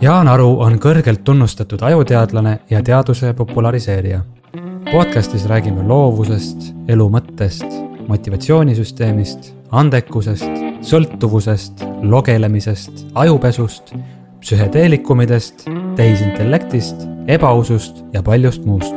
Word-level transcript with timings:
Jaan 0.00 0.30
Aru 0.32 0.54
on 0.64 0.78
kõrgelt 0.80 1.20
tunnustatud 1.28 1.82
ajuteadlane 1.84 2.54
ja 2.70 2.78
teaduse 2.82 3.34
populariseerija. 3.36 4.22
podcastis 4.92 5.42
räägime 5.44 5.82
loovusest, 5.88 6.70
elu 6.88 7.08
mõttest, 7.12 7.66
motivatsioonisüsteemist, 8.08 9.50
andekusest, 9.70 10.62
sõltuvusest, 10.80 11.84
logelemisest, 12.02 13.04
ajupesust, 13.14 13.92
psühhedeelikumidest, 14.40 15.66
tehisintellektist, 15.96 17.04
ebausust 17.26 18.00
ja 18.12 18.22
paljust 18.22 18.64
muust. 18.64 18.94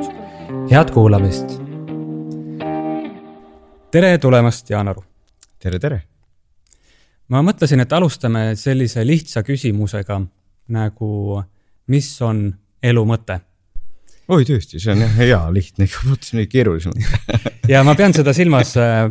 head 0.72 0.92
kuulamist. 0.92 1.60
tere 3.92 4.18
tulemast, 4.18 4.70
Jaan 4.70 4.88
Aru. 4.88 5.04
tere, 5.60 5.80
tere. 5.80 6.02
ma 7.28 7.42
mõtlesin, 7.42 7.82
et 7.82 7.94
alustame 7.94 8.56
sellise 8.56 9.06
lihtsa 9.08 9.44
küsimusega 9.44 10.22
nagu, 10.74 11.42
mis 11.92 12.10
on 12.26 12.46
elu 12.84 13.06
mõte? 13.08 13.40
oi 14.34 14.46
tõesti, 14.48 14.80
see 14.80 14.94
on 14.94 15.04
jah 15.04 15.18
hea, 15.20 15.42
lihtne, 15.54 15.88
mõtlesin 16.08 16.42
nii 16.42 16.50
keerulisemalt 16.52 17.40
ja 17.74 17.84
ma 17.86 17.96
pean 18.00 18.16
seda 18.16 18.34
silmas 18.36 18.76
äh, 18.80 19.08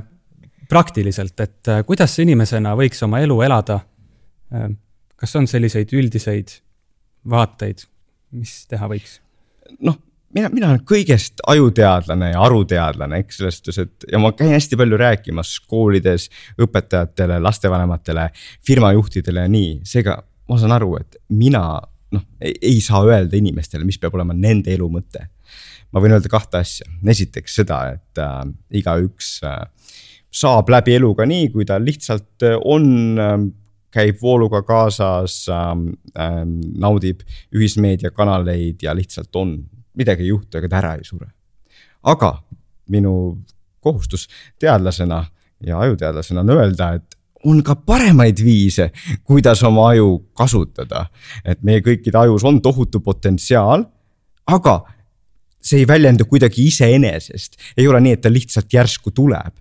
praktiliselt, 0.68 1.36
et 1.44 1.72
äh, 1.72 1.82
kuidas 1.88 2.16
inimesena 2.24 2.74
võiks 2.78 3.02
oma 3.06 3.22
elu 3.24 3.42
elada 3.48 3.82
äh,? 4.54 4.72
kas 5.22 5.36
on 5.38 5.46
selliseid 5.46 5.92
üldiseid 5.94 6.56
vaateid, 7.30 7.84
mis 8.34 8.64
teha 8.66 8.88
võiks? 8.90 9.20
noh, 9.84 10.00
mina, 10.34 10.50
mina 10.52 10.72
olen 10.72 10.82
kõigest 10.88 11.44
ajuteadlane 11.46 12.32
ja 12.32 12.42
aruteadlane, 12.46 13.20
eks 13.22 13.38
selles 13.40 13.60
suhtes, 13.60 13.78
et 13.84 14.08
ja 14.12 14.20
ma 14.22 14.32
käin 14.36 14.54
hästi 14.56 14.78
palju 14.80 14.98
rääkimas 15.00 15.54
koolides 15.68 16.28
õpetajatele, 16.60 17.38
lastevanematele, 17.44 18.28
firmajuhtidele 18.66 19.46
ja 19.46 19.52
nii, 19.52 19.72
seega 19.88 20.18
ma 20.48 20.58
saan 20.60 20.74
aru, 20.76 20.96
et 21.00 21.16
mina 21.28 21.62
noh, 22.12 22.24
ei 22.40 22.80
saa 22.84 23.02
öelda 23.06 23.38
inimestele, 23.38 23.86
mis 23.88 24.00
peab 24.00 24.16
olema 24.18 24.36
nende 24.36 24.72
elu 24.74 24.88
mõte. 24.92 25.28
ma 25.92 26.00
võin 26.00 26.14
öelda 26.16 26.30
kahte 26.32 26.62
asja, 26.62 26.86
esiteks 27.12 27.58
seda, 27.60 27.82
et 27.92 28.20
äh, 28.20 28.44
igaüks 28.80 29.34
äh, 29.44 29.66
saab 30.32 30.70
läbi 30.72 30.94
eluga 30.96 31.26
nii, 31.28 31.50
kui 31.52 31.66
ta 31.68 31.76
lihtsalt 31.80 32.46
äh, 32.48 32.56
on 32.64 33.18
äh, 33.20 33.36
käib 33.92 34.20
vooluga 34.22 34.62
kaasas 34.64 35.46
ähm, 35.52 35.88
äh,, 36.16 36.42
naudib 36.80 37.20
ühismeediakanaleid 37.52 38.82
ja 38.82 38.94
lihtsalt 38.96 39.36
on, 39.36 39.58
midagi 39.98 40.24
ei 40.24 40.32
juhtu, 40.32 40.58
ega 40.58 40.70
ta 40.72 40.78
ära 40.80 40.94
ei 40.96 41.04
sure. 41.04 41.28
aga 42.02 42.32
minu 42.90 43.14
kohustus 43.84 44.28
teadlasena 44.58 45.24
ja 45.66 45.80
ajuteadlasena 45.84 46.40
on 46.40 46.54
öelda, 46.56 46.92
et 46.98 47.18
on 47.44 47.62
ka 47.62 47.74
paremaid 47.74 48.38
viise, 48.44 48.90
kuidas 49.24 49.62
oma 49.62 49.88
aju 49.92 50.18
kasutada. 50.34 51.06
et 51.44 51.62
meie 51.62 51.80
kõikide 51.80 52.18
ajus 52.18 52.44
on 52.44 52.60
tohutu 52.62 53.00
potentsiaal, 53.00 53.84
aga 54.46 54.82
see 55.62 55.82
ei 55.82 55.88
väljendu 55.88 56.24
kuidagi 56.24 56.66
iseenesest, 56.66 57.58
ei 57.76 57.88
ole 57.88 58.00
nii, 58.00 58.16
et 58.16 58.20
ta 58.20 58.32
lihtsalt 58.32 58.72
järsku 58.72 59.10
tuleb. 59.10 59.58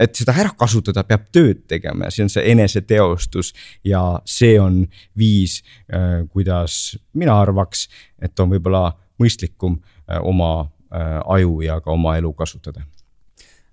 et 0.00 0.16
seda 0.16 0.32
ära 0.32 0.50
kasutada, 0.56 1.04
peab 1.04 1.26
tööd 1.30 1.66
tegema 1.68 2.06
ja 2.08 2.10
see 2.10 2.24
on 2.24 2.30
see 2.32 2.42
eneseteostus 2.50 3.52
ja 3.84 4.00
see 4.26 4.56
on 4.58 4.86
viis, 5.18 5.60
äh, 5.92 6.24
kuidas 6.32 6.96
mina 7.12 7.36
arvaks, 7.40 7.88
et 8.18 8.40
on 8.40 8.50
võib-olla 8.50 8.96
mõistlikum 9.20 9.76
äh, 9.76 10.18
oma 10.18 10.64
äh, 10.64 11.20
aju 11.36 11.60
ja 11.60 11.78
ka 11.80 11.92
oma 11.92 12.16
elu 12.16 12.32
kasutada. 12.32 12.82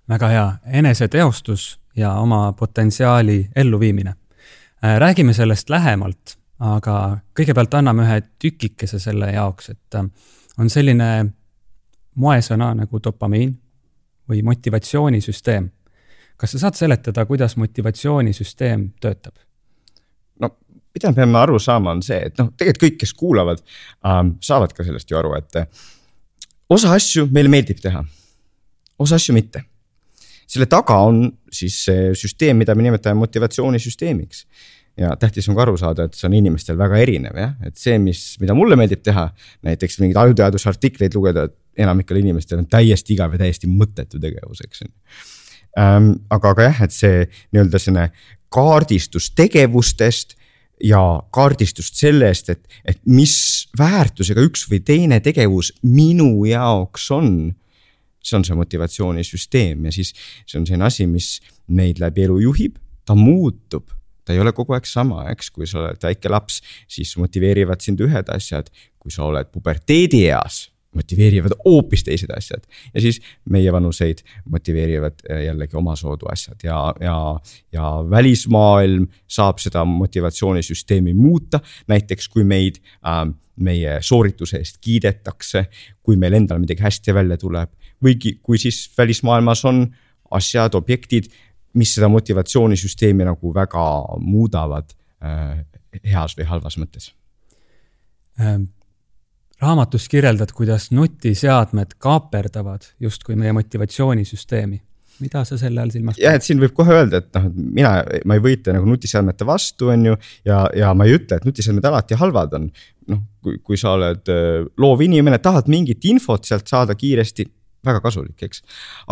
väga 0.08 0.28
hea, 0.28 0.46
eneseteostus 0.82 1.79
ja 1.96 2.14
oma 2.14 2.52
potentsiaali 2.52 3.48
elluviimine. 3.56 4.14
Äh, 4.84 4.98
räägime 4.98 5.32
sellest 5.32 5.70
lähemalt, 5.70 6.38
aga 6.58 7.18
kõigepealt 7.36 7.74
anname 7.74 8.04
ühe 8.06 8.22
tükikese 8.38 8.98
selle 8.98 9.32
jaoks, 9.32 9.70
et 9.70 9.98
äh, 9.98 10.06
on 10.58 10.70
selline 10.70 11.10
moesõna 12.14 12.72
nagu 12.74 13.02
dopamiin 13.04 13.52
või 14.28 14.42
motivatsioonisüsteem. 14.46 15.70
kas 16.36 16.52
sa 16.52 16.58
saad 16.58 16.74
seletada, 16.74 17.26
kuidas 17.26 17.56
motivatsioonisüsteem 17.56 18.92
töötab? 19.00 19.34
no 20.40 20.56
mida 20.94 21.08
me 21.08 21.14
peame 21.14 21.38
aru 21.38 21.58
saama, 21.58 21.90
on 21.90 22.02
see, 22.02 22.20
et 22.26 22.38
noh, 22.38 22.52
tegelikult 22.56 22.86
kõik, 22.86 23.00
kes 23.00 23.14
kuulavad 23.14 23.62
ähm,, 24.06 24.36
saavad 24.40 24.72
ka 24.72 24.84
sellest 24.84 25.10
ju 25.10 25.18
aru, 25.18 25.34
et 25.36 25.56
äh, 25.56 25.66
osa 26.68 26.92
asju 26.92 27.26
meile 27.30 27.48
meeldib 27.48 27.80
teha, 27.82 28.04
osa 28.98 29.20
asju 29.20 29.34
mitte 29.34 29.64
selle 30.50 30.66
taga 30.70 30.98
on 31.06 31.24
siis 31.52 31.78
see 31.86 32.10
süsteem, 32.18 32.58
mida 32.60 32.74
me 32.74 32.86
nimetame 32.86 33.18
motivatsioonisüsteemiks. 33.22 34.44
ja 35.00 35.14
tähtis 35.16 35.48
on 35.48 35.54
ka 35.56 35.62
aru 35.62 35.76
saada, 35.80 36.04
et 36.04 36.16
see 36.18 36.26
on 36.26 36.34
inimestel 36.36 36.76
väga 36.78 36.98
erinev 37.00 37.36
jah, 37.38 37.52
et 37.64 37.78
see, 37.78 37.94
mis, 38.02 38.34
mida 38.42 38.56
mulle 38.58 38.76
meeldib 38.76 39.04
teha, 39.06 39.28
näiteks 39.64 40.00
mingeid 40.02 40.18
ajuteadusartikleid 40.24 41.14
lugeda, 41.16 41.46
enamikel 41.78 42.18
inimestel 42.20 42.60
on 42.60 42.66
täiesti 42.68 43.14
igav 43.14 43.36
ja 43.36 43.44
täiesti 43.44 43.70
mõttetu 43.70 44.20
tegevus, 44.20 44.64
eks 44.66 44.82
ju 44.82 44.90
ähm,. 45.78 46.12
aga, 46.28 46.52
aga 46.52 46.68
jah, 46.68 46.82
et 46.88 46.96
see 46.96 47.24
nii-öelda 47.54 47.80
selline 47.80 48.10
kaardistus 48.50 49.30
tegevustest 49.38 50.34
ja 50.84 51.00
kaardistust 51.32 51.96
sellest, 52.00 52.50
et, 52.50 52.80
et 52.84 53.00
mis 53.06 53.68
väärtusega 53.78 54.42
üks 54.42 54.66
või 54.70 54.82
teine 54.84 55.20
tegevus 55.22 55.72
minu 55.86 56.32
jaoks 56.48 57.10
on 57.14 57.30
see 58.22 58.36
on 58.38 58.44
see 58.46 58.56
motivatsioonisüsteem 58.58 59.88
ja 59.88 59.94
siis 59.94 60.12
see 60.44 60.60
on 60.60 60.66
selline 60.68 60.86
asi, 60.88 61.06
mis 61.10 61.38
meid 61.68 62.00
läbi 62.02 62.26
elu 62.26 62.40
juhib, 62.46 62.76
ta 63.06 63.16
muutub. 63.18 63.90
Ta 64.24 64.34
ei 64.36 64.42
ole 64.42 64.52
kogu 64.54 64.76
aeg 64.76 64.86
sama, 64.86 65.24
eks, 65.32 65.48
kui 65.50 65.66
sa 65.66 65.80
oled 65.80 66.02
väike 66.04 66.30
laps, 66.30 66.60
siis 66.90 67.16
motiveerivad 67.18 67.80
sind 67.82 68.02
ühed 68.04 68.28
asjad, 68.30 68.68
kui 69.00 69.10
sa 69.10 69.24
oled 69.26 69.48
puberteedieas, 69.50 70.66
motiveerivad 70.94 71.52
hoopis 71.64 72.04
teised 72.04 72.30
asjad. 72.36 72.62
ja 72.94 73.00
siis 73.00 73.20
meievanuseid 73.50 74.18
motiveerivad 74.44 75.22
äh, 75.30 75.44
jällegi 75.44 75.76
omasoodu 75.76 76.26
asjad 76.32 76.58
ja, 76.62 76.94
ja, 77.00 77.40
ja 77.72 77.90
välismaailm 78.10 79.06
saab 79.28 79.58
seda 79.58 79.84
motivatsioonisüsteemi 79.84 81.14
muuta. 81.14 81.60
näiteks 81.88 82.28
kui 82.28 82.44
meid 82.44 82.80
äh, 83.06 83.26
meie 83.56 83.98
soorituse 84.00 84.56
eest 84.56 84.78
kiidetakse, 84.80 85.66
kui 86.02 86.16
meil 86.16 86.32
endal 86.32 86.58
midagi 86.58 86.82
hästi 86.82 87.14
välja 87.14 87.36
tuleb 87.36 87.70
või 88.04 88.16
kui 88.42 88.58
siis 88.58 88.88
välismaailmas 88.98 89.64
on 89.64 89.84
asjad, 90.30 90.74
objektid, 90.74 91.28
mis 91.74 91.94
seda 91.94 92.08
motivatsioonisüsteemi 92.08 93.26
nagu 93.28 93.54
väga 93.54 93.86
muudavad 94.18 94.90
äh, 95.22 95.62
heas 96.04 96.36
või 96.38 96.50
halvas 96.50 96.78
mõttes 96.82 97.12
ähm 98.40 98.66
raamatus 99.60 100.08
kirjeldad, 100.08 100.52
kuidas 100.56 100.90
nutiseadmed 100.90 101.96
kaaperdavad 101.98 102.86
justkui 103.00 103.36
meie 103.36 103.52
motivatsioonisüsteemi. 103.52 104.80
mida 105.20 105.42
sa 105.44 105.58
selle 105.60 105.82
all 105.82 105.90
silmas 105.92 106.16
pead? 106.16 106.24
jah, 106.24 106.36
et 106.38 106.44
siin 106.46 106.60
võib 106.62 106.72
kohe 106.72 106.94
öelda, 106.96 107.18
et 107.20 107.34
noh, 107.36 107.48
et 107.50 107.56
mina, 107.76 107.90
ma 108.24 108.38
ei 108.38 108.40
võitle 108.40 108.72
nagu 108.72 108.88
nutiseadmete 108.88 109.44
vastu, 109.44 109.90
on 109.92 110.06
ju. 110.06 110.16
ja, 110.48 110.62
ja 110.76 110.94
ma 110.96 111.04
ei 111.04 111.18
ütle, 111.18 111.36
et 111.36 111.44
nutiseadmed 111.44 111.84
alati 111.84 112.16
halvad 112.16 112.56
on. 112.56 112.68
noh, 113.12 113.22
kui, 113.44 113.58
kui 113.64 113.80
sa 113.80 113.94
oled 113.98 114.32
äh, 114.32 114.64
loov 114.80 115.04
inimene, 115.04 115.38
tahad 115.44 115.68
mingit 115.68 116.04
infot 116.08 116.48
sealt 116.48 116.68
saada 116.68 116.96
kiiresti 116.96 117.46
väga 117.84 118.00
kasulik, 118.04 118.38
eks. 118.48 118.62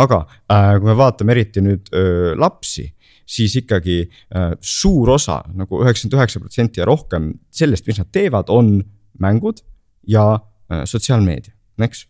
aga 0.01 0.23
äh, 0.25 0.77
kui 0.79 0.89
me 0.89 0.97
vaatame 0.97 1.37
eriti 1.37 1.65
nüüd 1.65 1.93
äh, 1.93 2.33
lapsi 2.39 2.89
siis 3.29 3.59
ikkagi 3.61 4.01
äh, 4.09 4.53
suur 4.65 5.13
osa 5.13 5.43
nagu 5.53 5.83
üheksakümmend 5.85 6.17
üheksa 6.17 6.41
protsenti 6.41 6.81
ja 6.81 6.89
rohkem 6.89 7.35
sellest, 7.53 7.85
mis 7.89 8.01
nad 8.01 8.09
teevad, 8.13 8.49
on 8.49 8.79
mängud 9.21 9.61
ja 10.09 10.25
äh, 10.35 10.85
sotsiaalmeedia, 10.85 11.55
eks. 11.85 12.07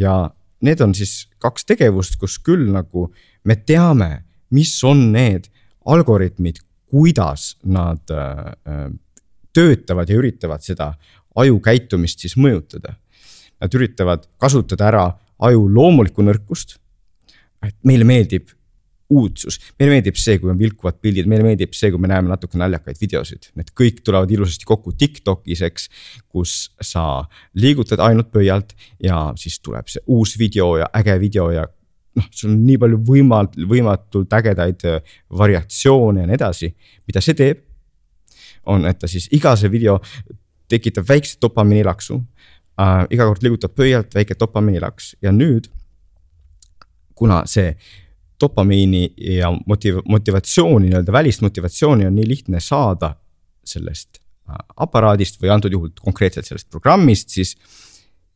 ja 0.00 0.30
need 0.64 0.80
on 0.80 0.94
siis 0.96 1.28
kaks 1.38 1.66
tegevust, 1.68 2.16
kus 2.20 2.38
küll 2.42 2.70
nagu 2.72 3.10
me 3.44 3.56
teame, 3.56 4.24
mis 4.54 4.72
on 4.84 5.10
need 5.12 5.50
algoritmid, 5.84 6.62
kuidas 6.90 7.54
nad 7.64 8.10
äh, 8.10 8.52
äh 8.68 8.92
töötavad 9.54 10.10
ja 10.10 10.16
üritavad 10.18 10.64
seda 10.66 10.88
aju 11.38 11.60
käitumist 11.62 12.24
siis 12.24 12.32
mõjutada. 12.34 12.96
Nad 13.62 13.74
üritavad 13.78 14.24
kasutada 14.42 14.88
ära 14.88 15.04
aju 15.38 15.68
loomulikku 15.70 16.24
nõrkust. 16.26 16.80
et 17.62 17.76
meile 17.82 18.04
meeldib 18.04 18.50
uudsus, 19.10 19.58
meile 19.78 19.96
meeldib 19.96 20.16
see, 20.18 20.38
kui 20.40 20.50
on 20.52 20.58
vilkuvad 20.58 20.96
pildid, 21.02 21.28
meile 21.30 21.44
meeldib 21.46 21.74
see, 21.76 21.90
kui 21.92 22.00
me 22.00 22.08
näeme 22.10 22.30
natuke 22.30 22.58
naljakaid 22.60 22.98
videosid, 23.00 23.50
need 23.58 23.70
kõik 23.76 24.00
tulevad 24.06 24.30
ilusasti 24.32 24.68
kokku 24.68 24.94
Tiktokis, 24.98 25.62
eks. 25.68 25.88
kus 26.32 26.54
sa 26.80 27.24
liigutad 27.60 28.00
ainult 28.04 28.32
pöialt 28.32 28.72
ja 29.02 29.26
siis 29.40 29.60
tuleb 29.60 29.90
see 29.92 30.04
uus 30.06 30.38
video 30.40 30.74
ja 30.80 30.88
äge 30.96 31.18
video 31.20 31.50
ja 31.52 31.66
noh, 32.16 32.28
sul 32.30 32.52
on 32.52 32.62
nii 32.66 32.78
palju 32.80 33.00
võimat-, 33.10 33.58
võimatult 33.70 34.38
ägedaid 34.38 34.86
äh, 34.88 35.16
variatsioone 35.38 36.24
ja 36.24 36.30
nii 36.30 36.38
edasi. 36.38 36.72
mida 37.06 37.20
see 37.24 37.36
teeb, 37.38 37.64
on, 38.70 38.86
et 38.88 38.98
ta 38.98 39.10
siis 39.10 39.28
iga 39.36 39.54
see 39.60 39.70
video 39.70 39.98
tekitab 40.70 41.08
väikse 41.08 41.36
dopamiinilaksu 41.42 42.16
äh,. 42.80 43.04
iga 43.10 43.28
kord 43.28 43.44
liigutab 43.44 43.74
pöialt 43.76 44.14
väike 44.14 44.38
dopamiinilaks 44.40 45.16
ja 45.22 45.32
nüüd, 45.32 45.68
kuna 47.14 47.44
see 47.46 47.74
dopamiini 48.40 49.06
ja 49.38 49.50
motiv-, 49.68 50.02
motivatsiooni, 50.08 50.88
nii-öelda 50.90 51.12
välist 51.12 51.42
motivatsiooni 51.44 52.06
on 52.06 52.16
nii 52.18 52.28
lihtne 52.28 52.60
saada 52.60 53.14
sellest 53.64 54.20
aparaadist 54.76 55.40
või 55.40 55.52
antud 55.54 55.72
juhul 55.72 55.92
konkreetselt 56.00 56.46
sellest 56.48 56.68
programmist, 56.72 57.32
siis, 57.32 57.54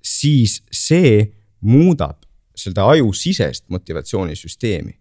siis 0.01 0.63
see 0.73 1.21
muudab 1.61 2.23
seda 2.59 2.89
ajusisest 2.95 3.69
motivatsioonisüsteemi. 3.73 4.97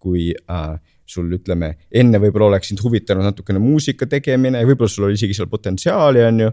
kui 0.00 0.30
äh, 0.32 0.78
sul 1.04 1.28
ütleme, 1.36 1.74
enne 1.92 2.18
võib-olla 2.22 2.54
oleks 2.54 2.70
sind 2.70 2.80
huvitanud 2.80 3.26
natukene 3.26 3.60
muusika 3.60 4.06
tegemine 4.08 4.62
võib-olla 4.64 4.88
sul 4.88 5.04
oli 5.08 5.18
isegi 5.18 5.36
seal 5.36 5.50
potentsiaali, 5.50 6.22
on 6.24 6.40
ju. 6.40 6.52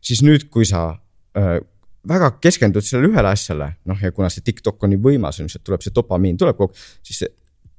siis 0.00 0.22
nüüd, 0.22 0.46
kui 0.52 0.68
sa 0.68 0.84
äh, 1.38 1.56
väga 2.08 2.30
keskendud 2.42 2.84
sellele 2.84 3.12
ühele 3.12 3.34
asjale, 3.34 3.72
noh 3.88 4.00
ja 4.02 4.12
kuna 4.14 4.30
see 4.32 4.46
TikTok 4.46 4.82
on 4.84 4.94
nii 4.94 5.02
võimas, 5.02 5.40
sealt 5.40 5.64
tuleb 5.66 5.84
see 5.84 5.94
dopamiin 5.94 6.38
tuleb 6.40 6.56
kogu 6.58 6.72
aeg, 6.72 6.88
siis 7.06 7.24
see 7.24 7.34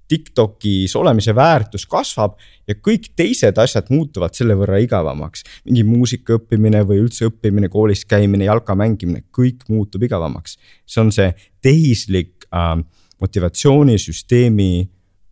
Tiktokis 0.10 0.96
olemise 0.98 1.36
väärtus 1.38 1.84
kasvab 1.86 2.40
ja 2.68 2.74
kõik 2.74 3.12
teised 3.16 3.60
asjad 3.62 3.92
muutuvad 3.94 4.34
selle 4.34 4.56
võrra 4.58 4.80
igavamaks. 4.82 5.44
mingi 5.66 5.84
muusika 5.86 6.40
õppimine 6.40 6.82
või 6.82 7.04
üldse 7.04 7.28
õppimine, 7.30 7.70
koolis 7.70 8.06
käimine, 8.10 8.48
jalka 8.48 8.74
mängimine, 8.76 9.22
kõik 9.30 9.68
muutub 9.70 10.04
igavamaks. 10.04 10.58
see 10.86 11.02
on 11.02 11.12
see 11.12 11.30
tehislik 11.62 12.48
äh, 12.50 12.82
motivatsioonisüsteemi 13.22 14.90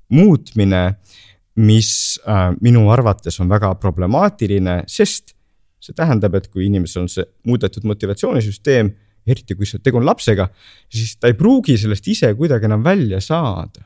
muutmine, 0.09 0.83
mis 1.55 2.19
äh, 2.27 2.53
minu 2.61 2.91
arvates 2.94 3.39
on 3.39 3.49
väga 3.49 3.73
problemaatiline, 3.81 4.83
sest 4.88 5.33
see 5.79 5.95
tähendab, 5.95 6.35
et 6.35 6.47
kui 6.51 6.65
inimesel 6.68 7.03
on 7.06 7.12
see 7.12 7.25
muudetud 7.47 7.85
motivatsioonisüsteem, 7.88 8.89
eriti 9.27 9.56
kui 9.59 9.68
tegu 9.83 10.00
on 10.00 10.07
lapsega, 10.07 10.47
siis 10.89 11.18
ta 11.19 11.29
ei 11.29 11.35
pruugi 11.38 11.77
sellest 11.77 12.07
ise 12.07 12.31
kuidagi 12.38 12.69
enam 12.69 12.83
välja 12.83 13.19
saada 13.21 13.83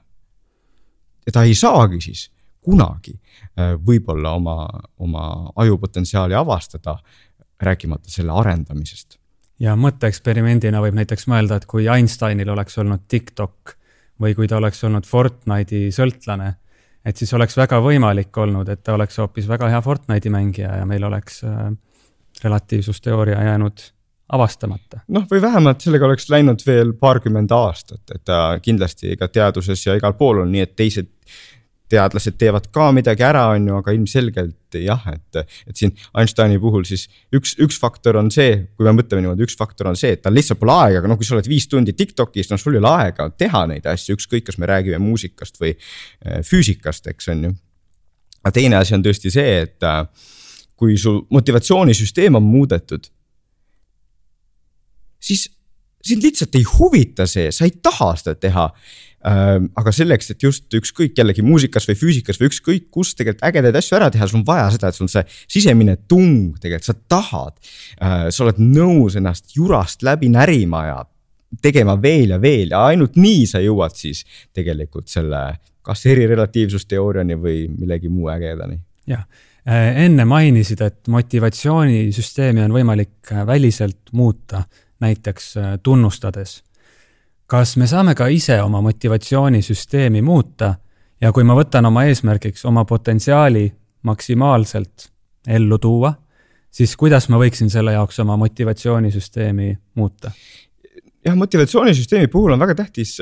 ja 1.26 1.34
ta 1.34 1.44
ei 1.44 1.56
saagi 1.58 2.02
siis 2.02 2.30
kunagi 2.62 3.16
äh, 3.16 3.74
võib-olla 3.82 4.36
oma, 4.38 4.56
oma 5.02 5.26
ajupotentsiaali 5.56 6.38
avastada, 6.38 6.98
rääkimata 7.62 8.10
selle 8.10 8.34
arendamisest. 8.38 9.18
ja 9.60 9.76
mõtteeksperimendina 9.78 10.82
võib 10.82 10.98
näiteks 10.98 11.28
mõelda, 11.30 11.58
et 11.58 11.66
kui 11.70 11.88
Einsteinil 11.90 12.50
oleks 12.50 12.78
olnud 12.82 13.06
TikTok 13.08 13.76
või 14.22 14.36
kui 14.38 14.48
ta 14.48 14.58
oleks 14.58 14.84
olnud 14.84 15.06
Fortnite'i 15.06 15.92
sõltlane, 15.94 16.56
et 17.06 17.18
siis 17.18 17.34
oleks 17.34 17.58
väga 17.58 17.80
võimalik 17.84 18.38
olnud, 18.38 18.70
et 18.70 18.84
ta 18.84 18.94
oleks 18.94 19.18
hoopis 19.22 19.48
väga 19.50 19.70
hea 19.74 19.82
Fortnite'i 19.82 20.34
mängija 20.34 20.76
ja 20.82 20.86
meil 20.86 21.04
oleks 21.04 21.44
äh, 21.44 21.72
relatiivsusteooria 22.44 23.44
jäänud 23.44 23.88
avastamata. 24.32 25.02
noh, 25.08 25.26
või 25.32 25.42
vähemalt 25.42 25.82
sellega 25.84 26.06
oleks 26.08 26.30
läinud 26.32 26.62
veel 26.68 26.94
paarkümmend 27.00 27.52
aastat, 27.52 28.04
et 28.16 28.24
ta 28.26 28.60
kindlasti 28.64 29.18
ka 29.20 29.28
teaduses 29.28 29.86
ja 29.86 29.96
igal 30.00 30.16
pool 30.20 30.44
on 30.46 30.52
nii, 30.52 30.68
et 30.68 30.76
teised 30.76 31.10
teadlased 31.92 32.38
teevad 32.40 32.70
ka 32.74 32.90
midagi 32.96 33.26
ära, 33.28 33.48
on 33.56 33.68
ju, 33.68 33.78
aga 33.82 33.94
ilmselgelt 33.96 34.80
jah, 34.80 35.04
et, 35.12 35.42
et 35.68 35.78
siin 35.78 35.94
Einsteini 36.18 36.60
puhul 36.64 36.86
siis 36.88 37.08
üks, 37.36 37.54
üks 37.62 37.80
faktor 37.82 38.20
on 38.22 38.32
see, 38.34 38.56
kui 38.78 38.88
me 38.88 38.96
mõtleme 38.96 39.26
niimoodi, 39.26 39.46
üks 39.48 39.58
faktor 39.60 39.92
on 39.92 40.00
see, 40.00 40.16
et 40.16 40.24
tal 40.24 40.36
lihtsalt 40.38 40.62
pole 40.62 40.76
aega, 40.78 41.02
aga 41.02 41.12
noh, 41.12 41.20
kui 41.20 41.28
sa 41.28 41.36
oled 41.38 41.50
viis 41.52 41.68
tundi 41.72 41.96
Tiktokis, 41.98 42.52
no 42.52 42.60
sul 42.62 42.78
ei 42.78 42.84
ole 42.84 42.92
aega 43.04 43.28
teha 43.36 43.66
neid 43.72 43.88
asju, 43.92 44.16
ükskõik, 44.20 44.48
kas 44.50 44.60
me 44.62 44.70
räägime 44.72 45.02
muusikast 45.04 45.60
või 45.62 45.76
äh, 45.76 46.42
füüsikast, 46.48 47.12
eks 47.12 47.32
on 47.36 47.48
ju. 47.50 47.56
aga 48.42 48.54
teine 48.56 48.80
asi 48.80 48.96
on 48.98 49.04
tõesti 49.06 49.34
see, 49.34 49.58
et 49.68 49.88
äh, 49.88 50.06
kui 50.80 50.96
su 50.98 51.20
motivatsioonisüsteem 51.30 52.40
on 52.40 52.48
muudetud 52.48 53.12
siis 55.22 55.50
sind 56.06 56.26
lihtsalt 56.26 56.56
ei 56.60 56.66
huvita 56.68 57.28
see, 57.30 57.52
sa 57.54 57.68
ei 57.68 57.74
taha 57.84 58.14
seda 58.20 58.36
teha. 58.40 58.68
Aga 59.22 59.92
selleks, 59.94 60.32
et 60.34 60.42
just 60.42 60.74
ükskõik 60.74 61.20
jällegi 61.20 61.44
muusikas 61.46 61.86
või 61.86 61.98
füüsikas 62.00 62.40
või 62.42 62.50
ükskõik 62.50 62.88
kus 62.90 63.12
tegelikult 63.14 63.44
ägedaid 63.52 63.78
asju 63.78 64.00
ära 64.00 64.08
teha, 64.10 64.26
sul 64.26 64.40
on 64.40 64.48
vaja 64.48 64.72
seda, 64.74 64.90
et 64.90 64.98
sul 64.98 65.06
on 65.06 65.14
see 65.14 65.22
sisemine 65.60 66.00
tung 66.10 66.58
tegelikult, 66.58 66.88
sa 66.90 66.96
tahad. 67.14 67.54
Sa 68.02 68.46
oled 68.48 68.58
nõus 68.64 69.20
ennast 69.20 69.54
jurast 69.54 70.02
läbi 70.08 70.32
närima 70.34 70.86
ja 70.88 70.98
tegema 71.62 71.98
veel 72.02 72.34
ja 72.34 72.42
veel 72.42 72.74
ja 72.74 72.86
ainult 72.90 73.20
nii 73.20 73.46
sa 73.50 73.62
jõuad 73.62 73.94
siis 74.00 74.24
tegelikult 74.56 75.12
selle, 75.12 75.44
kas 75.86 76.06
erirelatiivsusteooriani 76.10 77.38
või 77.38 77.64
millegi 77.70 78.10
muu 78.10 78.32
ägedani. 78.34 78.80
jah. 79.10 79.26
Enne 79.62 80.26
mainisid, 80.26 80.80
et 80.82 81.10
motivatsioonisüsteemi 81.14 82.64
on 82.64 82.72
võimalik 82.74 83.30
väliselt 83.46 84.10
muuta 84.18 84.64
näiteks 85.02 85.58
äh, 85.58 85.80
tunnustades. 85.84 86.64
kas 87.48 87.76
me 87.78 87.88
saame 87.88 88.16
ka 88.16 88.28
ise 88.32 88.62
oma 88.62 88.82
motivatsioonisüsteemi 88.82 90.22
muuta 90.22 90.76
ja 91.22 91.32
kui 91.36 91.44
ma 91.44 91.56
võtan 91.58 91.86
oma 91.86 92.06
eesmärgiks 92.08 92.66
oma 92.66 92.86
potentsiaali 92.86 93.66
maksimaalselt 94.04 95.12
ellu 95.48 95.78
tuua, 95.78 96.14
siis 96.72 96.96
kuidas 96.98 97.28
ma 97.30 97.38
võiksin 97.42 97.70
selle 97.70 97.94
jaoks 97.94 98.20
oma 98.20 98.38
motivatsioonisüsteemi 98.38 99.78
muuta? 99.96 100.32
jah, 101.26 101.36
motivatsioonisüsteemi 101.36 102.28
puhul 102.28 102.56
on 102.56 102.60
väga 102.60 102.76
tähtis 102.76 103.20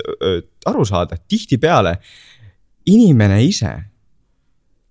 aru 0.65 0.85
saada, 0.85 1.17
tihtipeale 1.27 1.97
inimene 2.85 3.43
ise 3.43 3.73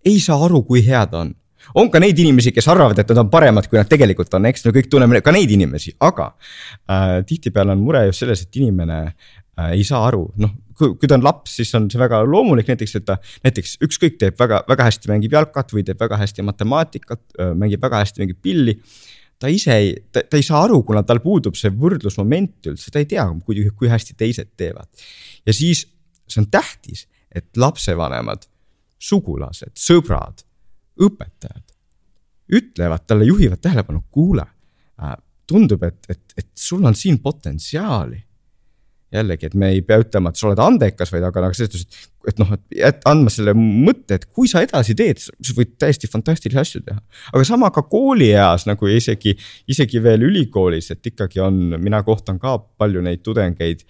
ei 0.04 0.20
saa 0.20 0.44
aru, 0.44 0.62
kui 0.62 0.82
hea 0.86 1.06
ta 1.06 1.24
on 1.24 1.34
on 1.74 1.90
ka 1.90 2.00
neid 2.02 2.18
inimesi, 2.18 2.52
kes 2.54 2.68
arvavad, 2.70 2.98
et 2.98 3.10
nad 3.12 3.24
on 3.24 3.32
paremad, 3.32 3.68
kui 3.68 3.80
nad 3.80 3.90
tegelikult 3.90 4.32
on, 4.38 4.48
eks 4.48 4.64
me 4.68 4.74
kõik 4.76 4.88
tunneme 4.92 5.20
ka 5.24 5.34
neid 5.34 5.50
inimesi, 5.52 5.96
aga 6.00 6.30
äh, 6.32 7.18
tihtipeale 7.28 7.76
on 7.76 7.84
mure 7.84 8.06
just 8.08 8.24
selles, 8.24 8.46
et 8.46 8.62
inimene 8.62 9.02
äh, 9.04 9.74
ei 9.74 9.84
saa 9.86 10.06
aru, 10.08 10.24
noh 10.40 10.56
kui, 10.78 10.94
kui 10.98 11.10
ta 11.10 11.18
on 11.18 11.26
laps, 11.26 11.56
siis 11.58 11.74
on 11.76 11.88
see 11.90 12.00
väga 12.00 12.22
loomulik 12.26 12.70
näiteks, 12.70 12.96
et 13.00 13.06
ta 13.08 13.18
näiteks 13.46 13.76
ükskõik 13.84 14.18
teeb 14.20 14.38
väga, 14.38 14.62
väga 14.68 14.88
hästi 14.88 15.10
mängib 15.10 15.34
jalkat 15.36 15.74
või 15.74 15.84
teeb 15.86 16.00
väga 16.00 16.20
hästi 16.20 16.44
matemaatikat, 16.46 17.22
mängib 17.58 17.82
väga 17.84 18.02
hästi 18.04 18.22
mingit 18.22 18.42
pilli. 18.44 18.78
ta 19.38 19.50
ise 19.50 19.74
ei, 19.74 19.92
ta, 20.12 20.24
ei 20.34 20.42
saa 20.42 20.64
aru, 20.66 20.80
kuna 20.82 21.04
tal 21.06 21.20
puudub 21.22 21.54
see 21.58 21.70
võrdlusmoment 21.70 22.70
üldse, 22.70 22.90
ta 22.90 23.02
ei 23.02 23.06
tea, 23.10 23.26
kui, 23.46 23.68
kui 23.70 23.90
hästi 23.90 24.16
teised 24.18 24.54
teevad. 24.56 24.88
ja 25.46 25.54
siis 25.54 25.86
see 26.28 26.42
on 26.42 26.50
tähtis, 26.50 27.06
et 27.34 27.46
lapsevanemad, 27.56 28.46
sugulased, 28.98 29.74
sõbrad 29.78 30.42
õpetajad 31.04 31.64
ütlevad 32.54 33.04
talle, 33.06 33.26
juhivad 33.28 33.60
tähelepanu, 33.62 34.02
kuule 34.10 34.44
äh,, 35.02 35.18
tundub, 35.48 35.82
et, 35.82 36.00
et, 36.08 36.24
et 36.36 36.48
sul 36.56 36.84
on 36.84 36.96
siin 36.96 37.18
potentsiaali. 37.24 38.24
jällegi, 39.12 39.46
et 39.48 39.54
me 39.56 39.70
ei 39.72 39.80
pea 39.80 40.02
ütlema, 40.02 40.28
et 40.28 40.36
sa 40.36 40.50
oled 40.50 40.58
andekas, 40.60 41.08
vaid 41.08 41.24
aga 41.24 41.40
nagu 41.40 41.56
selles 41.56 41.70
suhtes, 41.72 41.86
et, 42.04 42.10
et 42.28 42.40
noh, 42.42 42.50
et 42.76 43.06
andma 43.08 43.30
selle 43.32 43.54
mõtte, 43.56 44.18
et 44.18 44.26
kui 44.36 44.50
sa 44.50 44.60
edasi 44.60 44.92
teed, 44.98 45.22
sa 45.22 45.54
võid 45.56 45.78
täiesti 45.80 46.10
fantastilisi 46.12 46.60
asju 46.60 46.82
teha. 46.84 47.00
aga 47.32 47.44
sama 47.48 47.70
ka 47.72 47.86
koolieas 47.88 48.66
nagu 48.68 48.90
isegi, 48.92 49.32
isegi 49.64 50.02
veel 50.04 50.26
ülikoolis, 50.28 50.90
et 50.92 51.08
ikkagi 51.08 51.40
on, 51.40 51.78
mina 51.80 52.02
kohtan 52.04 52.36
ka 52.42 52.58
palju 52.60 53.00
neid 53.06 53.24
tudengeid 53.24 53.86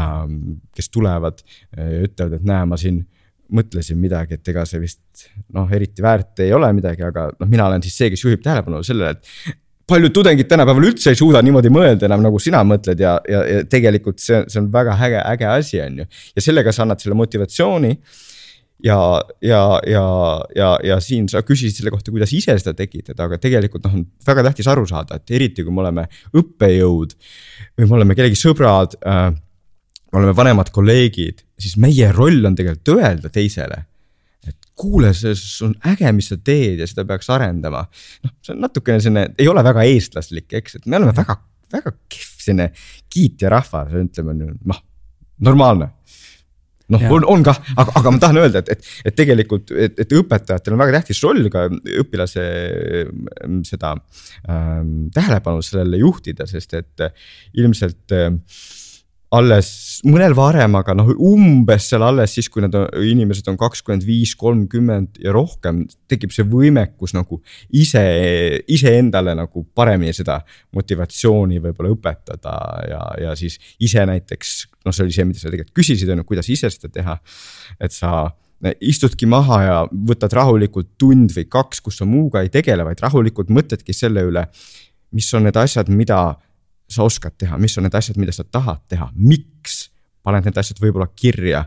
ähm,, 0.00 0.62
kes 0.72 0.88
tulevad 0.88 1.44
ütlevad, 1.76 2.38
et 2.40 2.48
näe, 2.48 2.64
ma 2.64 2.80
siin 2.80 3.04
mõtlesin 3.52 3.98
midagi, 4.00 4.38
et 4.38 4.48
ega 4.48 4.64
see 4.68 4.80
vist 4.82 5.26
noh, 5.52 5.68
eriti 5.72 6.02
väärt 6.04 6.40
ei 6.44 6.54
ole 6.56 6.70
midagi, 6.76 7.04
aga 7.04 7.28
noh, 7.36 7.50
mina 7.50 7.68
olen 7.68 7.84
siis 7.84 7.96
see, 8.00 8.10
kes 8.14 8.24
juhib 8.24 8.42
tähelepanu 8.44 8.80
sellele, 8.86 9.14
et 9.14 9.60
paljud 9.88 10.12
tudengid 10.16 10.48
tänapäeval 10.48 10.88
üldse 10.88 11.12
ei 11.12 11.18
suuda 11.18 11.42
niimoodi 11.44 11.72
mõelda 11.72 12.08
enam, 12.08 12.22
nagu 12.24 12.40
sina 12.40 12.62
mõtled 12.66 13.00
ja, 13.00 13.18
ja, 13.28 13.42
ja 13.48 13.64
tegelikult 13.68 14.22
see, 14.22 14.40
see 14.48 14.62
on 14.62 14.70
väga 14.72 14.96
äge, 15.06 15.20
äge 15.34 15.50
asi, 15.50 15.80
on 15.84 16.00
ju. 16.02 16.06
ja 16.36 16.44
sellega 16.44 16.72
sa 16.72 16.84
annad 16.86 17.04
selle 17.04 17.16
motivatsiooni. 17.18 17.92
ja, 18.84 18.98
ja, 19.44 19.60
ja, 19.88 20.06
ja, 20.56 20.70
ja 20.84 21.00
siin 21.04 21.28
sa 21.28 21.44
küsisid 21.44 21.76
selle 21.78 21.92
kohta, 21.92 22.12
kuidas 22.12 22.32
ise 22.36 22.56
seda 22.58 22.74
tekitada, 22.76 23.28
aga 23.28 23.38
tegelikult 23.40 23.84
noh, 23.86 24.00
on 24.00 24.06
väga 24.26 24.48
tähtis 24.48 24.68
aru 24.72 24.86
saada, 24.88 25.20
et 25.20 25.36
eriti 25.36 25.64
kui 25.64 25.72
me 25.72 25.84
oleme 25.84 26.08
õppejõud 26.32 27.16
või 27.78 27.88
me 27.88 27.98
oleme 28.00 28.16
kellegi 28.16 28.40
sõbrad 28.40 28.96
äh, 29.04 29.28
me 30.14 30.22
oleme 30.22 30.36
vanemad 30.36 30.70
kolleegid, 30.74 31.42
siis 31.58 31.74
meie 31.80 32.12
roll 32.14 32.46
on 32.46 32.54
tegelikult 32.54 32.94
öelda 32.94 33.30
teisele. 33.34 33.84
et 34.44 34.68
kuule, 34.76 35.14
see 35.16 35.32
on 35.64 35.72
äge, 35.88 36.10
mis 36.12 36.28
sa 36.28 36.36
teed 36.36 36.82
ja 36.82 36.86
seda 36.86 37.06
peaks 37.08 37.30
arendama. 37.32 37.86
noh, 38.24 38.34
see 38.44 38.54
on 38.54 38.62
natukene 38.62 39.00
selline, 39.00 39.26
ei 39.38 39.48
ole 39.48 39.64
väga 39.64 39.86
eestlaslik, 39.90 40.52
eks, 40.60 40.78
et 40.78 40.86
me 40.86 41.00
oleme 41.00 41.14
väga, 41.16 41.38
väga 41.72 41.94
kehv 42.12 42.46
selline 42.46 42.70
kiitja 43.10 43.50
rahvas, 43.52 43.94
ütleme 44.04 44.36
noh, 44.38 44.82
normaalne 45.42 45.90
noh, 46.92 47.06
on, 47.16 47.24
on 47.32 47.42
kah, 47.46 47.58
aga, 47.74 47.96
aga 47.98 48.12
ma 48.12 48.20
tahan 48.20 48.38
öelda, 48.42 48.60
et, 48.60 48.70
et, 48.76 48.92
et 49.08 49.16
tegelikult, 49.16 49.72
et, 49.72 49.98
et 50.04 50.14
õpetajatel 50.20 50.76
on 50.76 50.82
väga 50.84 50.98
tähtis 50.98 51.22
roll 51.24 51.48
ka 51.52 51.66
õpilase 52.04 52.44
seda 53.66 53.94
ähm, 53.96 55.08
tähelepanu 55.14 55.64
sellele 55.64 56.02
juhtida, 56.04 56.46
sest 56.50 56.76
et 56.76 57.06
ilmselt 57.56 58.14
äh, 58.14 58.28
alles 59.34 59.68
mõnel 60.06 60.34
varem, 60.36 60.76
aga 60.78 60.94
noh, 60.96 61.10
umbes 61.26 61.88
seal 61.90 62.04
alles 62.06 62.34
siis, 62.36 62.48
kui 62.52 62.62
nad, 62.64 62.74
inimesed 62.98 63.48
on 63.50 63.58
kakskümmend 63.60 64.04
viis, 64.06 64.34
kolmkümmend 64.38 65.20
ja 65.24 65.34
rohkem, 65.34 65.82
tekib 66.10 66.34
see 66.34 66.46
võimekus 66.48 67.14
nagu 67.16 67.40
ise, 67.74 68.04
iseendale 68.70 69.34
nagu 69.38 69.64
paremini 69.74 70.14
seda 70.16 70.40
motivatsiooni 70.76 71.60
võib-olla 71.64 71.94
õpetada 71.94 72.54
ja, 72.90 73.02
ja 73.26 73.34
siis 73.38 73.58
ise 73.82 74.06
näiteks. 74.08 74.54
noh, 74.84 74.94
see 74.94 75.06
oli 75.06 75.16
see, 75.16 75.28
mida 75.28 75.40
sa 75.40 75.50
tegelikult 75.50 75.76
küsisid, 75.80 76.10
on 76.12 76.22
ju, 76.22 76.30
kuidas 76.30 76.50
ise 76.52 76.70
seda 76.72 76.92
teha. 76.92 77.18
et 77.80 77.94
sa 77.94 78.30
istudki 78.80 79.26
maha 79.28 79.60
ja 79.62 79.76
võtad 79.90 80.32
rahulikult 80.36 80.94
tund 81.00 81.32
või 81.34 81.46
kaks, 81.50 81.82
kus 81.84 82.00
sa 82.00 82.08
muuga 82.08 82.44
ei 82.44 82.52
tegele, 82.52 82.86
vaid 82.86 83.02
rahulikult 83.02 83.50
mõtledki 83.52 83.96
selle 83.96 84.24
üle, 84.24 84.46
mis 85.14 85.28
on 85.36 85.44
need 85.46 85.58
asjad, 85.60 85.90
mida 85.92 86.36
sa 86.88 87.06
oskad 87.06 87.36
teha, 87.38 87.58
mis 87.58 87.78
on 87.78 87.86
need 87.86 87.94
asjad, 87.94 88.18
mida 88.20 88.32
sa 88.32 88.44
tahad 88.44 88.82
teha, 88.88 89.08
miks 89.16 89.88
paned 90.24 90.46
need 90.46 90.58
asjad 90.60 90.80
võib-olla 90.80 91.08
kirja, 91.16 91.64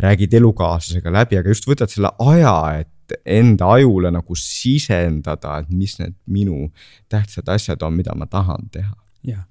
räägid 0.00 0.34
elukaaslasega 0.38 1.12
läbi, 1.12 1.38
aga 1.40 1.52
just 1.52 1.68
võtad 1.68 1.92
selle 1.92 2.10
aja, 2.24 2.54
et 2.80 3.18
enda 3.28 3.70
ajule 3.76 4.10
nagu 4.12 4.36
sisendada, 4.36 5.58
et 5.62 5.70
mis 5.72 5.96
need 6.00 6.16
minu 6.28 6.68
tähtsad 7.12 7.48
asjad 7.52 7.82
on, 7.84 7.96
mida 7.96 8.16
ma 8.16 8.28
tahan 8.28 8.68
teha. 8.72 8.94
jah, 9.28 9.44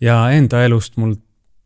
ja 0.00 0.18
enda 0.36 0.62
elust 0.64 0.96
mul, 0.96 1.14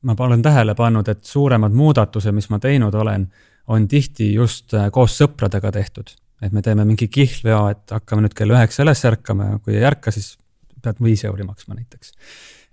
ma 0.07 0.17
olen 0.19 0.43
tähele 0.43 0.75
pannud, 0.79 1.09
et 1.09 1.25
suuremad 1.25 1.75
muudatused, 1.75 2.35
mis 2.35 2.51
ma 2.51 2.59
teinud 2.63 2.95
olen, 2.95 3.29
on 3.71 3.87
tihti 3.89 4.33
just 4.35 4.75
äh, 4.75 4.91
koos 4.91 5.15
sõpradega 5.19 5.73
tehtud. 5.73 6.15
et 6.43 6.53
me 6.53 6.63
teeme 6.63 6.85
mingi 6.85 7.07
kihlveo, 7.07 7.69
et 7.71 7.93
hakkame 7.95 8.25
nüüd 8.25 8.33
kell 8.35 8.51
üheksa 8.51 8.83
üles 8.83 9.05
ärkama 9.07 9.45
ja 9.53 9.59
kui 9.63 9.77
ei 9.77 9.85
ärka, 9.87 10.11
siis 10.11 10.35
pead 10.83 10.99
viis 11.03 11.23
euri 11.25 11.47
maksma 11.47 11.77
näiteks. 11.79 12.13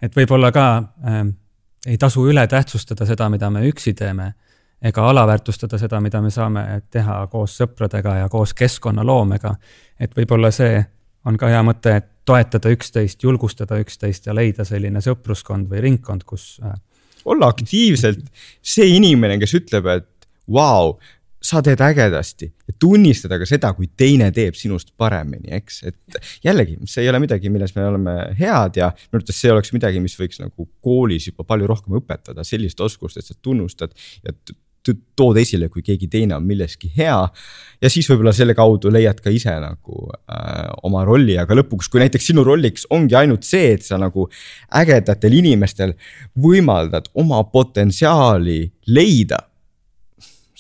Et 0.02 0.16
võib-olla 0.16 0.52
ka 0.56 0.68
äh, 0.80 1.24
ei 1.86 1.98
tasu 1.98 2.26
üle 2.28 2.48
tähtsustada 2.48 3.06
seda, 3.06 3.30
mida 3.30 3.50
me 3.50 3.64
üksi 3.68 3.94
teeme, 3.94 4.34
ega 4.82 5.10
alaväärtustada 5.10 5.78
seda, 5.78 6.00
mida 6.04 6.22
me 6.22 6.32
saame 6.32 6.66
teha 6.92 7.22
koos 7.32 7.58
sõpradega 7.60 8.16
ja 8.22 8.30
koos 8.30 8.54
keskkonnaloomega. 8.54 9.56
et 10.00 10.16
võib-olla 10.16 10.52
see 10.52 10.80
on 11.26 11.38
ka 11.38 11.48
hea 11.52 11.64
mõte, 11.64 11.96
et 11.96 12.08
toetada 12.26 12.70
üksteist, 12.70 13.24
julgustada 13.24 13.80
üksteist 13.82 14.28
ja 14.30 14.36
leida 14.36 14.66
selline 14.66 15.02
sõpruskond 15.02 15.70
või 15.70 15.82
ringkond, 15.88 16.24
kus. 16.24 16.60
Äh, 16.64 16.78
olla 17.26 17.50
aktiivselt 17.52 18.26
see 18.62 18.96
inimene, 18.96 19.40
kes 19.40 19.54
ütleb, 19.60 19.88
et 19.92 20.08
vau 20.50 20.94
wow,, 20.94 20.96
sa 21.42 21.62
teed 21.64 21.80
ägedasti 21.80 22.52
tunnistada 22.80 23.40
ka 23.40 23.48
seda, 23.48 23.72
kui 23.76 23.90
teine 23.98 24.30
teeb 24.36 24.58
sinust 24.60 24.92
paremini, 25.00 25.52
eks, 25.56 25.82
et 25.88 26.20
jällegi, 26.46 26.78
see 26.90 27.06
ei 27.06 27.12
ole 27.12 27.22
midagi, 27.24 27.52
milles 27.52 27.76
me 27.76 27.86
oleme 27.88 28.16
head 28.40 28.80
ja 28.80 28.92
minu 28.96 29.22
arvates 29.22 29.40
see 29.40 29.52
oleks 29.54 29.74
midagi, 29.76 30.02
mis 30.04 30.18
võiks 30.20 30.42
nagu 30.44 30.68
koolis 30.84 31.30
juba 31.32 31.48
palju 31.48 31.70
rohkem 31.70 32.00
õpetada, 32.00 32.46
sellist 32.48 32.82
oskust, 32.84 33.20
et 33.20 33.28
sa 33.28 33.38
tunnustad 33.42 33.96
ja 34.24 34.36
tood 35.20 35.38
esile, 35.38 35.68
kui 35.70 35.84
keegi 35.86 36.08
teine 36.12 36.38
on 36.38 36.46
milleski 36.48 36.90
hea. 36.96 37.18
ja 37.82 37.90
siis 37.92 38.08
võib-olla 38.10 38.32
selle 38.36 38.56
kaudu 38.56 38.92
leiad 38.92 39.20
ka 39.24 39.32
ise 39.34 39.52
nagu 39.62 40.08
äh, 40.10 40.70
oma 40.88 41.04
rolli, 41.08 41.36
aga 41.40 41.58
lõpuks, 41.60 41.90
kui 41.92 42.02
näiteks 42.04 42.32
sinu 42.32 42.46
rolliks 42.48 42.88
ongi 42.96 43.18
ainult 43.20 43.48
see, 43.48 43.74
et 43.76 43.86
sa 43.86 44.00
nagu 44.00 44.30
ägedatel 44.80 45.36
inimestel 45.42 45.94
võimaldad 46.40 47.12
oma 47.20 47.44
potentsiaali 47.52 48.62
leida 48.96 49.49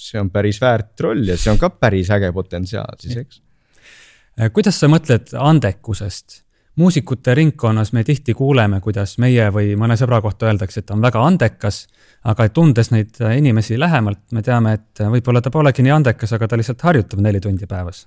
see 0.09 0.21
on 0.21 0.31
päris 0.33 0.59
väärt 0.61 0.99
roll 1.05 1.31
ja 1.31 1.37
see 1.37 1.53
on 1.53 1.61
ka 1.61 1.69
päris 1.69 2.11
äge 2.15 2.31
potentsiaal 2.35 2.99
siis, 2.99 3.17
eks. 3.23 3.41
Äh, 4.39 4.51
kuidas 4.53 4.79
sa 4.79 4.91
mõtled 4.91 5.33
andekusest? 5.37 6.43
muusikute 6.79 7.33
ringkonnas 7.35 7.89
me 7.91 8.05
tihti 8.07 8.31
kuuleme, 8.33 8.77
kuidas 8.79 9.17
meie 9.19 9.49
või 9.51 9.73
mõne 9.75 9.97
sõbra 9.99 10.21
kohta 10.23 10.47
öeldakse, 10.47 10.79
et 10.79 10.85
ta 10.87 10.93
on 10.95 11.01
väga 11.03 11.19
andekas, 11.27 11.81
aga 12.23 12.45
tundes 12.55 12.93
neid 12.93 13.19
inimesi 13.35 13.75
lähemalt, 13.79 14.21
me 14.31 14.43
teame, 14.45 14.77
et 14.79 15.01
võib-olla 15.03 15.41
ta 15.43 15.51
polegi 15.51 15.83
nii 15.83 15.91
andekas, 15.97 16.31
aga 16.37 16.47
ta 16.47 16.59
lihtsalt 16.61 16.85
harjutab 16.87 17.19
neli 17.25 17.41
tundi 17.43 17.67
päevas 17.67 18.05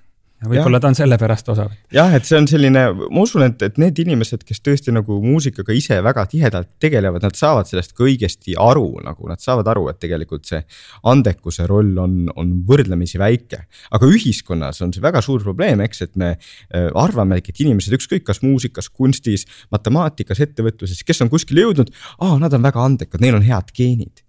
võib-olla 0.49 0.79
ta 0.81 0.89
on 0.91 0.97
sellepärast 0.97 1.49
osav. 1.53 1.71
jah, 1.93 2.13
et 2.15 2.27
see 2.27 2.37
on 2.39 2.47
selline, 2.49 2.83
ma 2.93 3.23
usun, 3.23 3.45
et, 3.47 3.61
et 3.65 3.77
need 3.81 3.99
inimesed, 4.03 4.43
kes 4.47 4.61
tõesti 4.63 4.93
nagu 4.95 5.19
muusikaga 5.23 5.75
ise 5.75 5.99
väga 6.05 6.25
tihedalt 6.31 6.71
tegelevad, 6.83 7.25
nad 7.25 7.37
saavad 7.37 7.69
sellest 7.69 7.95
ka 7.97 8.05
õigesti 8.07 8.57
aru, 8.59 8.87
nagu 9.05 9.29
nad 9.29 9.43
saavad 9.43 9.69
aru, 9.73 9.87
et 9.91 10.01
tegelikult 10.03 10.49
see 10.49 10.61
andekuse 11.09 11.67
roll 11.69 11.95
on, 12.01 12.17
on 12.35 12.53
võrdlemisi 12.67 13.21
väike. 13.21 13.63
aga 13.93 14.09
ühiskonnas 14.09 14.81
on 14.85 14.93
see 14.95 15.03
väga 15.03 15.21
suur 15.25 15.43
probleem, 15.43 15.83
eks, 15.85 16.03
et 16.07 16.15
me 16.19 16.33
äh, 16.35 16.89
arvamegi, 16.89 17.53
et 17.53 17.63
inimesed 17.65 17.95
ükskõik 17.99 18.27
kas 18.27 18.43
muusikas, 18.45 18.89
kunstis, 18.89 19.47
matemaatikas, 19.73 20.43
ettevõtluses, 20.43 21.03
kes 21.05 21.25
on 21.25 21.31
kuskile 21.33 21.67
jõudnud, 21.67 21.93
aa, 22.19 22.37
nad 22.41 22.53
on 22.53 22.63
väga 22.65 22.83
andekad, 22.83 23.23
neil 23.23 23.39
on 23.39 23.47
head 23.47 23.73
geenid 23.75 24.23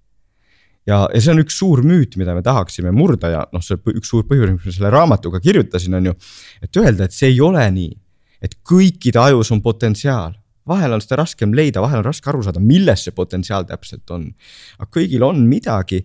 ja, 0.87 1.05
ja 1.09 1.21
see 1.21 1.35
on 1.35 1.43
üks 1.45 1.59
suur 1.61 1.85
müüt, 1.87 2.19
mida 2.21 2.37
me 2.37 2.45
tahaksime 2.45 2.93
murda 2.95 3.33
ja 3.33 3.43
noh, 3.53 3.65
see 3.65 3.81
üks 3.95 4.11
suur 4.13 4.27
põhjus, 4.29 4.55
miks 4.55 4.69
ma 4.69 4.79
selle 4.79 4.95
raamatuga 4.95 5.43
kirjutasin, 5.45 5.99
on 6.01 6.13
ju. 6.13 6.17
et 6.65 6.81
öelda, 6.81 7.09
et 7.09 7.17
see 7.17 7.33
ei 7.33 7.43
ole 7.45 7.65
nii, 7.79 7.93
et 8.45 8.57
kõikide 8.67 9.23
ajus 9.23 9.53
on 9.55 9.63
potentsiaal 9.65 10.35
vahel 10.69 10.97
on 10.97 11.03
seda 11.03 11.19
raskem 11.21 11.55
leida, 11.57 11.83
vahel 11.85 12.01
on 12.01 12.07
raske 12.07 12.31
aru 12.31 12.43
saada, 12.45 12.63
milles 12.63 13.05
see 13.05 13.15
potentsiaal 13.17 13.67
täpselt 13.69 14.11
on. 14.15 14.31
aga 14.79 14.89
kõigil 14.97 15.25
on 15.27 15.43
midagi 15.49 16.03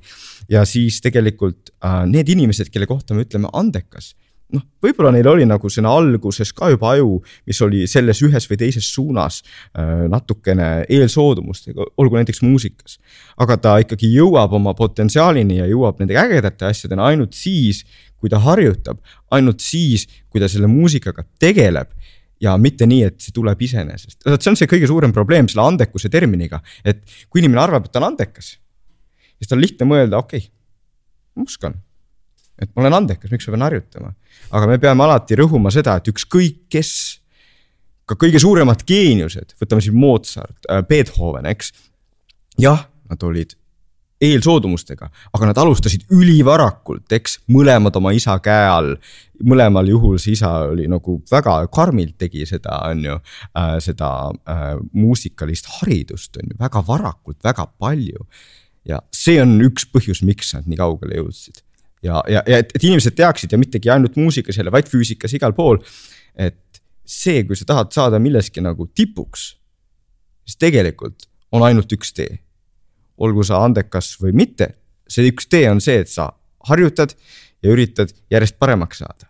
ja 0.51 0.65
siis 0.67 0.99
tegelikult 1.03 1.71
äh, 1.79 2.03
need 2.09 2.29
inimesed, 2.35 2.71
kelle 2.73 2.89
kohta 2.89 3.15
me 3.15 3.25
ütleme 3.27 3.51
andekas, 3.53 4.13
noh, 4.55 4.63
võib-olla 4.83 5.11
neil 5.13 5.27
oli 5.29 5.45
nagu 5.47 5.69
sinna 5.71 5.91
alguses 5.93 6.51
ka 6.55 6.71
juba 6.73 6.93
aju, 6.95 7.19
mis 7.49 7.61
oli 7.65 7.85
selles 7.89 8.21
ühes 8.25 8.47
või 8.49 8.59
teises 8.61 8.89
suunas 8.93 9.41
äh, 9.41 10.05
natukene 10.11 10.69
eelsoodumustega, 10.89 11.89
olgu 12.01 12.19
näiteks 12.19 12.41
muusikas. 12.45 12.97
aga 13.37 13.57
ta 13.57 13.77
ikkagi 13.83 14.09
jõuab 14.13 14.53
oma 14.57 14.73
potentsiaalini 14.77 15.59
ja 15.61 15.67
jõuab 15.69 16.01
nende 16.01 16.17
ägedate 16.19 16.69
asjadeni 16.69 17.05
ainult 17.11 17.37
siis, 17.37 17.83
kui 18.19 18.31
ta 18.31 18.41
harjutab, 18.43 18.99
ainult 19.31 19.61
siis, 19.63 20.07
kui 20.29 20.41
ta 20.41 20.49
selle 20.51 20.67
muusikaga 20.67 21.23
tegeleb 21.39 21.91
ja 22.41 22.55
mitte 22.57 22.87
nii, 22.87 23.03
et 23.07 23.19
see 23.21 23.35
tuleb 23.35 23.61
iseenesest, 23.61 24.23
see 24.25 24.51
on 24.51 24.57
see 24.59 24.69
kõige 24.71 24.87
suurem 24.89 25.13
probleem 25.15 25.47
selle 25.51 25.67
andekuse 25.67 26.11
terminiga, 26.11 26.61
et 26.87 27.03
kui 27.29 27.43
inimene 27.43 27.61
arvab, 27.61 27.85
et 27.85 27.93
ta 27.93 28.01
on 28.01 28.09
andekas, 28.13 28.55
siis 29.37 29.51
tal 29.51 29.59
on 29.59 29.65
lihtne 29.67 29.87
mõelda, 29.87 30.23
okei 30.23 30.45
okay,, 30.47 30.51
ma 31.35 31.47
oskan 31.47 31.77
et 32.59 32.71
ma 32.73 32.83
olen 32.83 32.97
andekas, 33.01 33.31
miks 33.31 33.47
ma 33.47 33.55
pean 33.55 33.67
harjutama. 33.67 34.11
aga 34.49 34.67
me 34.67 34.79
peame 34.81 35.05
alati 35.05 35.37
rõhuma 35.39 35.71
seda, 35.73 35.97
et 35.99 36.11
ükskõik 36.11 36.65
kes, 36.71 36.91
ka 38.09 38.17
kõige 38.19 38.41
suuremad 38.41 38.83
geeniused, 38.87 39.55
võtame 39.61 39.85
siin 39.85 39.97
Mozart 39.99 40.69
äh,, 40.69 40.83
Beethoven, 40.87 41.47
eks. 41.49 41.73
jah, 42.59 42.87
nad 43.09 43.25
olid 43.25 43.55
eelsoodumustega, 44.19 45.07
aga 45.31 45.47
nad 45.47 45.59
alustasid 45.61 46.09
ülivarakult, 46.11 47.05
eks, 47.15 47.37
mõlemad 47.55 47.95
oma 47.95 48.11
isa 48.15 48.35
käe 48.43 48.67
all. 48.67 48.95
mõlemal 49.39 49.87
juhul 49.87 50.17
see 50.19 50.33
isa 50.35 50.49
oli 50.67 50.89
nagu 50.91 51.21
väga 51.31 51.53
karmilt 51.71 52.17
tegi 52.19 52.43
seda, 52.45 52.81
on 52.89 53.05
ju 53.05 53.15
äh,, 53.15 53.77
seda 53.79 54.09
äh, 54.43 54.73
muusikalist 54.91 55.71
haridust, 55.77 56.35
on 56.35 56.51
ju, 56.51 56.59
väga 56.59 56.83
varakult, 56.87 57.39
väga 57.43 57.69
palju. 57.79 58.27
ja 58.83 58.99
see 59.15 59.39
on 59.39 59.59
üks 59.63 59.87
põhjus, 59.87 60.25
miks 60.25 60.51
nad 60.57 60.67
nii 60.67 60.79
kaugele 60.79 61.21
jõudsid 61.21 61.63
ja, 62.03 62.23
ja, 62.27 62.43
ja 62.47 62.57
et, 62.57 62.71
et 62.75 62.83
inimesed 62.83 63.15
teaksid 63.17 63.53
ja 63.53 63.59
mittegi 63.59 63.91
ainult 63.91 64.17
muusikas 64.19 64.57
jälle, 64.57 64.71
vaid 64.71 64.89
füüsikas, 64.91 65.33
igal 65.35 65.53
pool. 65.53 65.79
et 66.35 66.81
see, 67.09 67.43
kui 67.43 67.57
sa 67.57 67.65
tahad 67.65 67.91
saada 67.91 68.19
milleski 68.21 68.61
nagu 68.61 68.87
tipuks, 68.95 69.49
siis 70.45 70.59
tegelikult 70.61 71.25
on 71.51 71.65
ainult 71.65 71.91
üks 71.91 72.13
tee. 72.13 72.39
olgu 73.19 73.43
sa 73.43 73.63
andekas 73.65 74.13
või 74.21 74.31
mitte, 74.31 74.69
see 75.09 75.27
üks 75.27 75.49
tee 75.49 75.65
on 75.71 75.81
see, 75.83 75.97
et 75.99 76.07
sa 76.07 76.29
harjutad 76.69 77.15
ja 77.63 77.73
üritad 77.73 78.13
järjest 78.31 78.55
paremaks 78.59 79.01
saada. 79.03 79.27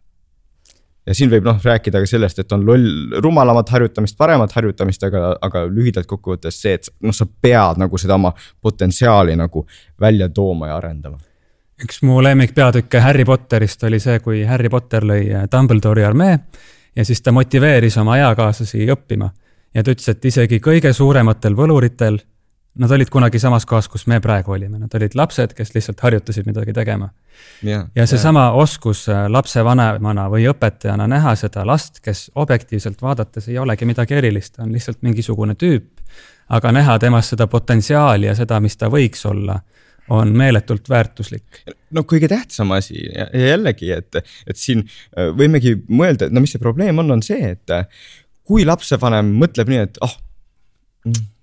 ja 1.07 1.15
siin 1.15 1.31
võib 1.31 1.47
noh 1.47 1.63
rääkida 1.63 2.03
ka 2.03 2.09
sellest, 2.09 2.39
et 2.39 2.51
on 2.51 2.65
loll, 2.67 3.15
rumalamat 3.23 3.69
harjutamist, 3.69 4.17
paremat 4.17 4.51
harjutamist, 4.53 5.03
aga, 5.03 5.37
aga 5.41 5.65
lühidalt 5.65 6.05
kokkuvõttes 6.05 6.61
see, 6.61 6.75
et 6.77 6.91
noh, 7.01 7.15
sa 7.15 7.25
pead 7.25 7.81
nagu 7.81 7.97
seda 7.97 8.19
oma 8.19 8.33
potentsiaali 8.61 9.39
nagu 9.39 9.65
välja 9.99 10.29
tooma 10.29 10.69
ja 10.69 10.77
arendama 10.77 11.17
üks 11.83 12.01
mu 12.03 12.19
lemmikpeatükke 12.23 13.01
Harry 13.03 13.25
Potterist 13.25 13.83
oli 13.87 13.99
see, 14.03 14.19
kui 14.23 14.43
Harry 14.47 14.69
Potter 14.69 15.05
lõi 15.05 15.21
äh, 15.31 15.45
Dumbledore'i 15.51 16.05
armee 16.05 16.33
ja 16.95 17.05
siis 17.05 17.21
ta 17.21 17.31
motiveeris 17.31 17.97
oma 17.97 18.17
eakaaslasi 18.17 18.87
õppima. 18.91 19.29
ja 19.73 19.83
ta 19.83 19.93
ütles, 19.93 20.09
et 20.09 20.25
isegi 20.25 20.59
kõige 20.59 20.93
suurematel 20.93 21.55
võluritel, 21.55 22.17
nad 22.79 22.91
olid 22.91 23.09
kunagi 23.09 23.39
samas 23.39 23.65
kohas, 23.65 23.87
kus 23.87 24.07
me 24.07 24.19
praegu 24.19 24.51
olime, 24.51 24.79
nad 24.79 24.93
olid 24.95 25.15
lapsed, 25.15 25.53
kes 25.53 25.73
lihtsalt 25.75 25.99
harjutasid 26.01 26.47
midagi 26.49 26.73
tegema. 26.73 27.09
ja 27.95 28.07
seesama 28.07 28.51
oskus 28.51 29.07
äh, 29.09 29.27
lapsevanemana 29.29 30.29
või 30.29 30.49
õpetajana 30.51 31.07
näha 31.07 31.35
seda 31.35 31.65
last, 31.67 31.99
kes 32.03 32.31
objektiivselt 32.35 33.01
vaadates 33.01 33.47
ei 33.47 33.57
olegi 33.57 33.85
midagi 33.85 34.13
erilist, 34.13 34.59
on 34.59 34.71
lihtsalt 34.73 35.01
mingisugune 35.01 35.55
tüüp, 35.55 35.89
aga 36.49 36.71
näha 36.71 36.99
temas 36.99 37.29
seda 37.29 37.47
potentsiaali 37.47 38.25
ja 38.25 38.35
seda, 38.35 38.59
mis 38.59 38.77
ta 38.77 38.89
võiks 38.89 39.25
olla 39.29 39.59
on 40.09 40.31
meeletult 40.37 40.89
väärtuslik. 40.89 41.63
no 41.91 42.03
kõige 42.07 42.29
tähtsam 42.31 42.71
asi 42.75 42.97
ja, 43.05 43.27
jällegi, 43.33 43.91
et, 43.95 44.21
et 44.47 44.57
siin 44.57 44.85
äh, 44.85 45.29
võimegi 45.35 45.75
mõelda, 45.87 46.27
et 46.27 46.35
no 46.35 46.43
mis 46.43 46.53
see 46.55 46.61
probleem 46.61 47.01
on, 47.01 47.11
on 47.17 47.23
see, 47.25 47.53
et 47.55 47.75
äh, 47.75 47.85
kui 48.47 48.65
lapsevanem 48.65 49.35
mõtleb 49.41 49.69
nii, 49.69 49.85
et 49.89 50.01
ah 50.05 50.15
oh,, 50.15 50.17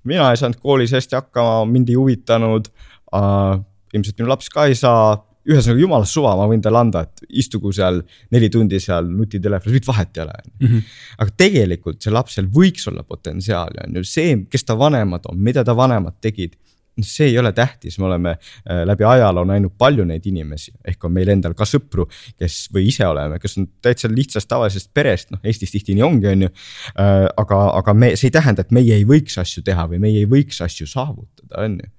mina 0.06 0.30
ei 0.30 0.40
saanud 0.40 0.60
koolis 0.62 0.94
hästi 0.94 1.18
hakkama, 1.18 1.64
mind 1.70 1.90
ei 1.90 1.98
huvitanud 1.98 2.68
äh,. 3.14 3.62
ilmselt 3.94 4.18
minu 4.18 4.28
laps 4.28 4.50
ka 4.52 4.66
ei 4.68 4.76
saa, 4.76 5.16
ühesõnaga 5.46 5.80
jumala 5.80 6.06
suva, 6.10 6.34
ma 6.36 6.48
võin 6.50 6.62
talle 6.62 6.80
anda, 6.82 7.04
et 7.06 7.38
istugu 7.42 7.70
seal 7.74 8.00
neli 8.34 8.48
tundi 8.52 8.80
seal 8.82 9.06
nutitelefonis, 9.08 9.76
mingit 9.76 9.88
vahet 9.88 10.18
ei 10.18 10.24
ole 10.24 10.34
mm. 10.42 10.66
-hmm. 10.66 10.94
aga 11.22 11.36
tegelikult 11.44 12.02
see 12.02 12.14
lapsel 12.14 12.50
võiks 12.58 12.88
olla 12.90 13.06
potentsiaali, 13.06 13.84
on 13.86 14.00
ju 14.00 14.04
see, 14.04 14.36
kes 14.50 14.66
ta 14.66 14.78
vanemad 14.78 15.30
on, 15.30 15.38
mida 15.38 15.64
ta 15.64 15.76
vanemad 15.76 16.18
tegid 16.20 16.58
see 17.04 17.28
ei 17.30 17.38
ole 17.38 17.52
tähtis, 17.52 17.98
me 17.98 18.06
oleme 18.08 18.36
äh, 18.36 18.82
läbi 18.88 19.04
ajaloo 19.04 19.44
näinud 19.48 19.74
palju 19.78 20.04
neid 20.08 20.26
inimesi, 20.26 20.72
ehk 20.84 21.04
on 21.04 21.12
meil 21.12 21.28
endal 21.34 21.56
ka 21.56 21.66
sõpru, 21.68 22.06
kes 22.40 22.66
või 22.74 22.86
ise 22.90 23.06
oleme, 23.08 23.40
kes 23.42 23.58
on 23.60 23.68
täitsa 23.84 24.10
lihtsast 24.12 24.48
tavalisest 24.48 24.92
perest, 24.96 25.32
noh 25.34 25.44
Eestis 25.46 25.74
tihti 25.74 25.96
nii 25.96 26.06
ongi, 26.06 26.30
on 26.32 26.46
ju. 26.46 26.52
Äh, 27.00 27.26
aga, 27.42 27.60
aga 27.80 27.96
me, 27.96 28.14
see 28.16 28.30
ei 28.30 28.36
tähenda, 28.38 28.64
et 28.64 28.72
meie 28.74 28.96
ei 28.96 29.04
võiks 29.08 29.36
asju 29.42 29.64
teha 29.66 29.88
või 29.90 30.00
meie 30.02 30.24
ei 30.24 30.30
võiks 30.30 30.62
asju 30.64 30.88
saavutada, 30.90 31.64
on 31.64 31.80
ju 31.82 31.90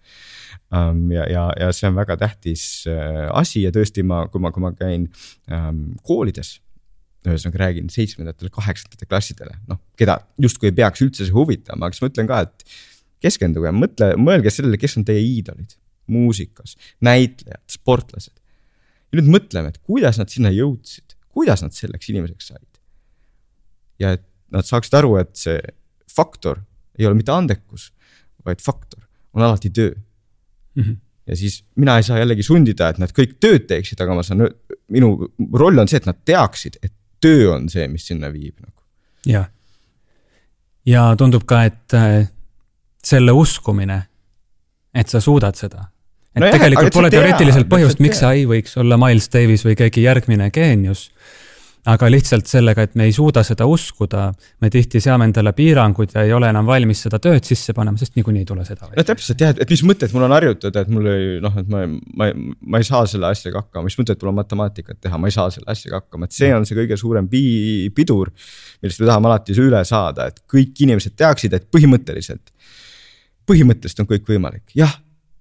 ähm, 0.76 1.04
ja, 1.14 1.28
ja, 1.32 1.50
ja 1.60 1.72
see 1.76 1.90
on 1.90 1.98
väga 2.00 2.18
tähtis 2.20 2.64
äh, 2.90 3.28
asi 3.38 3.64
ja 3.66 3.74
tõesti 3.76 4.06
ma, 4.08 4.26
kui 4.32 4.42
ma, 4.44 4.52
kui 4.56 4.66
ma 4.66 4.74
käin 4.76 5.10
ähm, 5.52 5.92
koolides 6.08 6.58
ühesõnaga 7.28 7.66
räägin 7.66 7.90
seitsmendatele, 7.92 8.52
kaheksandatele 8.54 9.10
klassidele, 9.10 9.58
noh, 9.68 9.82
keda 10.00 10.20
justkui 10.42 10.70
ei 10.72 10.78
peaks 10.78 11.02
üldse 11.04 11.26
see 11.26 11.36
huvitama, 11.36 11.88
aga 11.88 11.98
siis 11.98 12.06
ma 12.06 12.12
ütlen 12.12 12.30
ka, 12.30 12.44
et 12.48 12.78
keskenduge, 13.24 13.72
mõtle, 13.74 14.14
mõelge 14.22 14.52
sellele, 14.54 14.80
kes 14.82 14.98
on 15.00 15.06
teie 15.08 15.22
iidolid 15.24 15.78
muusikas, 16.08 16.78
näitlejad, 17.04 17.64
sportlased. 17.72 18.36
ja 19.12 19.20
nüüd 19.20 19.30
mõtleme, 19.32 19.72
et 19.72 19.80
kuidas 19.84 20.20
nad 20.20 20.32
sinna 20.32 20.52
jõudsid, 20.56 21.18
kuidas 21.32 21.64
nad 21.64 21.76
selleks 21.76 22.10
inimeseks 22.12 22.48
said. 22.54 22.80
ja 24.00 24.14
et 24.16 24.24
nad 24.52 24.66
saaksid 24.68 24.96
aru, 24.96 25.18
et 25.20 25.36
see 25.36 25.60
faktor 26.16 26.62
ei 26.98 27.06
ole 27.06 27.18
mitte 27.18 27.34
andekus, 27.34 27.92
vaid 28.46 28.64
faktor 28.64 29.04
on 29.34 29.44
alati 29.44 29.70
töö 29.70 29.92
mm. 29.94 30.84
-hmm. 30.84 30.96
ja 31.28 31.36
siis 31.36 31.64
mina 31.76 31.98
ei 31.98 32.04
saa 32.04 32.20
jällegi 32.20 32.44
sundida, 32.44 32.90
et 32.90 32.98
nad 32.98 33.12
kõik 33.12 33.38
tööd 33.40 33.68
teeksid, 33.68 34.02
aga 34.02 34.16
ma 34.16 34.24
saan, 34.24 34.48
minu 34.88 35.30
roll 35.54 35.78
on 35.80 35.88
see, 35.88 35.98
et 35.98 36.08
nad 36.08 36.18
teaksid, 36.26 36.80
et 36.82 36.94
töö 37.20 37.52
on 37.56 37.70
see, 37.70 37.88
mis 37.88 38.08
sinna 38.08 38.32
viib 38.34 38.56
nagu. 38.62 38.82
jah, 39.26 39.50
ja 40.86 41.16
tundub 41.18 41.44
ka, 41.46 41.64
et 41.68 41.94
äh, 41.94 42.30
selle 43.08 43.36
uskumine, 43.36 44.02
et 44.98 45.12
sa 45.12 45.22
suudad 45.24 45.58
seda. 45.58 45.88
et 46.36 46.44
no 46.44 46.52
jah, 46.52 46.60
tegelikult 46.60 46.94
pole 47.00 47.10
teoreetiliselt 47.14 47.70
põhjust, 47.72 48.04
miks 48.04 48.22
sa 48.22 48.36
ei 48.38 48.46
võiks 48.50 48.78
olla 48.78 49.00
Miles 49.02 49.30
Davis 49.34 49.66
või 49.66 49.78
keegi 49.80 50.06
järgmine 50.06 50.52
geenius. 50.54 51.10
aga 51.88 52.10
lihtsalt 52.12 52.50
sellega, 52.52 52.84
et 52.84 52.98
me 53.00 53.06
ei 53.08 53.14
suuda 53.16 53.46
seda 53.48 53.64
uskuda, 53.72 54.26
me 54.60 54.68
tihti 54.70 55.00
seame 55.00 55.24
endale 55.30 55.54
piirangud 55.56 56.12
ja 56.12 56.26
ei 56.28 56.34
ole 56.36 56.50
enam 56.52 56.68
valmis 56.68 57.06
seda 57.06 57.16
tööd 57.24 57.48
sisse 57.48 57.72
panema, 57.74 57.96
sest 57.98 58.18
niikuinii 58.18 58.42
ei 58.44 58.50
tule 58.50 58.66
seda. 58.68 58.90
no 58.92 59.06
täpselt 59.08 59.40
jah, 59.40 59.54
et 59.56 59.72
mis 59.72 59.84
mõtet 59.88 60.12
mul 60.16 60.26
on 60.28 60.36
harjutada, 60.36 60.84
et 60.84 60.92
mul 60.92 61.08
ei 61.14 61.30
noh, 61.44 61.56
et 61.62 61.70
ma, 61.72 61.86
ma, 61.88 62.28
ma 62.36 62.82
ei 62.84 62.90
saa 62.90 63.06
selle 63.08 63.32
asjaga 63.32 63.64
hakkama, 63.64 63.88
mis 63.88 63.96
mõtet 64.02 64.20
mul 64.20 64.34
on 64.34 64.40
matemaatikat 64.42 65.00
teha, 65.08 65.22
ma 65.22 65.32
ei 65.32 65.38
saa 65.38 65.48
selle 65.56 65.72
asjaga 65.72 66.02
hakkama, 66.02 66.28
et 66.28 66.36
see 66.36 66.52
on 66.58 66.68
see 66.68 66.76
kõige 66.82 67.00
suurem 67.00 67.32
pi-, 67.32 67.88
pidur. 67.96 68.34
millest 68.82 69.00
me 69.00 69.08
tahame 69.14 69.32
alati 69.32 69.56
üle 69.56 69.86
saada, 69.88 70.28
et 70.28 70.44
kõik 70.44 70.84
inimesed 70.84 71.16
teaksid, 71.16 71.56
et 71.56 71.72
põhimõtteliselt 71.72 72.52
põhimõtteliselt 73.48 74.04
on 74.04 74.10
kõik 74.14 74.30
võimalik, 74.30 74.66
jah 74.78 74.98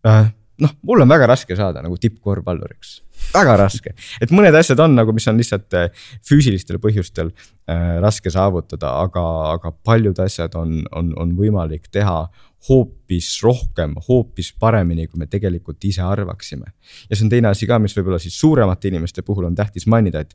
äh, 0.06 0.30
noh, 0.62 0.72
mul 0.86 1.04
on 1.04 1.10
väga 1.10 1.28
raske 1.30 1.56
saada 1.56 1.82
nagu 1.84 1.98
tippkorvpalluriks, 2.00 2.92
väga 3.34 3.56
raske, 3.60 3.92
et 4.22 4.32
mõned 4.34 4.56
asjad 4.56 4.80
on 4.82 4.96
nagu, 4.96 5.12
mis 5.16 5.26
on 5.30 5.38
lihtsalt 5.40 5.76
äh, 5.76 5.88
füüsilistel 6.26 6.80
põhjustel 6.82 7.32
äh, 7.32 7.96
raske 8.02 8.32
saavutada, 8.32 8.96
aga, 9.04 9.24
aga 9.56 9.72
paljud 9.86 10.18
asjad 10.24 10.56
on, 10.58 10.78
on, 10.96 11.12
on 11.20 11.34
võimalik 11.38 11.90
teha 11.92 12.22
hoopis 12.68 13.28
rohkem, 13.44 13.94
hoopis 14.08 14.52
paremini, 14.58 15.06
kui 15.06 15.20
me 15.20 15.28
tegelikult 15.30 15.84
ise 15.86 16.02
arvaksime. 16.02 16.72
ja 17.10 17.16
see 17.16 17.26
on 17.26 17.32
teine 17.32 17.52
asi 17.52 17.68
ka, 17.68 17.78
mis 17.82 17.94
võib-olla 17.96 18.20
siis 18.22 18.38
suuremate 18.40 18.90
inimeste 18.90 19.22
puhul 19.26 19.50
on 19.50 19.58
tähtis 19.58 19.86
mainida, 19.86 20.24
et 20.24 20.34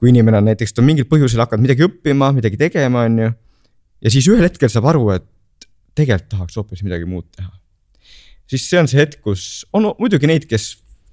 kui 0.00 0.10
inimene 0.10 0.40
on 0.40 0.50
näiteks, 0.50 0.74
ta 0.74 0.82
on 0.82 0.90
mingil 0.90 1.06
põhjusel 1.08 1.42
hakanud 1.44 1.68
midagi 1.68 1.86
õppima, 1.86 2.32
midagi 2.36 2.58
tegema, 2.60 3.06
on 3.06 3.18
ju. 3.24 3.30
ja 4.04 4.12
siis 4.12 4.26
ühel 4.32 4.48
hetkel 4.48 4.72
saab 4.72 4.90
aru, 4.90 5.10
et 5.14 5.28
tegelikult 5.96 6.30
tahaks 6.34 6.60
hoopis 6.60 6.84
midagi 6.86 7.08
muud 7.08 7.26
teha. 7.36 7.50
siis 8.50 8.68
see 8.68 8.80
on 8.80 8.88
see 8.90 9.00
hetk, 9.00 9.20
kus 9.24 9.64
on 9.72 9.90
muidugi 9.98 10.28
neid, 10.30 10.46
kes 10.50 10.72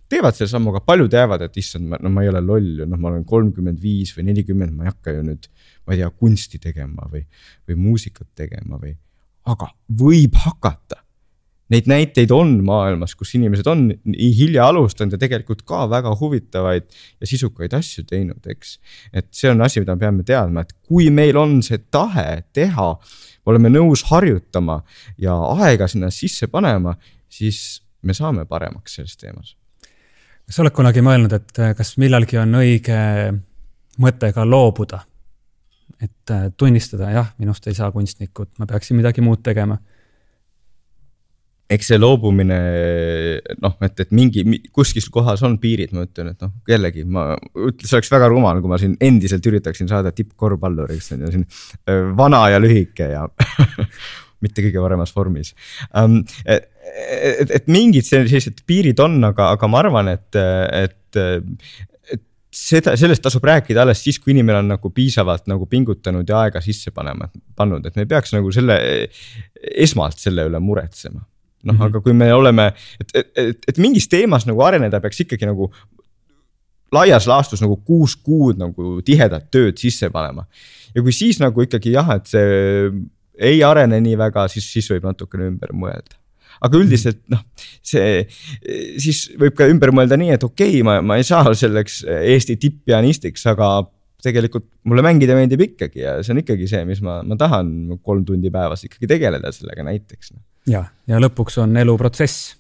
teevad 0.10 0.38
selle 0.38 0.50
sammu, 0.52 0.72
aga 0.74 0.82
paljud 0.88 1.14
jäävad, 1.14 1.44
et 1.48 1.58
issand, 1.60 1.98
no 2.02 2.12
ma 2.14 2.24
ei 2.24 2.32
ole 2.32 2.42
loll 2.44 2.82
ju, 2.82 2.88
noh, 2.90 3.00
ma 3.02 3.12
olen 3.12 3.26
kolmkümmend 3.28 3.82
viis 3.82 4.14
või 4.18 4.30
nelikümmend, 4.30 4.76
ma 4.76 4.88
ei 4.88 4.94
hakka 4.94 5.18
ju 5.18 5.26
nüüd, 5.28 5.50
ma 5.86 5.96
ei 5.96 6.02
tea, 6.02 6.10
kunsti 6.24 6.62
tegema 6.64 7.10
või, 7.12 7.26
või 7.68 7.82
muusikat 7.88 8.30
tegema 8.38 8.80
või, 8.82 8.96
aga 9.52 9.70
võib 10.00 10.40
hakata 10.46 11.04
neid 11.74 11.88
näiteid 11.90 12.32
on 12.32 12.54
maailmas, 12.66 13.16
kus 13.16 13.34
inimesed 13.36 13.68
on 13.68 13.88
nii 13.92 14.30
hilja 14.38 14.68
alustanud 14.72 15.16
ja 15.16 15.20
tegelikult 15.22 15.64
ka 15.68 15.84
väga 15.92 16.14
huvitavaid 16.20 16.88
ja 17.22 17.28
sisukaid 17.28 17.74
asju 17.76 18.06
teinud, 18.08 18.40
eks. 18.48 18.78
et 19.14 19.28
see 19.36 19.52
on 19.52 19.62
asi, 19.66 19.82
mida 19.84 19.96
me 19.96 20.06
peame 20.06 20.28
teadma, 20.28 20.64
et 20.64 20.74
kui 20.88 21.10
meil 21.14 21.38
on 21.40 21.60
see 21.66 21.82
tahe 21.92 22.44
teha, 22.56 22.88
oleme 23.48 23.72
nõus 23.72 24.06
harjutama 24.12 24.82
ja 25.22 25.36
aega 25.58 25.90
sinna 25.92 26.12
sisse 26.14 26.48
panema, 26.52 26.96
siis 27.30 27.82
me 28.04 28.16
saame 28.16 28.48
paremaks 28.48 29.00
selles 29.00 29.20
teemas. 29.20 29.56
kas 30.48 30.56
sa 30.56 30.64
oled 30.64 30.76
kunagi 30.76 31.04
mõelnud, 31.04 31.36
et 31.36 31.62
kas 31.78 31.98
millalgi 32.00 32.40
on 32.40 32.62
õige 32.64 33.04
mõte 34.00 34.32
ka 34.34 34.48
loobuda? 34.48 35.04
et 35.98 36.32
tunnistada, 36.62 37.08
jah, 37.10 37.32
minust 37.42 37.66
ei 37.68 37.74
saa 37.74 37.88
kunstnikku, 37.92 38.44
ma 38.62 38.68
peaksin 38.70 39.00
midagi 39.00 39.24
muud 39.26 39.42
tegema 39.42 39.80
eks 41.68 41.90
see 41.92 42.00
loobumine 42.00 42.58
noh, 43.64 43.74
et, 43.84 44.00
et 44.04 44.14
mingi 44.16 44.44
kuskil 44.76 45.10
kohas 45.12 45.44
on 45.48 45.58
piirid, 45.62 45.92
ma 45.96 46.06
ütlen, 46.08 46.32
et 46.32 46.46
noh, 46.46 46.54
jällegi 46.70 47.04
ma 47.04 47.34
ütlen, 47.36 47.84
see 47.84 47.98
oleks 47.98 48.12
väga 48.14 48.30
rumal, 48.32 48.62
kui 48.64 48.72
ma 48.72 48.80
siin 48.82 48.96
endiselt 49.04 49.46
üritaksin 49.52 49.90
saada 49.92 50.14
tippkorvpalluriks 50.16 51.12
on 51.16 51.26
ju 51.26 51.34
siin 51.36 51.46
vana 52.18 52.46
ja 52.54 52.64
lühike 52.64 53.12
ja 53.12 53.28
mitte 54.44 54.64
kõige 54.64 54.84
paremas 54.84 55.14
vormis 55.16 55.54
um,. 55.92 56.22
Et, 56.48 56.72
et, 57.44 57.50
et 57.52 57.66
mingid 57.68 58.08
sellised 58.08 58.62
piirid 58.70 59.02
on, 59.04 59.20
aga, 59.28 59.52
aga 59.58 59.68
ma 59.68 59.82
arvan, 59.84 60.08
et, 60.14 60.38
et, 60.40 61.20
et 61.20 62.22
seda, 62.56 62.94
sellest 62.96 63.26
tasub 63.26 63.44
rääkida 63.44 63.84
alles 63.84 64.00
siis, 64.06 64.22
kui 64.24 64.32
inimene 64.32 64.62
on 64.64 64.72
nagu 64.72 64.92
piisavalt 64.96 65.50
nagu 65.52 65.68
pingutanud 65.68 66.30
ja 66.32 66.46
aega 66.46 66.64
sisse 66.64 66.96
panema, 66.96 67.28
pannud, 67.60 67.84
et 67.84 68.00
me 68.00 68.08
ei 68.08 68.14
peaks 68.16 68.32
nagu 68.38 68.54
selle, 68.56 68.80
esmalt 69.84 70.24
selle 70.24 70.48
üle 70.48 70.64
muretsema 70.64 71.28
noh 71.64 71.74
mm 71.74 71.80
-hmm., 71.80 71.86
aga 71.90 72.02
kui 72.02 72.14
me 72.14 72.32
oleme, 72.34 72.72
et, 73.02 73.14
et, 73.14 73.32
et, 73.36 73.70
et 73.74 73.78
mingis 73.82 74.08
teemas 74.08 74.46
nagu 74.46 74.62
areneda 74.62 75.02
peaks 75.02 75.24
ikkagi 75.26 75.50
nagu 75.50 75.72
laias 76.94 77.28
laastus 77.28 77.62
nagu 77.64 77.80
kuus 77.86 78.16
kuud 78.16 78.60
nagu 78.60 79.02
tihedat 79.06 79.50
tööd 79.52 79.78
sisse 79.78 80.10
panema. 80.10 80.48
ja 80.96 81.02
kui 81.02 81.12
siis 81.12 81.40
nagu 81.40 81.62
ikkagi 81.62 81.92
jah, 81.92 82.16
et 82.16 82.28
see 82.28 82.92
ei 83.38 83.64
arene 83.64 84.00
nii 84.02 84.18
väga, 84.18 84.48
siis, 84.48 84.70
siis 84.72 84.88
võib 84.92 85.06
natukene 85.10 85.50
ümber 85.52 85.74
mõelda 85.74 86.18
aga 86.64 86.80
üldiselt 86.80 87.20
noh, 87.30 87.44
see, 87.86 88.24
siis 89.02 89.28
võib 89.38 89.54
ka 89.58 89.68
ümber 89.70 89.94
mõelda 89.94 90.18
nii, 90.18 90.34
et 90.38 90.44
okei 90.44 90.80
okay,, 90.80 90.86
ma, 90.86 91.00
ma 91.06 91.20
ei 91.20 91.28
saa 91.28 91.54
selleks 91.54 92.02
Eesti 92.08 92.58
tipppianistiks, 92.62 93.46
aga 93.52 93.70
tegelikult 94.24 94.66
mulle 94.90 95.04
mängida 95.06 95.36
meeldib 95.38 95.62
ikkagi 95.68 96.02
ja 96.02 96.18
see 96.26 96.34
on 96.34 96.42
ikkagi 96.42 96.68
see, 96.70 96.84
mis 96.90 97.04
ma, 97.06 97.20
ma 97.28 97.38
tahan 97.38 98.00
kolm 98.02 98.26
tundi 98.26 98.50
päevas 98.54 98.88
ikkagi 98.88 99.10
tegeleda 99.10 99.52
sellega 99.54 99.86
näiteks 99.86 100.34
no 100.34 100.42
ja, 100.68 100.84
ja 101.08 101.20
lõpuks 101.22 101.60
on 101.64 101.76
elu 101.80 101.98
protsess. 102.00 102.56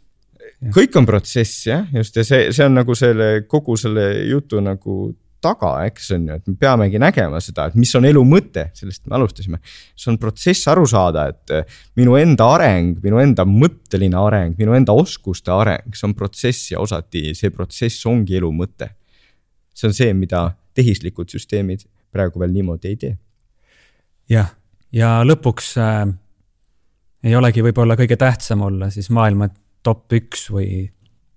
kõik 0.73 0.95
on 0.97 1.05
protsess 1.05 1.67
jah, 1.67 1.87
just 1.93 2.15
ja 2.17 2.25
see, 2.25 2.51
see 2.55 2.65
on 2.65 2.77
nagu 2.79 2.95
selle 2.97 3.47
kogu 3.49 3.77
selle 3.77 4.09
jutu 4.29 4.61
nagu 4.63 5.07
taga, 5.43 5.71
eks 5.85 6.09
on 6.15 6.23
ju, 6.31 6.35
et 6.39 6.49
me 6.49 6.55
peamegi 6.57 6.99
nägema 7.01 7.39
seda, 7.43 7.67
et 7.69 7.75
mis 7.77 7.91
on 7.95 8.07
elu 8.09 8.23
mõte, 8.25 8.67
sellest 8.77 9.03
me 9.05 9.17
alustasime. 9.19 9.59
see 9.93 10.09
on 10.11 10.17
protsess 10.17 10.67
aru 10.71 10.87
saada, 10.89 11.27
et 11.29 11.75
minu 11.99 12.17
enda 12.17 12.47
areng, 12.55 12.97
minu 13.03 13.21
enda 13.21 13.45
mõtteline 13.45 14.17
areng, 14.17 14.57
minu 14.57 14.73
enda 14.73 14.95
oskuste 14.97 15.53
areng, 15.53 15.93
see 15.93 16.07
on 16.09 16.15
protsess 16.17 16.71
ja 16.71 16.81
osati 16.81 17.35
see 17.37 17.53
protsess 17.53 18.05
ongi 18.09 18.39
elu 18.39 18.49
mõte. 18.51 18.89
see 19.77 19.87
on 19.87 19.93
see, 19.93 20.13
mida 20.13 20.55
tehislikud 20.73 21.29
süsteemid 21.29 21.85
praegu 22.11 22.39
veel 22.41 22.55
niimoodi 22.55 22.87
ei 22.89 22.97
tee. 22.97 23.17
jah, 24.29 24.55
ja 24.91 25.19
lõpuks 25.21 25.75
äh 25.77 26.15
ei 27.23 27.35
olegi 27.35 27.63
võib-olla 27.65 27.97
kõige 27.99 28.17
tähtsam 28.19 28.61
olla 28.67 28.91
siis 28.93 29.09
maailma 29.09 29.49
top 29.83 30.13
üks 30.13 30.49
või 30.53 30.85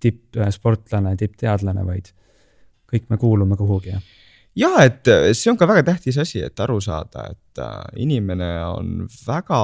tippsportlane, 0.01 1.15
tippteadlane, 1.21 1.85
vaid 1.87 2.11
kõik 2.91 3.07
me 3.13 3.21
kuulume 3.21 3.57
kuhugi, 3.57 3.95
jah 3.95 4.03
ja 4.59 4.71
et 4.85 5.09
äh, 5.11 5.31
see 5.37 5.53
on 5.53 5.59
ka 5.61 5.69
väga 5.71 5.85
tähtis 5.93 6.19
asi, 6.21 6.43
et 6.45 6.61
aru 6.63 6.81
saada, 6.85 7.31
et 7.33 7.63
äh, 7.63 7.81
inimene 8.03 8.51
on 8.67 9.09
väga 9.27 9.63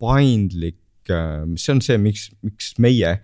paindlik. 0.00 0.80
Äh, 1.10 1.44
see 1.56 1.74
on 1.74 1.82
see, 1.84 1.98
miks, 2.02 2.28
miks 2.44 2.74
meie 2.82 3.18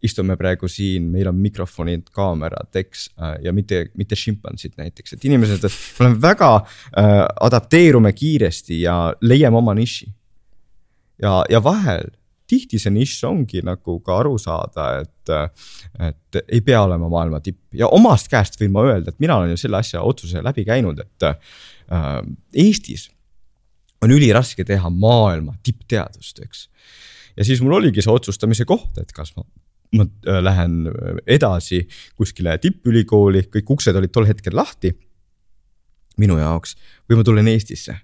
istume 0.00 0.32
praegu 0.40 0.68
siin, 0.70 1.10
meil 1.12 1.28
on 1.28 1.36
mikrofonid, 1.36 2.06
kaamerad, 2.16 2.70
eks, 2.80 3.10
ja 3.44 3.52
mitte, 3.52 3.82
mitte 4.00 4.16
šimpansid 4.16 4.78
näiteks, 4.80 5.12
et 5.12 5.26
inimesed, 5.28 5.66
me 5.66 6.06
oleme 6.06 6.16
väga 6.22 6.48
äh,, 6.56 7.18
adapteerume 7.44 8.14
kiiresti 8.16 8.78
ja 8.86 8.94
leiame 9.20 9.60
oma 9.60 9.74
niši 9.76 10.08
ja, 11.22 11.40
ja 11.50 11.60
vahel 11.64 12.10
tihti 12.50 12.80
see 12.82 12.92
nišš 12.94 13.22
ongi 13.28 13.62
nagu 13.66 13.98
ka 14.04 14.18
aru 14.22 14.34
saada, 14.40 14.88
et, 15.04 15.32
et 16.08 16.40
ei 16.42 16.62
pea 16.66 16.82
olema 16.86 17.10
maailma 17.12 17.40
tipp. 17.44 17.60
Ja 17.76 17.90
omast 17.94 18.30
käest 18.32 18.58
võin 18.60 18.74
ma 18.74 18.84
öelda, 18.88 19.12
et 19.12 19.22
mina 19.22 19.38
olen 19.38 19.54
ju 19.54 19.60
selle 19.60 19.80
asja 19.80 20.02
otsuse 20.06 20.42
läbi 20.44 20.64
käinud, 20.66 21.02
et 21.04 21.28
äh, 21.28 22.18
Eestis 22.64 23.08
on 24.02 24.12
üliraske 24.14 24.64
teha 24.66 24.90
maailma 24.90 25.58
tippteadust, 25.62 26.42
eks. 26.42 26.66
ja 27.36 27.46
siis 27.46 27.62
mul 27.62 27.78
oligi 27.78 28.02
see 28.02 28.12
otsustamise 28.12 28.66
koht, 28.68 28.98
et 29.02 29.12
kas 29.14 29.34
ma, 29.36 29.46
ma 30.00 30.08
äh, 30.08 30.42
lähen 30.42 30.82
edasi 31.28 31.84
kuskile 32.18 32.56
tippülikooli, 32.62 33.46
kõik 33.58 33.74
uksed 33.76 33.96
olid 34.00 34.14
tol 34.14 34.28
hetkel 34.30 34.56
lahti. 34.56 34.96
Minu 36.20 36.34
jaoks. 36.36 36.74
Või 37.08 37.20
ma 37.20 37.22
tulen 37.24 37.46
Eestisse 37.48 37.94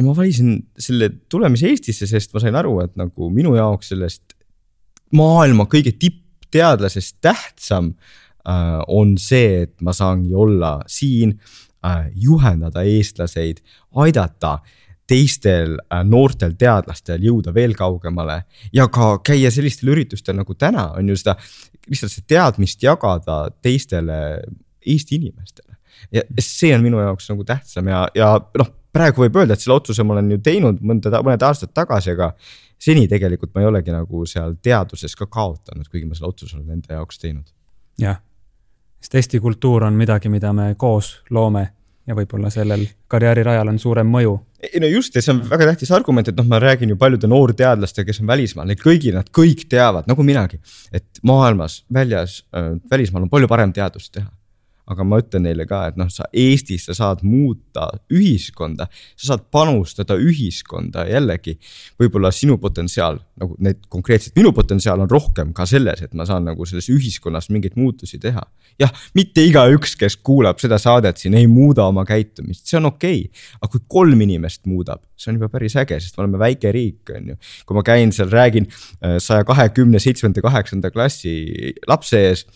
ja 0.00 0.06
ma 0.06 0.14
valisin 0.16 0.54
selle 0.80 1.10
tulemise 1.28 1.68
Eestisse, 1.68 2.08
sest 2.08 2.32
ma 2.32 2.40
sain 2.40 2.56
aru, 2.56 2.78
et 2.84 2.96
nagu 2.96 3.28
minu 3.32 3.52
jaoks 3.58 3.92
sellest 3.92 4.32
maailma 5.16 5.66
kõige 5.68 5.92
tippteadlasest 6.00 7.18
tähtsam 7.20 7.92
äh, 7.92 8.78
on 8.88 9.16
see, 9.20 9.66
et 9.66 9.74
ma 9.84 9.92
saangi 9.96 10.32
olla 10.34 10.78
siin 10.88 11.36
äh,, 11.84 12.08
juhendada 12.16 12.86
eestlaseid, 12.86 13.60
aidata 14.00 14.58
teistel 15.10 15.76
äh, 15.82 16.02
noortel 16.06 16.56
teadlastel 16.56 17.20
jõuda 17.26 17.52
veel 17.54 17.76
kaugemale 17.76 18.44
ja 18.72 18.88
ka 18.88 19.18
käia 19.26 19.52
sellistel 19.52 19.92
üritustel 19.92 20.38
nagu 20.38 20.56
täna 20.56 20.92
on 20.96 21.12
ju 21.12 21.18
seda, 21.18 21.36
lihtsalt 21.90 22.14
seda 22.14 22.36
teadmist 22.36 22.82
jagada 22.86 23.42
teistele 23.60 24.40
Eesti 24.80 25.18
inimestele. 25.20 25.76
ja 26.08 26.22
see 26.40 26.70
on 26.72 26.80
minu 26.86 27.02
jaoks 27.02 27.28
nagu 27.28 27.44
tähtsam 27.44 27.90
ja, 27.90 28.06
ja 28.16 28.36
noh 28.56 28.76
praegu 28.92 29.24
võib 29.24 29.38
öelda, 29.40 29.54
et 29.54 29.62
selle 29.62 29.76
otsuse 29.78 30.04
ma 30.06 30.16
olen 30.16 30.34
ju 30.34 30.40
teinud 30.44 30.80
mõnda, 30.82 31.22
mõned 31.26 31.44
aastad 31.46 31.72
tagasi, 31.76 32.14
aga 32.16 32.32
seni 32.80 33.06
tegelikult 33.10 33.54
ma 33.54 33.64
ei 33.64 33.70
olegi 33.70 33.94
nagu 33.94 34.24
seal 34.28 34.56
teaduses 34.62 35.16
ka 35.18 35.28
kaotanud, 35.30 35.88
kuigi 35.90 36.08
ma 36.08 36.18
selle 36.18 36.30
otsuse 36.32 36.58
olen 36.58 36.78
enda 36.78 36.98
jaoks 36.98 37.20
teinud. 37.22 37.46
jah, 38.00 38.20
sest 39.00 39.18
Eesti 39.20 39.40
kultuur 39.40 39.84
on 39.88 39.98
midagi, 39.98 40.32
mida 40.32 40.52
me 40.56 40.72
koos 40.78 41.18
loome 41.30 41.68
ja 42.08 42.16
võib-olla 42.16 42.50
sellel 42.50 42.86
karjäärirajal 43.10 43.68
on 43.70 43.78
suurem 43.78 44.08
mõju. 44.10 44.38
ei 44.72 44.80
no 44.82 44.88
just 44.90 45.14
ja 45.14 45.22
see 45.22 45.34
on 45.34 45.44
väga 45.50 45.70
tähtis 45.70 45.92
argument, 45.94 46.28
et 46.28 46.36
noh, 46.36 46.48
ma 46.48 46.58
räägin 46.62 46.90
ju 46.90 46.98
paljude 47.00 47.30
noorteadlastega, 47.30 48.10
kes 48.10 48.20
on 48.24 48.32
välismaal, 48.32 48.66
neil 48.68 48.80
kõigil, 48.80 49.14
nad 49.14 49.30
kõik 49.30 49.68
teavad, 49.70 50.08
nagu 50.10 50.26
minagi, 50.26 50.60
et 50.92 51.22
maailmas, 51.22 51.84
väljas 51.92 52.42
äh,, 52.56 52.74
välismaal 52.90 53.28
on 53.28 53.32
palju 53.32 53.48
parem 53.48 53.72
teadust 53.76 54.12
teha 54.16 54.30
aga 54.90 55.04
ma 55.06 55.18
ütlen 55.20 55.44
neile 55.46 55.66
ka, 55.68 55.82
et 55.90 55.98
noh, 56.00 56.08
sa 56.12 56.26
Eestis, 56.36 56.86
sa 56.88 56.96
saad 56.96 57.22
muuta 57.26 57.86
ühiskonda, 58.12 58.88
sa 59.18 59.32
saad 59.32 59.46
panustada 59.52 60.16
ühiskonda 60.18 61.06
jällegi. 61.10 61.56
võib-olla 62.00 62.32
sinu 62.34 62.56
potentsiaal, 62.62 63.20
nagu 63.40 63.56
need 63.62 63.84
konkreetselt 63.92 64.38
minu 64.38 64.52
potentsiaal 64.56 65.02
on 65.04 65.10
rohkem 65.10 65.52
ka 65.56 65.66
selles, 65.68 66.02
et 66.02 66.14
ma 66.14 66.26
saan 66.28 66.48
nagu 66.48 66.66
selles 66.66 66.90
ühiskonnas 66.92 67.50
mingeid 67.50 67.76
muutusi 67.78 68.18
teha. 68.18 68.42
jah, 68.80 68.92
mitte 69.14 69.44
igaüks, 69.44 69.94
kes 70.00 70.16
kuulab 70.16 70.60
seda 70.62 70.78
saadet 70.80 71.20
siin, 71.20 71.34
ei 71.36 71.46
muuda 71.50 71.84
oma 71.90 72.04
käitumist, 72.08 72.66
see 72.66 72.78
on 72.80 72.88
okei 72.90 73.24
okay.. 73.26 73.46
aga 73.60 73.70
kui 73.74 73.84
kolm 73.88 74.26
inimest 74.26 74.66
muudab, 74.70 75.04
see 75.16 75.32
on 75.32 75.40
juba 75.40 75.50
päris 75.52 75.76
äge, 75.80 76.00
sest 76.00 76.16
me 76.16 76.24
oleme 76.24 76.40
väike 76.40 76.72
riik, 76.74 77.14
on 77.14 77.32
ju. 77.34 77.38
kui 77.68 77.78
ma 77.78 77.84
käin 77.86 78.14
seal, 78.16 78.30
räägin 78.32 78.66
äh, 78.70 79.18
saja 79.22 79.44
kahekümne 79.46 80.00
seitsmenda, 80.02 80.42
kaheksanda 80.44 80.90
klassi 80.94 81.74
lapse 81.88 82.26
ees 82.30 82.46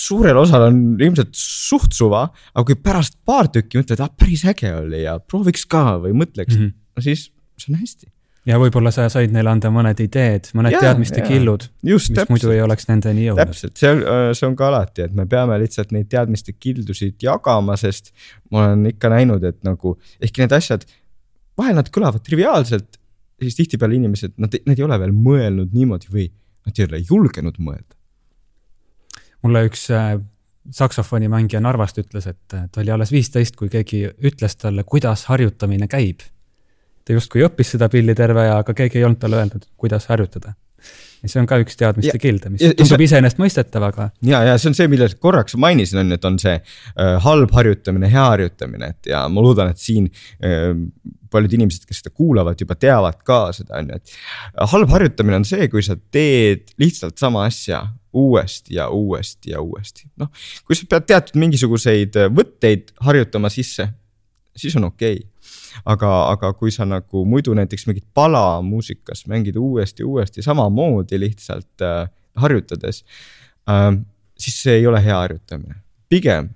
suurel 0.00 0.38
osal 0.40 0.68
on 0.68 0.78
ilmselt 1.00 1.34
suht 1.36 1.96
suva, 1.96 2.26
aga 2.54 2.64
kui 2.68 2.78
pärast 2.80 3.18
paar 3.26 3.50
tükki 3.52 3.80
mõtled, 3.80 4.00
ah 4.04 4.12
päris 4.16 4.46
äge 4.48 4.72
oli 4.76 5.04
ja 5.04 5.18
prooviks 5.20 5.66
ka 5.70 5.98
või 6.02 6.14
mõtleks 6.22 6.56
mm, 6.56 6.64
-hmm. 6.64 6.78
no 6.96 7.04
siis 7.04 7.28
see 7.60 7.74
on 7.74 7.80
hästi. 7.80 8.08
ja 8.48 8.56
võib-olla 8.60 8.92
sa 8.94 9.08
said 9.12 9.34
neile 9.34 9.52
anda 9.52 9.72
mõned 9.72 10.00
ideed, 10.00 10.48
mõned 10.56 10.74
ja, 10.74 10.80
teadmiste 10.86 11.20
ja. 11.20 11.26
killud, 11.28 11.66
mis 11.84 12.08
täpselt. 12.08 12.32
muidu 12.32 12.54
ei 12.54 12.62
oleks 12.64 12.88
nendeni 12.88 13.26
jõudnud. 13.26 13.52
täpselt, 13.52 13.76
see 13.82 13.92
on, 13.92 14.00
äh, 14.14 14.30
see 14.38 14.48
on 14.48 14.56
ka 14.56 14.70
alati, 14.70 15.04
et 15.08 15.18
me 15.18 15.28
peame 15.30 15.60
lihtsalt 15.60 15.92
neid 15.96 16.08
teadmiste 16.12 16.56
kildusid 16.56 17.20
jagama, 17.26 17.76
sest 17.80 18.14
ma 18.50 18.64
olen 18.64 18.88
ikka 18.94 19.12
näinud, 19.12 19.44
et 19.44 19.60
nagu 19.66 19.98
ehkki 20.20 20.46
need 20.46 20.56
asjad, 20.56 20.88
vahel 21.60 21.76
nad 21.76 21.92
kõlavad 21.92 22.24
triviaalselt, 22.24 22.96
siis 23.40 23.56
tihtipeale 23.56 23.96
inimesed, 23.96 24.36
nad, 24.40 24.56
nad 24.66 24.78
ei 24.78 24.84
ole 24.84 25.00
veel 25.00 25.16
mõelnud 25.16 25.76
niimoodi 25.76 26.12
või 26.12 26.28
nad 26.66 26.76
ei 26.80 26.88
ole 26.88 27.04
julgenud 27.08 27.60
mõelda 27.60 27.99
mulle 29.42 29.64
üks 29.68 29.86
äh, 29.94 30.18
saksofonimängija 30.70 31.60
Narvast 31.60 31.98
ütles, 31.98 32.28
et 32.30 32.40
ta 32.50 32.82
oli 32.82 32.92
alles 32.94 33.12
viisteist, 33.12 33.56
kui 33.58 33.70
keegi 33.72 34.04
ütles 34.26 34.56
talle, 34.60 34.84
kuidas 34.84 35.26
harjutamine 35.30 35.88
käib. 35.90 36.24
ta 37.04 37.16
justkui 37.16 37.42
õppis 37.42 37.72
seda 37.74 37.88
pilli 37.90 38.14
terve 38.14 38.42
aja, 38.44 38.58
aga 38.60 38.74
keegi 38.76 39.00
ei 39.00 39.04
olnud 39.06 39.18
talle 39.18 39.40
öelnud, 39.40 39.64
kuidas 39.80 40.06
harjutada. 40.12 40.54
ja 41.22 41.28
see 41.28 41.40
on 41.40 41.46
ka 41.48 41.58
üks 41.60 41.76
teadmiste 41.76 42.18
kilde, 42.20 42.52
mis 42.52 42.62
ja, 42.64 42.74
tundub 42.76 43.02
iseenesestmõistetav, 43.04 43.86
aga. 43.88 44.08
ja, 44.24 44.42
ja 44.46 44.58
see 44.58 44.70
on 44.70 44.76
see, 44.78 44.88
millest 44.88 45.18
korraks 45.20 45.56
mainisin, 45.56 46.00
on 46.04 46.12
ju, 46.12 46.20
et 46.20 46.28
on 46.28 46.38
see 46.40 46.54
äh, 46.56 47.16
halb 47.24 47.52
harjutamine, 47.56 48.08
hea 48.12 48.26
harjutamine, 48.34 48.92
et 48.94 49.10
ja 49.12 49.26
ma 49.28 49.44
loodan, 49.44 49.72
et 49.72 49.80
siin 49.80 50.08
äh, 50.44 50.70
paljud 51.30 51.56
inimesed, 51.56 51.84
kes 51.88 52.00
seda 52.02 52.12
kuulavad, 52.14 52.60
juba 52.60 52.76
teavad 52.76 53.20
ka 53.24 53.42
seda, 53.56 53.80
on 53.80 53.92
ju, 53.92 54.00
et 54.00 54.70
halb 54.74 54.92
harjutamine 54.92 55.40
on 55.40 55.48
see, 55.48 55.68
kui 55.72 55.84
sa 55.84 55.96
teed 56.12 56.72
lihtsalt 56.80 57.20
sama 57.20 57.44
asja 57.48 57.84
uuesti 58.12 58.74
ja 58.74 58.88
uuesti 58.88 59.50
ja 59.50 59.60
uuesti. 59.60 60.04
noh, 60.16 60.28
kui 60.66 60.76
sa 60.76 60.86
pead 60.90 61.06
teatud 61.06 61.40
mingisuguseid 61.40 62.16
äh, 62.18 62.30
võtteid 62.34 62.94
harjutama 63.06 63.50
sisse, 63.52 63.88
siis 64.56 64.76
on 64.76 64.88
okei 64.90 65.16
okay. 65.16 65.28
aga, 65.84 66.12
aga 66.30 66.52
kui 66.58 66.72
sa 66.74 66.86
nagu 66.88 67.24
muidu 67.24 67.54
näiteks 67.54 67.86
mingit 67.86 68.06
pala 68.14 68.62
muusikas 68.62 69.26
mängid 69.30 69.56
uuesti, 69.56 70.04
uuesti 70.04 70.42
samamoodi 70.42 71.20
lihtsalt 71.20 71.86
äh, 71.86 72.08
harjutades 72.34 73.04
äh,, 73.70 73.92
siis 74.38 74.62
see 74.62 74.80
ei 74.80 74.86
ole 74.86 75.04
hea 75.04 75.16
harjutamine. 75.16 75.74
pigem 76.08 76.50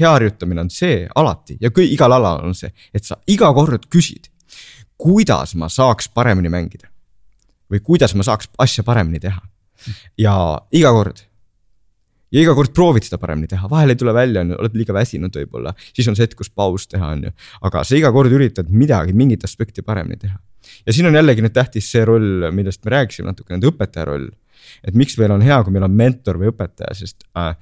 hea 0.00 0.10
harjutamine 0.10 0.60
on 0.60 0.70
see 0.70 1.06
alati 1.14 1.56
ja 1.60 1.70
kõi, 1.70 1.88
igal 1.92 2.12
alal 2.12 2.44
on 2.44 2.54
see, 2.54 2.72
et 2.94 3.04
sa 3.04 3.16
iga 3.26 3.48
kord 3.56 3.88
küsid, 3.92 4.28
kuidas 5.00 5.54
ma 5.56 5.68
saaks 5.72 6.08
paremini 6.08 6.52
mängida. 6.52 6.88
või 7.72 7.80
kuidas 7.82 8.14
ma 8.14 8.22
saaks 8.22 8.48
asja 8.58 8.84
paremini 8.84 9.20
teha 9.20 9.40
ja 10.20 10.36
iga 10.74 10.92
kord. 10.94 11.22
ja 12.32 12.42
iga 12.42 12.54
kord 12.58 12.72
proovid 12.74 13.06
seda 13.06 13.20
paremini 13.22 13.50
teha, 13.50 13.68
vahel 13.70 13.94
ei 13.94 14.00
tule 14.00 14.14
välja, 14.14 14.42
on 14.42 14.54
ju, 14.54 14.58
oled 14.62 14.78
liiga 14.78 14.96
väsinud 14.96 15.36
võib-olla, 15.38 15.72
siis 15.92 16.08
on 16.10 16.18
see 16.18 16.26
hetk, 16.26 16.38
kus 16.40 16.50
paus 16.50 16.88
teha, 16.90 17.12
on 17.14 17.28
ju. 17.28 17.36
aga 17.68 17.84
sa 17.86 17.98
iga 17.98 18.10
kord 18.14 18.34
üritad 18.34 18.70
midagi, 18.70 19.14
mingit 19.16 19.46
aspekti 19.46 19.84
paremini 19.86 20.18
teha. 20.26 20.38
ja 20.86 20.96
siin 20.96 21.10
on 21.10 21.18
jällegi 21.18 21.44
nüüd 21.44 21.54
tähtis 21.54 21.90
see 21.92 22.04
roll, 22.04 22.50
millest 22.52 22.84
me 22.84 22.96
rääkisime 22.98 23.30
natuke, 23.30 23.54
nende 23.54 23.70
õpetaja 23.70 24.10
roll 24.10 24.28
et 24.82 24.96
miks 24.98 25.14
meil 25.20 25.30
on 25.30 25.44
hea, 25.44 25.58
kui 25.62 25.74
meil 25.74 25.86
on 25.86 25.94
mentor 25.94 26.40
või 26.40 26.50
õpetaja, 26.50 26.94
sest 26.98 27.26
äh, 27.38 27.52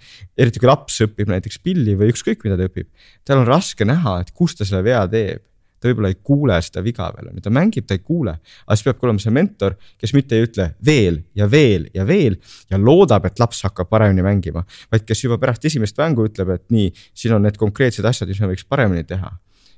eriti 0.41 0.63
kui 0.63 0.71
laps 0.71 1.03
õpib 1.05 1.29
näiteks 1.29 1.61
pilli 1.61 1.97
või 2.01 2.09
ükskõik, 2.15 2.45
mida 2.47 2.57
ta 2.57 2.69
õpib, 2.69 2.89
tal 3.29 3.43
on 3.43 3.49
raske 3.49 3.85
näha, 3.85 4.23
et 4.25 4.33
kus 4.33 4.57
ta 4.57 4.65
selle 4.65 4.81
vea 4.87 5.03
teeb 5.11 5.45
ta 5.85 5.91
võib-olla 5.91 6.09
ei 6.09 6.17
kuule 6.25 6.57
seda 6.65 6.81
viga 6.85 7.11
veel, 7.13 7.29
ta 7.45 7.53
mängib, 7.53 7.85
ta 7.85 7.97
ei 7.97 8.01
kuule. 8.01 8.39
aga 8.65 8.77
siis 8.77 8.87
peabki 8.87 9.05
olema 9.05 9.21
see 9.21 9.35
mentor, 9.37 9.77
kes 10.01 10.15
mitte 10.17 10.39
ei 10.39 10.47
ütle 10.47 10.71
veel 10.87 11.21
ja 11.37 11.49
veel 11.51 11.85
ja 11.95 12.07
veel 12.09 12.39
ja 12.73 12.81
loodab, 12.81 13.27
et 13.29 13.43
laps 13.43 13.61
hakkab 13.67 13.91
paremini 13.93 14.25
mängima. 14.25 14.65
vaid 14.93 15.05
kes 15.05 15.27
juba 15.27 15.37
pärast 15.43 15.65
esimest 15.69 16.01
mängu 16.01 16.25
ütleb, 16.25 16.55
et 16.57 16.65
nii, 16.73 16.89
siin 17.13 17.37
on 17.37 17.45
need 17.45 17.61
konkreetsed 17.61 18.05
asjad, 18.09 18.33
mis 18.33 18.41
me 18.41 18.55
võiks 18.55 18.65
paremini 18.65 19.05
teha. 19.05 19.31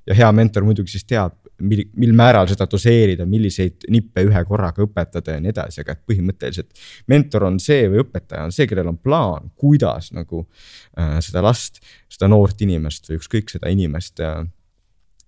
ja 0.06 0.14
hea 0.14 0.30
mentor 0.32 0.62
muidugi 0.62 0.94
siis 0.94 1.04
teab, 1.04 1.34
mil, 1.58 1.82
mil 1.98 2.12
määral 2.14 2.46
seda 2.46 2.68
doseerida, 2.70 3.26
milliseid 3.26 3.88
nippe 3.90 4.22
ühe 4.28 4.42
korraga 4.46 4.84
õpetada 4.84 5.34
ja 5.34 5.42
nii 5.42 5.50
edasi, 5.50 5.82
aga 5.82 5.96
et 5.96 6.04
põhimõtteliselt. 6.06 6.70
mentor 7.10 7.48
on 7.48 7.58
see 7.58 7.88
või 7.90 8.04
õpetaja 8.04 8.46
on 8.46 8.54
see, 8.54 8.68
kellel 8.70 8.92
on 8.92 9.00
plaan, 9.02 9.50
kuidas 9.58 10.12
nagu 10.14 10.44
äh, 10.98 11.18
seda 11.24 11.42
last, 11.42 11.82
seda 12.12 12.30
noort 12.30 12.62
inimest 12.62 13.10
või 13.10 13.18
ükskõik 13.18 13.50
seda 13.50 13.74
inimest 13.74 14.22
äh, 14.22 14.44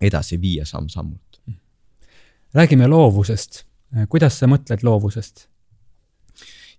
edasi 0.00 0.40
viia 0.40 0.66
samm-sammult. 0.68 1.40
räägime 2.54 2.88
loovusest, 2.88 3.64
kuidas 4.08 4.38
sa 4.38 4.48
mõtled 4.50 4.84
loovusest? 4.86 5.48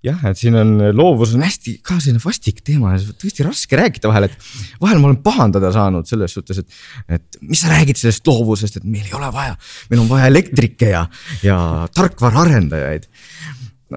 jah, 0.05 0.21
et 0.29 0.39
siin 0.39 0.55
on, 0.55 0.77
loovus 0.95 1.33
on 1.35 1.43
hästi 1.43 1.73
ka 1.83 1.97
selline 1.99 2.21
vastik 2.23 2.61
teema 2.63 2.93
ja 2.93 3.01
tõesti 3.19 3.43
raske 3.43 3.79
rääkida 3.79 4.07
vahel, 4.07 4.29
et 4.29 4.49
vahel 4.79 5.01
ma 5.01 5.09
olen 5.09 5.19
pahandada 5.23 5.73
saanud 5.75 6.07
selles 6.07 6.35
suhtes, 6.37 6.61
et, 6.61 6.77
et 7.19 7.39
mis 7.43 7.59
sa 7.59 7.73
räägid 7.73 7.99
sellest 7.99 8.27
loovusest, 8.27 8.79
et 8.79 8.87
meil 8.87 9.03
ei 9.09 9.17
ole 9.17 9.27
vaja, 9.35 9.57
meil 9.91 10.03
on 10.05 10.07
vaja 10.11 10.29
elektrikke 10.31 10.93
ja, 10.93 11.03
ja 11.43 11.59
tarkvaraarendajaid. 11.95 13.09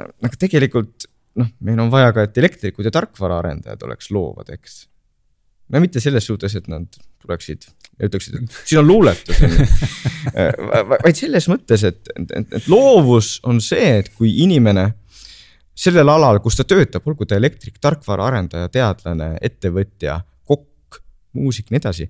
aga 0.02 0.34
tegelikult 0.38 1.06
noh, 1.38 1.52
meil 1.64 1.80
on 1.84 1.92
vaja 1.92 2.12
ka, 2.16 2.26
et 2.26 2.42
elektrikud 2.42 2.88
ja 2.88 2.94
tarkvaraarendajad 2.94 3.86
oleks 3.86 4.10
loovad, 4.14 4.50
eks. 4.56 4.82
No 5.72 5.80
mitte 5.82 6.00
selles 6.00 6.26
suhtes, 6.28 6.56
et 6.58 6.68
nad 6.70 6.86
tuleksid 7.22 7.66
ja 7.98 8.08
ütleksid, 8.08 8.38
et 8.38 8.56
siin 8.64 8.82
on 8.82 8.88
luuletus 8.88 9.42
on 9.44 9.54
ju. 9.56 9.68
vaid 10.92 11.18
selles 11.18 11.48
mõttes, 11.50 11.84
et, 11.88 12.12
et, 12.18 12.58
et 12.58 12.68
loovus 12.72 13.38
on 13.48 13.60
see, 13.64 13.98
et 14.02 14.10
kui 14.16 14.34
inimene 14.44 14.90
sellel 15.82 16.12
alal, 16.12 16.40
kus 16.44 16.58
ta 16.58 16.66
töötab, 16.68 17.06
olgu 17.08 17.26
ta 17.28 17.38
elektrik, 17.38 17.78
tarkvaraarendaja, 17.82 18.68
teadlane, 18.72 19.32
ettevõtja, 19.44 20.18
kokk, 20.48 21.00
muusik, 21.38 21.70
nii 21.72 21.80
edasi. 21.80 22.08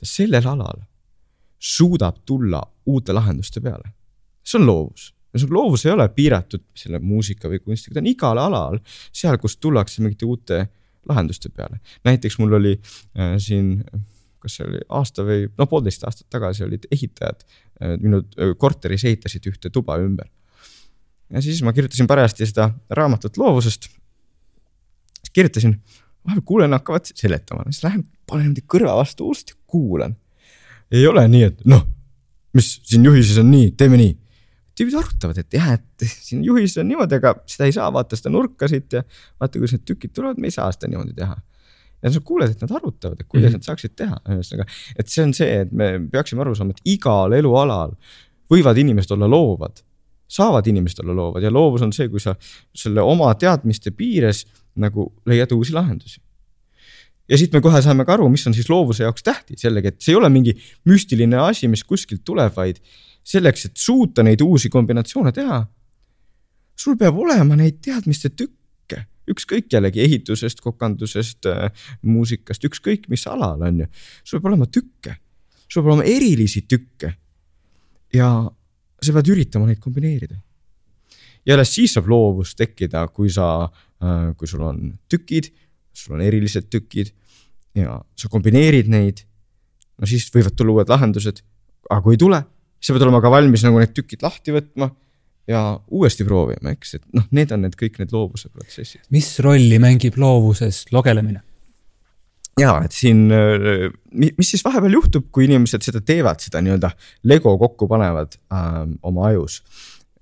ta 0.00 0.08
sellel 0.08 0.46
alal 0.48 0.84
suudab 1.60 2.22
tulla 2.24 2.60
uute 2.88 3.12
lahenduste 3.12 3.60
peale. 3.60 3.92
see 4.44 4.58
on 4.58 4.66
loovus 4.66 5.10
ja 5.32 5.40
see 5.40 5.52
loovus 5.52 5.84
ei 5.86 5.92
ole 5.92 6.08
piiratud 6.08 6.62
selle 6.74 6.98
muusika 6.98 7.48
või 7.48 7.60
kunstiga, 7.60 7.94
ta 7.94 8.00
on 8.00 8.08
igal 8.10 8.38
alal 8.40 8.78
seal, 9.12 9.36
kus 9.38 9.58
tullakse 9.60 10.02
mingite 10.02 10.26
uute 10.26 10.64
lahenduste 11.08 11.48
peale. 11.48 11.80
näiteks 12.04 12.38
mul 12.38 12.52
oli 12.60 12.74
äh, 13.18 13.36
siin 13.38 13.84
kas 14.40 14.56
see 14.56 14.66
oli 14.66 14.80
aasta 14.96 15.24
või 15.26 15.46
no 15.58 15.66
poolteist 15.70 16.04
aastat 16.08 16.28
tagasi 16.32 16.64
olid 16.64 16.86
ehitajad 16.92 17.42
äh, 17.44 17.96
minu 18.00 18.22
äh, 18.22 18.52
korteris 18.58 19.04
ehitasid 19.08 19.46
ühte 19.50 19.72
tuba 19.72 19.98
ümber. 20.00 20.28
ja 21.30 21.42
siis 21.44 21.62
ma 21.66 21.74
kirjutasin 21.76 22.08
parajasti 22.10 22.48
seda 22.48 22.70
raamatut 22.90 23.36
loovusest. 23.40 23.88
siis 25.20 25.32
kirjutasin, 25.32 25.76
vahepeal 26.26 26.46
kuulen, 26.46 26.76
hakkavad 26.78 27.12
seletama, 27.14 27.68
siis 27.68 27.84
lähen 27.84 28.04
panen 28.26 28.50
niimoodi 28.50 28.66
kõrva 28.66 28.96
vastu 29.00 29.28
ust 29.30 29.54
ja 29.54 29.60
kuulan. 29.66 30.16
ei 30.90 31.06
ole 31.06 31.26
nii, 31.28 31.44
et 31.52 31.64
noh, 31.68 31.86
mis 32.56 32.72
siin 32.82 33.04
juhises 33.04 33.38
on 33.42 33.50
nii, 33.50 33.70
teeme 33.76 34.00
nii. 34.00 34.16
Tüübid 34.80 34.96
arutavad, 34.96 35.38
et 35.42 35.58
jah, 35.58 35.74
et 35.76 36.08
siin 36.26 36.42
juhises 36.46 36.80
on 36.80 36.88
niimoodi, 36.90 37.20
aga 37.20 37.36
seda 37.50 37.68
ei 37.68 37.76
saa, 37.76 37.90
vaata 37.94 38.18
seda 38.18 38.32
nurka 38.32 38.68
siit 38.70 38.98
ja 38.98 39.04
vaata, 39.04 39.58
kuidas 39.58 39.76
need 39.76 39.86
tükid 39.88 40.16
tulevad, 40.16 40.40
me 40.40 40.48
ei 40.50 40.56
saa 40.56 40.70
seda 40.74 40.90
niimoodi 40.90 41.16
teha 41.20 41.36
ja 42.00 42.12
sa 42.14 42.22
kuuled, 42.24 42.54
et 42.54 42.64
nad 42.64 42.72
arutavad, 42.78 43.20
et 43.20 43.28
kuidas 43.28 43.50
mm 43.50 43.54
-hmm. 43.54 43.60
nad 43.60 43.68
saaksid 43.68 43.94
teha, 43.96 44.16
ühesõnaga, 44.34 44.66
et 44.96 45.08
see 45.08 45.24
on 45.24 45.34
see, 45.36 45.60
et 45.64 45.72
me 45.72 45.92
peaksime 46.12 46.40
aru 46.40 46.54
saama, 46.54 46.72
et 46.76 46.94
igal 46.96 47.32
elualal 47.36 47.92
võivad 48.50 48.78
inimesed 48.80 49.12
olla 49.16 49.28
loovad, 49.28 49.82
saavad 50.28 50.66
inimesed 50.66 51.02
olla 51.04 51.14
loovad 51.14 51.42
ja 51.42 51.52
loovus 51.52 51.82
on 51.82 51.92
see, 51.92 52.08
kui 52.08 52.20
sa 52.20 52.34
selle 52.74 53.02
oma 53.02 53.34
teadmiste 53.34 53.90
piires 53.90 54.46
nagu 54.76 55.12
leiad 55.26 55.52
uusi 55.52 55.72
lahendusi. 55.72 56.20
ja 57.28 57.38
siit 57.38 57.52
me 57.52 57.60
kohe 57.60 57.82
saame 57.82 58.04
ka 58.04 58.12
aru, 58.12 58.28
mis 58.28 58.46
on 58.46 58.54
siis 58.54 58.68
loovuse 58.70 59.02
jaoks 59.02 59.22
tähtis 59.22 59.64
jällegi, 59.64 59.88
et 59.88 60.00
see 60.00 60.12
ei 60.12 60.16
ole 60.16 60.28
mingi 60.28 60.56
müstiline 60.84 61.36
asi, 61.36 61.68
mis 61.68 61.84
kuskilt 61.84 62.24
tuleb, 62.24 62.56
vaid 62.56 62.80
selleks, 63.24 63.66
et 63.66 63.76
suuta 63.76 64.22
neid 64.22 64.40
uusi 64.40 64.68
kombinatsioone 64.68 65.32
teha. 65.32 65.66
sul 66.80 66.96
peab 66.96 67.18
olema 67.18 67.56
neid 67.56 67.76
teadmiste 67.84 68.30
tükk 68.30 68.60
ükskõik 69.30 69.70
jällegi 69.72 70.02
ehitusest, 70.04 70.60
kokandusest, 70.64 71.46
äh, 71.46 71.70
muusikast, 72.02 72.64
ükskõik 72.66 73.08
mis 73.12 73.26
alal 73.30 73.62
on 73.66 73.82
ju. 73.84 73.86
sul 74.24 74.40
peab 74.40 74.52
olema 74.52 74.66
tükke, 74.66 75.16
sul 75.68 75.82
peab 75.82 75.92
olema 75.94 76.08
erilisi 76.08 76.62
tükke. 76.68 77.14
ja 78.12 78.50
sa 79.02 79.12
pead 79.12 79.28
üritama 79.28 79.66
neid 79.66 79.80
kombineerida. 79.80 80.36
ja 81.46 81.54
alles 81.54 81.74
siis 81.74 81.94
saab 81.94 82.08
loovus 82.08 82.54
tekkida, 82.54 83.06
kui 83.08 83.30
sa, 83.30 83.70
äh, 84.02 84.34
kui 84.36 84.48
sul 84.48 84.62
on 84.62 84.98
tükid, 85.08 85.52
sul 85.92 86.14
on 86.14 86.20
erilised 86.20 86.70
tükid 86.70 87.12
ja 87.74 88.00
sa 88.16 88.28
kombineerid 88.28 88.88
neid. 88.88 89.24
no 89.98 90.06
siis 90.06 90.30
võivad 90.30 90.56
tulla 90.56 90.72
uued 90.72 90.88
lahendused, 90.88 91.42
aga 91.90 92.02
kui 92.02 92.14
ei 92.14 92.18
tule, 92.18 92.44
sa 92.80 92.94
pead 92.94 93.04
olema 93.06 93.20
ka 93.22 93.32
valmis 93.32 93.64
nagu 93.66 93.80
need 93.80 93.92
tükid 93.96 94.24
lahti 94.24 94.54
võtma 94.54 94.90
ja 95.50 95.60
uuesti 95.90 96.24
proovima, 96.26 96.74
eks, 96.74 96.96
et 96.98 97.04
noh, 97.16 97.26
need 97.36 97.52
on 97.54 97.64
need 97.64 97.76
kõik 97.78 98.00
need 98.00 98.12
loovuse 98.14 98.50
protsessid. 98.52 99.02
mis 99.14 99.28
rolli 99.44 99.80
mängib 99.82 100.18
loovuses 100.20 100.84
logelemine? 100.94 101.42
ja 102.60 102.74
et 102.84 102.94
siin, 102.94 103.28
äh, 103.32 103.86
mis 104.12 104.50
siis 104.52 104.64
vahepeal 104.66 104.98
juhtub, 104.98 105.28
kui 105.32 105.46
inimesed 105.48 105.84
seda 105.86 106.02
teevad, 106.04 106.42
seda 106.42 106.62
nii-öelda 106.64 106.90
lego 107.30 107.54
kokku 107.60 107.88
panevad 107.90 108.36
äh, 108.52 108.82
oma 109.06 109.30
ajus 109.30 109.60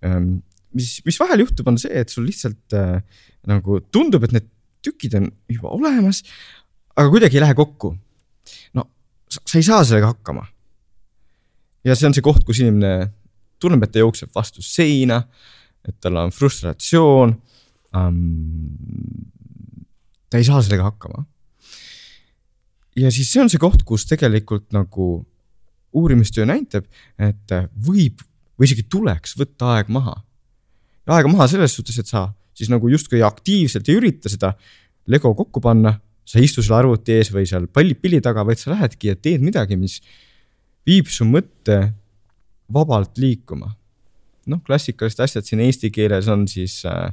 ähm,. 0.06 0.38
mis, 0.76 0.98
mis 1.06 1.18
vahel 1.20 1.42
juhtub, 1.46 1.70
on 1.70 1.80
see, 1.80 1.94
et 2.02 2.12
sul 2.12 2.26
lihtsalt 2.28 2.76
äh, 2.76 3.00
nagu 3.48 3.80
tundub, 3.92 4.26
et 4.26 4.36
need 4.36 4.50
tükid 4.84 5.16
on 5.18 5.30
juba 5.50 5.72
olemas, 5.74 6.22
aga 6.94 7.08
kuidagi 7.10 7.38
ei 7.38 7.44
lähe 7.46 7.56
kokku. 7.58 7.94
no 8.76 8.86
sa, 9.28 9.42
sa 9.44 9.58
ei 9.58 9.66
saa 9.66 9.82
sellega 9.84 10.12
hakkama. 10.12 10.46
Ja 11.88 11.96
see 11.96 12.08
on 12.08 12.16
see 12.16 12.24
koht, 12.24 12.44
kus 12.46 12.60
inimene 12.62 13.08
tunneb, 13.62 13.82
et 13.84 13.94
ta 13.94 14.02
jookseb 14.02 14.30
vastu 14.34 14.62
seina, 14.64 15.22
et 15.86 15.96
tal 16.02 16.20
on 16.20 16.34
frustratsioon 16.34 17.34
ähm,. 17.96 18.20
ta 20.28 20.38
ei 20.38 20.46
saa 20.46 20.60
sellega 20.62 20.90
hakkama. 20.90 21.24
ja 22.98 23.10
siis 23.14 23.32
see 23.32 23.42
on 23.42 23.50
see 23.50 23.62
koht, 23.62 23.84
kus 23.88 24.06
tegelikult 24.10 24.68
nagu 24.76 25.10
uurimistöö 25.96 26.44
näitab, 26.48 26.84
et 27.18 27.54
võib 27.86 28.20
või 28.58 28.68
isegi 28.68 28.84
tuleks 28.90 29.36
võtta 29.38 29.76
aeg 29.76 29.92
maha. 29.94 30.18
aega 31.08 31.30
maha 31.32 31.48
selles 31.48 31.74
suhtes, 31.74 31.98
et 31.98 32.10
sa 32.10 32.28
siis 32.58 32.70
nagu 32.72 32.90
justkui 32.90 33.22
aktiivselt 33.24 33.88
ei 33.88 33.98
ürita 34.00 34.30
seda 34.30 34.52
lego 35.08 35.32
kokku 35.34 35.62
panna, 35.64 35.94
sa 36.28 36.40
ei 36.40 36.48
istu 36.48 36.62
seal 36.64 36.82
arvuti 36.82 37.14
ees 37.16 37.30
või 37.32 37.46
seal 37.48 37.68
palli, 37.72 37.94
pilli 37.96 38.20
taga, 38.24 38.44
vaid 38.44 38.60
sa 38.60 38.74
lähedki 38.74 39.12
ja 39.12 39.16
teed 39.16 39.44
midagi, 39.46 39.78
mis 39.80 40.00
viib 40.88 41.10
su 41.12 41.26
mõtte 41.28 41.80
vabalt 42.72 43.20
liikuma. 43.20 43.74
noh, 44.48 44.62
klassikalised 44.64 45.20
asjad 45.20 45.44
siin 45.44 45.60
eesti 45.60 45.90
keeles 45.92 46.28
on 46.32 46.46
siis 46.48 46.80
äh, 46.88 47.10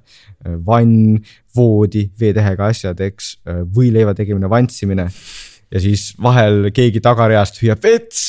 vann, 0.63 1.17
voodi, 1.55 2.05
V-tähega 2.15 2.69
asjad, 2.71 3.01
eks 3.03 3.33
äh,, 3.43 3.59
võileiva 3.75 4.13
tegemine, 4.15 4.47
vantsimine 4.47 5.09
ja 5.11 5.81
siis 5.83 6.13
vahel 6.21 6.69
keegi 6.75 7.01
tagareast 7.03 7.59
hüüab 7.59 7.83
vets 7.83 8.23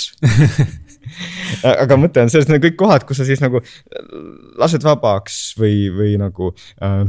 aga 1.85 1.99
mõte 2.01 2.25
on 2.25 2.33
selles, 2.33 2.49
need 2.49 2.59
on 2.59 2.65
kõik 2.67 2.79
kohad, 2.81 3.07
kus 3.07 3.21
sa 3.21 3.29
siis 3.29 3.43
nagu 3.45 3.63
lased 4.59 4.83
vabaks 4.83 5.39
või, 5.61 5.87
või 5.95 6.19
nagu 6.19 6.51
äh, 6.83 7.05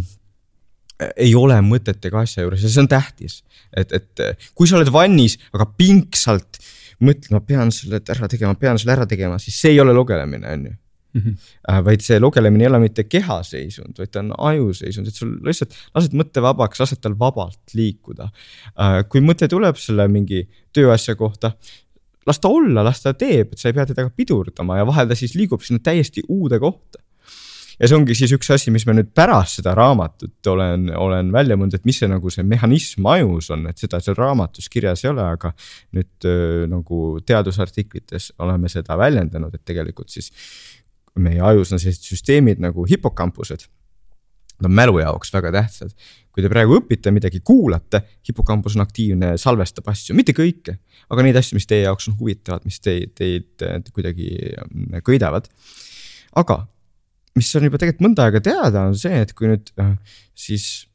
ei 1.18 1.34
ole 1.38 1.58
mõtet 1.66 2.06
ega 2.10 2.22
asja 2.26 2.46
juures 2.46 2.62
ja 2.62 2.70
see 2.70 2.86
on 2.86 2.94
tähtis. 2.94 3.42
et, 3.74 3.90
et 3.94 4.48
kui 4.54 4.70
sa 4.70 4.78
oled 4.78 4.94
vannis, 4.94 5.40
aga 5.54 5.66
pingsalt 5.78 6.62
mõtlema, 7.04 7.42
pean 7.46 7.72
selle 7.74 8.02
ära 8.02 8.28
tegema, 8.32 8.58
pean 8.60 8.80
selle 8.82 8.96
ära 8.96 9.08
tegema, 9.10 9.40
siis 9.42 9.58
see 9.62 9.76
ei 9.76 9.82
ole 9.84 9.96
lugelemine, 9.96 10.54
on 10.54 10.68
ju. 10.72 10.76
Mm 11.18 11.22
-hmm. 11.24 11.84
vaid 11.86 12.02
see 12.04 12.20
lugelemine 12.20 12.64
ei 12.64 12.68
ole 12.68 12.80
mitte 12.80 13.04
kehaseisund, 13.04 13.98
vaid 13.98 14.12
ta 14.12 14.20
on 14.20 14.34
ajuseisund, 14.38 15.08
et 15.08 15.16
sul 15.16 15.32
lihtsalt 15.46 15.74
lased 15.96 16.14
mõtte 16.14 16.42
vabaks, 16.44 16.80
lased 16.80 17.00
tal 17.02 17.16
vabalt 17.20 17.74
liikuda. 17.74 18.30
Äh, 18.80 19.02
kui 19.10 19.22
mõte 19.22 19.48
tuleb 19.48 19.76
selle 19.82 20.08
mingi 20.08 20.48
tööasja 20.74 21.16
kohta, 21.16 21.52
las 22.28 22.40
ta 22.40 22.48
olla, 22.48 22.84
las 22.84 23.02
ta 23.02 23.14
teeb, 23.14 23.54
et 23.54 23.58
sa 23.58 23.70
ei 23.70 23.74
pea 23.74 23.86
teda 23.86 24.10
pidurdama 24.10 24.78
ja 24.78 24.86
vahel 24.86 25.08
ta 25.08 25.16
siis 25.16 25.36
liigub 25.36 25.62
sinna 25.62 25.80
täiesti 25.80 26.22
uude 26.28 26.60
kohta 26.60 27.00
ja 27.80 27.90
see 27.90 27.98
ongi 27.98 28.16
siis 28.18 28.34
üks 28.36 28.50
asi, 28.54 28.72
mis 28.74 28.86
ma 28.90 28.96
nüüd 28.98 29.12
pärast 29.16 29.60
seda 29.60 29.74
raamatut 29.78 30.50
olen, 30.50 30.90
olen 30.98 31.32
välja 31.34 31.58
mõelnud, 31.58 31.78
et 31.78 31.86
mis 31.88 32.00
see 32.02 32.10
nagu 32.10 32.32
see 32.34 32.46
mehhanism 32.48 33.06
ajus 33.12 33.52
on, 33.54 33.68
et 33.70 33.78
seda 33.82 34.02
seal 34.04 34.18
raamatus 34.18 34.70
kirjas 34.74 35.06
ei 35.06 35.12
ole, 35.12 35.26
aga 35.38 35.54
nüüd 35.98 36.30
nagu 36.72 37.02
teadusartiklites 37.26 38.32
oleme 38.44 38.72
seda 38.74 38.98
väljendanud, 39.00 39.54
et 39.54 39.66
tegelikult 39.68 40.14
siis 40.14 40.32
meie 41.22 41.42
ajus 41.42 41.74
on 41.74 41.82
sellised 41.82 42.06
süsteemid 42.12 42.62
nagu 42.62 42.86
hipokampused. 42.90 43.66
Nad 44.58 44.72
on 44.72 44.74
mälu 44.74 44.98
jaoks 44.98 45.30
väga 45.34 45.52
tähtsad. 45.54 45.92
kui 46.34 46.44
te 46.46 46.50
praegu 46.54 46.76
õpite 46.78 47.10
midagi, 47.10 47.40
kuulate, 47.42 48.04
hipokampus 48.30 48.76
on 48.78 48.84
aktiivne, 48.84 49.32
salvestab 49.42 49.88
asju, 49.90 50.14
mitte 50.14 50.36
kõike, 50.38 50.76
aga 51.10 51.24
neid 51.26 51.38
asju, 51.40 51.58
mis 51.58 51.66
teie 51.66 51.88
jaoks 51.88 52.12
on 52.12 52.18
huvitavad, 52.20 52.62
mis 52.66 52.78
teid, 52.78 53.16
teid, 53.18 53.66
kuidagi 53.90 54.30
köidavad. 55.06 55.50
aga 56.38 56.60
mis 57.38 57.52
on 57.58 57.68
juba 57.68 57.80
tegelikult 57.82 58.08
mõnda 58.08 58.28
aega 58.28 58.42
teada, 58.44 58.88
on 58.90 58.98
see, 58.98 59.22
et 59.24 59.34
kui 59.38 59.52
nüüd 59.52 59.72
äh, 59.82 59.94
siis 60.38 60.88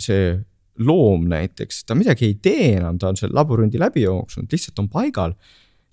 see 0.00 0.34
loom 0.82 1.28
näiteks, 1.30 1.84
ta 1.86 1.94
midagi 1.94 2.26
ei 2.26 2.38
tee 2.42 2.72
enam, 2.80 2.98
ta 2.98 3.12
on 3.12 3.18
seal 3.18 3.34
labürindi 3.34 3.78
läbi 3.78 4.02
jooksnud, 4.04 4.50
lihtsalt 4.50 4.80
on 4.82 4.90
paigal, 4.90 5.36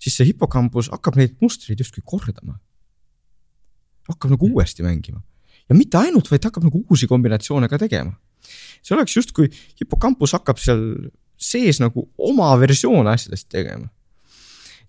siis 0.02 0.16
see 0.18 0.32
hipokambus 0.32 0.90
hakkab 0.90 1.18
neid 1.20 1.36
mustreid 1.42 1.80
justkui 1.80 2.02
kordama. 2.04 2.58
hakkab 4.10 4.32
nagu 4.34 4.48
uuesti 4.50 4.82
mängima 4.82 5.22
ja 5.68 5.76
mitte 5.78 5.98
ainult, 6.00 6.28
vaid 6.30 6.44
hakkab 6.44 6.66
nagu 6.66 6.82
uusi 6.90 7.08
kombinatsioone 7.10 7.68
ka 7.70 7.78
tegema. 7.80 8.14
see 8.82 8.96
oleks 8.96 9.14
justkui 9.16 9.50
hipokambus 9.80 10.34
hakkab 10.34 10.58
seal 10.58 10.82
sees 11.38 11.78
nagu 11.82 12.08
oma 12.18 12.50
versioone 12.58 13.14
asjadest 13.14 13.48
tegema. 13.48 13.88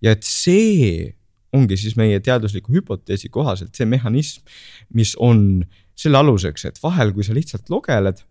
ja 0.01 0.11
et 0.17 0.23
see 0.27 1.13
ongi 1.53 1.77
siis 1.79 1.97
meie 1.99 2.19
teadusliku 2.23 2.73
hüpoteesi 2.73 3.29
kohaselt 3.33 3.75
see 3.77 3.87
mehhanism, 3.89 4.43
mis 4.93 5.15
on 5.21 5.63
selle 5.97 6.19
aluseks, 6.19 6.65
et 6.69 6.79
vahel, 6.83 7.13
kui 7.13 7.25
sa 7.25 7.35
lihtsalt 7.35 7.69
logeled, 7.69 8.23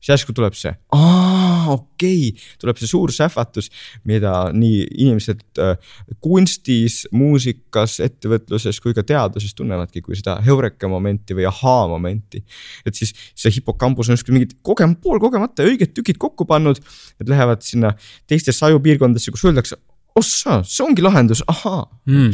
siis 0.00 0.12
järsku 0.14 0.34
tuleb 0.36 0.54
see, 0.56 0.72
aa, 0.94 1.72
okei 1.72 2.28
okay., 2.30 2.44
tuleb 2.60 2.78
see 2.80 2.88
suur 2.90 3.12
sähvatus, 3.14 3.68
mida 4.08 4.32
nii 4.54 4.84
inimesed 4.86 5.42
äh, 5.62 5.96
kunstis, 6.24 7.02
muusikas, 7.16 7.98
ettevõtluses 8.04 8.80
kui 8.82 8.94
ka 8.96 9.04
teaduses 9.06 9.56
tunnevadki 9.56 10.04
kui 10.04 10.18
seda 10.18 10.38
heureka 10.46 10.90
momenti 10.92 11.36
või 11.36 11.48
ahaa 11.50 11.86
momenti. 11.90 12.44
et 12.86 12.94
siis 12.94 13.14
see 13.34 13.58
hipokambus 13.58 14.10
on 14.10 14.18
justkui 14.18 14.36
mingid 14.36 14.56
kogem-, 14.66 14.96
poolkogemata 15.02 15.66
õiged 15.66 15.94
tükid 15.96 16.20
kokku 16.22 16.46
pannud, 16.48 16.80
et 17.20 17.28
lähevad 17.28 17.64
sinna 17.66 17.94
teistesse 18.30 18.66
ajupiirkondadesse, 18.68 19.34
kus 19.34 19.44
öeldakse, 19.48 19.80
ossa, 20.16 20.60
see 20.66 20.84
ongi 20.86 21.04
lahendus, 21.04 21.42
ahaa 21.50 21.84
mm.. 22.08 22.30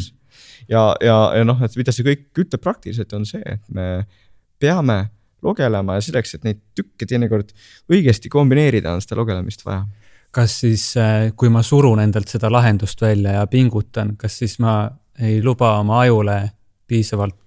ja, 0.71 0.85
ja, 1.03 1.17
ja 1.39 1.47
noh, 1.47 1.61
et 1.65 1.75
mida 1.79 1.95
see 1.95 2.07
kõik 2.07 2.45
ütleb 2.45 2.63
praktiliselt, 2.63 3.13
on 3.17 3.27
see, 3.29 3.43
et 3.47 3.63
me 3.75 4.05
peame 4.63 5.05
lugelema 5.43 5.99
ja 5.99 6.05
selleks, 6.07 6.37
et 6.37 6.47
neid 6.47 6.63
tükke 6.79 7.07
teinekord 7.09 7.51
õigesti 7.91 8.31
kombineerida, 8.31 8.95
on 8.95 9.03
seda 9.03 9.19
lugelemist 9.19 9.67
vaja. 9.67 9.85
kas 10.33 10.61
siis, 10.63 10.87
äh, 10.97 11.33
kui 11.37 11.51
ma 11.53 11.65
surun 11.67 12.01
endalt 12.01 12.31
seda 12.31 12.51
lahendust 12.53 13.01
välja 13.03 13.41
ja 13.41 13.47
pingutan, 13.51 14.17
kas 14.17 14.39
siis 14.39 14.59
ma 14.63 14.87
ei 15.21 15.43
luba 15.45 15.77
oma 15.81 16.01
ajule 16.07 16.39
piisavalt 16.89 17.42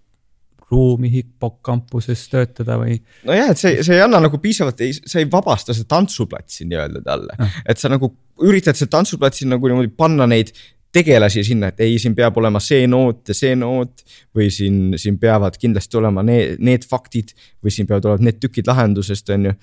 ruumi 0.75 1.11
hipokampuses 1.13 2.27
töötada 2.31 2.77
või? 2.81 2.99
nojah, 3.27 3.53
et 3.55 3.61
see, 3.61 3.81
see 3.85 3.97
ei 3.97 4.05
anna 4.05 4.21
nagu 4.27 4.39
piisavalt, 4.43 4.85
ei, 4.85 4.93
sa 4.95 5.21
ei 5.21 5.31
vabasta 5.31 5.75
seda 5.75 5.89
tantsuplatsi 5.95 6.67
nii-öelda 6.69 7.03
talle 7.05 7.39
ah., 7.39 7.59
et 7.65 7.81
sa 7.81 7.91
nagu 7.91 8.11
üritad 8.45 8.75
seal 8.75 8.91
tantsuplatsil 8.91 9.47
nagu 9.47 9.71
niimoodi 9.71 9.93
panna 9.95 10.27
neid 10.27 10.51
tegelasi 10.95 11.43
sinna, 11.43 11.71
et 11.71 11.81
ei, 11.83 11.97
siin 11.99 12.15
peab 12.15 12.37
olema 12.39 12.61
see 12.63 12.85
noot 12.87 13.31
ja 13.31 13.35
see 13.35 13.55
noot. 13.59 14.03
või 14.35 14.49
siin, 14.51 14.95
siin 14.99 15.17
peavad 15.19 15.57
kindlasti 15.59 15.97
olema 15.99 16.23
need, 16.23 16.59
need 16.63 16.85
faktid 16.87 17.33
või 17.63 17.71
siin 17.71 17.87
peavad 17.87 18.07
olema 18.09 18.27
need 18.29 18.39
tükid 18.43 18.67
lahendusest, 18.67 19.29
on 19.35 19.49
ju. 19.49 19.53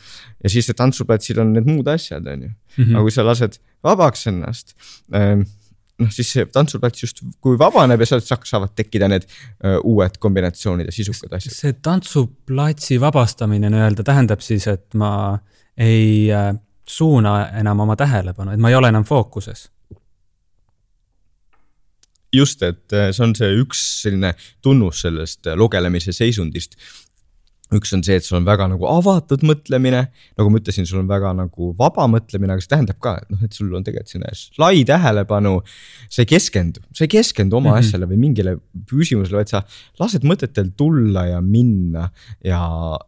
ja 0.45 0.53
siis 0.53 0.71
tantsuplatsil 0.77 1.41
on 1.41 1.55
need 1.57 1.69
muud 1.69 1.89
asjad, 1.93 2.27
on 2.27 2.47
ju. 2.49 2.53
-hmm. 2.77 2.95
aga 2.95 3.05
kui 3.07 3.15
sa 3.15 3.25
lased 3.27 3.59
vabaks 3.85 4.27
ennast 4.33 4.75
ähm, 5.15 5.45
noh, 6.01 6.11
siis 6.11 6.33
see 6.35 6.47
tantsuplats 6.49 7.05
just 7.05 7.21
kui 7.41 7.59
vabaneb 7.61 8.01
ja 8.01 8.09
sealt 8.09 8.47
saavad 8.49 8.73
tekkida 8.77 9.11
need 9.13 9.27
uued 9.85 10.17
kombinatsioonid 10.23 10.89
ja 10.89 10.95
sisukad 10.95 11.37
asjad. 11.37 11.55
see 11.55 11.77
tantsuplatsi 11.85 13.01
vabastamine 13.01 13.71
nii-öelda 13.71 14.07
tähendab 14.07 14.41
siis, 14.45 14.67
et 14.73 14.95
ma 14.99 15.13
ei 15.77 16.31
uh, 16.33 16.55
suuna 16.89 17.37
enam 17.61 17.85
oma 17.85 17.97
tähelepanu, 17.97 18.53
et 18.53 18.61
ma 18.61 18.73
ei 18.73 18.77
ole 18.77 18.91
enam 18.93 19.05
fookuses 19.05 19.69
just, 22.33 22.63
et 22.63 22.93
äh, 22.93 23.11
see 23.13 23.25
on 23.27 23.35
see 23.37 23.53
üks 23.61 23.83
selline 24.03 24.33
tunnus 24.65 25.05
sellest 25.05 25.49
äh, 25.51 25.57
lugelemise 25.59 26.15
seisundist. 26.17 26.79
Üks 27.77 27.93
on 27.97 28.03
see, 28.05 28.19
et 28.21 28.27
sul 28.27 28.39
on 28.39 28.47
väga 28.47 28.67
nagu 28.71 28.87
avatud 28.89 29.45
mõtlemine, 29.47 30.05
nagu 30.39 30.53
ma 30.53 30.61
ütlesin, 30.61 30.87
sul 30.89 31.01
on 31.03 31.09
väga 31.11 31.33
nagu 31.39 31.71
vaba 31.79 32.07
mõtlemine, 32.11 32.55
aga 32.55 32.65
see 32.65 32.73
tähendab 32.73 32.99
ka, 33.03 33.17
et 33.23 33.33
noh, 33.33 33.41
et 33.47 33.57
sul 33.57 33.73
on 33.77 33.87
tegelikult 33.87 34.13
selline 34.13 34.61
lai 34.63 34.85
tähelepanu. 34.89 35.55
sa 36.09 36.23
ei 36.23 36.29
keskendu, 36.29 36.83
sa 36.93 37.05
ei 37.05 37.13
keskendu 37.13 37.57
oma 37.57 37.71
mm 37.71 37.75
-hmm. 37.75 37.87
asjale 37.87 38.07
või 38.07 38.19
mingile 38.21 38.57
küsimusele, 38.89 39.37
vaid 39.41 39.49
sa 39.49 39.63
lased 40.01 40.25
mõtetel 40.25 40.73
tulla 40.77 41.27
ja 41.27 41.41
minna 41.41 42.11
ja 42.45 42.63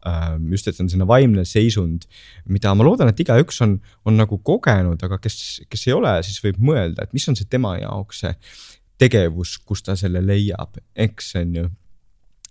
äh, 0.06 0.38
just, 0.50 0.68
et 0.68 0.76
see 0.76 0.84
on 0.84 0.88
selline 0.88 1.08
vaimne 1.08 1.44
seisund, 1.44 2.04
mida 2.48 2.74
ma 2.74 2.84
loodan, 2.84 3.08
et 3.08 3.20
igaüks 3.20 3.60
on, 3.62 3.80
on 4.04 4.16
nagu 4.16 4.38
kogenud, 4.38 5.02
aga 5.02 5.18
kes, 5.18 5.62
kes 5.68 5.86
ei 5.86 5.92
ole, 5.92 6.22
siis 6.22 6.40
võib 6.44 6.58
mõelda, 6.58 7.04
et 7.04 7.12
mis 7.12 7.28
on 7.28 7.36
see 7.36 7.46
tema 7.50 7.76
jaoks 7.78 8.20
see 8.24 8.34
tegevus, 8.98 9.58
kus 9.58 9.82
ta 9.82 9.96
selle 9.96 10.22
leiab, 10.22 10.78
eks 10.94 11.34
on 11.40 11.56
ju 11.58 11.70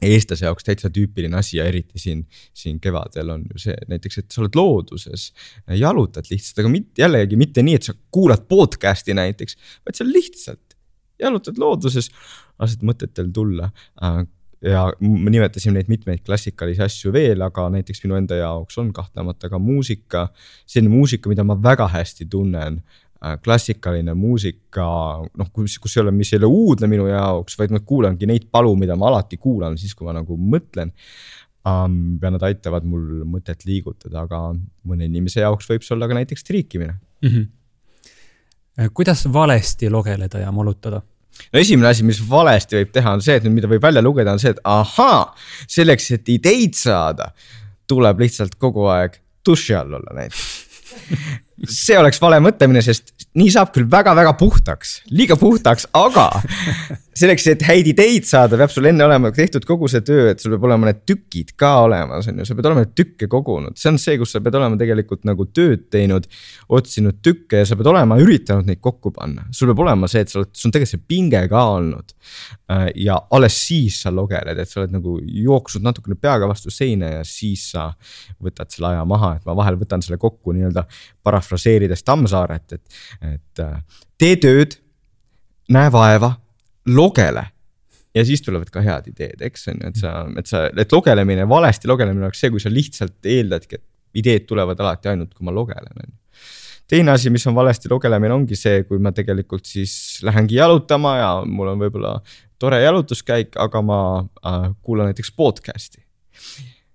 eestlase 0.09 0.45
jaoks 0.47 0.67
täitsa 0.67 0.91
tüüpiline 0.93 1.37
asi 1.39 1.57
ja 1.57 1.65
eriti 1.69 2.01
siin, 2.01 2.25
siin 2.53 2.79
kevadel 2.83 3.33
on 3.35 3.47
ju 3.53 3.63
see 3.67 3.77
näiteks, 3.89 4.21
et 4.21 4.33
sa 4.33 4.43
oled 4.43 4.57
looduses, 4.57 5.29
jalutad 5.79 6.29
lihtsalt, 6.31 6.63
aga 6.63 6.71
mitte 6.73 7.03
jällegi 7.03 7.39
mitte 7.39 7.65
nii, 7.65 7.79
et 7.79 7.89
sa 7.89 7.95
kuulad 8.13 8.45
podcast'i 8.49 9.15
näiteks, 9.17 9.57
vaid 9.85 9.99
sa 9.99 10.07
lihtsalt 10.07 10.77
jalutad 11.21 11.59
looduses, 11.61 12.09
lased 12.61 12.85
mõtetel 12.85 13.31
tulla. 13.33 13.69
ja 14.63 14.85
me 14.99 15.31
nimetasime 15.31 15.75
neid 15.75 15.89
mitmeid 15.91 16.21
klassikalisi 16.23 16.83
asju 16.85 17.11
veel, 17.11 17.41
aga 17.43 17.65
näiteks 17.73 18.03
minu 18.05 18.15
enda 18.15 18.37
jaoks 18.39 18.77
on 18.79 18.93
kahtlemata 18.95 19.49
ka 19.51 19.59
muusika, 19.59 20.29
selline 20.65 20.93
muusika, 20.93 21.29
mida 21.29 21.43
ma 21.43 21.57
väga 21.59 21.89
hästi 21.91 22.29
tunnen 22.31 22.79
klassikaline 23.43 24.13
muusika, 24.17 24.85
noh, 25.23 25.51
kus, 25.55 25.77
kus 25.79 25.95
ei 25.97 26.01
ole, 26.03 26.11
mis 26.15 26.33
ei 26.33 26.41
ole 26.41 26.49
uudne 26.51 26.89
minu 26.91 27.05
jaoks, 27.07 27.55
vaid 27.59 27.71
ma 27.71 27.79
kuulangi 27.79 28.27
neid 28.29 28.49
palu, 28.51 28.73
mida 28.79 28.97
ma 28.99 29.07
alati 29.11 29.39
kuulan, 29.39 29.77
siis 29.79 29.95
kui 29.95 30.07
ma 30.07 30.15
nagu 30.17 30.37
mõtlen 30.37 30.91
um,. 31.63 32.19
ja 32.21 32.33
nad 32.33 32.43
aitavad 32.43 32.85
mul 32.87 33.23
mõtet 33.29 33.63
liigutada, 33.67 34.25
aga 34.25 34.41
mõne 34.89 35.07
inimese 35.07 35.43
jaoks 35.43 35.69
võib 35.71 35.85
see 35.85 35.95
olla 35.95 36.09
ka 36.11 36.19
näiteks 36.19 36.43
triikimine 36.49 36.97
mm. 37.23 37.29
-hmm. 37.29 38.91
kuidas 38.93 39.25
valesti 39.33 39.89
logeleda 39.89 40.43
ja 40.43 40.51
molutada? 40.51 41.01
no 41.53 41.59
esimene 41.59 41.87
asi, 41.87 42.03
mis 42.03 42.19
valesti 42.29 42.81
võib 42.81 42.91
teha, 42.91 43.15
on 43.15 43.23
see, 43.23 43.39
et 43.39 43.47
mida 43.47 43.71
võib 43.71 43.81
välja 43.81 44.03
lugeda, 44.03 44.35
on 44.35 44.39
see, 44.39 44.51
et 44.51 44.59
ahaa, 44.63 45.33
selleks, 45.67 46.11
et 46.11 46.29
ideid 46.29 46.75
saada, 46.75 47.31
tuleb 47.87 48.19
lihtsalt 48.19 48.59
kogu 48.59 48.85
aeg 48.91 49.17
duši 49.45 49.75
all 49.79 49.95
olla 49.99 50.19
näiteks 50.19 50.51
see 51.69 51.97
oleks 51.99 52.19
vale 52.21 52.39
mõtlemine, 52.43 52.81
sest 52.83 53.13
nii 53.37 53.51
saab 53.53 53.73
küll 53.75 53.89
väga-väga 53.89 54.33
puhtaks, 54.39 54.99
liiga 55.13 55.37
puhtaks, 55.39 55.87
aga 55.97 56.29
selleks, 57.17 57.45
et 57.51 57.63
häid 57.67 57.87
ideid 57.91 58.25
saada, 58.25 58.57
peab 58.57 58.71
sul 58.73 58.87
enne 58.89 59.05
olema 59.05 59.29
tehtud 59.33 59.65
kogu 59.67 59.87
see 59.91 60.01
töö, 60.05 60.31
et 60.31 60.41
sul 60.41 60.55
peab 60.55 60.65
olema 60.67 60.89
need 60.89 61.03
tükid 61.09 61.53
ka 61.59 61.75
olemas, 61.85 62.27
on 62.29 62.41
ju, 62.41 62.47
sa 62.49 62.57
pead 62.57 62.69
olema 62.69 62.85
tükke 62.89 63.29
kogunud, 63.29 63.77
see 63.79 63.91
on 63.91 63.99
see, 64.01 64.17
kus 64.21 64.33
sa 64.33 64.41
pead 64.43 64.57
olema 64.57 64.79
tegelikult 64.79 65.23
nagu 65.29 65.45
tööd 65.53 65.87
teinud. 65.93 66.25
otsinud 66.73 67.19
tükke 67.25 67.61
ja 67.61 67.67
sa 67.69 67.77
pead 67.77 67.89
olema 67.91 68.17
üritanud 68.21 68.69
neid 68.69 68.81
kokku 68.81 69.13
panna, 69.13 69.45
sul 69.53 69.69
peab 69.71 69.83
olema 69.85 70.09
see, 70.09 70.23
et 70.25 70.33
sa 70.33 70.41
oled, 70.41 70.51
sul 70.57 70.69
on 70.69 70.75
tegelikult 70.75 70.95
see 70.95 71.07
pinge 71.13 71.43
ka 71.51 71.63
olnud. 71.75 72.13
Ja 72.97 73.19
alles 73.35 73.55
siis 73.67 73.99
sa 74.01 74.09
logeled, 74.09 74.57
et 74.57 74.69
sa 74.69 74.81
oled 74.81 74.95
nagu 74.95 75.19
jooksnud 75.21 75.85
natukene 75.85 76.17
peaga 76.17 76.47
vastu 76.49 76.73
seina 76.73 77.11
ja 77.19 77.25
siis 77.27 77.67
sa 77.75 77.91
võtad 78.41 78.71
selle 78.73 78.93
aja 78.95 79.03
maha, 79.05 79.35
et 79.37 79.45
ma 79.45 79.53
vahel 79.57 79.77
võtan 79.77 80.01
selle 80.01 80.17
kokku 80.21 80.55
nii-öelda 80.55 80.87
parafraseerides 81.43 82.03
Tammsaaret, 82.03 82.73
et, 82.73 83.01
et 83.33 83.59
äh, 83.59 83.81
tee 84.17 84.37
tööd, 84.41 84.77
näe 85.73 85.91
vaeva, 85.91 86.33
logele. 86.87 87.49
Ja 88.13 88.21
siis 88.25 88.43
tulevad 88.45 88.69
ka 88.69 88.81
head 88.85 89.07
ideed, 89.09 89.41
eks 89.41 89.67
on 89.71 89.79
ju, 89.81 89.89
et 89.89 89.97
sa, 89.97 90.11
et 90.37 90.49
sa, 90.49 90.67
et 90.69 90.91
logelemine, 90.93 91.47
valesti 91.49 91.89
logelemine 91.89 92.27
oleks 92.27 92.43
see, 92.43 92.51
kui 92.53 92.61
sa 92.61 92.69
lihtsalt 92.69 93.25
eeldadki, 93.25 93.79
et 93.79 94.19
ideed 94.21 94.45
tulevad 94.45 94.79
alati 94.79 95.09
ainult, 95.09 95.33
kui 95.33 95.47
ma 95.47 95.53
logelen, 95.55 95.95
on 95.97 96.11
ju. 96.11 96.19
Teine 96.93 97.13
asi, 97.15 97.31
mis 97.33 97.45
on 97.49 97.55
valesti 97.55 97.89
lugelemine, 97.89 98.35
ongi 98.35 98.57
see, 98.59 98.83
kui 98.85 99.01
ma 99.01 99.09
tegelikult 99.15 99.65
siis 99.65 100.19
lähengi 100.21 100.59
jalutama 100.59 101.15
ja 101.17 101.29
mul 101.47 101.71
on 101.71 101.81
võib-olla 101.81 102.11
tore 102.61 102.83
jalutuskäik, 102.83 103.57
aga 103.57 103.81
ma 103.81 103.99
äh, 104.21 104.69
kuulan 104.85 105.09
näiteks 105.09 105.33
podcast'i 105.33 106.03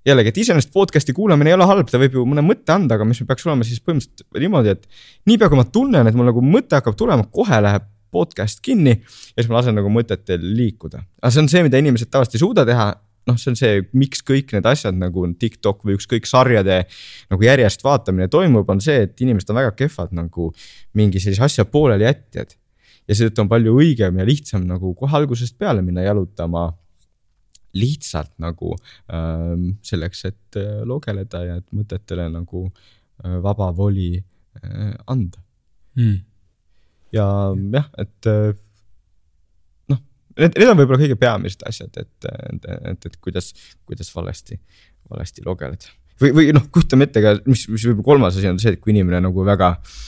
jällegi, 0.08 0.32
et 0.32 0.40
iseenesest 0.42 0.72
podcast'i 0.74 1.14
kuulamine 1.16 1.52
ei 1.52 1.56
ole 1.56 1.66
halb, 1.68 1.88
ta 1.90 2.00
võib 2.00 2.16
ju 2.18 2.24
mõne 2.28 2.44
mõtte 2.44 2.74
anda, 2.74 2.96
aga 2.98 3.06
mis 3.08 3.20
peaks 3.28 3.46
olema 3.46 3.66
siis 3.66 3.82
põhimõtteliselt 3.84 4.42
niimoodi, 4.42 4.74
et 4.74 4.88
niipea 5.28 5.50
kui 5.52 5.60
ma 5.60 5.66
tunnen, 5.68 6.08
et 6.08 6.16
mul 6.18 6.28
nagu 6.30 6.42
mõte 6.44 6.78
hakkab 6.78 6.96
tulema, 6.98 7.26
kohe 7.32 7.60
läheb 7.64 7.86
podcast 8.14 8.62
kinni 8.64 8.94
ja 8.94 9.42
siis 9.42 9.50
ma 9.50 9.58
lasen 9.58 9.76
nagu 9.76 9.90
mõtetel 9.92 10.42
liikuda. 10.56 11.02
aga 11.20 11.32
see 11.34 11.44
on 11.44 11.50
see, 11.52 11.64
mida 11.66 11.80
inimesed 11.80 12.10
tavaliselt 12.10 12.38
ei 12.38 12.44
suuda 12.44 12.64
teha. 12.68 12.88
noh, 13.28 13.36
see 13.36 13.50
on 13.52 13.58
see, 13.60 13.82
miks 13.92 14.22
kõik 14.24 14.54
need 14.56 14.66
asjad 14.68 14.96
nagu 14.96 15.26
TikTok 15.40 15.82
või 15.84 15.98
ükskõik 15.98 16.28
sarjade 16.28 16.78
nagu 17.28 17.44
järjest 17.44 17.84
vaatamine 17.84 18.30
toimub, 18.32 18.70
on 18.72 18.80
see, 18.80 19.02
et 19.04 19.20
inimesed 19.20 19.52
on 19.52 19.60
väga 19.60 19.74
kehvad 19.76 20.14
nagu 20.16 20.48
mingi 20.96 21.20
sellise 21.20 21.44
asja 21.44 21.68
poolelijätjad. 21.68 22.56
ja 23.08 23.16
seetõttu 23.16 23.44
on 23.44 23.48
palju 23.52 23.76
õigem 23.80 24.20
ja 24.20 24.24
lihtsam 24.24 24.64
nagu 24.68 24.94
kohe 24.94 25.16
algusest 25.20 25.58
peale 25.58 25.84
minna 25.84 26.06
jalutama 26.08 26.70
lihtsalt 27.76 28.32
nagu 28.42 28.72
äh, 29.12 29.52
selleks, 29.84 30.24
et 30.30 30.60
äh, 30.60 30.80
logeleda 30.88 31.42
ja 31.44 31.58
et 31.60 31.68
mõtetele 31.76 32.28
nagu 32.32 32.66
äh, 32.68 33.36
vaba 33.44 33.70
voli 33.76 34.14
äh, 34.16 34.94
anda 35.06 35.42
mm.. 35.98 36.16
ja 37.16 37.28
jah, 37.76 37.88
et 38.00 38.30
noh, 39.92 40.02
need, 40.38 40.52
need 40.56 40.68
on 40.72 40.80
võib-olla 40.80 41.02
kõige 41.04 41.20
peamised 41.20 41.64
asjad, 41.68 41.94
et, 42.00 42.28
et, 42.28 42.68
et, 42.92 43.08
et 43.10 43.16
kuidas, 43.24 43.52
kuidas 43.88 44.12
valesti, 44.16 44.60
valesti 45.10 45.44
logeleda. 45.46 45.96
või, 46.22 46.34
või 46.40 46.52
noh, 46.56 46.68
kujutame 46.72 47.08
ette 47.08 47.24
ka, 47.24 47.38
mis, 47.46 47.68
mis 47.68 47.88
võib-olla 47.90 48.12
kolmas 48.12 48.40
asi 48.40 48.50
on 48.50 48.62
see, 48.62 48.76
et 48.76 48.84
kui 48.84 48.96
inimene 48.96 49.20
nagu 49.28 49.44
väga 49.46 49.74
äh, 49.76 49.98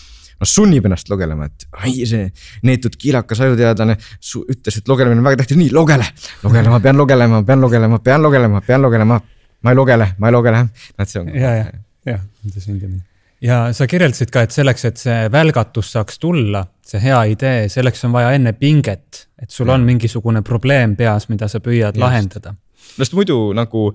noh 0.40 0.48
sunnib 0.48 0.86
ennast 0.88 1.10
lugelema, 1.12 1.48
et 1.50 1.66
ai, 1.84 1.92
see 2.08 2.24
neetud 2.66 2.96
kiilakas 3.00 3.42
ajuteadlane 3.44 3.96
ütles, 4.40 4.80
et 4.80 4.88
lugemine 4.88 5.20
on 5.20 5.28
väga 5.28 5.42
tähtis, 5.42 5.58
nii 5.60 5.74
lugele, 5.76 6.06
lugele, 6.44 6.72
ma 6.72 6.80
pean 6.80 6.98
lugelema, 7.00 7.42
pean 7.46 7.60
lugelema, 7.60 8.00
pean 8.04 8.24
lugelema, 8.24 8.64
pean 8.66 8.82
lugelema. 8.86 9.20
ma 9.60 9.70
ei 9.70 9.76
lugele, 9.76 10.06
ma 10.16 10.28
ei 10.30 10.32
lugele, 10.32 10.64
näed, 10.96 11.08
see 11.10 11.20
on. 11.20 11.26
ja, 11.36 11.52
ja, 11.58 11.64
jah, 12.08 12.20
nende 12.44 12.62
sündimine. 12.64 13.02
ja 13.44 13.58
sa 13.76 13.86
kirjeldasid 13.90 14.32
ka, 14.32 14.46
et 14.48 14.56
selleks, 14.56 14.86
et 14.88 15.02
see 15.02 15.18
välgatus 15.32 15.92
saaks 15.92 16.18
tulla, 16.22 16.64
see 16.86 17.02
hea 17.04 17.20
idee, 17.34 17.68
selleks 17.68 18.08
on 18.08 18.16
vaja 18.16 18.32
enne 18.38 18.54
pinget, 18.56 19.26
et 19.42 19.52
sul 19.52 19.68
ja. 19.68 19.76
on 19.76 19.84
mingisugune 19.84 20.40
probleem 20.46 20.96
peas, 20.96 21.28
mida 21.28 21.48
sa 21.52 21.60
püüad 21.60 21.92
Just. 21.92 22.00
lahendada 22.00 22.56
no 22.96 23.04
sest 23.04 23.14
muidu 23.16 23.36
nagu, 23.56 23.86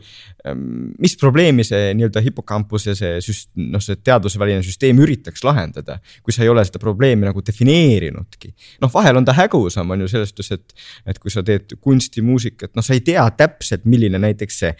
mis 1.01 1.15
probleemi 1.19 1.65
see 1.67 1.91
nii-öelda 1.97 2.23
hipokampus 2.25 2.87
ja 2.89 2.95
see 2.97 3.19
süst-, 3.23 3.51
noh, 3.59 3.83
see 3.83 3.99
teadusväline 3.99 4.63
süsteem 4.65 4.99
üritaks 5.03 5.43
lahendada. 5.45 5.99
kui 6.23 6.33
sa 6.35 6.43
ei 6.45 6.51
ole 6.51 6.63
seda 6.67 6.81
probleemi 6.81 7.27
nagu 7.27 7.43
defineerinudki. 7.45 8.53
noh, 8.83 8.93
vahel 8.93 9.21
on 9.21 9.27
ta 9.27 9.35
hägusam, 9.37 9.91
on 9.91 10.05
ju 10.05 10.11
selles 10.11 10.33
suhtes, 10.33 10.51
et, 10.55 10.75
et 11.05 11.19
kui 11.21 11.33
sa 11.33 11.43
teed 11.45 11.77
kunstimuusikat, 11.81 12.75
noh, 12.75 12.85
sa 12.85 12.95
ei 12.97 13.03
tea 13.05 13.25
täpselt, 13.37 13.85
milline 13.89 14.21
näiteks 14.21 14.59
see 14.63 14.75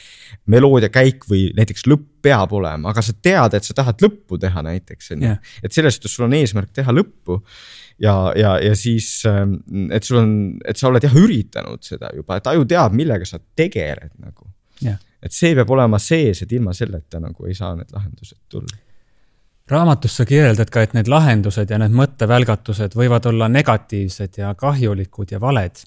meloodia 0.52 0.92
käik 0.94 1.28
või 1.30 1.50
näiteks 1.58 1.88
lõpp 1.90 2.12
peab 2.26 2.54
olema, 2.58 2.90
aga 2.90 3.04
sa 3.06 3.14
tead, 3.14 3.58
et 3.58 3.66
sa 3.68 3.76
tahad 3.78 4.02
lõppu 4.02 4.40
teha 4.42 4.64
näiteks, 4.66 5.12
on 5.16 5.26
ju. 5.26 5.34
et 5.64 5.76
selles 5.76 5.98
suhtes 5.98 6.16
sul 6.16 6.28
on 6.28 6.38
eesmärk 6.38 6.72
teha 6.74 6.94
lõppu 6.96 7.42
ja, 8.02 8.34
ja, 8.36 8.56
ja 8.60 8.76
siis, 8.76 9.24
ähm, 9.30 9.58
et 9.92 10.04
sul 10.04 10.20
on, 10.22 10.32
et 10.68 10.78
sa 10.78 10.90
oled 10.90 11.04
jah 11.04 11.16
üritanud 11.16 11.84
seda 11.86 12.12
juba, 12.16 12.40
et 12.40 12.48
aju 12.52 12.66
teab, 12.70 12.96
millega 12.98 13.28
sa 13.28 13.40
tegeled 13.56 14.12
nagu. 14.18 14.50
et 15.26 15.34
see 15.34 15.56
peab 15.56 15.70
olema 15.72 15.98
sees, 16.00 16.44
et 16.44 16.52
ilma 16.52 16.74
selleta 16.74 17.20
nagu 17.20 17.48
ei 17.48 17.56
saa 17.58 17.76
need 17.76 17.94
lahendused 17.96 18.38
tulla 18.50 18.84
raamatus 19.72 20.18
sa 20.18 20.26
kirjeldad 20.26 20.70
ka, 20.70 20.84
et 20.86 20.94
need 20.94 21.10
lahendused 21.10 21.70
ja 21.70 21.80
need 21.82 21.94
mõttevälgatused 21.98 22.96
võivad 22.98 23.26
olla 23.30 23.50
negatiivsed 23.50 24.38
ja 24.38 24.54
kahjulikud 24.54 25.32
ja 25.32 25.42
valed. 25.42 25.82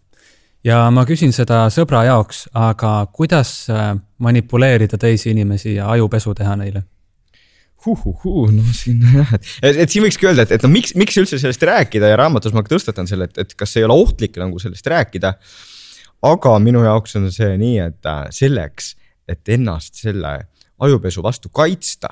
ja 0.65 0.91
ma 0.91 1.05
küsin 1.07 1.33
seda 1.33 1.69
sõbra 1.71 2.03
jaoks, 2.05 2.49
aga 2.55 3.07
kuidas 3.13 3.71
äh, 3.71 3.95
manipuleerida 4.19 4.99
teisi 4.99 5.31
inimesi 5.31 5.75
ja 5.75 5.91
ajupesu 5.91 6.35
teha 6.35 6.57
neile? 6.57 6.83
Huhuhuu, 7.89 8.45
no 8.55 8.65
siin 8.77 9.03
jah, 9.15 9.33
et, 9.37 9.49
et, 9.73 9.89
siin 9.91 10.05
võikski 10.05 10.29
öelda, 10.29 10.45
et, 10.47 10.55
et 10.59 10.67
no 10.67 10.71
miks, 10.73 10.95
miks 10.99 11.19
üldse 11.21 11.41
sellest 11.41 11.65
rääkida 11.67 12.13
ja 12.13 12.21
raamatus 12.21 12.55
ma 12.57 12.65
tõstatan 12.67 13.09
selle, 13.11 13.31
et, 13.31 13.43
et 13.45 13.57
kas 13.59 13.77
ei 13.81 13.87
ole 13.89 13.97
ohtlik 13.97 14.39
nagu 14.41 14.61
sellest 14.63 14.87
rääkida. 14.93 15.35
aga 16.29 16.55
minu 16.63 16.85
jaoks 16.85 17.17
on 17.19 17.29
see 17.33 17.57
nii, 17.61 17.77
et 17.89 18.11
äh, 18.11 18.25
selleks, 18.35 18.95
et 19.29 19.55
ennast 19.57 20.01
selle 20.03 20.39
ajupesu 20.79 21.23
vastu 21.25 21.51
kaitsta, 21.55 22.11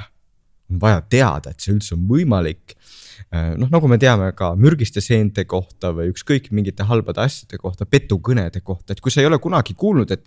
on 0.71 0.81
vaja 0.83 1.03
teada, 1.11 1.53
et 1.53 1.63
see 1.63 1.75
üldse 1.77 1.95
on 1.95 2.09
võimalik 2.11 2.75
Äh, 3.35 3.55
noh, 3.59 3.71
nagu 3.73 3.89
me 3.91 3.97
teame 3.99 4.29
ka 4.39 4.53
mürgiste 4.61 5.03
seente 5.03 5.43
kohta 5.49 5.91
või 5.97 6.13
ükskõik 6.13 6.51
mingite 6.55 6.87
halbade 6.87 7.25
asjade 7.25 7.59
kohta, 7.59 7.87
petukõnede 7.89 8.61
kohta, 8.63 8.95
et 8.95 9.01
kui 9.03 9.11
sa 9.11 9.23
ei 9.23 9.27
ole 9.27 9.41
kunagi 9.43 9.75
kuulnud, 9.79 10.13
et 10.15 10.23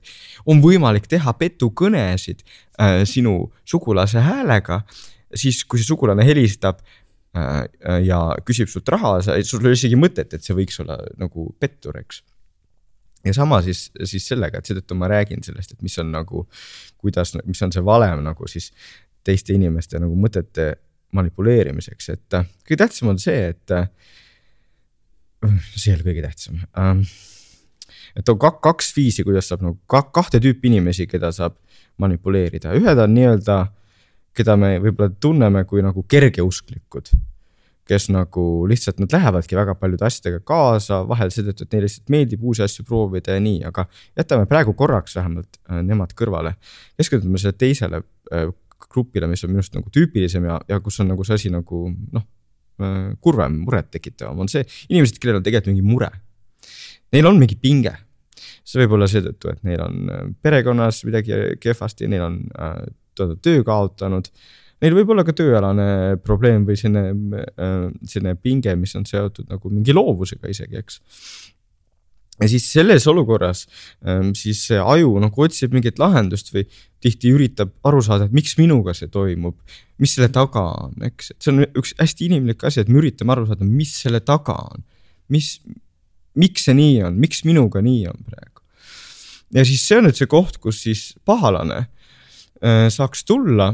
on 0.50 0.60
võimalik 0.64 1.08
teha 1.08 1.34
petukõnesid 1.39 2.43
äh, 2.43 3.04
sinu 3.08 3.54
sugulase 3.64 4.24
häälega, 4.26 4.82
siis 5.36 5.64
kui 5.66 5.82
see 5.82 5.90
sugulane 5.90 6.26
helistab 6.26 6.82
äh, 7.38 7.64
ja 8.06 8.22
küsib 8.46 8.72
sult 8.72 8.90
raha, 8.90 9.20
sul 9.22 9.62
ei 9.64 9.72
ole 9.72 9.78
isegi 9.78 10.00
mõtet, 10.00 10.34
et 10.34 10.46
see 10.46 10.58
võiks 10.58 10.82
olla 10.84 10.98
nagu 11.22 11.50
pettur, 11.60 12.00
eks 12.02 12.24
ja 13.26 13.34
sama 13.34 13.62
siis, 13.62 13.90
siis 14.08 14.28
sellega, 14.32 14.60
et 14.60 14.70
seetõttu 14.70 14.96
ma 14.98 15.10
räägin 15.12 15.44
sellest, 15.44 15.76
et 15.76 15.82
mis 15.86 15.98
on 16.02 16.12
nagu, 16.14 16.46
kuidas, 17.02 17.36
mis 17.46 17.62
on 17.66 17.74
see 17.76 17.84
valem 17.86 18.24
nagu 18.24 18.48
siis 18.48 18.72
teiste 19.28 19.54
inimeste 19.54 20.00
nagu 20.00 20.16
mõtete 20.16 20.72
manipuleerimiseks, 21.16 22.12
et 22.14 22.38
äh, 22.38 22.46
kõige 22.68 22.84
tähtsam 22.84 23.12
on 23.14 23.20
see, 23.22 23.50
et 23.54 23.76
äh, 23.76 23.90
see 25.76 25.92
ei 25.92 25.98
ole 25.98 26.08
kõige 26.12 26.24
tähtsam 26.28 26.62
ähm,. 26.78 27.04
et 28.18 28.30
on 28.30 28.40
kaks 28.40 28.94
viisi, 28.96 29.26
kuidas 29.28 29.50
saab 29.50 29.66
nagu 29.66 29.80
kahte 29.88 30.42
tüüpi 30.42 30.72
inimesi, 30.72 31.08
keda 31.10 31.32
saab 31.36 31.58
manipuleerida, 32.00 32.74
ühed 32.78 33.04
on 33.04 33.14
nii-öelda, 33.16 33.60
keda 34.38 34.56
me 34.60 34.78
võib-olla 34.84 35.12
tunneme 35.20 35.66
kui 35.70 35.84
nagu 35.86 36.04
kergeusklikud 36.08 37.12
kes 37.90 38.10
nagu 38.14 38.44
lihtsalt, 38.70 39.00
nad 39.02 39.14
lähevadki 39.14 39.58
väga 39.58 39.74
paljude 39.80 40.06
asjadega 40.06 40.44
kaasa, 40.46 41.02
vahel 41.10 41.32
seetõttu, 41.34 41.66
et 41.66 41.74
neile 41.74 41.88
lihtsalt 41.88 42.12
meeldib 42.14 42.44
uusi 42.46 42.62
asju 42.66 42.86
proovida 42.86 43.34
ja 43.34 43.42
nii, 43.44 43.64
aga 43.70 43.88
jätame 44.20 44.46
praegu 44.50 44.76
korraks 44.78 45.18
vähemalt 45.18 45.58
äh, 45.58 45.80
nemad 45.86 46.14
kõrvale. 46.18 46.54
keskendume 47.00 47.42
sellele 47.42 47.58
teisele 47.58 48.04
grupile, 48.90 49.30
mis 49.30 49.44
on 49.44 49.52
minu 49.52 49.64
arust 49.64 49.78
nagu 49.78 49.90
tüüpilisem 49.94 50.46
ja, 50.48 50.60
ja 50.70 50.80
kus 50.84 51.00
on 51.02 51.10
nagu 51.12 51.26
see 51.26 51.40
asi 51.40 51.54
nagu 51.54 51.88
noh, 51.90 52.28
äh, 52.84 53.10
kurvem, 53.22 53.58
murettekitavam, 53.66 54.46
on 54.46 54.52
see 54.52 54.66
inimesed, 54.90 55.18
kellel 55.22 55.42
on 55.42 55.48
tegelikult 55.48 55.74
mingi 55.74 55.90
mure. 55.90 56.12
Neil 57.16 57.26
on 57.26 57.42
mingi 57.42 57.58
pinge. 57.58 57.96
see 58.70 58.84
võib 58.84 59.00
olla 59.00 59.08
seetõttu, 59.10 59.50
et 59.50 59.64
neil 59.66 59.82
on 59.82 60.14
äh, 60.14 60.26
perekonnas 60.46 61.02
midagi 61.10 61.58
kehvasti, 61.62 62.08
neil 62.12 62.28
on 62.28 62.42
äh, 63.26 63.36
töö 63.43 63.65
kaotanud. 63.67 64.32
Neil 64.80 64.95
võib 64.95 65.09
olla 65.11 65.26
ka 65.28 65.36
tööalane 65.36 66.17
probleem 66.24 66.63
või 66.67 66.80
selline 66.80 67.41
äh,, 67.59 67.89
selline 68.07 68.38
pinge, 68.39 68.76
mis 68.80 68.95
on 68.95 69.07
seotud 69.07 69.49
nagu 69.51 69.72
mingi 69.74 69.95
loovusega 69.95 70.51
isegi, 70.51 70.80
eks 70.80 71.01
ja 72.39 72.47
siis 72.47 72.72
selles 72.72 73.07
olukorras 73.07 73.65
ähm, 74.07 74.32
siis 74.38 74.61
see 74.70 74.80
aju 74.80 75.17
nagu 75.24 75.43
otsib 75.43 75.74
mingit 75.76 75.99
lahendust 75.99 76.53
või 76.53 76.65
tihti 77.03 77.34
üritab 77.36 77.74
aru 77.88 78.01
saada, 78.03 78.28
et 78.28 78.36
miks 78.36 78.55
minuga 78.59 78.95
see 78.97 79.11
toimub, 79.11 79.57
mis 79.99 80.15
selle 80.15 80.32
taga 80.36 80.65
on, 80.86 80.95
eks, 81.09 81.34
et 81.34 81.43
see 81.43 81.53
on 81.53 81.65
üks 81.67 81.93
hästi 81.99 82.30
inimlik 82.30 82.63
asi, 82.67 82.84
et 82.84 82.91
me 82.91 83.01
üritame 83.01 83.36
aru 83.36 83.47
saada, 83.49 83.67
mis 83.67 83.93
selle 84.01 84.24
taga 84.24 84.57
on. 84.72 84.84
mis, 85.30 85.57
miks 86.39 86.65
see 86.67 86.76
nii 86.78 86.97
on, 87.07 87.20
miks 87.20 87.43
minuga 87.47 87.84
nii 87.86 88.07
on 88.11 88.24
praegu. 88.28 88.63
ja 89.55 89.65
siis 89.67 89.86
see 89.86 89.99
on 89.99 90.07
nüüd 90.07 90.20
see 90.20 90.32
koht, 90.32 90.59
kus 90.63 90.84
siis 90.88 91.09
pahalane 91.28 91.88
saaks 92.62 93.24
tulla 93.24 93.70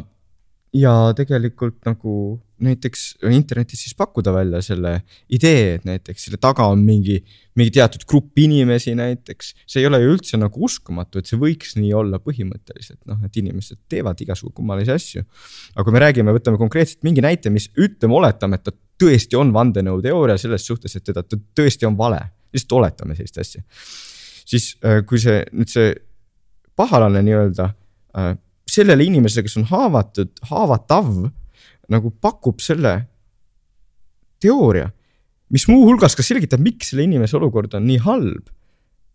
ja 0.75 0.91
tegelikult 1.17 1.79
nagu 1.87 2.15
näiteks 2.63 3.17
internetis 3.31 3.81
siis 3.83 3.95
pakkuda 3.97 4.31
välja 4.33 4.61
selle 4.63 4.93
idee, 5.29 5.75
et 5.75 5.85
näiteks 5.87 6.27
selle 6.27 6.39
taga 6.41 6.67
on 6.71 6.79
mingi, 6.87 7.17
mingi 7.59 7.73
teatud 7.75 8.05
grupp 8.07 8.39
inimesi 8.39 8.95
näiteks. 8.95 9.53
see 9.67 9.81
ei 9.81 9.87
ole 9.87 9.99
ju 10.01 10.13
üldse 10.13 10.39
nagu 10.39 10.63
uskumatu, 10.67 11.19
et 11.19 11.27
see 11.27 11.39
võiks 11.39 11.75
nii 11.75 11.91
olla 11.95 12.19
põhimõtteliselt, 12.23 13.01
noh, 13.11 13.19
et 13.27 13.39
inimesed 13.41 13.81
teevad 13.91 14.21
igasugu 14.23 14.53
kummalisi 14.55 14.91
asju. 14.95 15.25
aga 15.75 15.83
kui 15.83 15.95
me 15.95 16.03
räägime, 16.03 16.35
võtame 16.35 16.59
konkreetselt 16.61 17.03
mingi 17.03 17.23
näite, 17.23 17.51
mis 17.51 17.67
ütleme, 17.75 18.15
oletame, 18.21 18.59
et 18.59 18.63
ta 18.63 18.75
tõesti 19.03 19.39
on 19.39 19.51
vandenõuteooria 19.55 20.37
selles 20.39 20.65
suhtes, 20.67 20.95
et 20.95 21.03
teda 21.03 21.23
tõesti 21.27 21.87
on 21.87 21.99
vale, 21.99 22.21
lihtsalt 22.55 22.79
oletame 22.79 23.19
sellist 23.19 23.37
asja. 23.43 23.63
siis 24.45 24.75
äh, 24.85 25.03
kui 25.05 25.19
see 25.19 25.43
nüüd 25.51 25.71
see 25.71 25.91
pahalane 26.75 27.23
nii-öelda 27.23 27.71
äh, 28.15 28.35
sellele 28.75 29.07
inimesele, 29.07 29.45
kes 29.45 29.57
on 29.61 29.67
haavatud, 29.69 30.31
haavatav 30.49 31.11
nagu 31.91 32.11
pakub 32.21 32.61
selle 32.63 32.97
teooria, 34.41 34.89
mis 35.53 35.67
muuhulgas 35.69 36.17
ka 36.17 36.25
selgitab, 36.25 36.63
miks 36.63 36.91
selle 36.91 37.05
inimese 37.05 37.37
olukord 37.39 37.75
on 37.77 37.85
nii 37.87 38.01
halb. 38.05 38.51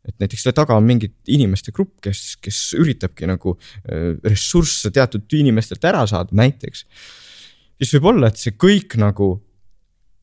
et 0.00 0.14
näiteks 0.16 0.46
selle 0.46 0.56
taga 0.56 0.78
on 0.80 0.86
mingid 0.88 1.12
inimeste 1.28 1.74
grupp, 1.76 1.98
kes, 2.00 2.38
kes 2.40 2.70
üritabki 2.78 3.26
nagu 3.28 3.52
äh, 3.52 4.14
ressursse 4.24 4.88
teatud 4.96 5.28
inimestelt 5.36 5.84
ära 5.84 6.06
saada, 6.08 6.32
näiteks. 6.32 6.86
siis 7.76 7.92
võib 7.98 8.08
olla, 8.14 8.30
et 8.30 8.40
see 8.40 8.56
kõik 8.56 8.96
nagu 9.00 9.34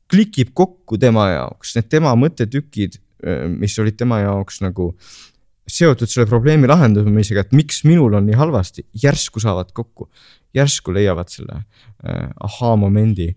klikib 0.10 0.56
kokku 0.58 0.98
tema 0.98 1.28
jaoks, 1.30 1.76
need 1.78 1.92
tema 1.94 2.16
mõttetükid, 2.18 2.98
äh, 3.22 3.46
mis 3.52 3.78
olid 3.78 4.00
tema 4.00 4.24
jaoks 4.24 4.64
nagu 4.66 4.96
seotud 5.68 6.10
selle 6.10 6.28
probleemi 6.30 6.68
lahendamisega, 6.70 7.44
et 7.46 7.56
miks 7.56 7.84
minul 7.88 8.16
on 8.18 8.28
nii 8.28 8.38
halvasti, 8.40 8.86
järsku 9.04 9.42
saavad 9.44 9.74
kokku, 9.76 10.10
järsku 10.56 10.96
leiavad 10.96 11.32
selle 11.32 11.60
äh, 11.60 12.28
ahaa-momendi 12.48 13.30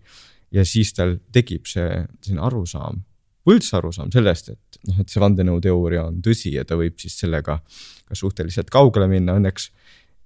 ja 0.55 0.64
siis 0.66 0.95
tal 0.95 1.16
tekib 1.35 1.66
see 1.70 1.89
selline 2.22 2.45
arusaam, 2.47 3.03
võltsarusaam 3.49 4.12
sellest, 4.14 4.53
et 4.55 4.81
noh, 4.89 5.01
et 5.03 5.11
see 5.11 5.22
vandenõuteooria 5.22 6.07
on 6.07 6.20
tõsi 6.24 6.55
ja 6.55 6.64
ta 6.68 6.78
võib 6.78 6.99
siis 7.03 7.18
sellega 7.18 7.59
ka 7.61 8.18
suhteliselt 8.18 8.70
kaugele 8.72 9.11
minna, 9.11 9.39
õnneks 9.41 9.72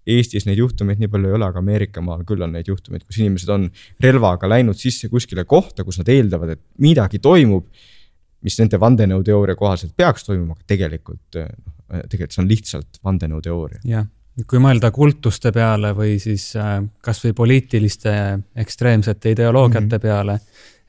Eestis 0.05 0.45
neid 0.45 0.59
juhtumeid 0.61 0.99
nii 1.01 1.09
palju 1.09 1.31
ei 1.31 1.35
ole, 1.39 1.47
aga 1.47 1.63
Ameerika 1.63 2.03
maal 2.05 2.27
küll 2.29 2.43
on 2.45 2.51
neid 2.53 2.67
juhtumeid, 2.69 3.07
kus 3.09 3.23
inimesed 3.23 3.49
on 3.49 3.63
relvaga 4.05 4.51
läinud 4.53 4.77
sisse 4.77 5.09
kuskile 5.09 5.47
kohta, 5.49 5.81
kus 5.81 5.97
nad 5.97 6.11
eeldavad, 6.13 6.51
et 6.53 6.61
midagi 6.85 7.23
toimub 7.25 7.71
mis 8.45 8.57
nende 8.61 8.79
vandenõuteooria 8.81 9.57
kohaselt 9.59 9.95
peaks 9.97 10.27
toimuma, 10.27 10.57
aga 10.57 10.69
tegelikult 10.75 11.39
noh, 11.39 11.84
tegelikult 12.03 12.37
see 12.37 12.45
on 12.45 12.51
lihtsalt 12.51 13.01
vandenõuteooria. 13.05 13.81
jah, 13.89 14.07
kui 14.51 14.63
mõelda 14.63 14.91
kultuste 14.95 15.53
peale 15.55 15.95
või 15.97 16.19
siis 16.23 16.51
äh, 16.61 16.79
kasvõi 17.05 17.35
poliitiliste 17.37 18.15
ekstreemsete 18.65 19.35
ideoloogiate 19.37 19.87
mm 19.87 19.91
-hmm. 19.91 20.03
peale, 20.03 20.39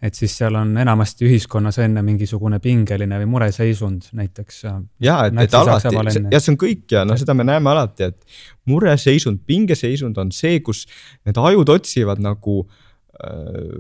et 0.02 0.16
siis 0.16 0.38
seal 0.38 0.56
on 0.56 0.78
enamasti 0.78 1.26
ühiskonnas 1.26 1.78
enne 1.80 2.02
mingisugune 2.02 2.60
pingeline 2.60 3.20
või 3.20 3.26
mureseisund 3.26 4.10
näiteks. 4.14 4.66
Äh, 4.66 4.82
ja, 5.00 5.26
et, 5.26 5.34
et 5.44 5.54
alati, 5.54 6.26
ja 6.32 6.40
see 6.40 6.54
on 6.54 6.58
kõik 6.58 6.92
ja 6.92 7.06
noh, 7.06 7.18
seda 7.18 7.34
me 7.34 7.44
näeme 7.44 7.70
alati, 7.70 8.04
et 8.04 8.26
mureseisund, 8.66 9.40
pingeseisund 9.46 10.18
on 10.18 10.32
see, 10.32 10.60
kus 10.60 10.86
need 11.26 11.38
ajud 11.38 11.70
otsivad 11.70 12.20
nagu 12.20 12.66
äh, 12.66 12.76
Äh, 12.76 12.85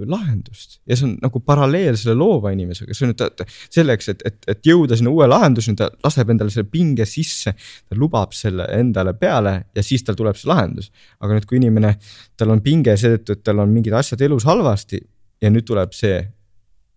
lahendust 0.08 0.80
ja 0.88 0.96
see 0.96 1.10
on 1.10 1.16
nagu 1.22 1.42
paralleel 1.44 1.98
selle 2.00 2.16
loova 2.20 2.54
inimesega, 2.56 2.96
see 2.96 3.08
on 3.08 3.12
nüüd 3.14 3.44
selleks, 3.74 4.10
et, 4.14 4.24
et, 4.30 4.38
et 4.54 4.70
jõuda 4.70 4.96
sinna 4.96 5.12
uue 5.12 5.28
lahenduseni, 5.28 5.76
ta 5.80 5.90
laseb 6.06 6.32
endale 6.32 6.54
selle 6.54 6.70
pinge 6.72 7.08
sisse. 7.10 7.56
ta 7.56 7.98
lubab 8.00 8.34
selle 8.36 8.68
endale 8.78 9.14
peale 9.20 9.56
ja 9.76 9.84
siis 9.84 10.06
tal 10.08 10.16
tuleb 10.16 10.40
see 10.40 10.50
lahendus. 10.52 10.92
aga 11.20 11.36
nüüd, 11.36 11.50
kui 11.50 11.60
inimene, 11.60 11.96
tal 12.38 12.54
on 12.56 12.64
pinge 12.64 12.96
seetõttu, 12.98 13.36
et 13.36 13.44
tal 13.44 13.60
on 13.64 13.74
mingid 13.76 13.94
asjad 13.94 14.22
elus 14.22 14.48
halvasti 14.48 15.02
ja 15.42 15.52
nüüd 15.52 15.68
tuleb 15.68 15.94
see 15.94 16.22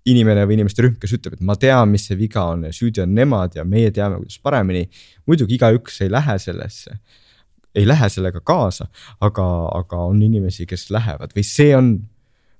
inimene 0.08 0.44
või 0.46 0.58
inimeste 0.58 0.84
rühm, 0.84 0.98
kes 1.00 1.14
ütleb, 1.18 1.36
et 1.36 1.44
ma 1.44 1.56
tean, 1.60 1.90
mis 1.92 2.06
see 2.08 2.16
viga 2.18 2.46
on 2.52 2.66
ja 2.68 2.74
süüdi 2.74 3.02
on 3.02 3.14
nemad 3.16 3.56
ja 3.58 3.64
meie 3.68 3.90
teame, 3.94 4.20
kuidas 4.22 4.38
paremini. 4.42 4.86
muidugi 5.26 5.58
igaüks 5.58 6.00
ei 6.04 6.12
lähe 6.12 6.38
sellesse, 6.38 6.98
ei 7.74 7.86
lähe 7.86 8.08
sellega 8.08 8.40
kaasa, 8.40 8.88
aga, 9.20 9.48
aga 9.74 10.04
on 10.08 10.22
inimesi, 10.22 10.66
kes 10.66 10.88
lähevad 10.94 11.34
või 11.36 11.44
see 11.44 11.74
on 11.76 11.92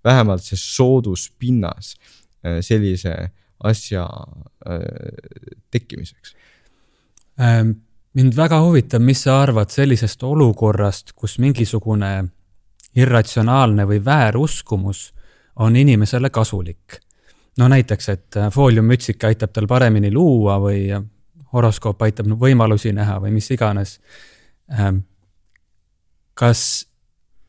vähemalt 0.05 0.43
see 0.43 0.59
sooduspinnas 0.61 1.97
äh, 2.45 2.61
sellise 2.61 3.31
asja 3.65 4.05
äh, 4.71 4.81
tekkimiseks. 5.71 6.35
Ähm, 7.41 7.71
mind 8.15 8.37
väga 8.37 8.61
huvitab, 8.63 9.03
mis 9.03 9.23
sa 9.23 9.43
arvad 9.43 9.71
sellisest 9.71 10.23
olukorrast, 10.23 11.13
kus 11.13 11.39
mingisugune 11.39 12.29
irratsionaalne 12.99 13.87
või 13.87 14.01
vääruskumus 14.05 15.13
on 15.57 15.77
inimesele 15.77 16.31
kasulik. 16.31 17.01
no 17.59 17.69
näiteks, 17.69 18.09
et 18.09 18.37
äh, 18.37 18.51
fooliummütsik 18.55 19.25
aitab 19.25 19.53
tal 19.53 19.67
paremini 19.67 20.13
luua 20.13 20.59
või 20.63 20.89
horoskoop 21.53 22.03
aitab 22.03 22.27
võimalusi 22.39 22.93
näha 22.93 23.19
või 23.21 23.33
mis 23.35 23.51
iganes. 23.51 23.99
Ähm, 24.71 24.99
kas 26.35 26.87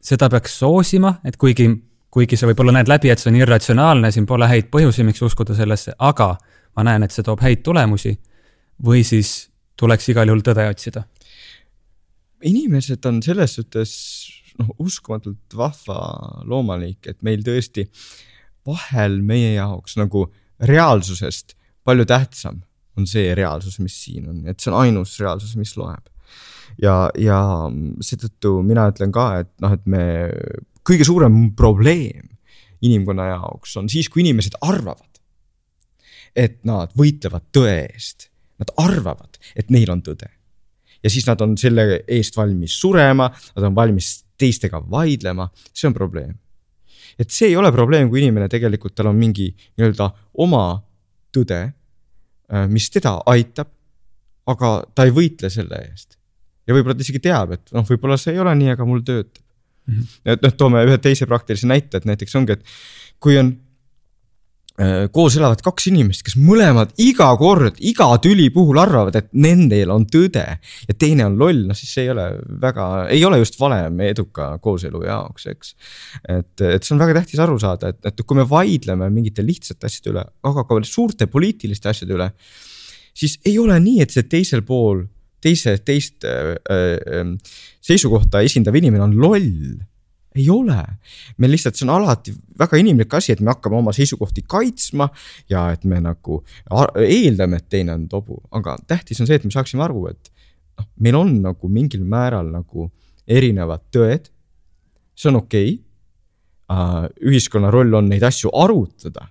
seda 0.02 0.30
peaks 0.30 0.60
soosima, 0.60 1.20
et 1.26 1.38
kuigi 1.38 1.68
kuigi 2.12 2.38
sa 2.40 2.50
võib-olla 2.50 2.74
näed 2.78 2.90
läbi, 2.90 3.12
et 3.12 3.22
see 3.22 3.30
on 3.32 3.38
irratsionaalne, 3.40 4.12
siin 4.12 4.26
pole 4.30 4.48
häid 4.50 4.72
põhjusi, 4.74 5.06
miks 5.06 5.22
uskuda 5.26 5.56
sellesse, 5.58 5.94
aga 6.00 6.34
ma 6.78 6.86
näen, 6.88 7.06
et 7.06 7.14
see 7.14 7.26
toob 7.26 7.44
häid 7.46 7.64
tulemusi. 7.66 8.18
või 8.86 9.04
siis 9.04 9.50
tuleks 9.76 10.10
igal 10.10 10.28
juhul 10.28 10.42
tõde 10.42 10.70
otsida? 10.70 11.04
inimesed 12.44 13.06
on 13.06 13.22
selles 13.24 13.56
suhtes 13.58 13.92
noh, 14.60 14.70
uskumatult 14.80 15.56
vahva 15.56 16.00
loomaliik, 16.48 17.08
et 17.08 17.22
meil 17.22 17.44
tõesti 17.44 17.90
vahel 18.68 19.20
meie 19.22 19.54
jaoks 19.58 19.98
nagu 20.00 20.30
reaalsusest 20.60 21.58
palju 21.84 22.06
tähtsam 22.06 22.62
on 22.98 23.08
see 23.08 23.34
reaalsus, 23.38 23.80
mis 23.84 23.96
siin 24.04 24.30
on, 24.30 24.42
et 24.50 24.60
see 24.60 24.72
on 24.72 24.80
ainus 24.82 25.16
reaalsus, 25.22 25.56
mis 25.60 25.76
loeb. 25.80 26.10
ja, 26.82 27.10
ja 27.18 27.40
seetõttu 28.06 28.60
mina 28.66 28.88
ütlen 28.92 29.14
ka, 29.16 29.30
et 29.44 29.52
noh, 29.64 29.74
et 29.78 29.86
me, 29.90 30.04
kõige 30.88 31.08
suurem 31.08 31.50
probleem 31.58 32.30
inimkonna 32.86 33.30
jaoks 33.34 33.78
on 33.80 33.90
siis, 33.92 34.10
kui 34.10 34.24
inimesed 34.24 34.58
arvavad, 34.66 35.22
et 36.36 36.60
nad 36.68 36.94
võitlevad 36.98 37.50
tõe 37.56 37.74
eest. 37.90 38.30
Nad 38.60 38.74
arvavad, 38.82 39.38
et 39.56 39.70
neil 39.72 39.92
on 39.92 40.02
tõde. 40.04 40.28
ja 41.04 41.08
siis 41.10 41.24
nad 41.30 41.40
on 41.40 41.54
selle 41.58 42.02
eest 42.12 42.36
valmis 42.36 42.74
surema, 42.76 43.30
nad 43.56 43.66
on 43.70 43.76
valmis 43.76 44.26
teistega 44.36 44.82
vaidlema, 44.92 45.46
see 45.74 45.88
on 45.88 45.94
probleem. 45.94 46.34
et 47.20 47.32
see 47.32 47.48
ei 47.48 47.56
ole 47.56 47.72
probleem, 47.72 48.10
kui 48.10 48.20
inimene 48.20 48.48
tegelikult, 48.48 48.96
tal 48.96 49.08
on 49.08 49.16
mingi 49.16 49.50
nii-öelda 49.78 50.10
oma 50.44 50.82
tõde, 51.32 51.72
äh, 52.52 52.68
mis 52.68 52.90
teda 52.90 53.22
aitab, 53.26 53.68
aga 54.48 54.84
ta 54.96 55.06
ei 55.08 55.12
võitle 55.12 55.50
selle 55.50 55.80
eest. 55.88 56.18
ja 56.68 56.76
võib-olla 56.76 56.96
ta 56.96 57.08
isegi 57.08 57.24
teab, 57.24 57.52
et 57.56 57.72
noh, 57.72 57.88
võib-olla 57.88 58.18
see 58.18 58.34
ei 58.34 58.40
ole 58.40 58.56
nii, 58.56 58.76
aga 58.76 58.86
mul 58.86 59.04
töötab 59.04 59.49
mm. 59.90 59.96
-hmm. 59.96 60.36
et 60.36 60.46
noh, 60.46 60.54
toome 60.58 60.86
ühe 60.86 60.98
teise 61.02 61.28
praktilise 61.30 61.68
näite, 61.68 61.98
et 61.98 62.06
näiteks 62.06 62.36
ongi, 62.40 62.58
et 62.58 62.64
kui 63.20 63.38
on 63.38 63.58
Äh, 64.80 65.10
koos 65.12 65.36
elavad 65.36 65.60
kaks 65.60 65.90
inimest, 65.90 66.22
kes 66.24 66.38
mõlemad 66.40 66.94
iga 67.04 67.26
kord, 67.40 67.82
iga 67.84 68.06
tüli 68.24 68.46
puhul 68.56 68.78
arvavad, 68.80 69.18
et 69.20 69.28
nendel 69.36 69.92
on 69.92 70.06
tõde 70.08 70.46
ja 70.56 70.96
teine 70.96 71.26
on 71.28 71.36
loll, 71.42 71.66
noh 71.68 71.76
siis 71.76 71.92
see 71.98 72.06
ei 72.06 72.14
ole 72.14 72.28
väga, 72.64 72.86
ei 73.12 73.26
ole 73.28 73.42
just 73.42 73.60
valem 73.60 74.00
eduka 74.08 74.54
kooselu 74.64 75.02
jaoks, 75.04 75.50
eks. 75.52 75.74
et, 76.24 76.54
et 76.64 76.88
see 76.88 76.96
on 76.96 77.04
väga 77.04 77.18
tähtis 77.18 77.44
aru 77.44 77.60
saada, 77.60 77.92
et, 77.92 78.00
et 78.08 78.24
kui 78.24 78.40
me 78.40 78.48
vaidleme 78.48 79.10
mingite 79.12 79.44
lihtsate 79.44 79.90
asjade 79.90 80.14
üle, 80.14 80.24
aga 80.48 80.64
ka 80.70 80.80
suurte 80.88 81.28
poliitiliste 81.28 81.92
asjade 81.92 82.16
üle, 82.16 82.30
siis 83.12 83.36
ei 83.44 83.60
ole 83.60 83.76
nii, 83.84 84.00
et 84.06 84.16
see 84.16 84.32
teisel 84.32 84.64
pool, 84.64 85.04
teise, 85.44 85.78
teist 85.86 86.26
äh, 86.28 86.56
äh, 86.70 87.32
seisukohta 87.86 88.44
esindav 88.46 88.76
inimene 88.80 89.06
on 89.08 89.16
loll. 89.20 89.78
Ei 90.38 90.46
ole, 90.54 90.78
meil 91.42 91.56
lihtsalt, 91.56 91.76
see 91.76 91.88
on 91.88 91.96
alati 91.96 92.32
väga 92.60 92.78
inimlik 92.80 93.14
asi, 93.18 93.34
et 93.34 93.42
me 93.42 93.50
hakkame 93.50 93.80
oma 93.80 93.92
seisukohti 93.96 94.44
kaitsma 94.48 95.10
ja 95.50 95.66
et 95.74 95.88
me 95.90 95.98
nagu 96.06 96.38
eeldame, 96.70 97.58
et 97.58 97.66
teine 97.74 97.96
on 97.98 98.06
tobu, 98.12 98.38
aga 98.56 98.78
tähtis 98.88 99.20
on 99.20 99.28
see, 99.28 99.40
et 99.40 99.48
me 99.48 99.52
saaksime 99.52 99.84
aru, 99.88 100.06
et 100.12 100.30
noh, 100.78 100.88
meil 101.02 101.18
on 101.18 101.34
nagu 101.48 101.72
mingil 101.74 102.06
määral 102.08 102.54
nagu 102.54 102.92
erinevad 103.30 103.88
tõed. 103.94 104.30
see 105.18 105.30
on 105.34 105.42
okei. 105.42 105.74
Okay.. 106.70 107.10
ühiskonna 107.26 107.72
roll 107.74 107.98
on 107.98 108.12
neid 108.12 108.24
asju 108.24 108.52
arutada 108.54 109.26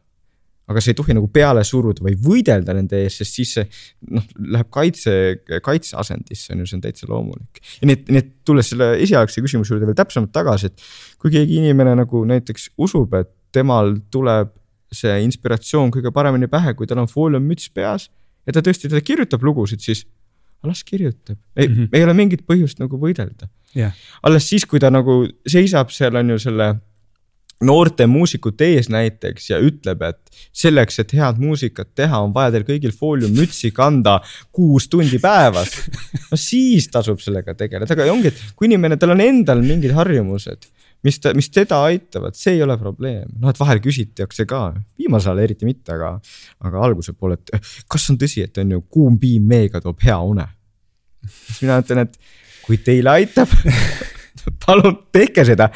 aga 0.68 0.82
see 0.84 0.92
ei 0.92 0.98
tohi 0.98 1.16
nagu 1.16 1.30
peale 1.32 1.62
suruda 1.64 2.04
või 2.04 2.16
võidelda 2.20 2.74
nende 2.76 3.00
eest, 3.04 3.22
sest 3.22 3.38
siis 3.38 3.54
see 3.56 3.64
noh, 4.12 4.26
läheb 4.56 4.68
kaitse, 4.74 5.14
kaitseasendisse 5.64 6.52
on 6.54 6.62
ju, 6.62 6.68
see 6.68 6.78
on 6.78 6.84
täitsa 6.84 7.08
loomulik. 7.08 7.62
ja 7.80 7.88
nii 7.88 7.98
et, 7.98 8.12
nii 8.12 8.22
et 8.22 8.30
tulles 8.48 8.72
selle 8.74 8.90
esialgse 9.04 9.44
küsimuse 9.44 9.74
juurde 9.74 9.88
veel 9.88 9.98
täpsemalt 9.98 10.32
tagasi, 10.34 10.72
et 10.72 11.18
kui 11.22 11.32
keegi 11.34 11.58
inimene 11.62 11.96
nagu 12.02 12.22
näiteks 12.28 12.70
usub, 12.84 13.16
et 13.18 13.32
temal 13.54 13.96
tuleb 14.12 14.52
see 14.92 15.18
inspiratsioon 15.24 15.92
kõige 15.92 16.12
paremini 16.14 16.48
pähe, 16.50 16.74
kui 16.76 16.88
tal 16.88 17.02
on 17.02 17.10
fooliummüts 17.10 17.72
peas 17.76 18.08
ja 18.46 18.54
ta 18.56 18.64
tõesti, 18.64 18.90
ta 18.92 19.00
kirjutab 19.04 19.44
lugusid, 19.44 19.84
siis 19.84 20.06
las 20.66 20.82
kirjutab, 20.84 21.38
ei 21.56 21.68
mm, 21.68 21.74
-hmm. 21.74 21.88
ei 21.92 22.04
ole 22.04 22.14
mingit 22.14 22.44
põhjust 22.48 22.80
nagu 22.82 22.98
võidelda 22.98 23.48
yeah.. 23.76 23.92
alles 24.22 24.48
siis, 24.48 24.66
kui 24.66 24.80
ta 24.80 24.90
nagu 24.90 25.22
seisab 25.46 25.92
seal 25.94 26.16
on 26.18 26.34
ju 26.34 26.38
selle 26.42 26.68
noorte 27.64 28.06
muusikute 28.06 28.68
ees 28.74 28.88
näiteks 28.92 29.50
ja 29.50 29.58
ütleb, 29.62 30.02
et 30.06 30.42
selleks, 30.54 31.00
et 31.02 31.12
head 31.18 31.40
muusikat 31.42 31.90
teha, 31.98 32.20
on 32.22 32.32
vaja 32.34 32.52
teil 32.54 32.66
kõigil 32.68 32.94
fooliummütsi 32.94 33.72
kanda 33.74 34.18
kuus 34.54 34.88
tundi 34.90 35.18
päevas. 35.22 35.74
no 36.30 36.38
siis 36.38 36.88
tasub 36.92 37.22
sellega 37.22 37.56
tegeleda, 37.58 37.94
aga 37.94 38.10
ongi, 38.12 38.32
et 38.32 38.42
kui 38.54 38.70
inimene, 38.70 38.98
tal 39.00 39.16
on 39.16 39.22
endal 39.24 39.62
mingid 39.64 39.94
harjumused, 39.96 40.68
mis 41.06 41.18
ta, 41.22 41.32
mis 41.34 41.50
teda 41.54 41.80
aitavad, 41.88 42.38
see 42.38 42.56
ei 42.58 42.62
ole 42.62 42.78
probleem. 42.78 43.26
noh, 43.38 43.50
et 43.50 43.60
vahel 43.60 43.82
küsitakse 43.82 44.46
ka, 44.48 44.62
viimasel 44.98 45.34
ajal 45.34 45.48
eriti 45.48 45.68
mitte, 45.68 45.96
aga, 45.96 46.14
aga 46.62 46.84
alguse 46.86 47.14
poole, 47.14 47.40
et 47.40 47.70
kas 47.90 48.10
on 48.12 48.20
tõsi, 48.20 48.44
et 48.46 48.62
on 48.62 48.76
ju 48.76 48.84
kuum 48.86 49.18
piim 49.18 49.50
meega 49.50 49.82
toob 49.82 49.98
hea 50.06 50.18
une. 50.22 50.46
siis 51.26 51.64
mina 51.66 51.80
ütlen, 51.82 52.06
et 52.06 52.14
kui 52.62 52.78
teile 52.84 53.18
aitab 53.18 53.50
palun 54.64 54.94
tehke 55.12 55.44
seda, 55.48 55.70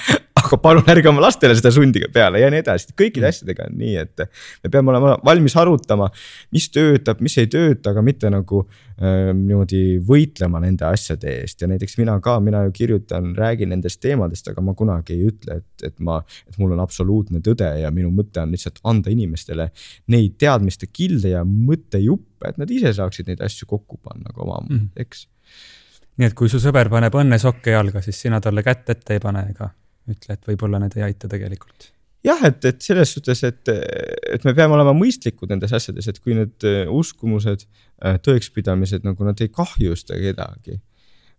aga 0.52 0.60
palun 0.60 0.88
ärge 0.92 1.08
oma 1.08 1.22
lastele 1.24 1.54
seda 1.56 1.72
sundige 1.72 2.08
peale 2.12 2.42
ja 2.42 2.50
nii 2.52 2.60
edasi, 2.62 2.92
kõikide 2.92 3.24
mm. 3.24 3.32
asjadega 3.32 3.66
on 3.68 3.78
nii, 3.80 3.94
et 4.02 4.24
me 4.64 4.72
peame 4.72 4.92
olema 4.92 5.14
valmis 5.24 5.56
arutama, 5.60 6.08
mis 6.52 6.68
töötab, 6.72 7.22
mis 7.24 7.36
ei 7.40 7.48
tööta, 7.52 7.92
aga 7.92 8.04
mitte 8.04 8.30
nagu 8.32 8.62
äh, 8.66 9.32
niimoodi 9.36 9.82
võitlema 10.08 10.60
nende 10.62 10.86
asjade 10.88 11.32
eest 11.40 11.64
ja 11.64 11.70
näiteks 11.70 11.96
mina 12.00 12.18
ka, 12.24 12.38
mina 12.44 12.64
ju 12.66 12.76
kirjutan, 12.82 13.32
räägin 13.38 13.72
nendest 13.72 14.02
teemadest, 14.04 14.52
aga 14.52 14.64
ma 14.64 14.76
kunagi 14.78 15.16
ei 15.16 15.32
ütle, 15.32 15.60
et, 15.62 15.88
et 15.88 15.98
ma, 16.04 16.20
et 16.48 16.60
mul 16.60 16.76
on 16.76 16.84
absoluutne 16.84 17.42
tõde 17.44 17.68
ja 17.80 17.92
minu 17.94 18.12
mõte 18.14 18.44
on 18.44 18.52
lihtsalt 18.52 18.82
anda 18.88 19.12
inimestele 19.12 19.70
neid 20.12 20.38
teadmiste 20.40 20.90
kilde 20.92 21.36
ja 21.36 21.44
mõttejuppe, 21.48 22.52
et 22.52 22.60
nad 22.60 22.70
ise 22.72 22.92
saaksid 22.98 23.30
neid 23.30 23.44
asju 23.44 23.70
kokku 23.70 24.00
panna 24.02 24.34
ka 24.34 24.44
oma 24.44 24.62
mm., 24.68 24.90
eks 25.00 25.28
nii 26.20 26.28
et 26.28 26.34
kui 26.36 26.50
su 26.52 26.58
sõber 26.60 26.90
paneb 26.92 27.14
õnnesokke 27.16 27.72
jalga, 27.72 28.02
siis 28.04 28.18
sina 28.26 28.36
talle 28.44 28.60
kätt 28.66 28.90
ette 28.92 29.16
ei 29.16 29.22
pane 29.22 29.46
ega 29.48 29.70
ütle, 30.10 30.36
et 30.36 30.48
võib-olla 30.48 30.80
need 30.82 30.96
ei 30.98 31.06
aita 31.10 31.30
tegelikult. 31.30 31.90
jah, 32.26 32.42
et, 32.46 32.64
et 32.64 32.82
selles 32.82 33.14
suhtes, 33.16 33.42
et, 33.48 33.72
et 34.34 34.44
me 34.46 34.54
peame 34.54 34.76
olema 34.78 34.94
mõistlikud 34.96 35.50
nendes 35.50 35.74
asjades, 35.74 36.08
et 36.08 36.22
kui 36.22 36.36
need 36.38 36.66
äh, 36.68 36.84
uskumused, 36.90 37.66
äh, 38.04 38.18
tõekspidamised 38.22 39.06
nagu 39.06 39.26
nad 39.26 39.40
ei 39.42 39.50
kahjusta 39.52 40.18
kedagi 40.20 40.78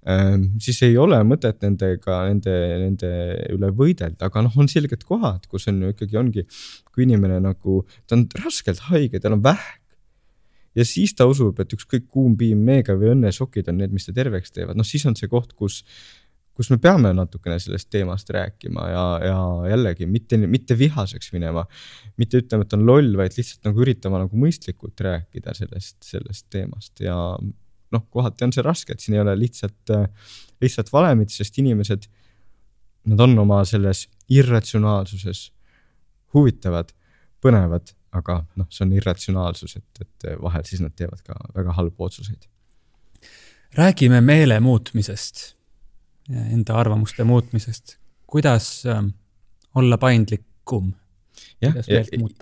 ähm, 0.10 0.50
siis 0.64 0.82
ei 0.86 0.98
ole 1.00 1.20
mõtet 1.28 1.62
nendega, 1.64 2.24
nende, 2.30 2.56
nende 2.82 3.12
üle 3.54 3.70
võidelda, 3.76 4.28
aga 4.28 4.44
noh, 4.46 4.58
on 4.60 4.70
selged 4.72 5.06
kohad, 5.08 5.48
kus 5.52 5.70
on 5.72 5.82
ju 5.84 5.94
ikkagi 5.94 6.20
ongi, 6.20 6.44
kui 6.92 7.08
inimene 7.08 7.40
nagu, 7.44 7.84
ta 8.08 8.18
on 8.18 8.28
raskelt 8.44 8.84
haige, 8.90 9.22
tal 9.24 9.38
on 9.38 9.46
vähk. 9.46 9.80
ja 10.74 10.86
siis 10.90 11.14
ta 11.14 11.28
usub, 11.30 11.60
et 11.62 11.74
ükskõik 11.76 12.08
kuum 12.10 12.36
piim 12.38 12.64
meega 12.66 12.96
või 12.98 13.12
õnnesokid 13.14 13.68
on 13.70 13.78
need, 13.78 13.92
mis 13.94 14.08
ta 14.08 14.16
terveks 14.16 14.52
teevad, 14.52 14.78
noh 14.78 14.88
siis 14.88 15.06
on 15.06 15.16
see 15.16 15.30
koht, 15.30 15.54
kus 15.54 15.84
kus 16.54 16.70
me 16.70 16.78
peame 16.82 17.14
natukene 17.18 17.58
sellest 17.62 17.90
teemast 17.94 18.30
rääkima 18.34 18.86
ja, 18.90 19.06
ja 19.26 19.38
jällegi 19.72 20.06
mitte, 20.06 20.38
mitte 20.38 20.78
vihaseks 20.78 21.32
minema. 21.34 21.66
mitte 22.18 22.44
ütlema, 22.44 22.66
et 22.66 22.74
on 22.78 22.86
loll, 22.86 23.16
vaid 23.18 23.38
lihtsalt 23.38 23.66
nagu 23.70 23.82
üritama 23.82 24.22
nagu 24.22 24.38
mõistlikult 24.38 25.02
rääkida 25.02 25.56
sellest, 25.58 25.98
sellest 26.06 26.48
teemast 26.54 27.02
ja 27.02 27.16
noh, 27.94 28.06
kohati 28.10 28.46
on 28.46 28.54
see 28.54 28.66
raske, 28.66 28.94
et 28.94 29.02
siin 29.02 29.18
ei 29.18 29.24
ole 29.24 29.36
lihtsalt, 29.38 29.94
lihtsalt 30.62 30.90
valemit, 30.94 31.34
sest 31.34 31.58
inimesed, 31.62 32.08
nad 33.10 33.26
on 33.26 33.36
oma 33.44 33.60
selles 33.68 34.08
irratsionaalsuses 34.34 35.44
huvitavad, 36.34 36.90
põnevad, 37.44 37.94
aga 38.16 38.40
noh, 38.58 38.70
see 38.74 38.86
on 38.86 38.96
irratsionaalsus, 38.98 39.76
et, 39.78 40.06
et 40.06 40.30
vahel 40.42 40.66
siis 40.70 40.82
nad 40.82 40.94
teevad 40.98 41.22
ka 41.26 41.38
väga 41.54 41.76
halbu 41.80 42.10
otsuseid. 42.10 42.50
räägime 43.74 44.22
meele 44.22 44.60
muutmisest 44.60 45.56
enda 46.30 46.78
arvamuste 46.80 47.26
muutmisest. 47.28 47.98
kuidas 48.28 48.86
äh, 48.86 49.04
olla 49.76 49.98
paindlikum? 49.98 50.94
jah, 51.62 51.76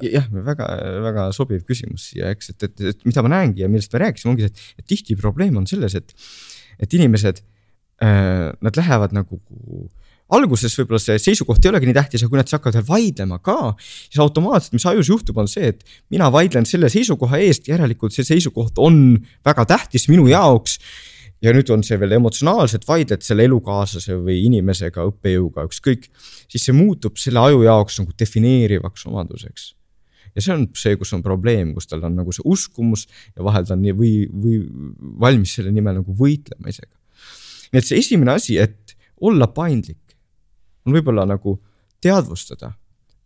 jah, 0.01 0.27
väga, 0.31 0.67
väga 1.05 1.29
sobiv 1.35 1.63
küsimus 1.67 2.09
siia, 2.11 2.31
eks, 2.33 2.53
et, 2.53 2.67
et, 2.67 2.83
et 2.91 3.07
mida 3.07 3.23
ma 3.23 3.31
näengi 3.37 3.63
ja 3.63 3.69
millest 3.71 3.93
me 3.93 4.03
rääkisime, 4.05 4.33
ongi 4.33 4.47
see, 4.47 4.53
et, 4.53 4.81
et 4.81 4.87
tihti 4.91 5.17
probleem 5.19 5.57
on 5.61 5.67
selles, 5.69 5.95
et, 5.97 6.13
et 6.81 6.95
inimesed 6.97 7.41
äh,, 8.03 8.49
nad 8.61 8.79
lähevad 8.79 9.15
nagu 9.15 9.39
alguses 10.31 10.75
võib-olla 10.79 11.01
see 11.01 11.19
seisukoht 11.21 11.63
ei 11.65 11.71
olegi 11.71 11.89
nii 11.89 11.97
tähtis, 11.97 12.23
aga 12.23 12.31
kui 12.31 12.39
nad 12.39 12.47
siis 12.47 12.57
hakkavad 12.57 12.77
veel 12.79 12.87
vaidlema 12.87 13.39
ka, 13.43 13.57
siis 14.07 14.21
automaatselt, 14.23 14.75
mis 14.77 14.87
ajus 14.91 15.11
juhtub, 15.11 15.41
on 15.43 15.49
see, 15.51 15.73
et 15.73 15.83
mina 16.13 16.29
vaidlen 16.33 16.67
selle 16.67 16.89
seisukoha 16.91 17.41
eest, 17.43 17.67
järelikult 17.71 18.15
see 18.15 18.27
seisukoht 18.27 18.79
on 18.81 19.01
väga 19.47 19.67
tähtis 19.73 20.07
minu 20.11 20.29
jaoks 20.31 20.77
ja 21.41 21.53
nüüd 21.55 21.69
on 21.73 21.83
see 21.85 21.97
veel 21.99 22.15
emotsionaalsed 22.19 22.85
vaidled 22.87 23.25
selle 23.25 23.45
elukaaslase 23.49 24.17
või 24.21 24.41
inimesega, 24.45 25.05
õppejõuga, 25.09 25.65
ükskõik, 25.69 26.09
siis 26.51 26.67
see 26.67 26.75
muutub 26.77 27.17
selle 27.21 27.41
aju 27.41 27.63
jaoks 27.65 28.01
nagu 28.01 28.13
defineerivaks 28.19 29.07
omaduseks. 29.09 29.71
ja 30.35 30.41
see 30.41 30.53
on 30.53 30.67
see, 30.77 30.95
kus 30.95 31.11
on 31.17 31.23
probleem, 31.25 31.73
kus 31.75 31.89
tal 31.91 32.05
on 32.07 32.15
nagu 32.15 32.31
see 32.31 32.45
uskumus 32.47 33.07
ja 33.35 33.43
vahel 33.43 33.65
ta 33.67 33.75
on 33.75 33.81
nii 33.83 33.95
või, 33.97 34.13
või 34.31 34.59
valmis 35.19 35.57
selle 35.57 35.73
nimel 35.75 35.99
nagu 35.99 36.15
võitlema 36.15 36.69
isegi. 36.69 36.93
nii 37.71 37.81
et 37.81 37.89
see 37.89 37.99
esimene 37.99 38.37
asi, 38.37 38.59
et 38.61 38.95
olla 39.21 39.47
paindlik, 39.47 40.15
on 40.85 40.93
võib-olla 40.95 41.25
nagu 41.29 41.57
teadvustada, 42.01 42.71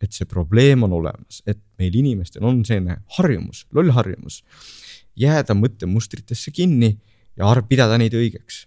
et 0.01 0.15
see 0.15 0.27
probleem 0.27 0.83
on 0.87 0.95
olemas, 0.95 1.41
et 1.47 1.59
meil 1.79 1.95
inimestel 1.95 2.43
on 2.43 2.63
selline 2.67 2.99
harjumus, 3.17 3.65
loll 3.75 3.91
harjumus, 3.95 4.41
jääda 5.15 5.55
mõttemustritesse 5.55 6.51
kinni 6.51 6.97
ja 7.37 7.49
arv, 7.49 7.67
pidada 7.69 7.97
neid 8.01 8.15
õigeks. 8.15 8.65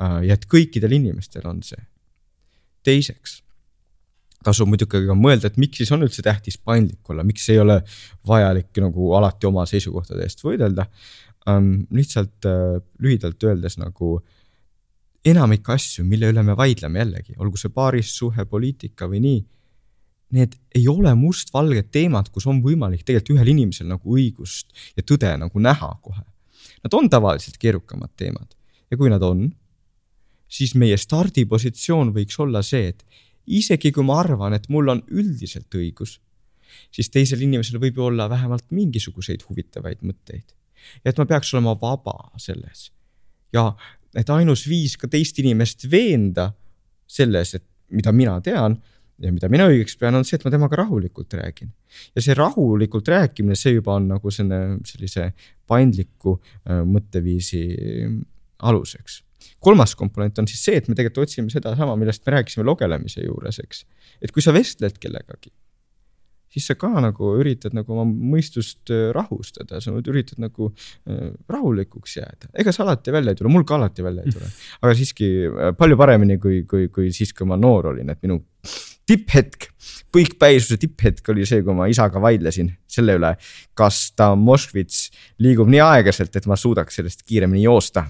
Äh, 0.00 0.18
ja 0.28 0.38
et 0.38 0.48
kõikidel 0.50 0.96
inimestel 1.00 1.46
on 1.48 1.62
see. 1.66 1.86
teiseks 2.82 3.42
tasub 4.44 4.70
muidugi 4.72 5.02
ka 5.04 5.16
mõelda, 5.16 5.50
et 5.50 5.58
miks 5.60 5.80
siis 5.82 5.90
on 5.92 6.04
üldse 6.06 6.22
tähtis 6.24 6.56
paindlik 6.56 7.10
olla, 7.12 7.24
miks 7.26 7.44
ei 7.52 7.58
ole 7.60 7.80
vajalik 8.28 8.80
nagu 8.80 9.12
alati 9.18 9.48
oma 9.50 9.66
seisukohtade 9.68 10.24
eest 10.24 10.44
võidelda 10.44 10.86
ähm,. 11.50 11.86
lihtsalt 11.92 12.48
äh, 12.48 12.80
lühidalt 12.98 13.42
öeldes 13.44 13.76
nagu 13.80 14.18
enamik 15.24 15.68
asju, 15.68 16.04
mille 16.08 16.30
üle 16.32 16.42
me 16.44 16.56
vaidleme 16.56 17.02
jällegi, 17.02 17.36
olgu 17.36 17.60
see 17.60 17.72
paarissuhe, 17.74 18.46
poliitika 18.48 19.08
või 19.10 19.20
nii. 19.24 19.40
Need 20.36 20.54
ei 20.78 20.86
ole 20.88 21.12
mustvalged 21.18 21.90
teemad, 21.92 22.30
kus 22.32 22.46
on 22.48 22.62
võimalik 22.64 23.02
tegelikult 23.04 23.34
ühel 23.34 23.50
inimesel 23.52 23.90
nagu 23.90 24.14
õigust 24.16 24.70
ja 24.96 25.04
tõde 25.04 25.32
nagu 25.42 25.60
näha 25.60 25.90
kohe. 26.00 26.22
Nad 26.84 26.94
on 26.96 27.10
tavaliselt 27.12 27.58
keerukamad 27.60 28.12
teemad 28.16 28.54
ja 28.90 28.98
kui 28.98 29.10
nad 29.12 29.22
on, 29.22 29.48
siis 30.50 30.74
meie 30.74 30.96
stardipositsioon 30.98 32.14
võiks 32.14 32.38
olla 32.42 32.62
see, 32.66 32.90
et 32.90 33.04
isegi 33.46 33.92
kui 33.94 34.06
ma 34.06 34.20
arvan, 34.22 34.54
et 34.56 34.68
mul 34.72 34.90
on 34.92 35.02
üldiselt 35.10 35.72
õigus, 35.76 36.18
siis 36.94 37.10
teisel 37.10 37.42
inimesel 37.46 37.80
võib 37.82 37.98
ju 37.98 38.08
olla 38.10 38.28
vähemalt 38.30 38.66
mingisuguseid 38.74 39.44
huvitavaid 39.48 40.02
mõtteid. 40.06 40.54
ja 41.04 41.12
et 41.12 41.18
ma 41.18 41.26
peaks 41.26 41.54
olema 41.54 41.76
vaba 41.80 42.32
selles. 42.38 42.90
ja 43.52 43.74
et 44.14 44.30
ainus 44.30 44.66
viis 44.68 44.96
ka 44.96 45.08
teist 45.08 45.38
inimest 45.38 45.90
veenda 45.90 46.52
selles, 47.06 47.54
et 47.54 47.64
mida 47.90 48.12
mina 48.12 48.40
tean 48.40 48.78
ja 49.20 49.32
mida 49.32 49.50
mina 49.52 49.68
õigeks 49.70 49.98
pean, 50.00 50.16
on 50.16 50.26
see, 50.26 50.38
et 50.38 50.44
ma 50.46 50.52
temaga 50.54 50.82
rahulikult 50.82 51.38
räägin. 51.38 51.72
ja 52.16 52.24
see 52.24 52.36
rahulikult 52.38 53.08
rääkimine, 53.08 53.58
see 53.58 53.76
juba 53.76 53.96
on 54.00 54.10
nagu 54.14 54.34
selline, 54.34 54.78
sellise 54.88 55.32
paindliku 55.70 56.38
äh, 56.40 56.84
mõtteviisi 56.86 57.64
aluseks 58.60 59.22
kolmas 59.60 59.94
komponent 59.96 60.38
on 60.40 60.48
siis 60.48 60.62
see, 60.64 60.76
et 60.80 60.88
me 60.88 60.96
tegelikult 60.96 61.28
otsime 61.28 61.52
sedasama, 61.52 61.96
millest 62.00 62.24
me 62.26 62.36
rääkisime 62.36 62.66
logelemise 62.66 63.24
juures, 63.24 63.60
eks. 63.62 63.84
et 64.20 64.32
kui 64.34 64.44
sa 64.44 64.54
vestled 64.56 64.98
kellegagi, 65.00 65.52
siis 66.50 66.66
sa 66.70 66.76
ka 66.78 66.90
nagu 67.02 67.34
üritad 67.40 67.74
nagu 67.76 67.94
oma 67.94 68.06
mõistust 68.08 68.92
äh, 68.92 69.08
rahustada, 69.16 69.80
sa 69.82 69.94
üritad 70.00 70.40
nagu 70.42 70.70
äh, 70.72 71.30
rahulikuks 71.50 72.16
jääda. 72.18 72.52
ega 72.54 72.74
see 72.74 72.84
alati 72.84 73.14
välja 73.14 73.34
ei 73.34 73.40
tule, 73.40 73.52
mul 73.52 73.66
ka 73.68 73.78
alati 73.78 74.06
välja 74.06 74.26
ei 74.26 74.36
tule, 74.36 74.50
aga 74.82 74.94
siiski 74.98 75.30
äh, 75.48 75.74
palju 75.78 76.00
paremini 76.00 76.40
kui, 76.42 76.62
kui, 76.68 76.88
kui 76.92 77.12
siis, 77.16 77.34
kui 77.36 77.48
ma 77.48 77.60
noor 77.60 77.92
olin, 77.94 78.12
et 78.12 78.22
minu 78.26 78.40
tipphetk, 79.10 79.68
põikpäisuse 80.14 80.78
tipphetk 80.80 81.28
oli 81.32 81.46
see, 81.48 81.64
kui 81.66 81.76
ma 81.76 81.88
isaga 81.90 82.22
vaidlesin 82.22 82.72
selle 82.90 83.16
üle, 83.18 83.34
kas 83.78 84.08
ta 84.18 84.32
Moskvitš 84.38 85.04
liigub 85.42 85.70
nii 85.70 85.82
aeglaselt, 85.84 86.34
et 86.36 86.48
ma 86.50 86.58
suudaks 86.58 87.00
sellest 87.00 87.24
kiiremini 87.26 87.66
joosta. 87.66 88.06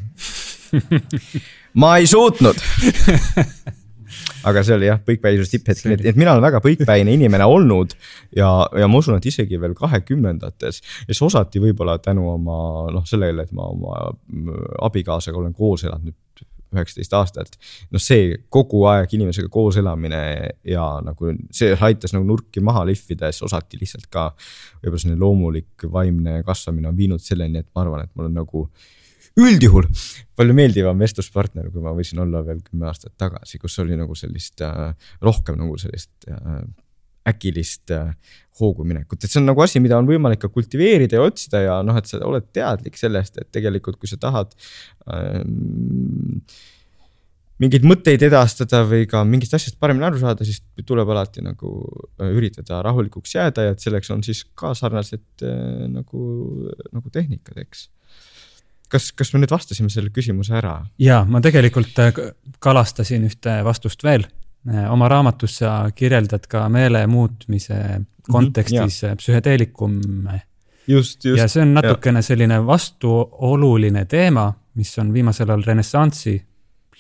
Ma 1.80 1.96
ei 2.00 2.06
suutnud. 2.10 2.58
Aga 4.48 4.62
see 4.64 4.74
oli 4.74 4.88
jah, 4.88 4.98
põikpäisuse 5.04 5.52
tipphetk, 5.52 5.84
nii 5.84 5.96
et, 5.98 6.04
et 6.12 6.18
mina 6.18 6.32
olen 6.32 6.42
väga 6.42 6.62
põikpäine 6.64 7.12
inimene 7.12 7.44
olnud 7.46 7.92
ja, 8.36 8.48
ja 8.78 8.88
ma 8.88 9.00
usun, 9.02 9.18
et 9.20 9.28
isegi 9.28 9.60
veel 9.60 9.74
kahekümnendates. 9.76 10.80
ja 10.80 11.12
siis 11.12 11.20
osati 11.28 11.60
võib-olla 11.62 11.98
tänu 12.02 12.24
oma 12.32 12.56
noh, 12.94 13.04
sellele, 13.06 13.44
et 13.44 13.52
ma 13.56 13.68
oma 13.70 13.98
abikaasaga 14.88 15.42
olen 15.42 15.52
koos 15.54 15.84
elanud 15.84 16.08
nüüd 16.08 16.18
üheksateist 16.74 17.16
aastat. 17.18 17.58
noh, 17.90 18.02
see 18.02 18.36
kogu 18.52 18.84
aeg 18.90 19.14
inimesega 19.16 19.50
koos 19.52 19.78
elamine 19.80 20.22
ja 20.66 20.86
nagu 21.04 21.34
see 21.54 21.74
aitas 21.74 22.14
nagu 22.16 22.26
nurki 22.28 22.62
maha 22.64 22.84
lihvida 22.88 23.30
ja 23.30 23.36
siis 23.36 23.48
osati 23.50 23.80
lihtsalt 23.80 24.08
ka. 24.12 24.30
võib-olla 24.82 25.04
selline 25.04 25.20
loomulik 25.20 25.88
vaimne 25.92 26.40
kasvamine 26.46 26.90
on 26.90 26.98
viinud 26.98 27.22
selleni, 27.24 27.64
et 27.64 27.70
ma 27.74 27.84
arvan, 27.84 28.06
et 28.06 28.14
mul 28.14 28.30
on 28.30 28.38
nagu 28.42 28.66
üldjuhul 29.40 29.86
palju 30.36 30.54
meeldivam 30.56 31.00
vestluspartner, 31.00 31.70
kui 31.70 31.82
ma 31.84 31.94
võisin 31.96 32.20
olla 32.22 32.42
veel 32.46 32.62
kümme 32.66 32.88
aastat 32.90 33.14
tagasi, 33.20 33.60
kus 33.62 33.78
oli 33.82 33.98
nagu 33.98 34.16
sellist 34.18 34.62
äh, 34.66 34.94
rohkem 35.22 35.58
nagu 35.60 35.78
sellist 35.80 36.30
äh, 36.30 36.62
äkilist 37.28 37.92
äh, 37.94 38.12
hoogu 38.60 38.84
minekut, 38.84 39.22
et 39.22 39.32
see 39.32 39.40
on 39.40 39.48
nagu 39.48 39.62
asi, 39.64 39.80
mida 39.82 39.98
on 40.00 40.08
võimalik 40.08 40.42
ka 40.42 40.50
kultiveerida 40.52 41.18
ja 41.18 41.24
otsida 41.24 41.62
ja 41.64 41.78
noh, 41.86 41.96
et 41.96 42.08
sa 42.08 42.20
oled 42.26 42.50
teadlik 42.54 42.98
sellest, 43.00 43.40
et 43.40 43.48
tegelikult, 43.52 43.98
kui 44.00 44.10
sa 44.10 44.18
tahad 44.20 44.52
ähm, 45.12 46.40
mingeid 47.60 47.84
mõtteid 47.88 48.24
edastada 48.24 48.82
või 48.88 49.06
ka 49.08 49.22
mingist 49.28 49.54
asjast 49.56 49.78
paremini 49.80 50.08
aru 50.08 50.20
saada, 50.22 50.46
siis 50.48 50.62
tuleb 50.86 51.12
alati 51.12 51.44
nagu 51.44 51.72
äh, 52.20 52.32
üritada 52.32 52.82
rahulikuks 52.86 53.36
jääda 53.36 53.68
ja 53.68 53.76
et 53.76 53.84
selleks 53.84 54.12
on 54.14 54.24
siis 54.26 54.42
ka 54.58 54.74
sarnased 54.76 55.44
äh, 55.46 55.86
nagu, 55.92 56.26
nagu 56.92 57.12
tehnikad, 57.12 57.60
eks 57.64 57.88
kas, 58.90 59.10
kas 59.16 59.32
me 59.34 59.42
nüüd 59.42 59.52
vastasime 59.52 59.92
selle 59.92 60.12
küsimuse 60.14 60.56
ära? 60.60 60.80
ja 61.00 61.22
ma 61.28 61.42
tegelikult 61.44 62.00
äh, 62.02 62.12
kalastasin 62.62 63.28
ühte 63.28 63.60
vastust 63.66 64.04
veel. 64.06 64.26
Äh, 64.68 64.92
oma 64.92 65.08
raamatus 65.08 65.54
sa 65.62 65.70
kirjeldad 65.94 66.44
ka 66.48 66.66
meele 66.68 67.06
muutmise 67.08 68.00
kontekstis 68.28 69.02
mm 69.02 69.08
-hmm, 69.08 69.16
psühhedeelikume. 69.16 70.42
just, 70.86 71.24
just. 71.24 71.38
ja 71.38 71.48
see 71.48 71.62
on 71.62 71.74
natukene 71.74 72.18
ja. 72.18 72.22
selline 72.22 72.66
vastuoluline 72.66 74.04
teema, 74.04 74.52
mis 74.74 74.98
on 74.98 75.12
viimasel 75.12 75.48
ajal 75.48 75.62
renessanssi 75.66 76.44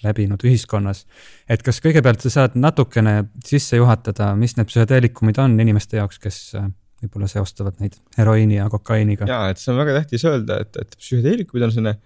läbinud 0.02 0.40
ühiskonnas. 0.44 1.06
et 1.48 1.62
kas 1.62 1.80
kõigepealt 1.84 2.20
sa 2.20 2.30
saad 2.30 2.50
natukene 2.54 3.24
sisse 3.44 3.76
juhatada, 3.76 4.34
mis 4.36 4.56
need 4.56 4.66
psühhedeelikumid 4.66 5.38
on 5.38 5.60
inimeste 5.60 5.96
jaoks, 5.96 6.18
kes 6.18 6.56
võib-olla 7.02 7.28
seostavad 7.28 7.74
neid 7.80 7.92
heroiini 8.18 8.56
ja 8.56 8.70
kokaiiniga. 8.70 9.28
ja, 9.28 9.48
et 9.48 9.58
see 9.58 9.72
on 9.72 9.78
väga 9.78 10.00
tähtis 10.00 10.24
öelda, 10.24 10.60
et, 10.60 10.76
et 10.76 10.96
psühhedeelikumid 10.96 11.64
on 11.64 11.72
selline 11.72 11.98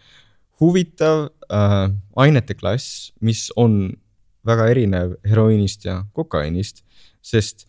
huvitav 0.60 1.28
äh, 1.52 1.90
ainete 2.16 2.54
klass, 2.54 3.12
mis 3.20 3.52
on 3.56 3.94
väga 4.46 4.68
erinev 4.72 5.16
heroiinist 5.28 5.86
ja 5.88 5.98
kokaiinist, 6.16 6.82
sest 7.24 7.66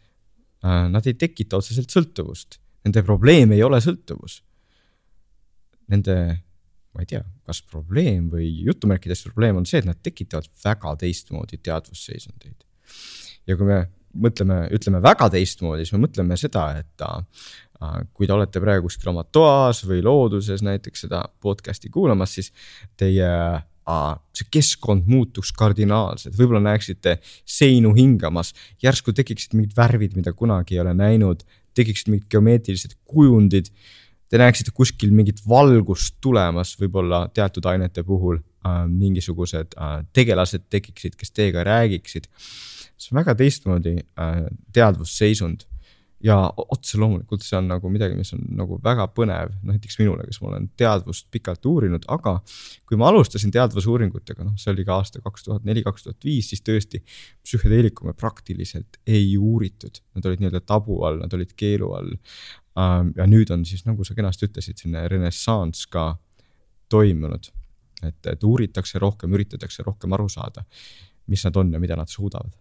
äh, 0.65 0.85
nad 0.91 1.07
ei 1.07 1.15
tekita 1.19 1.59
otseselt 1.61 1.93
sõltuvust. 1.93 2.59
Nende 2.85 3.01
probleem 3.05 3.55
ei 3.55 3.63
ole 3.65 3.79
sõltuvus. 3.81 4.41
Nende, 5.91 6.15
ma 6.93 7.03
ei 7.03 7.09
tea, 7.09 7.23
kas 7.45 7.61
probleem 7.65 8.29
või 8.33 8.49
jutumärkides 8.67 9.25
probleem 9.27 9.61
on 9.61 9.67
see, 9.69 9.81
et 9.81 9.89
nad 9.89 9.99
tekitavad 10.03 10.49
väga 10.63 10.95
teistmoodi 11.05 11.61
teadvusseisundeid. 11.65 12.65
ja 13.45 13.57
kui 13.57 13.67
me 13.69 13.83
mõtleme, 14.15 14.65
ütleme 14.73 15.01
väga 15.03 15.29
teistmoodi, 15.33 15.85
siis 15.85 15.95
me 15.95 16.05
mõtleme 16.05 16.37
seda, 16.39 16.65
et 16.79 17.05
äh, 17.05 18.01
kui 18.13 18.27
te 18.27 18.33
olete 18.33 18.61
praegu 18.63 18.87
kuskil 18.87 19.11
oma 19.11 19.25
toas 19.27 19.83
või 19.85 20.01
looduses 20.05 20.63
näiteks 20.65 21.05
seda 21.05 21.25
podcast'i 21.43 21.91
kuulamas, 21.93 22.37
siis 22.37 22.51
teie 22.97 23.29
see 24.35 24.47
keskkond 24.51 25.05
muutuks 25.09 25.51
kardinaalselt, 25.55 26.33
võib-olla 26.37 26.63
näeksite 26.71 27.19
seinu 27.45 27.93
hingamas, 27.93 28.53
järsku 28.81 29.13
tekiksid 29.13 29.53
mingid 29.53 29.75
värvid, 29.77 30.15
mida 30.17 30.33
kunagi 30.33 30.75
ei 30.75 30.81
ole 30.81 30.95
näinud, 30.97 31.45
tekiksid 31.77 32.09
mingid 32.09 32.27
geomeetrilised 32.31 32.97
kujundid. 33.05 33.69
Te 34.29 34.41
näeksite 34.41 34.73
kuskil 34.73 35.13
mingit 35.13 35.43
valgust 35.47 36.17
tulemas, 36.23 36.73
võib-olla 36.79 37.27
teatud 37.33 37.67
ainete 37.69 38.03
puhul. 38.03 38.41
Äh, 38.65 38.87
mingisugused 38.89 39.75
äh, 39.77 39.99
tegelased 40.13 40.63
tekiksid, 40.73 41.13
kes 41.19 41.29
teiega 41.35 41.61
räägiksid. 41.67 42.25
See 42.97 43.11
on 43.13 43.19
väga 43.19 43.35
teistmoodi 43.37 43.99
äh, 44.01 44.47
teadvusseisund. 44.73 45.67
Ja 46.25 46.35
otse 46.57 46.97
loomulikult 46.97 47.43
see 47.45 47.57
on 47.59 47.67
nagu 47.69 47.89
midagi, 47.93 48.15
mis 48.17 48.31
on 48.33 48.41
nagu 48.57 48.79
väga 48.83 49.05
põnev, 49.13 49.53
näiteks 49.67 49.99
minule, 49.99 50.25
kes 50.25 50.39
ma 50.41 50.49
olen 50.49 50.67
teadvust 50.79 51.27
pikalt 51.33 51.65
uurinud, 51.69 52.07
aga 52.11 52.39
kui 52.89 52.97
ma 52.97 53.11
alustasin 53.11 53.53
teadvusuuringutega, 53.53 54.45
noh, 54.47 54.55
see 54.59 54.71
oli 54.73 54.85
ka 54.87 54.97
aasta 54.97 55.21
kaks 55.25 55.45
tuhat 55.45 55.67
neli, 55.67 55.83
kaks 55.85 56.07
tuhat 56.07 56.25
viis, 56.25 56.49
siis 56.49 56.63
tõesti 56.65 57.03
psühhedeelikume 57.45 58.15
praktiliselt 58.17 58.97
ei 59.05 59.35
uuritud, 59.37 60.01
nad 60.17 60.25
olid 60.25 60.41
nii-öelda 60.41 60.63
tabu 60.65 60.97
all, 61.05 61.21
nad 61.21 61.35
olid 61.37 61.53
keelu 61.57 61.91
all. 61.99 62.15
Ähm, 62.79 63.13
ja 63.15 63.29
nüüd 63.29 63.53
on 63.53 63.67
siis, 63.67 63.85
nagu 63.85 64.07
sa 64.07 64.17
kenasti 64.17 64.49
ütlesid, 64.49 64.81
selline 64.81 65.05
renessanss 65.11 65.85
ka 65.91 66.09
toimunud, 66.89 67.51
et, 68.01 68.19
et 68.33 68.43
uuritakse 68.43 68.99
rohkem, 69.01 69.37
üritatakse 69.37 69.85
rohkem 69.85 70.17
aru 70.17 70.27
saada, 70.31 70.65
mis 71.29 71.45
nad 71.45 71.61
on 71.61 71.73
ja 71.77 71.81
mida 71.81 71.97
nad 71.99 72.09
suudavad. 72.09 72.53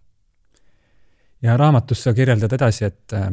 Ja 1.44 1.56
raamatus 1.60 2.06
sa 2.06 2.14
kirjeldad 2.16 2.52
edasi, 2.56 2.86
et, 2.88 3.12
äh, 3.12 3.32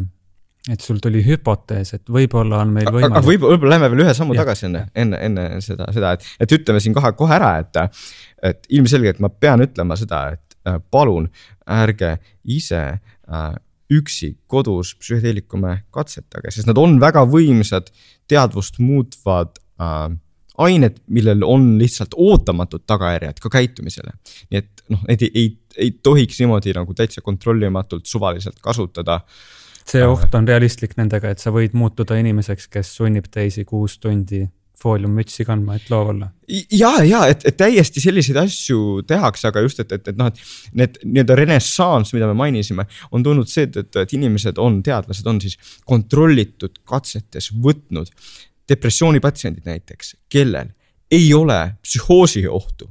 et 0.69 0.83
sul 0.83 0.99
tuli 1.01 1.23
hüpotees, 1.25 1.95
et 1.97 2.11
võib-olla 2.11 2.61
on 2.61 2.75
meil 2.75 2.89
võimalik. 2.89 3.15
aga 3.15 3.25
võib-olla, 3.25 3.55
võib-olla 3.55 3.75
lähme 3.75 3.89
veel 3.93 4.03
ühe 4.05 4.13
sammu 4.17 4.35
ja, 4.37 4.43
tagasi 4.43 4.67
enne, 4.67 4.83
enne, 4.93 5.21
enne 5.25 5.45
seda, 5.65 5.87
seda, 5.95 6.13
et, 6.17 6.27
et 6.45 6.55
ütleme 6.59 6.81
siin 6.83 6.93
kohe, 6.97 7.13
kohe 7.17 7.33
ära, 7.33 7.55
et, 7.63 7.81
et 8.51 8.71
ilmselgelt 8.77 9.21
ma 9.23 9.31
pean 9.33 9.65
ütlema 9.65 9.97
seda, 9.97 10.23
et 10.35 10.57
äh, 10.69 10.77
palun 10.93 11.31
ärge 11.65 12.17
ise 12.45 12.83
äh, 12.93 13.51
üksi 13.91 14.35
kodus 14.47 14.93
psühhedeelikume 15.01 15.81
katsetage, 15.91 16.53
sest 16.53 16.69
nad 16.69 16.79
on 16.79 16.99
väga 17.01 17.25
võimsad, 17.27 17.89
teadvust 18.29 18.77
muutvad 18.79 19.57
äh, 19.81 20.11
ained, 20.61 20.99
millel 21.11 21.45
on 21.47 21.73
lihtsalt 21.79 22.15
ootamatud 22.17 22.83
tagajärjed 22.87 23.39
ka 23.41 23.51
käitumisele. 23.51 24.13
nii 24.51 24.61
et 24.61 24.85
noh, 24.91 25.01
neid 25.07 25.25
ei, 25.25 25.31
ei, 25.33 25.49
ei 25.77 25.91
tohiks 26.03 26.41
niimoodi 26.41 26.75
nagu 26.77 26.93
täitsa 26.97 27.23
kontrollimatult 27.25 28.05
suvaliselt 28.05 28.59
kasutada. 28.63 29.21
See 29.91 30.07
oht 30.07 30.33
on 30.37 30.47
realistlik 30.47 30.95
nendega, 30.99 31.33
et 31.33 31.43
sa 31.43 31.53
võid 31.53 31.75
muutuda 31.77 32.17
inimeseks, 32.19 32.69
kes 32.71 32.95
sunnib 32.97 33.27
teisi 33.31 33.65
kuus 33.67 33.97
tundi 34.01 34.45
fooliummütsi 34.81 35.45
kandma, 35.45 35.75
et 35.77 35.89
loov 35.91 36.11
olla. 36.13 36.31
ja, 36.49 36.91
ja 37.05 37.21
et, 37.29 37.43
et 37.45 37.57
täiesti 37.57 38.01
selliseid 38.01 38.39
asju 38.41 39.01
tehakse, 39.07 39.49
aga 39.51 39.63
just, 39.65 39.81
et, 39.83 39.91
et, 39.97 40.07
et 40.09 40.17
noh, 40.17 40.31
et 40.31 40.77
need 40.77 40.97
nii-öelda 41.03 41.37
renessanss, 41.37 42.15
mida 42.15 42.29
me 42.29 42.37
mainisime, 42.39 42.87
on 43.13 43.25
tulnud 43.25 43.49
seetõttu, 43.51 44.01
et 44.01 44.15
inimesed 44.17 44.61
on, 44.61 44.79
teadlased 44.85 45.27
on 45.29 45.41
siis 45.43 45.57
kontrollitud 45.87 46.81
katsetes 46.87 47.51
võtnud 47.61 48.09
depressioonipatsiendid 48.71 49.67
näiteks, 49.69 50.15
kellel 50.31 50.73
ei 51.11 51.29
ole 51.35 51.59
psühhoosi 51.83 52.47
ohtu, 52.47 52.89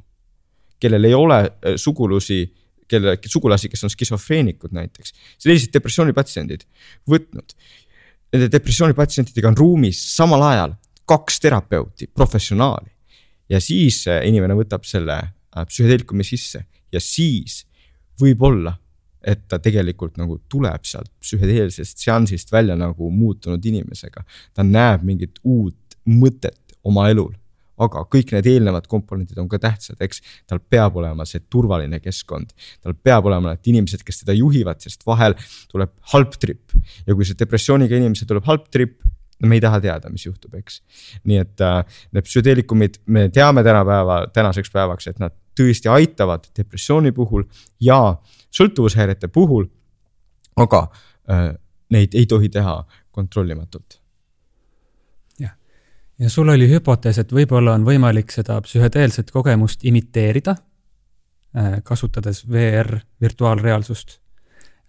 kellel 0.81 1.09
ei 1.09 1.17
ole 1.17 1.43
äh, 1.43 1.75
sugulusi 1.81 2.45
kelle, 2.91 3.15
sugulasi, 3.25 3.69
kes 3.71 3.85
on 3.87 3.93
skisofreenikud 3.93 4.75
näiteks, 4.75 5.15
sellised 5.41 5.73
depressioonipatsiendid 5.75 6.65
võtnud. 7.09 7.55
Nende 8.31 8.47
depressioonipatsientidega 8.51 9.51
on 9.51 9.59
ruumis 9.59 9.99
samal 10.15 10.43
ajal 10.51 10.75
kaks 11.09 11.41
terapeuti, 11.43 12.07
professionaali. 12.07 12.89
ja 13.51 13.59
siis 13.59 14.05
inimene 14.07 14.55
võtab 14.55 14.85
selle 14.87 15.17
äh, 15.19 15.65
psühhedeelikumi 15.67 16.23
sisse 16.23 16.63
ja 16.91 16.99
siis 17.03 17.65
võib-olla, 18.21 18.77
et 19.21 19.43
ta 19.51 19.59
tegelikult 19.59 20.15
nagu 20.17 20.37
tuleb 20.49 20.85
sealt 20.87 21.11
psühhedeelsest 21.19 21.99
seansist 22.01 22.51
välja 22.51 22.77
nagu 22.79 23.11
muutunud 23.11 23.65
inimesega. 23.65 24.23
ta 24.53 24.63
näeb 24.63 25.03
mingit 25.03 25.39
uut 25.43 25.97
mõtet 26.05 26.77
oma 26.83 27.09
elul 27.09 27.33
aga 27.81 28.03
kõik 28.11 28.33
need 28.35 28.49
eelnevad 28.51 28.87
komponendid 28.91 29.39
on 29.41 29.49
ka 29.51 29.59
tähtsad, 29.61 29.99
eks. 30.03 30.21
tal 30.49 30.61
peab 30.61 30.97
olema 31.01 31.25
see 31.29 31.43
turvaline 31.51 32.01
keskkond, 32.03 32.53
tal 32.83 32.95
peab 32.95 33.29
olema 33.29 33.55
need 33.55 33.71
inimesed, 33.73 34.03
kes 34.07 34.23
teda 34.23 34.35
juhivad, 34.37 34.81
sest 34.83 35.05
vahel 35.07 35.37
tuleb 35.71 35.93
halb 36.13 36.37
trip 36.41 36.75
ja 37.07 37.15
kui 37.15 37.27
see 37.27 37.39
depressiooniga 37.39 37.97
inimesel 37.99 38.29
tuleb 38.29 38.47
halb 38.49 38.69
trip 38.73 39.01
no 39.41 39.49
me 39.49 39.57
ei 39.57 39.63
taha 39.63 39.79
teada, 39.81 40.09
mis 40.13 40.25
juhtub, 40.27 40.53
eks. 40.59 40.81
nii 41.25 41.39
et 41.41 41.63
äh, 41.65 41.79
need 42.13 42.27
psühhedeelikumid, 42.27 43.01
me 43.09 43.27
teame 43.33 43.63
tänapäeva, 43.65 44.25
tänaseks 44.33 44.69
päevaks, 44.73 45.09
et 45.09 45.21
nad 45.21 45.33
tõesti 45.57 45.89
aitavad 45.91 46.45
depressiooni 46.57 47.11
puhul 47.15 47.47
ja 47.81 48.17
sõltuvushäirete 48.53 49.31
puhul. 49.33 49.65
aga 50.61 50.83
äh, 51.31 51.47
neid 51.89 52.13
ei 52.13 52.25
tohi 52.29 52.49
teha 52.49 52.83
kontrollimatult 53.11 54.00
ja 56.21 56.29
sul 56.29 56.49
oli 56.53 56.67
hüpotees, 56.69 57.19
et 57.21 57.31
võib-olla 57.33 57.75
on 57.77 57.85
võimalik 57.87 58.31
seda 58.33 58.59
psühhedeelset 58.65 59.31
kogemust 59.33 59.85
imiteerida, 59.87 60.55
äh, 61.57 61.77
kasutades 61.87 62.43
VR 62.49 62.99
virtuaalreaalsust 63.21 64.17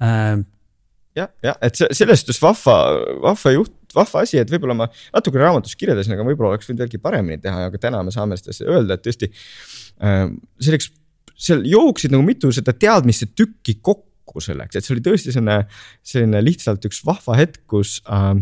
äh,. 0.03 0.43
jah, 1.17 1.31
jah, 1.45 1.59
et 1.65 1.79
see, 1.79 1.89
sellest 1.97 2.29
just 2.33 2.43
vahva, 2.45 2.77
vahva 3.25 3.55
juht, 3.57 3.75
vahva 3.97 4.25
asi, 4.27 4.41
et 4.41 4.53
võib-olla 4.53 4.77
ma 4.77 4.89
natuke 5.15 5.41
raamatus 5.41 5.77
kirjeldasin, 5.81 6.17
aga 6.17 6.27
võib-olla 6.29 6.55
oleks 6.55 6.69
võinud 6.69 6.85
veelgi 6.85 7.01
paremini 7.03 7.41
teha, 7.43 7.69
aga 7.71 7.81
täna 7.81 8.03
me 8.05 8.15
saame 8.15 8.39
seda 8.41 8.69
öelda, 8.69 8.99
et 8.99 9.07
tõesti 9.07 9.33
äh,. 10.05 10.27
selleks, 10.61 10.93
seal 11.43 11.65
jooksid 11.67 12.13
nagu 12.13 12.27
mitu 12.27 12.53
seda 12.55 12.77
teadmiste 12.77 13.33
tükki 13.33 13.81
kokku 13.81 14.41
selleks, 14.45 14.77
et 14.77 14.85
see 14.85 14.99
oli 14.99 15.05
tõesti 15.05 15.33
selline, 15.33 15.63
selline 16.07 16.45
lihtsalt 16.45 16.85
üks 16.89 17.01
vahva 17.09 17.41
hetk, 17.41 17.65
kus 17.73 18.01
äh, 18.05 18.37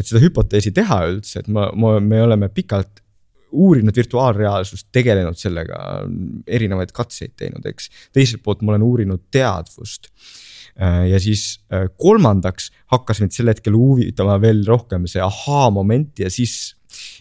et 0.00 0.08
seda 0.08 0.22
hüpoteesi 0.24 0.72
teha 0.76 1.02
üldse, 1.10 1.42
et 1.42 1.48
ma, 1.52 1.68
ma, 1.76 1.98
me 2.02 2.22
oleme 2.24 2.48
pikalt 2.52 3.02
uurinud 3.50 3.96
virtuaalreaalsust, 3.96 4.88
tegelenud 4.94 5.38
sellega, 5.38 5.80
erinevaid 6.46 6.92
katseid 6.94 7.34
teinud, 7.38 7.66
eks. 7.66 7.90
teiselt 8.14 8.44
poolt 8.44 8.62
ma 8.62 8.74
olen 8.74 8.86
uurinud 8.86 9.26
teadvust. 9.34 10.10
Ja 10.80 11.18
siis 11.20 11.58
äh, 11.74 11.88
kolmandaks 11.98 12.70
hakkas 12.94 13.18
mind 13.20 13.34
sel 13.34 13.50
hetkel 13.50 13.74
huvitama 13.76 14.36
veel 14.40 14.62
rohkem 14.68 15.08
see 15.10 15.20
ahaa-moment 15.20 16.22
ja 16.22 16.30
siis, 16.32 16.76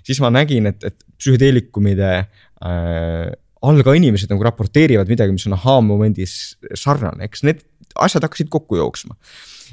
siis 0.05 0.21
ma 0.23 0.30
nägin, 0.32 0.69
et, 0.69 0.86
et 0.86 0.95
psühhedeelikumide 1.17 2.11
äh, 2.13 3.32
all 3.65 3.84
ka 3.84 3.95
inimesed 3.97 4.32
nagu 4.32 4.45
raporteerivad 4.45 5.09
midagi, 5.11 5.36
mis 5.36 5.47
on 5.49 5.57
ahaa-momendis 5.57 6.36
sarnane, 6.77 7.25
eks 7.25 7.43
need 7.49 7.65
asjad 7.99 8.23
hakkasid 8.23 8.53
kokku 8.53 8.80
jooksma. 8.80 9.17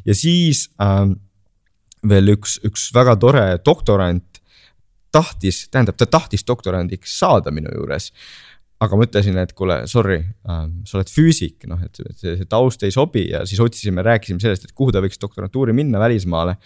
ja 0.09 0.17
siis 0.17 0.67
äh, 0.83 1.05
veel 2.11 2.35
üks, 2.37 2.59
üks 2.67 2.91
väga 2.95 3.17
tore 3.21 3.45
doktorant 3.65 4.43
tahtis, 5.17 5.65
tähendab, 5.73 5.97
ta 5.99 6.09
tahtis 6.11 6.45
doktorandiks 6.47 7.17
saada 7.21 7.53
minu 7.55 7.73
juures. 7.75 8.13
aga 8.77 8.97
ma 8.99 9.07
ütlesin, 9.07 9.39
et 9.41 9.55
kuule, 9.57 9.79
sorry 9.89 10.19
äh,, 10.21 10.65
sa 10.85 10.99
oled 10.99 11.09
füüsik, 11.09 11.63
noh, 11.71 11.81
et 11.81 11.97
see, 11.97 12.35
see 12.37 12.49
taust 12.51 12.83
ei 12.85 12.93
sobi 12.93 13.23
ja 13.31 13.41
siis 13.49 13.61
otsisime, 13.65 14.05
rääkisime 14.05 14.43
sellest, 14.43 14.67
et 14.69 14.75
kuhu 14.77 14.93
ta 14.93 15.01
võiks 15.01 15.17
doktorantuuri 15.23 15.73
minna 15.73 16.03
välismaale. 16.03 16.59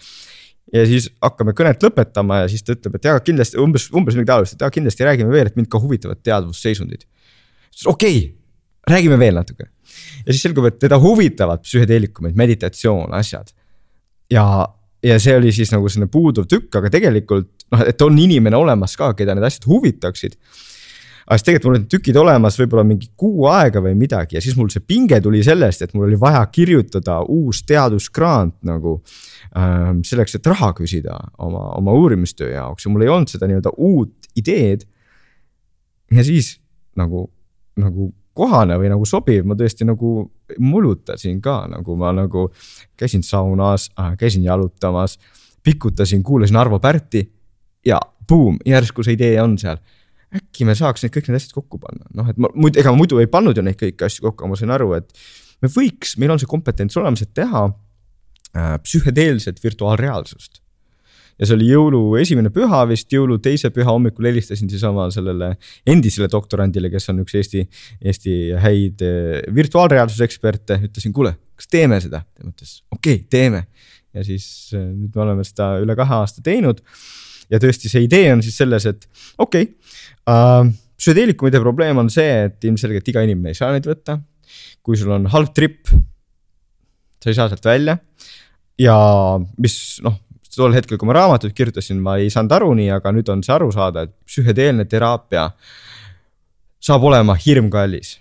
ja 0.75 0.83
siis 0.89 1.07
hakkame 1.23 1.55
kõnet 1.55 1.83
lõpetama 1.85 2.41
ja 2.41 2.49
siis 2.51 2.67
ta 2.67 2.75
ütleb, 2.75 2.97
et 2.99 3.07
jaa, 3.07 3.21
kindlasti 3.23 3.61
umbes, 3.63 3.87
umbes 3.95 4.17
midagi 4.17 4.31
taolist, 4.33 4.57
et 4.57 4.65
jaa, 4.65 4.75
kindlasti 4.75 5.07
räägime 5.07 5.31
veel, 5.31 5.47
et 5.47 5.55
mind 5.55 5.71
ka 5.71 5.79
huvitavad 5.79 6.19
teadvusseisundid. 6.19 7.07
okei 7.85 8.17
okay,, 8.17 8.27
räägime 8.91 9.19
veel 9.19 9.39
natuke. 9.39 9.69
ja 10.25 10.33
siis 10.33 10.43
selgub, 10.43 10.67
et 10.67 10.83
teda 10.83 10.99
huvitavad 10.99 11.63
psühhedeelikumid, 11.63 12.35
meditatsioon, 12.35 13.15
asjad. 13.15 13.55
ja 14.31 14.67
ja 15.03 15.19
see 15.21 15.35
oli 15.37 15.51
siis 15.55 15.71
nagu 15.73 15.89
selline 15.89 16.09
puuduv 16.11 16.47
tükk, 16.49 16.75
aga 16.79 16.91
tegelikult 16.93 17.49
noh, 17.73 17.85
et 17.87 18.03
on 18.05 18.19
inimene 18.21 18.57
olemas 18.57 18.95
ka, 18.99 19.11
keda 19.17 19.35
need 19.37 19.47
asjad 19.47 19.65
huvitaksid. 19.69 20.37
aga 21.25 21.37
siis 21.37 21.47
tegelikult 21.47 21.69
mul 21.69 21.77
olid 21.79 21.89
tükid 21.91 22.19
olemas 22.21 22.57
võib-olla 22.59 22.85
mingi 22.87 23.11
kuu 23.17 23.45
aega 23.49 23.81
või 23.83 23.95
midagi 23.97 24.37
ja 24.37 24.43
siis 24.43 24.57
mul 24.57 24.71
see 24.73 24.83
pinge 24.85 25.21
tuli 25.21 25.43
sellest, 25.45 25.81
et 25.85 25.93
mul 25.93 26.07
oli 26.09 26.19
vaja 26.19 26.41
kirjutada 26.51 27.21
uus 27.23 27.63
teadusgrant 27.63 28.55
nagu 28.67 28.99
ähm,. 29.57 30.01
selleks, 30.07 30.35
et 30.37 30.49
raha 30.53 30.73
küsida 30.77 31.17
oma, 31.37 31.71
oma 31.77 31.97
uurimistöö 31.97 32.53
jaoks 32.53 32.85
ja 32.85 32.93
mul 32.93 33.05
ei 33.05 33.13
olnud 33.13 33.31
seda 33.31 33.49
nii-öelda 33.49 33.75
uut 33.77 34.31
ideed. 34.35 34.85
ja 36.11 36.23
siis 36.23 36.59
nagu, 36.95 37.29
nagu 37.79 38.11
kohane 38.37 38.77
või 38.79 38.91
nagu 38.91 39.05
sobiv, 39.07 39.45
ma 39.47 39.57
tõesti 39.59 39.87
nagu 39.87 40.13
mulutasin 40.59 41.41
ka, 41.43 41.65
nagu 41.71 41.95
ma 41.99 42.13
nagu 42.15 42.47
käisin 42.99 43.23
saunas 43.27 43.89
äh,, 43.99 44.13
käisin 44.19 44.45
jalutamas, 44.47 45.17
pikutasin, 45.63 46.23
kuulasin 46.23 46.59
Arvo 46.59 46.79
Pärti 46.79 47.25
ja 47.85 47.99
boom, 48.27 48.57
järsku 48.65 49.03
see 49.03 49.17
idee 49.17 49.35
on 49.41 49.57
seal. 49.59 49.81
äkki 50.31 50.63
me 50.63 50.71
saaks 50.79 51.03
need 51.03 51.11
kõik 51.11 51.27
need 51.27 51.41
asjad 51.41 51.57
kokku 51.57 51.79
panna, 51.81 52.07
noh, 52.15 52.29
et 52.31 52.37
ma 52.39 52.47
muidu, 52.55 52.79
ega 52.79 52.93
muidu 52.95 53.19
ei 53.19 53.27
pannud 53.27 53.57
ju 53.57 53.63
neid 53.67 53.75
kõiki 53.79 54.07
asju 54.07 54.29
kokku, 54.29 54.47
ma 54.47 54.55
sain 54.55 54.71
aru, 54.71 54.93
et 54.95 55.11
me 55.59 55.67
võiks, 55.67 56.15
meil 56.21 56.31
on 56.31 56.39
see 56.39 56.47
kompetents 56.47 56.95
olemas, 57.01 57.25
et 57.25 57.33
teha 57.35 57.65
äh, 57.67 58.77
psühhedeelset 58.85 59.59
virtuaalreaalsust 59.63 60.60
ja 61.41 61.47
see 61.49 61.57
oli 61.57 61.69
jõulu 61.71 62.01
esimene 62.21 62.51
püha 62.53 62.83
vist, 62.89 63.07
jõulu 63.11 63.39
teise 63.41 63.71
püha 63.73 63.89
hommikul 63.89 64.27
helistasin 64.29 64.69
siis 64.69 64.83
oma 64.85 65.07
sellele 65.13 65.55
endisele 65.89 66.29
doktorandile, 66.31 66.91
kes 66.93 67.09
on 67.13 67.23
üks 67.23 67.33
Eesti, 67.39 67.63
Eesti 68.05 68.35
häid 68.61 69.01
eh, 69.05 69.39
virtuaalreaalsuse 69.55 70.27
eksperte, 70.27 70.77
ütlesin, 70.85 71.15
kuule, 71.15 71.33
kas 71.57 71.71
teeme 71.71 71.97
seda? 72.03 72.21
ta 72.21 72.45
mõtles, 72.45 72.77
okei 72.93 73.23
okay,, 73.23 73.25
teeme. 73.33 73.65
ja 74.13 74.25
siis 74.27 74.45
eh, 74.77 74.85
nüüd 74.85 75.17
me 75.17 75.25
oleme 75.25 75.47
seda 75.47 75.73
üle 75.81 75.97
kahe 75.97 76.19
aasta 76.21 76.45
teinud. 76.45 76.85
ja 77.49 77.61
tõesti, 77.63 77.89
see 77.89 78.05
idee 78.05 78.29
on 78.35 78.45
siis 78.45 78.61
selles, 78.61 78.85
et 78.93 79.09
okei 79.41 79.71
okay, 79.71 79.97
uh,, 80.29 80.69
psühhedeelikumide 81.01 81.57
probleem 81.63 81.97
on 81.97 82.13
see, 82.13 82.45
et 82.45 82.69
ilmselgelt 82.69 83.07
iga 83.09 83.25
inimene 83.25 83.55
ei 83.55 83.57
saa 83.57 83.73
neid 83.73 83.89
võtta. 83.89 84.19
kui 84.85 84.97
sul 84.97 85.09
on 85.17 85.25
halb 85.33 85.55
trip, 85.57 85.89
sa 87.21 87.33
ei 87.33 87.37
saa 87.37 87.49
sealt 87.49 87.65
välja 87.65 87.97
ja 88.81 88.97
mis 89.61 89.97
noh, 90.05 90.21
tol 90.57 90.75
hetkel, 90.75 90.99
kui 90.99 91.09
ma 91.09 91.15
raamatut 91.15 91.53
kirjutasin, 91.55 92.01
ma 92.03 92.17
ei 92.19 92.29
saanud 92.33 92.51
aru 92.57 92.73
nii, 92.77 92.89
aga 92.97 93.13
nüüd 93.15 93.29
on 93.31 93.43
see 93.45 93.55
aru 93.55 93.71
saada, 93.73 94.05
et 94.07 94.13
psühhedeelne 94.27 94.85
teraapia 94.89 95.49
saab 96.81 97.03
olema 97.09 97.37
hirmkallis. 97.39 98.19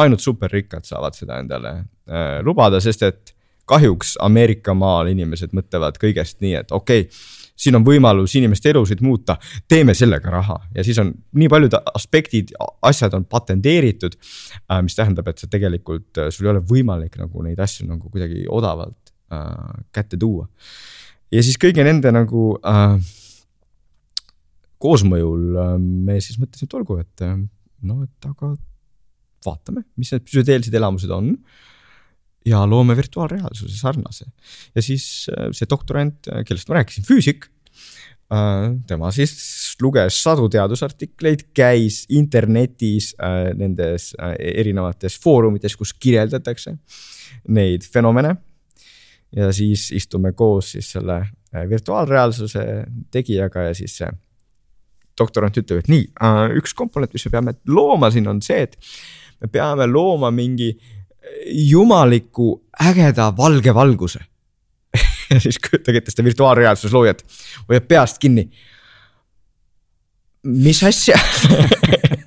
ainult 0.00 0.20
superrikkad 0.20 0.86
saavad 0.86 1.14
seda 1.14 1.40
endale 1.42 1.70
äh, 1.76 2.38
lubada, 2.46 2.80
sest 2.80 3.02
et 3.02 3.34
kahjuks 3.68 4.16
Ameerika 4.24 4.74
maal 4.74 5.10
inimesed 5.12 5.52
mõtlevad 5.54 5.98
kõigest 6.00 6.40
nii, 6.40 6.54
et 6.62 6.72
okei 6.72 7.04
okay, 7.04 7.18
siin 7.60 7.76
on 7.76 7.84
võimalus 7.84 8.34
inimeste 8.38 8.72
elusid 8.72 9.02
muuta, 9.04 9.36
teeme 9.68 9.94
sellega 9.94 10.32
raha 10.32 10.56
ja 10.74 10.84
siis 10.86 10.98
on 11.02 11.12
nii 11.36 11.48
paljud 11.52 11.76
aspektid, 11.94 12.54
asjad 12.86 13.14
on 13.18 13.26
patenteeritud. 13.28 14.16
Äh, 14.70 14.80
mis 14.86 14.96
tähendab, 14.96 15.28
et 15.28 15.42
sa 15.42 15.50
tegelikult, 15.50 16.08
äh, 16.18 16.30
sul 16.34 16.48
ei 16.48 16.54
ole 16.54 16.64
võimalik 16.64 17.18
nagu 17.20 17.44
neid 17.44 17.60
asju 17.60 17.88
nagu 17.88 18.08
kuidagi 18.08 18.46
odavalt 18.48 19.12
äh, 19.32 19.84
kätte 19.92 20.20
tuua 20.20 20.48
ja 21.30 21.42
siis 21.44 21.58
kõigi 21.60 21.84
nende 21.86 22.12
nagu 22.14 22.52
äh, 22.66 22.96
koosmõjul 24.80 25.60
äh, 25.60 25.74
me 25.78 26.18
siis 26.24 26.40
mõtlesime, 26.40 26.68
et 26.68 26.78
olgu, 26.80 26.98
et 27.02 27.24
äh, 27.26 27.36
no, 27.86 28.00
et 28.06 28.28
aga 28.28 28.54
vaatame, 29.46 29.84
mis 30.00 30.12
need 30.12 30.26
psühhedeelsed 30.26 30.74
elamused 30.76 31.12
on. 31.14 31.36
ja 32.40 32.62
loome 32.64 32.94
virtuaalreaalsuse 32.96 33.76
sarnase 33.76 34.24
ja 34.74 34.82
siis 34.82 35.28
äh, 35.28 35.50
see 35.52 35.68
doktorant, 35.68 36.28
äh, 36.32 36.44
kellest 36.48 36.68
ma 36.68 36.80
rääkisin, 36.80 37.06
füüsik 37.08 37.50
tema 38.86 39.08
siis 39.10 39.32
luges 39.82 40.14
sadu 40.22 40.44
teadusartikleid, 40.54 41.48
käis 41.50 42.04
internetis 42.14 43.08
nendes 43.58 44.12
erinevates 44.38 45.16
foorumites, 45.18 45.74
kus 45.74 45.90
kirjeldatakse 45.98 46.76
neid 47.50 47.88
fenomene 47.90 48.36
ja 49.36 49.52
siis 49.54 49.90
istume 49.94 50.32
koos 50.32 50.72
siis 50.74 50.90
selle 50.96 51.20
äh, 51.20 51.68
virtuaalreaalsuse 51.68 52.66
tegijaga 53.10 53.70
ja 53.70 53.74
siis 53.74 53.96
see 54.00 54.10
doktorant 55.20 55.56
ütleb, 55.60 55.82
et 55.82 55.90
nii, 55.92 56.06
üks 56.56 56.72
komponent, 56.76 57.12
mis 57.12 57.26
me 57.26 57.34
peame 57.34 57.54
looma 57.68 58.08
siin 58.12 58.28
on 58.30 58.38
see, 58.44 58.62
et 58.64 58.76
me 59.42 59.50
peame 59.52 59.84
looma 59.90 60.30
mingi 60.32 60.70
jumaliku 61.52 62.54
ägeda 62.88 63.30
valge 63.36 63.74
valguse. 63.74 64.24
Ja 65.30 65.38
siis 65.38 65.60
kujutage 65.62 66.00
ette 66.00 66.10
seda 66.10 66.24
virtuaalreaalsuse 66.26 66.90
loojat, 66.90 67.20
hoiab 67.68 67.84
peast 67.86 68.16
kinni. 68.18 68.48
mis 70.42 70.80
asja 70.82 71.14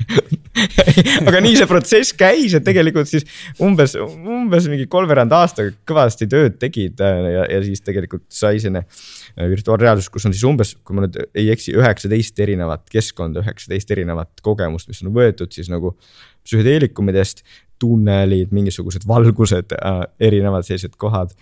aga 1.28 1.42
nii 1.44 1.58
see 1.60 1.68
protsess 1.70 2.16
käis, 2.18 2.56
et 2.58 2.66
tegelikult 2.66 3.10
siis 3.10 3.26
umbes, 3.64 3.96
umbes 4.00 4.68
mingi 4.72 4.88
kolmveerand 4.92 5.34
aastaga 5.38 5.74
kõvasti 5.90 6.28
tööd 6.32 6.58
tegid 6.62 7.02
äh, 7.04 7.20
ja, 7.36 7.48
ja 7.56 7.62
siis 7.66 7.84
tegelikult 7.86 8.26
sai 8.34 8.62
selline 8.62 8.84
äh, 8.86 9.50
virtuaalreaalsus, 9.52 10.12
kus 10.14 10.28
on 10.30 10.36
siis 10.36 10.46
umbes, 10.50 10.76
kui 10.84 10.98
ma 10.98 11.06
nüüd 11.06 11.20
ei 11.32 11.50
eksi, 11.54 11.76
üheksateist 11.78 12.40
erinevat 12.46 12.88
keskkonda, 12.94 13.44
üheksateist 13.44 13.94
erinevat 13.96 14.44
kogemust, 14.46 14.90
mis 14.92 15.04
on 15.06 15.14
võetud 15.16 15.54
siis 15.56 15.72
nagu 15.74 15.96
psühhedeelikumidest, 16.44 17.44
tunnelid, 17.84 18.54
mingisugused 18.56 19.04
valgused 19.08 19.76
äh,, 19.76 20.04
erinevad 20.24 20.64
sellised 20.68 20.96
kohad 21.02 21.34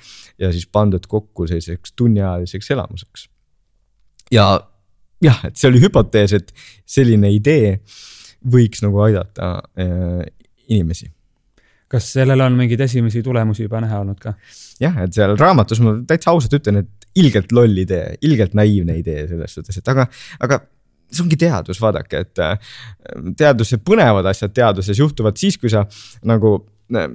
ja 0.42 0.50
siis 0.54 0.66
pandud 0.68 1.06
kokku 1.08 1.46
selliseks 1.48 1.94
tunniajaliseks 2.00 2.72
elamuseks. 2.74 3.28
ja 4.32 4.48
jah, 5.22 5.44
et 5.46 5.60
see 5.60 5.70
oli 5.70 5.82
hüpotees, 5.84 6.34
et 6.38 6.54
selline 6.90 7.30
idee 7.36 7.76
võiks 8.48 8.84
nagu 8.86 9.02
aidata 9.06 9.54
äh, 9.80 10.24
inimesi. 10.70 11.12
kas 11.92 12.08
sellel 12.14 12.40
on 12.40 12.56
mingeid 12.56 12.80
esimesi 12.88 13.22
tulemusi 13.24 13.66
juba 13.66 13.82
näha 13.84 14.02
olnud 14.02 14.20
ka? 14.20 14.34
jah, 14.82 15.02
et 15.04 15.14
seal 15.14 15.36
raamatus 15.40 15.82
ma 15.84 15.96
täitsa 16.08 16.32
ausalt 16.34 16.60
ütlen, 16.62 16.84
et 16.84 17.10
ilgelt 17.16 17.52
loll 17.52 17.84
idee, 17.84 18.16
ilgelt 18.24 18.54
naiivne 18.56 18.96
idee 19.02 19.26
selles 19.28 19.58
suhtes, 19.58 19.82
et 19.82 19.92
aga, 19.92 20.08
aga 20.40 20.62
see 21.12 21.26
ongi 21.26 21.38
teadus, 21.40 21.82
vaadake, 21.84 22.24
et 22.26 22.42
äh, 22.44 22.76
teaduse 23.38 23.82
põnevad 23.84 24.30
asjad 24.32 24.54
teaduses 24.56 25.00
juhtuvad 25.00 25.40
siis, 25.40 25.58
kui 25.60 25.72
sa 25.72 25.84
nagu 26.28 26.56
äh, 26.96 27.10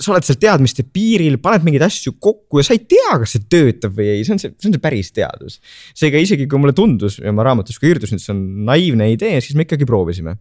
sa 0.00 0.12
oled 0.14 0.26
seal 0.26 0.38
teadmiste 0.40 0.84
piiril, 0.94 1.38
paned 1.42 1.64
mingeid 1.66 1.84
asju 1.86 2.14
kokku 2.22 2.60
ja 2.60 2.66
sa 2.66 2.76
ei 2.76 2.82
tea, 2.88 3.16
kas 3.22 3.34
see 3.36 3.48
töötab 3.52 3.96
või 3.96 4.08
ei, 4.14 4.22
see 4.26 4.34
on 4.36 4.42
see, 4.42 4.52
see 4.56 4.70
on 4.70 4.76
see 4.76 4.82
päris 4.82 5.12
teadus. 5.16 5.58
seega 5.96 6.20
isegi 6.22 6.48
kui 6.50 6.60
mulle 6.62 6.74
tundus 6.76 7.18
ja 7.20 7.32
ma 7.34 7.46
raamatus 7.46 7.80
ka 7.80 7.88
irdusin, 7.90 8.20
et 8.20 8.24
see 8.24 8.32
on 8.34 8.40
naiivne 8.68 9.10
idee, 9.14 9.40
siis 9.44 9.58
me 9.58 9.66
ikkagi 9.66 9.88
proovisime. 9.88 10.36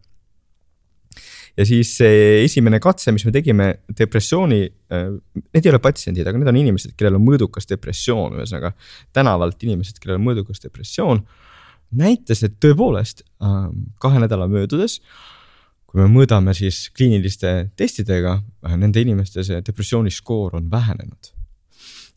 ja 1.60 1.66
siis 1.68 1.95
see 1.99 2.43
esimene 2.45 2.80
katse, 2.84 3.12
mis 3.16 3.26
me 3.28 3.34
tegime 3.36 3.72
depressiooni, 3.97 4.62
äh, 4.95 5.10
need 5.53 5.66
ei 5.68 5.74
ole 5.74 5.82
patsiendid, 5.84 6.28
aga 6.28 6.39
need 6.39 6.53
on 6.53 6.62
inimesed, 6.62 6.95
kellel 6.99 7.20
on 7.20 7.26
mõõdukas 7.26 7.68
depressioon, 7.70 8.39
ühesõnaga 8.39 8.72
tänavalt 9.16 9.68
inimesed, 9.68 9.99
kellel 9.99 10.22
on 10.22 10.28
mõõdukas 10.30 10.64
depressioon. 10.64 11.26
näitas, 11.89 12.43
et 12.45 12.60
tõepoolest 12.62 13.26
äh, 13.41 13.68
kahe 13.99 14.24
nädala 14.24 14.47
möödudes 14.47 14.99
kui 15.90 16.04
me 16.04 16.08
mõõdame 16.12 16.54
siis 16.58 16.88
kliiniliste 16.94 17.72
testidega, 17.80 18.38
nende 18.78 19.02
inimeste 19.02 19.44
see 19.46 19.62
depressiooniskoor 19.66 20.60
on 20.60 20.72
vähenenud. 20.72 21.34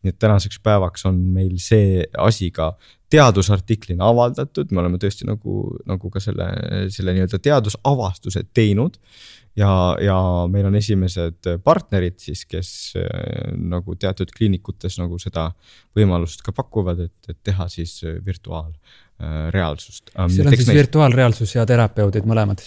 nii 0.03 0.11
et 0.11 0.19
tänaseks 0.19 0.59
päevaks 0.59 1.07
on 1.07 1.19
meil 1.31 1.61
see 1.63 2.03
asi 2.19 2.51
ka 2.51 2.73
teadusartiklina 3.13 4.09
avaldatud, 4.09 4.73
me 4.73 4.81
oleme 4.83 4.99
tõesti 4.99 5.29
nagu, 5.29 5.77
nagu 5.87 6.11
ka 6.11 6.21
selle, 6.21 6.49
selle 6.91 7.15
nii-öelda 7.15 7.39
teadusavastuse 7.39 8.43
teinud. 8.55 8.99
ja, 9.57 9.71
ja 10.01 10.19
meil 10.49 10.67
on 10.67 10.77
esimesed 10.77 11.49
partnerid 11.65 12.19
siis, 12.21 12.45
kes 12.49 12.71
äh, 12.97 13.53
nagu 13.57 13.95
teatud 13.95 14.33
kliinikutes 14.37 14.99
nagu 15.01 15.19
seda 15.23 15.51
võimalust 15.97 16.43
ka 16.45 16.53
pakuvad, 16.57 17.05
et, 17.07 17.29
et 17.29 17.39
teha 17.45 17.69
siis 17.69 18.01
virtuaalreaalsust. 18.27 20.11
seal 20.13 20.25
on 20.27 20.57
siis 20.57 20.67
meil... 20.67 20.83
virtuaalreaalsus 20.83 21.55
ja 21.57 21.69
terapeudid 21.69 22.29
mõlemad 22.29 22.65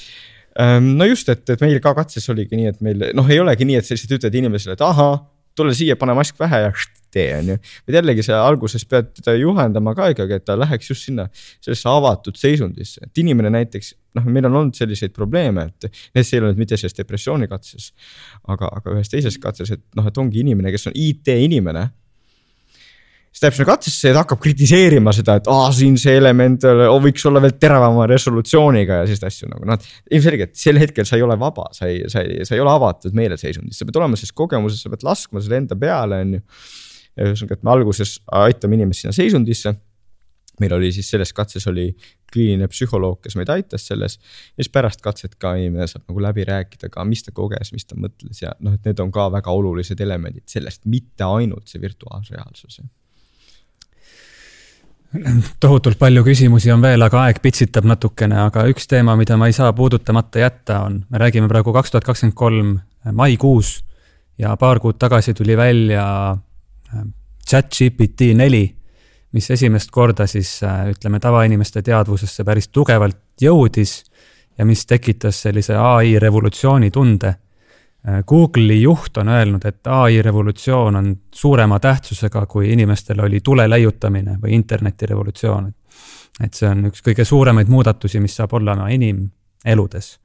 no 0.97 1.07
just, 1.09 1.29
et, 1.29 1.47
et 1.49 1.63
meil 1.63 1.79
ka 1.83 1.95
katses 1.97 2.29
oligi 2.31 2.57
nii, 2.59 2.73
et 2.73 2.83
meil 2.85 3.07
noh, 3.17 3.31
ei 3.31 3.41
olegi 3.43 3.67
nii, 3.67 3.79
et 3.79 3.87
sa 3.87 3.95
lihtsalt 3.95 4.19
ütled 4.19 4.37
inimesele, 4.41 4.77
et 4.77 4.83
ahah, 4.85 5.17
tule 5.55 5.73
siia, 5.75 5.95
pane 5.99 6.15
mask 6.15 6.37
pähe 6.39 6.61
ja 6.65 6.71
tee, 7.15 7.29
on 7.37 7.49
ju. 7.53 7.57
vaid 7.87 7.97
jällegi 7.99 8.25
sa 8.27 8.41
alguses 8.43 8.85
pead 8.91 9.11
teda 9.15 9.35
juhendama 9.39 9.93
ka 9.95 10.09
ikkagi, 10.11 10.39
et 10.39 10.45
ta 10.47 10.57
läheks 10.59 10.91
just 10.91 11.07
sinna 11.07 11.27
sellesse 11.63 11.89
avatud 11.91 12.39
seisundisse, 12.39 13.03
et 13.07 13.23
inimene 13.23 13.51
näiteks 13.55 13.93
noh, 14.19 14.27
meil 14.27 14.49
on 14.49 14.59
olnud 14.61 14.77
selliseid 14.77 15.15
probleeme, 15.15 15.69
et 15.71 15.89
need 16.15 16.25
ei 16.25 16.41
olnud 16.41 16.59
mitte 16.59 16.79
selles 16.79 16.97
depressioonikatses. 16.97 17.91
aga, 18.51 18.71
aga 18.79 18.95
ühes 18.97 19.11
teises 19.11 19.39
katses, 19.41 19.71
et 19.75 19.83
noh, 19.95 20.07
et 20.07 20.23
ongi 20.23 20.43
inimene, 20.43 20.73
kes 20.75 20.91
on 20.91 20.97
IT-inimene 20.99 21.87
siis 23.35 23.43
läheb 23.43 23.55
sinna 23.57 23.67
katsesse 23.67 24.07
ja 24.07 24.15
ta 24.15 24.21
hakkab 24.23 24.39
kritiseerima 24.43 25.11
seda, 25.15 25.35
et 25.41 25.49
aa, 25.51 25.67
siin 25.75 25.97
see 25.99 26.15
element 26.21 26.63
võiks 27.03 27.25
olla 27.27 27.41
veel 27.43 27.57
teravama 27.59 28.07
resolutsiooniga 28.07 29.01
ja 29.01 29.09
selliseid 29.09 29.27
asju 29.27 29.49
nagu 29.51 29.67
noh. 29.67 29.89
ilmselgelt 30.07 30.55
sel 30.59 30.79
hetkel 30.79 31.07
sa 31.07 31.19
ei 31.19 31.25
ole 31.25 31.35
vaba, 31.39 31.67
sa 31.75 31.89
ei, 31.91 32.05
sa 32.11 32.23
ei, 32.23 32.45
sa 32.47 32.55
ei 32.55 32.63
ole 32.63 32.71
avatud 32.71 33.17
meeleseisundis, 33.17 33.81
sa 33.81 33.89
pead 33.89 33.99
olema 33.99 34.19
selles 34.19 34.35
kogemuses, 34.39 34.79
sa 34.85 34.93
pead 34.93 35.03
laskma 35.03 35.43
selle 35.43 35.59
enda 35.65 35.79
peale, 35.79 36.21
on 36.23 36.37
ju. 36.37 36.45
ühesõnaga, 37.25 37.59
et 37.59 37.67
me 37.67 37.75
alguses 37.75 38.17
aitame 38.43 38.79
inimest 38.79 39.03
sinna 39.03 39.15
seisundisse. 39.15 39.75
meil 40.59 40.71
oli 40.71 40.87
siis 40.95 41.09
selles 41.11 41.33
katses 41.35 41.67
oli 41.67 41.89
kliiniline 42.31 42.69
psühholoog, 42.71 43.17
kes 43.23 43.35
meid 43.35 43.49
aitas 43.51 43.87
selles. 43.87 44.15
ja 44.55 44.63
siis 44.63 44.71
pärast 44.71 45.03
katset 45.03 45.35
ka 45.35 45.57
inimene 45.59 45.91
saab 45.91 46.07
nagu 46.07 46.23
läbi 46.23 46.47
rääkida 46.47 46.87
ka, 46.89 47.03
mis 47.03 47.27
ta 47.27 47.35
koges, 47.35 47.75
mis 47.75 47.83
ta 47.83 47.99
mõtles 47.99 48.39
ja 48.41 48.55
noh, 48.63 48.79
et 48.79 48.87
need 48.87 48.99
on 49.03 49.11
ka 49.11 49.27
väga 49.31 49.51
olulised 49.51 49.99
elemendid 49.99 50.47
sellest, 50.47 50.85
mitte 50.87 51.27
ainult 51.27 51.67
see 51.67 51.83
virtuaalreaalsus 51.83 52.79
tohutult 55.63 55.99
palju 55.99 56.23
küsimusi 56.25 56.71
on 56.73 56.83
veel, 56.83 57.01
aga 57.05 57.25
aeg 57.25 57.41
pitsitab 57.43 57.87
natukene, 57.89 58.37
aga 58.47 58.65
üks 58.71 58.89
teema, 58.91 59.15
mida 59.19 59.37
ma 59.39 59.49
ei 59.49 59.55
saa 59.55 59.73
puudutamata 59.75 60.41
jätta, 60.41 60.81
on, 60.87 61.01
me 61.09 61.21
räägime 61.21 61.49
praegu 61.51 61.73
kaks 61.75 61.93
tuhat 61.93 62.07
kakskümmend 62.07 62.37
kolm 62.37 62.71
maikuus 63.15 63.77
ja 64.41 64.55
paar 64.59 64.81
kuud 64.83 64.99
tagasi 64.99 65.33
tuli 65.33 65.57
välja 65.57 66.05
äh, 66.31 67.05
chat 67.47 67.71
GPT 67.71 68.33
neli, 68.35 68.65
mis 69.35 69.49
esimest 69.51 69.91
korda 69.91 70.27
siis 70.27 70.57
äh, 70.63 70.89
ütleme, 70.95 71.19
tavainimeste 71.23 71.83
teadvusesse 71.85 72.43
päris 72.43 72.71
tugevalt 72.73 73.21
jõudis 73.41 74.01
ja 74.57 74.65
mis 74.65 74.85
tekitas 74.85 75.41
sellise 75.47 75.75
ai 75.75 76.19
revolutsiooni 76.19 76.91
tunde 76.91 77.35
Äh, 77.35 77.44
Google'i 78.27 78.81
juht 78.81 79.17
on 79.17 79.31
öelnud, 79.33 79.63
et 79.65 79.87
ai 79.89 80.21
revolutsioon 80.21 80.95
on 80.95 81.07
suurema 81.33 81.79
tähtsusega, 81.79 82.45
kui 82.45 82.69
inimestel 82.73 83.23
oli 83.25 83.39
tule 83.41 83.65
leiutamine 83.69 84.37
või 84.41 84.53
interneti 84.53 85.09
revolutsioon. 85.09 85.73
et 86.43 86.53
see 86.53 86.67
on 86.69 86.85
üks 86.91 87.01
kõige 87.01 87.23
suuremaid 87.25 87.67
muudatusi, 87.71 88.19
mis 88.19 88.35
saab 88.35 88.53
olla 88.53 88.75
inimeludes. 88.91 90.19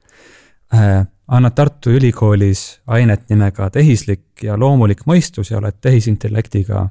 Äh, 0.75 1.07
annad 1.27 1.55
Tartu 1.55 1.89
Ülikoolis 1.89 2.81
ainet 2.87 3.29
nimega 3.29 3.69
tehislik 3.69 4.43
ja 4.43 4.57
loomulik 4.59 5.05
mõistus 5.07 5.51
ja 5.51 5.57
oled 5.57 5.79
tehisintellektiga 5.81 6.89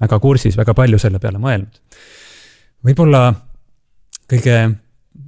väga 0.00 0.18
kursis, 0.18 0.56
väga 0.56 0.74
palju 0.74 0.98
selle 0.98 1.18
peale 1.18 1.38
mõelnud. 1.38 1.80
võib-olla 2.84 3.34
kõige 4.30 4.70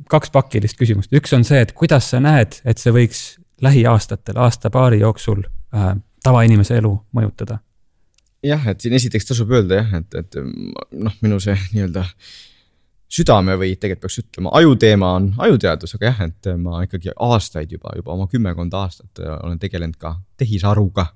kaks 0.09 0.31
pakilist 0.31 0.79
küsimust, 0.79 1.13
üks 1.13 1.33
on 1.37 1.45
see, 1.45 1.61
et 1.61 1.73
kuidas 1.77 2.11
sa 2.13 2.21
näed, 2.21 2.61
et 2.65 2.79
see 2.79 2.93
võiks 2.95 3.23
lähiaastatel, 3.63 4.39
aasta-paari 4.39 5.01
jooksul 5.01 5.43
äh, 5.75 5.93
tavainimese 6.23 6.77
elu 6.81 6.95
mõjutada? 7.17 7.59
jah, 8.43 8.65
et 8.67 8.81
siin 8.81 8.95
esiteks 8.99 9.29
tasub 9.29 9.53
öelda 9.55 9.83
jah, 9.83 9.93
et, 10.01 10.15
et 10.19 10.41
noh, 10.99 11.15
minu 11.23 11.39
see 11.43 11.55
nii-öelda 11.75 12.03
südame 13.13 13.55
või 13.61 13.75
tegelikult 13.77 14.07
peaks 14.07 14.19
ütlema, 14.23 14.51
ajuteema 14.59 15.13
on 15.19 15.29
ajuteadus, 15.47 15.95
aga 15.99 16.09
jah, 16.09 16.21
et 16.27 16.49
ma 16.59 16.81
ikkagi 16.87 17.13
aastaid 17.13 17.75
juba, 17.77 17.93
juba 17.99 18.15
oma 18.17 18.27
kümmekond 18.33 18.75
aastat 18.75 19.21
olen 19.39 19.59
tegelenud 19.63 19.99
ka 20.01 20.17
tehisaruga. 20.41 21.07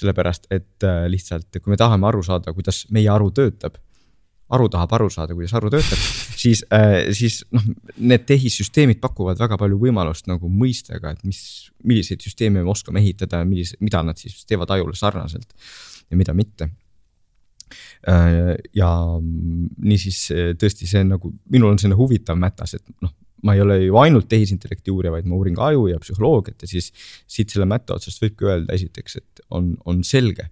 sellepärast, 0.00 0.46
et 0.50 0.84
äh, 0.84 1.04
lihtsalt, 1.12 1.50
kui 1.60 1.72
me 1.72 1.76
tahame 1.76 2.06
aru 2.08 2.22
saada, 2.24 2.54
kuidas 2.56 2.86
meie 2.90 3.08
aru 3.12 3.30
töötab 3.36 3.76
aru 4.54 4.68
tahab 4.72 4.94
aru 4.98 5.08
saada, 5.12 5.34
kuidas 5.36 5.54
aru 5.58 5.70
töötab, 5.72 6.02
siis 6.38 6.62
äh,, 6.74 7.10
siis 7.16 7.40
noh, 7.54 7.64
need 7.98 8.26
tehissüsteemid 8.28 9.00
pakuvad 9.02 9.38
väga 9.40 9.58
palju 9.60 9.78
võimalust 9.80 10.30
nagu 10.30 10.50
mõista 10.50 10.98
ka, 11.02 11.14
et 11.14 11.24
mis, 11.26 11.40
milliseid 11.86 12.22
süsteeme 12.24 12.64
me 12.64 12.72
oskame 12.72 13.02
ehitada, 13.02 13.44
millise, 13.48 13.78
mida 13.84 14.02
nad 14.06 14.18
siis 14.20 14.42
teevad 14.48 14.72
ajule 14.74 14.96
sarnaselt 14.98 15.54
ja 16.10 16.18
mida 16.18 16.34
mitte 16.34 16.70
äh,. 18.10 18.56
ja 18.76 18.90
niisiis 19.20 20.26
tõesti, 20.60 20.90
see 20.90 21.06
nagu, 21.06 21.32
minul 21.50 21.74
on 21.74 21.80
selline 21.82 21.98
huvitav 22.00 22.38
mätas, 22.40 22.74
et 22.80 22.86
noh, 23.04 23.14
ma 23.46 23.54
ei 23.56 23.62
ole 23.62 23.78
ju 23.86 23.96
ainult 24.02 24.28
tehisintellekti 24.28 24.92
uurija, 24.92 25.14
vaid 25.14 25.30
ma 25.30 25.38
uurin 25.38 25.56
ka 25.56 25.70
aju 25.70 25.86
ja 25.88 26.02
psühholoogiat 26.02 26.66
ja 26.66 26.74
siis 26.74 26.90
siit 27.30 27.54
selle 27.54 27.70
mätta 27.70 27.94
otsast 27.96 28.20
võibki 28.20 28.50
öelda 28.50 28.74
esiteks, 28.76 29.16
et 29.22 29.46
on, 29.56 29.72
on 29.88 30.02
selge, 30.04 30.50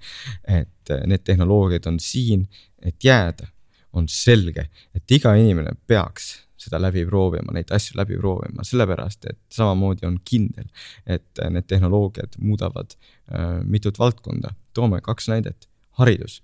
et 0.49 0.99
need 1.11 1.27
tehnoloogiad 1.27 1.91
on 1.91 1.99
siin, 2.01 2.47
et 2.79 2.97
jääda 3.05 3.51
on 3.93 4.09
selge, 4.13 4.69
et 4.95 5.17
iga 5.19 5.35
inimene 5.39 5.75
peaks 5.87 6.49
seda 6.59 6.81
läbi 6.83 7.05
proovima, 7.07 7.55
neid 7.55 7.71
asju 7.75 7.97
läbi 7.99 8.19
proovima, 8.19 8.65
sellepärast 8.67 9.29
et 9.31 9.39
samamoodi 9.55 10.07
on 10.09 10.19
kindel, 10.27 10.67
et 11.07 11.43
need 11.55 11.69
tehnoloogiad 11.71 12.39
muudavad 12.43 12.95
äh, 12.95 13.59
mitut 13.65 13.99
valdkonda. 13.99 14.55
toome 14.75 15.01
kaks 15.01 15.29
näidet. 15.29 15.69
haridus 15.99 16.43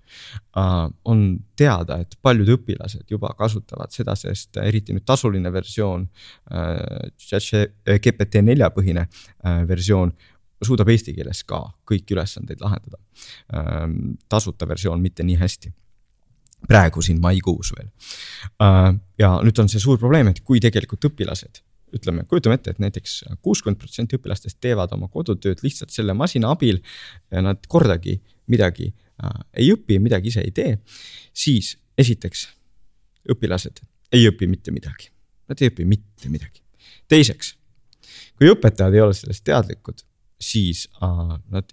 uh,. 0.57 0.91
on 1.05 1.39
teada, 1.57 2.01
et 2.03 2.17
paljud 2.23 2.49
õpilased 2.57 3.05
juba 3.11 3.29
kasutavad 3.39 3.93
seda, 3.95 4.17
sest 4.19 4.57
eriti 4.57 4.93
nüüd 4.93 5.05
tasuline 5.07 5.53
versioon 5.53 6.09
uh,, 6.51 7.99
GPT 8.03 8.43
nelja 8.43 8.71
põhine 8.75 9.07
uh, 9.07 9.63
versioon 9.69 10.11
suudab 10.65 10.89
eesti 10.89 11.15
keeles 11.15 11.45
ka 11.45 11.61
kõiki 11.87 12.17
ülesandeid 12.17 12.61
lahendada 12.67 12.99
uh,. 12.99 13.87
tasuta 14.29 14.67
versioon 14.67 15.03
mitte 15.03 15.23
nii 15.23 15.39
hästi 15.39 15.71
praegu 16.69 17.03
siin 17.05 17.21
maikuus 17.23 17.73
veel 17.77 17.89
uh,. 17.89 18.91
ja 19.19 19.37
nüüd 19.45 19.61
on 19.63 19.71
see 19.71 19.83
suur 19.83 19.99
probleem, 20.01 20.33
et 20.33 20.43
kui 20.45 20.61
tegelikult 20.63 21.11
õpilased 21.11 21.63
ütleme, 21.95 22.25
kujutame 22.27 22.59
ette, 22.59 22.75
et 22.75 22.81
näiteks 22.83 23.21
kuuskümmend 23.45 23.79
protsenti 23.79 24.19
õpilastest 24.19 24.59
teevad 24.63 24.93
oma 24.97 25.07
kodutööd 25.13 25.63
lihtsalt 25.63 25.95
selle 25.95 26.15
masina 26.19 26.51
abil 26.51 26.81
nad 27.31 27.61
kordagi 27.71 28.19
midagi 28.51 28.91
äh, 28.91 29.41
ei 29.63 29.71
õpi, 29.75 29.99
midagi 30.03 30.33
ise 30.33 30.43
ei 30.45 30.53
tee, 30.55 30.79
siis 31.33 31.75
esiteks 31.99 32.49
õpilased 33.31 33.85
ei 34.15 34.27
õpi 34.29 34.49
mitte 34.51 34.75
midagi. 34.75 35.11
Nad 35.49 35.61
ei 35.61 35.71
õpi 35.73 35.87
mitte 35.89 36.33
midagi. 36.33 36.63
teiseks, 37.09 37.55
kui 38.39 38.49
õpetajad 38.51 38.95
ei 38.95 39.03
ole 39.05 39.15
sellest 39.17 39.45
teadlikud, 39.45 40.05
siis 40.41 40.87
äh, 41.03 41.35
nad 41.53 41.73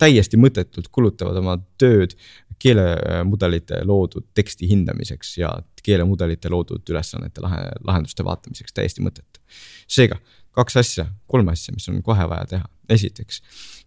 täiesti 0.00 0.38
mõttetult 0.40 0.90
kulutavad 0.92 1.38
oma 1.38 1.56
tööd 1.78 2.16
keelemudelite 2.64 3.82
loodud 3.84 4.30
teksti 4.34 4.68
hindamiseks 4.70 5.36
ja 5.38 5.50
keelemudelite 5.84 6.48
loodud 6.52 6.88
ülesannete 6.90 7.42
lahe, 7.44 7.60
lahenduste 7.84 8.24
vaatamiseks, 8.24 8.72
täiesti 8.72 9.04
mõttetu. 9.04 9.42
seega 9.88 10.16
kaks 10.56 10.78
asja, 10.80 11.06
kolm 11.28 11.50
asja, 11.52 11.74
mis 11.74 11.88
on 11.90 12.00
kohe 12.06 12.28
vaja 12.30 12.46
teha. 12.54 12.70
esiteks, 12.94 13.40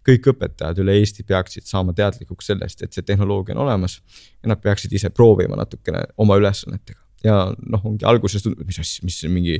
kõik 0.06 0.24
õpetajad 0.32 0.80
üle 0.82 0.96
Eesti 0.98 1.22
peaksid 1.26 1.66
saama 1.66 1.92
teadlikuks 1.94 2.48
sellest, 2.50 2.82
et 2.82 2.94
see 2.94 3.06
tehnoloogia 3.06 3.54
on 3.54 3.62
olemas 3.62 4.00
ja 4.42 4.50
nad 4.50 4.58
peaksid 4.62 4.94
ise 4.94 5.10
proovima 5.14 5.58
natukene 5.58 6.02
oma 6.18 6.36
ülesannetega. 6.38 7.00
ja 7.24 7.36
noh, 7.58 7.84
ongi 7.84 8.06
alguses 8.06 8.42
tundub, 8.42 8.66
mis 8.66 8.78
asja, 8.82 9.06
mis 9.06 9.22
mingi, 9.30 9.58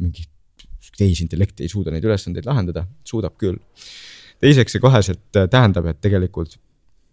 mingi 0.00 0.24
tehisintellekt 0.98 1.60
ei 1.60 1.68
suuda 1.68 1.92
neid 1.92 2.04
ülesandeid 2.04 2.46
lahendada, 2.48 2.86
suudab 3.08 3.36
küll 3.40 3.56
teiseks 4.44 4.76
see 4.76 4.82
koheselt 4.82 5.38
äh, 5.38 5.48
tähendab, 5.50 5.88
et 5.88 6.00
tegelikult 6.04 6.58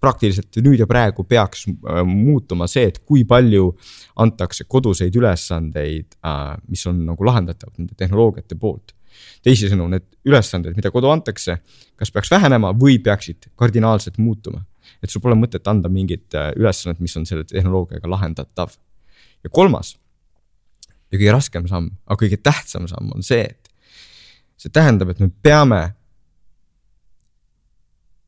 praktiliselt 0.02 0.58
nüüd 0.66 0.82
ja 0.82 0.88
praegu 0.90 1.24
peaks 1.30 1.68
äh, 1.70 2.02
muutuma 2.08 2.68
see, 2.72 2.88
et 2.90 3.00
kui 3.06 3.24
palju 3.28 3.70
antakse 4.24 4.66
koduseid 4.70 5.16
ülesandeid, 5.18 6.18
äh, 6.26 6.42
mis 6.72 6.86
on 6.90 7.04
nagu 7.06 7.28
lahendatavad 7.28 7.78
nende 7.80 7.98
tehnoloogiate 7.98 8.58
poolt. 8.60 8.96
teisisõnu, 9.46 9.90
need 9.92 10.06
ülesanded, 10.26 10.74
mida 10.78 10.90
kodu 10.92 11.10
antakse, 11.12 11.58
kas 12.00 12.12
peaks 12.14 12.32
vähenema 12.32 12.72
või 12.74 12.96
peaksid 13.04 13.52
kardinaalselt 13.60 14.18
muutuma. 14.18 14.66
et 15.04 15.10
sul 15.10 15.22
pole 15.22 15.36
mõtet 15.36 15.68
anda 15.68 15.90
mingit 15.90 16.34
ülesannet, 16.56 17.00
mis 17.00 17.18
on 17.18 17.26
selle 17.26 17.44
tehnoloogiaga 17.44 18.10
lahendatav. 18.10 18.78
ja 19.44 19.50
kolmas 19.50 19.96
ja 21.12 21.18
kõige 21.20 21.34
raskem 21.36 21.68
samm, 21.68 21.92
aga 22.08 22.20
kõige 22.24 22.40
tähtsam 22.42 22.88
samm 22.88 23.12
on 23.16 23.26
see, 23.26 23.44
et 23.44 23.70
see 24.58 24.72
tähendab, 24.74 25.12
et 25.12 25.20
me 25.20 25.30
peame 25.44 25.82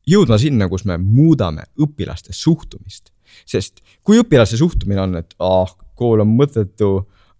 jõudma 0.08 0.38
sinna, 0.40 0.68
kus 0.68 0.84
me 0.88 0.98
muudame 1.00 1.66
õpilaste 1.80 2.32
suhtumist. 2.36 3.10
sest 3.46 3.80
kui 4.02 4.20
õpilase 4.20 4.56
suhtumine 4.56 5.00
on, 5.02 5.16
et 5.18 5.34
ah, 5.42 5.70
kool 5.98 6.22
on 6.22 6.30
mõttetu 6.38 6.90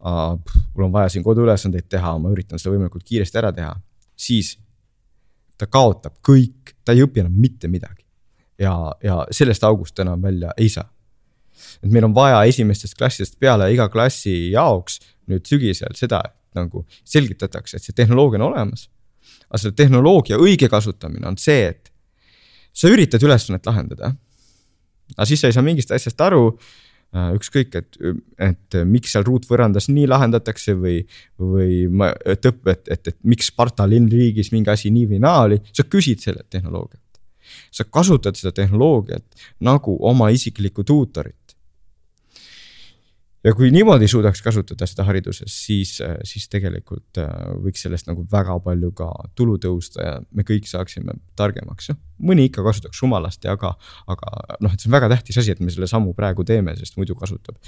ah,, 0.01 0.35
mul 0.75 0.89
on 0.89 0.93
vaja 0.93 1.12
siin 1.12 1.25
koduülesandeid 1.25 1.89
teha, 1.89 2.17
ma 2.19 2.33
üritan 2.35 2.59
seda 2.59 2.75
võimalikult 2.75 3.05
kiiresti 3.07 3.39
ära 3.39 3.53
teha, 3.55 3.75
siis 4.17 4.57
ta 5.59 5.69
kaotab 5.71 6.19
kõik, 6.25 6.75
ta 6.85 6.97
ei 6.97 7.05
õpi 7.05 7.23
enam 7.23 7.37
mitte 7.39 7.69
midagi. 7.69 8.03
ja, 8.59 8.75
ja 9.03 9.25
sellest 9.35 9.65
august 9.65 9.99
enam 9.99 10.23
välja 10.23 10.53
ei 10.57 10.69
saa. 10.69 10.89
et 11.83 11.91
meil 11.91 12.05
on 12.05 12.15
vaja 12.15 12.45
esimestest 12.45 12.99
klassidest 12.99 13.39
peale 13.39 13.73
iga 13.73 13.89
klassi 13.89 14.51
jaoks 14.51 15.01
nüüd 15.31 15.47
sügisel 15.47 15.95
seda, 15.95 16.21
et 16.25 16.59
nagu 16.59 16.85
selgitatakse, 17.05 17.77
et 17.77 17.83
see 17.83 17.95
tehnoloogia 17.97 18.41
on 18.43 18.49
olemas. 18.51 18.89
aga 19.49 19.59
selle 19.59 19.75
tehnoloogia 19.75 20.39
õige 20.39 20.69
kasutamine 20.69 21.27
on 21.29 21.39
see, 21.39 21.69
et 21.71 21.93
sa 22.75 22.91
üritad 22.91 23.22
ülesannet 23.22 23.66
lahendada. 23.66 24.14
aga 25.14 25.29
siis 25.29 25.43
sa 25.43 25.51
ei 25.51 25.57
saa 25.57 25.64
mingist 25.64 25.93
asjast 25.95 26.20
aru, 26.25 26.57
äh, 27.14 27.31
ükskõik, 27.37 27.77
et, 27.79 27.99
et 28.43 28.79
miks 28.89 29.14
seal 29.14 29.27
ruutvõrandas 29.27 29.91
nii 29.93 30.09
lahendatakse 30.11 30.75
või, 30.79 31.03
või 31.39 31.85
ma, 31.91 32.11
et 32.25 32.47
õpp, 32.51 32.66
et, 32.72 32.89
et, 32.97 33.12
et 33.12 33.18
miks 33.22 33.53
Sparta 33.53 33.87
linnriigis 33.89 34.51
mingi 34.55 34.72
asi 34.72 34.93
nii 34.95 35.12
või 35.14 35.22
naa 35.22 35.47
oli, 35.49 35.61
sa 35.72 35.87
küsid 35.87 36.25
sellelt 36.25 36.51
tehnoloogiat. 36.51 37.01
sa 37.70 37.85
kasutad 37.85 38.37
seda 38.41 38.53
tehnoloogiat 38.57 39.47
nagu 39.61 39.99
oma 40.01 40.31
isiklikku 40.33 40.85
tuutorit 40.85 41.43
ja 43.45 43.53
kui 43.57 43.70
niimoodi 43.74 44.09
suudaks 44.09 44.42
kasutada 44.42 44.86
seda 44.88 45.05
hariduses, 45.09 45.53
siis, 45.66 45.97
siis 46.26 46.47
tegelikult 46.53 47.20
äh, 47.20 47.30
võiks 47.64 47.84
sellest 47.84 48.09
nagu 48.09 48.24
väga 48.32 48.57
palju 48.64 48.90
ka 48.97 49.09
tulu 49.36 49.57
tõusta 49.62 50.07
ja 50.07 50.14
me 50.32 50.47
kõik 50.49 50.68
saaksime 50.70 51.16
targemaks, 51.38 51.90
jah. 51.92 51.99
mõni 52.24 52.49
ikka 52.49 52.64
kasutaks 52.66 53.03
rumalasti, 53.05 53.51
aga, 53.53 53.74
aga 54.11 54.36
noh, 54.64 54.72
et 54.72 54.80
see 54.80 54.90
on 54.90 54.97
väga 54.97 55.11
tähtis 55.12 55.40
asi, 55.42 55.55
et 55.55 55.61
me 55.61 55.72
selle 55.74 55.88
sammu 55.90 56.14
praegu 56.16 56.47
teeme, 56.49 56.76
sest 56.78 56.99
muidu 57.01 57.16
kasutab 57.18 57.59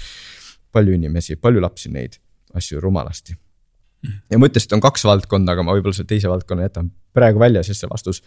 palju 0.73 0.97
inimesi, 0.97 1.37
palju 1.41 1.61
lapsi 1.63 1.93
neid 1.93 2.17
asju 2.57 2.81
rumalasti. 2.83 3.37
ja 4.31 4.41
ma 4.41 4.49
ütlesin, 4.49 4.71
et 4.71 4.79
on 4.79 4.83
kaks 4.83 5.05
valdkonda, 5.07 5.53
aga 5.53 5.65
ma 5.65 5.77
võib-olla 5.77 5.97
selle 5.97 6.09
teise 6.09 6.31
valdkonna 6.31 6.67
jätan 6.67 6.91
praegu 7.17 7.41
välja, 7.41 7.63
sest 7.65 7.85
see 7.85 7.93
vastus 7.93 8.23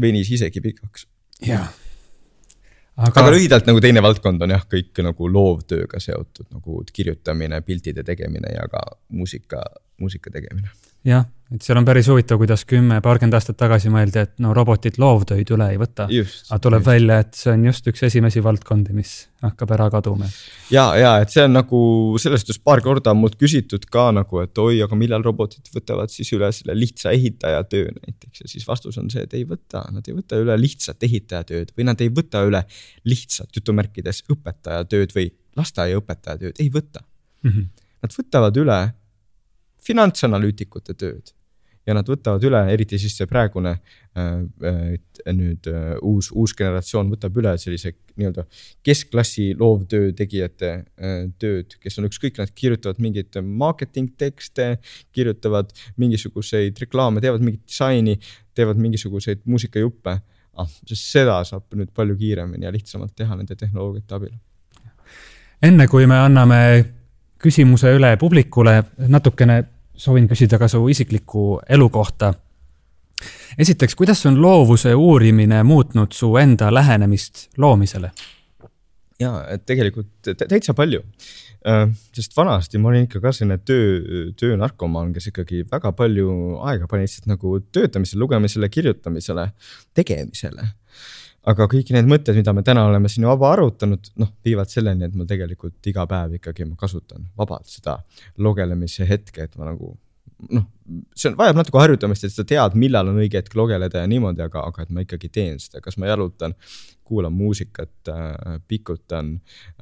venis 0.00 0.30
isegi 0.36 0.60
pikaks. 0.60 1.08
jah 1.46 1.72
aga, 2.96 3.22
aga 3.22 3.32
lühidalt 3.34 3.68
nagu 3.68 3.80
teine 3.84 4.02
valdkond 4.04 4.42
on 4.46 4.54
jah, 4.56 4.64
kõik 4.70 5.02
nagu 5.04 5.30
loovtööga 5.32 6.00
seotud 6.02 6.48
nagu 6.50 6.82
kirjutamine, 6.92 7.60
piltide 7.66 8.04
tegemine 8.06 8.54
ja 8.54 8.66
ka 8.72 8.82
muusika, 9.12 9.62
muusika 10.00 10.30
tegemine. 10.30 10.68
jah, 11.06 11.22
et 11.54 11.62
seal 11.62 11.78
on 11.78 11.84
päris 11.86 12.08
huvitav, 12.10 12.40
kuidas 12.40 12.64
kümme, 12.66 12.96
paarkümmend 13.04 13.36
aastat 13.38 13.56
tagasi 13.60 13.90
mõeldi, 13.94 14.18
et 14.26 14.32
no 14.42 14.50
robotid 14.56 14.96
loovtöid 14.98 15.52
üle 15.54 15.68
ei 15.70 15.78
võta. 15.78 16.08
aga 16.08 16.58
tuleb 16.62 16.82
just. 16.82 16.88
välja, 16.88 17.18
et 17.22 17.38
see 17.38 17.52
on 17.52 17.64
just 17.68 17.86
üks 17.92 18.02
esimesi 18.08 18.42
valdkondi, 18.42 18.96
mis 18.96 19.12
hakkab 19.46 19.76
ära 19.76 19.86
kaduma. 19.94 20.26
ja, 20.74 20.88
ja 20.98 21.12
et 21.22 21.30
see 21.30 21.44
on 21.46 21.54
nagu 21.54 21.80
sellest 22.22 22.50
just 22.50 22.64
paar 22.66 22.82
korda 22.82 23.14
on 23.14 23.22
mult 23.22 23.38
küsitud 23.38 23.86
ka 23.92 24.08
nagu, 24.16 24.42
et 24.42 24.58
oi, 24.58 24.82
aga 24.82 24.98
millal 24.98 25.24
robotid 25.26 25.70
võtavad 25.74 26.12
siis 26.12 26.32
üle 26.34 26.50
selle 26.56 26.74
lihtsa 26.76 27.14
ehitaja 27.14 27.62
töö 27.70 27.88
näiteks 27.94 28.44
ja 28.44 28.52
siis 28.56 28.66
vastus 28.68 28.98
on 28.98 29.08
see, 29.12 29.24
et 29.28 29.38
ei 29.38 29.46
võta, 29.48 29.86
nad 29.94 30.06
ei 30.10 30.18
võta 30.18 30.42
üle 30.42 30.58
lihtsat 30.60 31.06
ehitaja 31.06 31.46
tööd 31.46 31.72
või 31.78 31.88
nad 31.92 32.02
ei 32.02 32.10
võta 32.10 32.42
üle 32.48 32.66
lihtsat 33.06 33.54
jutumärkides 33.56 34.24
õpetaja 34.34 34.84
tööd 34.90 35.14
või 35.14 35.30
lasteaiaõpetaja 35.56 36.42
tööd, 36.42 36.60
ei 36.60 36.70
võta 36.72 37.06
mm. 37.46 37.50
-hmm. 37.50 37.74
Nad 38.06 38.12
võtavad 38.12 38.58
üle 38.60 38.80
finantsanalüütikute 39.86 40.94
tööd 40.98 41.32
ja 41.86 41.94
nad 41.94 42.08
võtavad 42.10 42.42
üle, 42.46 42.60
eriti 42.72 42.98
siis 42.98 43.14
see 43.18 43.28
praegune 43.30 43.76
äh, 43.76 44.42
äh 44.66 45.34
nüüd 45.36 45.68
äh, 45.70 45.94
uus, 46.02 46.32
uus 46.34 46.54
generatsioon 46.58 47.10
võtab 47.12 47.38
üle 47.38 47.54
sellise 47.58 47.92
nii-öelda 48.16 48.46
keskklassi 48.86 49.50
loovtöö 49.58 50.12
tegijate 50.16 50.70
tööd, 51.40 51.74
kes 51.82 51.98
on 52.00 52.06
ükskõik, 52.08 52.38
nad 52.40 52.52
kirjutavad 52.56 53.00
mingeid 53.04 53.36
marketing 53.44 54.14
tekste, 54.18 54.78
kirjutavad 55.12 55.74
mingisuguseid 56.00 56.80
reklaame, 56.80 57.20
teevad 57.20 57.44
mingit 57.44 57.66
disaini, 57.68 58.16
teevad 58.56 58.80
mingisuguseid 58.80 59.44
muusikajuppe 59.44 60.16
ah,. 60.56 60.74
sest 60.88 61.12
seda 61.12 61.42
saab 61.44 61.76
nüüd 61.76 61.92
palju 61.94 62.16
kiiremini 62.16 62.66
ja 62.66 62.72
lihtsamalt 62.72 63.14
teha 63.16 63.36
nende 63.36 63.56
tehnoloogiate 63.56 64.16
abil. 64.16 64.34
enne 65.62 65.86
kui 65.92 66.08
me 66.08 66.18
anname 66.24 66.60
küsimuse 67.42 67.92
üle 67.92 68.16
publikule, 68.16 68.80
natukene 69.12 69.62
soovin 69.96 70.28
küsida 70.28 70.58
ka 70.58 70.68
su 70.68 70.88
isikliku 70.88 71.60
elu 71.68 71.88
kohta. 71.88 72.34
esiteks, 73.58 73.94
kuidas 73.94 74.26
on 74.26 74.42
loovuse 74.42 74.94
uurimine 74.94 75.62
muutnud 75.62 76.12
su 76.12 76.36
enda 76.36 76.74
lähenemist 76.74 77.48
loomisele? 77.58 78.10
ja, 79.20 79.44
et 79.48 79.66
tegelikult 79.66 80.32
täitsa 80.48 80.74
palju. 80.74 81.02
Äh, 81.66 81.88
sest 82.14 82.36
vanasti 82.36 82.78
ma 82.78 82.88
olin 82.92 83.08
ikka 83.08 83.20
ka 83.20 83.32
selline 83.32 83.58
töö, 83.58 84.30
töönarkomaan, 84.38 85.12
kes 85.12 85.32
ikkagi 85.32 85.64
väga 85.70 85.92
palju 85.92 86.60
aega 86.62 86.86
pani 86.86 87.08
lihtsalt 87.08 87.26
nagu 87.26 87.58
töötamisele, 87.72 88.20
lugemisele, 88.20 88.68
kirjutamisele, 88.68 89.48
tegemisele 89.94 90.68
aga 91.46 91.68
kõik 91.70 91.92
need 91.94 92.08
mõtted, 92.10 92.38
mida 92.38 92.54
me 92.56 92.64
täna 92.66 92.86
oleme 92.88 93.10
siin 93.12 93.26
vaba 93.28 93.52
arutanud, 93.54 94.10
noh, 94.20 94.32
viivad 94.46 94.72
selleni, 94.72 95.06
et 95.06 95.14
ma 95.14 95.26
tegelikult 95.28 95.92
iga 95.92 96.06
päev 96.10 96.38
ikkagi 96.40 96.66
ma 96.66 96.78
kasutan 96.80 97.28
vabalt 97.38 97.70
seda 97.70 98.00
logelemise 98.42 99.06
hetke, 99.08 99.46
et 99.46 99.54
ma 99.60 99.70
nagu 99.70 99.94
noh, 100.52 100.66
see 101.16 101.30
on, 101.30 101.36
vajab 101.38 101.60
natuke 101.60 101.80
harjutamist, 101.80 102.26
et 102.26 102.34
sa 102.34 102.44
tead, 102.48 102.76
millal 102.78 103.10
on 103.10 103.22
õige 103.22 103.40
hetk 103.40 103.56
logeleda 103.58 104.02
ja 104.02 104.10
niimoodi, 104.10 104.44
aga, 104.44 104.66
aga 104.68 104.84
et 104.84 104.92
ma 104.92 105.04
ikkagi 105.06 105.30
teen 105.32 105.56
seda, 105.62 105.80
kas 105.84 105.96
ma 106.00 106.10
jalutan, 106.10 106.54
kuulan 107.06 107.34
muusikat 107.34 108.10
äh,, 108.10 108.58
pikutan 108.66 109.36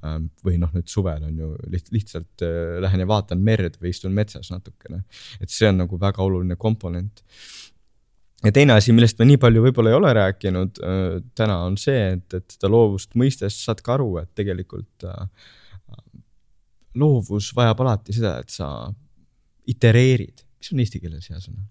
äh, 0.04 0.18
või 0.44 0.58
noh, 0.60 0.72
nüüd 0.76 0.90
suvel 0.92 1.24
on 1.24 1.38
ju 1.40 1.50
liht, 1.72 1.88
lihtsalt 1.94 2.44
äh, 2.44 2.76
lähen 2.84 3.00
ja 3.00 3.08
vaatan 3.08 3.40
merd 3.44 3.78
või 3.80 3.94
istun 3.94 4.12
metsas 4.16 4.52
natukene. 4.52 5.02
et 5.40 5.50
see 5.50 5.70
on 5.72 5.80
nagu 5.80 5.98
väga 6.00 6.22
oluline 6.22 6.58
komponent 6.60 7.24
ja 8.42 8.52
teine 8.52 8.76
asi, 8.78 8.92
millest 8.96 9.20
me 9.20 9.28
nii 9.28 9.40
palju 9.40 9.62
võib-olla 9.66 9.92
ei 9.92 9.98
ole 9.98 10.14
rääkinud 10.18 10.80
äh, 10.82 11.02
täna, 11.38 11.60
on 11.68 11.76
see, 11.80 12.16
et, 12.16 12.26
et 12.34 12.56
seda 12.56 12.70
loovust 12.72 13.14
mõistes 13.20 13.60
saad 13.66 13.82
ka 13.84 13.96
aru, 13.98 14.10
et 14.22 14.32
tegelikult 14.36 15.06
äh, 15.08 15.52
loovus 17.00 17.52
vajab 17.56 17.84
alati 17.84 18.16
seda, 18.16 18.38
et 18.42 18.52
sa 18.54 18.68
itereerid, 19.70 20.44
mis 20.60 20.74
on 20.74 20.82
eesti 20.84 21.00
keeles 21.02 21.30
hea 21.30 21.40
sõna? 21.40 21.64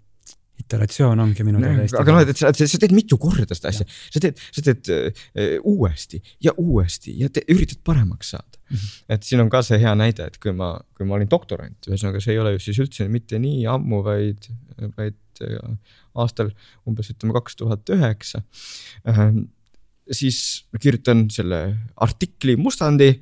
Iteratsioon 0.62 1.20
ongi 1.24 1.46
minu 1.46 1.62
teada 1.62 1.84
eesti 1.84 2.00
aga 2.00 2.16
noh, 2.16 2.22
et 2.30 2.40
sa, 2.40 2.52
sa 2.54 2.80
teed 2.82 2.94
mitu 2.96 3.18
korda 3.22 3.56
seda 3.58 3.72
asja, 3.72 3.88
sa 4.14 4.22
teed, 4.24 4.42
sa 4.54 4.66
teed 4.66 4.92
äh, 4.94 5.56
uuesti 5.60 6.22
ja 6.44 6.54
uuesti 6.62 7.16
ja 7.20 7.30
te, 7.34 7.46
üritad 7.54 7.82
paremaks 7.86 8.34
saada 8.36 8.60
mm. 8.60 8.78
-hmm. 8.78 8.94
et 9.16 9.28
siin 9.28 9.44
on 9.44 9.50
ka 9.54 9.64
see 9.66 9.80
hea 9.82 9.96
näide, 9.98 10.30
et 10.30 10.38
kui 10.38 10.54
ma, 10.56 10.76
kui 10.98 11.08
ma 11.10 11.18
olin 11.18 11.30
doktorant, 11.32 11.78
ühesõnaga 11.90 12.22
see 12.24 12.36
ei 12.36 12.42
ole 12.44 12.56
ju 12.56 12.64
siis 12.68 12.80
üldse 12.86 13.10
mitte 13.10 13.42
nii 13.42 13.66
ammu, 13.74 14.04
vaid, 14.06 14.50
vaid 14.98 15.46
äh, 15.46 15.76
aastal 16.14 16.54
umbes 16.88 17.10
ütleme 17.14 17.34
kaks 17.34 17.58
tuhat 17.60 17.90
üheksa. 17.90 18.44
Äh, 19.10 19.30
siis 20.12 20.66
kirjutan 20.82 21.30
selle 21.32 21.62
artikli 22.04 22.58
mustandi 22.60 23.14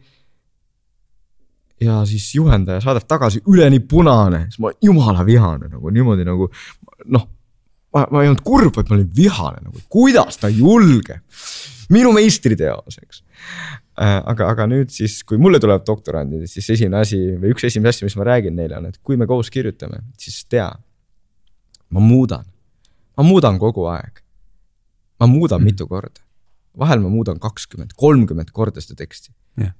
ja 1.82 2.02
siis 2.06 2.36
juhendaja 2.36 2.82
saadab 2.82 3.06
tagasi 3.10 3.42
üleni 3.50 3.80
punane, 3.80 4.44
siis 4.50 4.60
ma 4.62 4.72
jumala 4.84 5.26
vihane 5.26 5.70
nagu 5.72 5.94
niimoodi 5.94 6.26
nagu 6.28 6.50
noh. 7.06 7.28
ma, 7.96 8.06
ma 8.12 8.24
ei 8.24 8.32
olnud 8.32 8.44
kurb, 8.46 8.76
vaid 8.76 8.92
ma 8.92 8.98
olin 8.98 9.10
vihane 9.16 9.64
nagu, 9.66 9.82
kuidas 9.92 10.40
ta 10.42 10.50
julgeb, 10.52 11.24
minu 11.92 12.14
meistriteos, 12.16 13.00
eks 13.02 13.24
äh,. 14.00 14.20
aga, 14.32 14.52
aga 14.54 14.68
nüüd 14.72 14.94
siis, 14.94 15.20
kui 15.28 15.40
mulle 15.42 15.60
tulevad 15.60 15.86
doktorandid, 15.88 16.48
siis 16.52 16.70
esimene 16.78 17.02
asi 17.02 17.20
või 17.42 17.56
üks 17.56 17.68
esimesi 17.68 17.98
asju, 17.98 18.10
mis 18.10 18.18
ma 18.20 18.28
räägin 18.32 18.56
neile 18.58 18.80
on, 18.80 18.88
et 18.92 19.02
kui 19.04 19.20
me 19.20 19.28
koos 19.30 19.52
kirjutame, 19.54 20.04
siis 20.22 20.44
tea. 20.50 20.70
ma 21.92 22.00
muudan, 22.04 22.46
ma 23.18 23.28
muudan 23.28 23.60
kogu 23.60 23.90
aeg. 23.92 24.24
ma 25.20 25.28
muudan 25.28 25.62
mm. 25.62 25.74
mitu 25.74 25.88
korda, 25.88 26.24
vahel 26.78 27.04
ma 27.04 27.12
muudan 27.12 27.40
kakskümmend, 27.40 27.94
kolmkümmend 28.00 28.56
korda 28.56 28.82
seda 28.82 28.96
teksti 29.04 29.34
yeah.. 29.60 29.76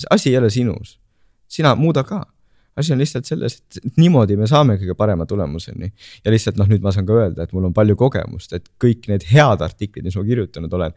see 0.00 0.08
asi 0.10 0.32
ei 0.32 0.38
ole 0.40 0.50
sinus 0.50 1.00
sina 1.50 1.74
muuda 1.74 2.04
ka. 2.06 2.24
Asi 2.80 2.94
on 2.94 3.00
lihtsalt 3.00 3.28
selles, 3.28 3.58
et 3.60 3.96
niimoodi 4.00 4.36
me 4.40 4.48
saame 4.50 4.76
kõige 4.80 4.96
parema 4.98 5.26
tulemuseni. 5.28 5.92
ja 6.24 6.32
lihtsalt 6.32 6.58
noh, 6.60 6.68
nüüd 6.70 6.82
ma 6.84 6.92
saan 6.94 7.06
ka 7.08 7.16
öelda, 7.16 7.44
et 7.44 7.54
mul 7.56 7.68
on 7.68 7.76
palju 7.76 7.96
kogemust, 8.00 8.52
et 8.56 8.66
kõik 8.82 9.08
need 9.12 9.26
head 9.30 9.62
artiklid, 9.64 10.04
mis 10.06 10.18
ma 10.18 10.24
kirjutanud 10.26 10.76
olen, 10.80 10.96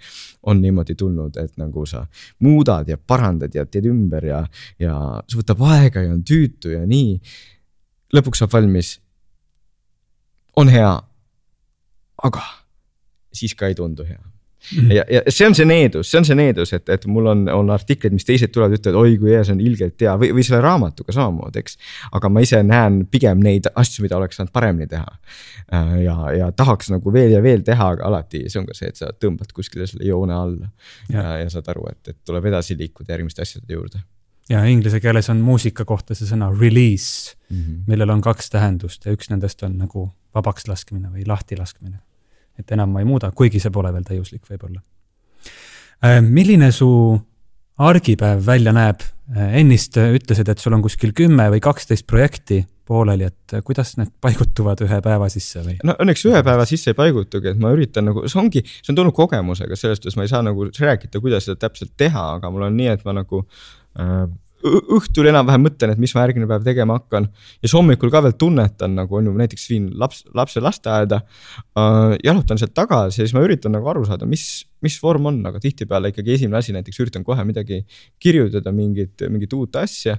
on 0.49 0.61
niimoodi 0.63 0.95
tulnud, 0.99 1.37
et 1.41 1.53
nagu 1.61 1.85
sa 1.89 2.05
muudad 2.43 2.89
ja 2.89 2.97
parandad 2.97 3.55
ja 3.55 3.65
teed 3.65 3.87
ümber 3.91 4.25
ja, 4.27 4.43
ja 4.81 4.97
see 5.27 5.41
võtab 5.41 5.63
aega 5.69 6.05
ja 6.05 6.13
on 6.15 6.23
tüütu 6.25 6.73
ja 6.73 6.83
nii. 6.89 7.19
lõpuks 8.13 8.43
saab 8.43 8.53
valmis. 8.53 8.99
on 10.55 10.69
hea. 10.69 10.93
aga 12.23 12.43
siis 13.33 13.55
ka 13.55 13.67
ei 13.67 13.75
tundu 13.75 14.05
hea. 14.07 14.32
Ja, 14.97 15.03
ja 15.11 15.21
see 15.27 15.47
on 15.47 15.55
see 15.57 15.67
needus, 15.67 16.09
see 16.11 16.19
on 16.21 16.27
see 16.27 16.37
needus, 16.37 16.73
et, 16.75 16.87
et 16.93 17.05
mul 17.11 17.27
on, 17.31 17.43
on 17.51 17.71
artiklid, 17.73 18.15
mis 18.15 18.27
teised 18.27 18.53
tulevad, 18.53 18.77
ütlevad, 18.77 18.99
oi 18.99 19.17
kui 19.21 19.33
hea, 19.33 19.43
see 19.47 19.55
on 19.55 19.63
ilgelt 19.63 20.05
hea 20.05 20.13
või, 20.19 20.31
või 20.37 20.45
selle 20.47 20.61
raamatuga 20.63 21.15
samamoodi, 21.15 21.63
eks. 21.63 21.77
aga 22.19 22.31
ma 22.31 22.43
ise 22.45 22.61
näen 22.67 23.03
pigem 23.11 23.43
neid 23.43 23.69
asju, 23.73 24.05
mida 24.05 24.17
oleks 24.19 24.39
saanud 24.39 24.53
paremini 24.55 24.87
teha. 24.91 25.17
Äh, 25.73 25.93
ja, 26.05 26.17
ja 26.37 26.49
tahaks 26.55 26.91
nagu 26.93 27.13
veel 27.13 27.35
ja 27.35 27.43
veel 27.43 27.65
teha, 27.67 27.91
aga 27.97 28.07
alati 28.09 28.45
see 28.47 28.61
on 28.61 28.69
ka 28.69 28.77
see, 28.77 28.93
et 28.93 28.99
sa 28.99 29.11
tõmbad 29.13 29.53
kuskile 29.55 29.87
selle 29.89 30.07
joone 30.07 30.35
alla. 30.37 30.71
ja, 31.11 31.19
ja, 31.19 31.37
ja 31.43 31.53
saad 31.53 31.69
aru, 31.73 31.87
et, 31.91 32.15
et 32.15 32.19
tuleb 32.25 32.51
edasi 32.51 32.77
liikuda 32.79 33.15
järgmiste 33.15 33.43
asjade 33.45 33.73
juurde 33.73 34.03
ja 34.51 34.63
inglise 34.67 34.99
keeles 34.99 35.29
on 35.31 35.39
muusika 35.43 35.85
kohta 35.87 36.15
see 36.17 36.27
sõna 36.27 36.49
release 36.51 37.35
mm, 37.49 37.61
-hmm. 37.61 37.83
millel 37.87 38.11
on 38.11 38.21
kaks 38.21 38.49
tähendust 38.51 39.05
ja 39.05 39.13
üks 39.15 39.31
nendest 39.31 39.63
on 39.63 39.77
nagu 39.79 40.09
vabaks 40.35 40.67
laskmine 40.67 41.07
või 41.13 41.23
lahti 41.27 41.57
laskmine 41.57 42.01
et 42.59 42.71
enam 42.75 42.91
ma 42.93 43.03
ei 43.03 43.07
muuda, 43.09 43.31
kuigi 43.35 43.61
see 43.61 43.73
pole 43.73 43.93
veel 43.93 44.05
täiuslik 44.07 44.43
võib-olla. 44.49 44.81
Äh, 46.03 46.19
milline 46.21 46.71
su 46.75 46.89
argipäev 47.83 48.43
välja 48.45 48.73
näeb? 48.75 49.03
Äh, 49.33 49.57
ennist 49.61 49.97
ütlesid, 49.97 50.49
et 50.51 50.59
sul 50.59 50.75
on 50.75 50.83
kuskil 50.83 51.13
kümme 51.15 51.47
või 51.53 51.63
kaksteist 51.63 52.07
projekti 52.09 52.63
pooleli, 52.87 53.29
et 53.29 53.53
kuidas 53.63 53.93
need 53.95 54.11
paigutuvad 54.21 54.81
ühe 54.83 54.99
päeva 55.03 55.29
sisse 55.31 55.61
või? 55.63 55.77
no 55.87 55.95
õnneks 56.03 56.25
ühe 56.27 56.41
päeva 56.43 56.65
sisse 56.67 56.91
ei 56.91 56.97
paigutugi, 56.97 57.53
et 57.53 57.61
ma 57.61 57.71
üritan 57.71 58.09
nagu, 58.09 58.25
see 58.27 58.39
ongi, 58.41 58.63
see 58.67 58.91
on 58.91 58.99
tulnud 58.99 59.15
kogemusega, 59.15 59.77
selles 59.79 60.01
suhtes 60.01 60.17
ma 60.19 60.27
ei 60.27 60.31
saa 60.31 60.43
nagu 60.43 60.67
rääkida, 60.67 61.21
kuidas 61.23 61.47
seda 61.47 61.61
täpselt 61.63 61.93
teha, 61.99 62.25
aga 62.37 62.51
mul 62.51 62.67
on 62.67 62.75
nii, 62.75 62.89
et 62.97 63.05
ma 63.07 63.15
nagu 63.21 63.45
äh, 63.95 64.25
õhtul 64.63 65.27
enam-vähem 65.27 65.65
mõtlen, 65.65 65.91
et 65.93 65.99
mis 66.01 66.13
ma 66.15 66.23
järgmine 66.23 66.47
päev 66.47 66.63
tegema 66.65 66.97
hakkan. 66.97 67.27
ja 67.27 67.67
siis 67.67 67.75
hommikul 67.75 68.11
ka 68.13 68.21
veel 68.23 68.35
tunnetan 68.39 68.95
nagu 68.95 69.17
on 69.19 69.27
ju, 69.27 69.33
näiteks 69.39 69.65
viin 69.69 69.89
laps, 69.99 70.23
lapse 70.35 70.63
lasteaeda 70.63 71.19
äh,. 71.79 72.15
jalutan 72.23 72.59
sealt 72.61 72.73
tagasi 72.77 73.21
ja 73.21 73.27
siis 73.27 73.35
ma 73.35 73.43
üritan 73.43 73.75
nagu 73.75 73.89
aru 73.91 74.05
saada, 74.07 74.27
mis, 74.29 74.63
mis 74.85 74.97
vorm 75.03 75.27
on, 75.31 75.41
aga 75.49 75.59
tihtipeale 75.63 76.13
ikkagi 76.13 76.37
esimene 76.37 76.61
asi 76.61 76.75
näiteks 76.75 77.01
üritan 77.03 77.27
kohe 77.27 77.43
midagi 77.47 77.83
kirjutada, 78.23 78.71
mingit, 78.75 79.25
mingit 79.29 79.53
uut 79.57 79.75
asja 79.81 80.17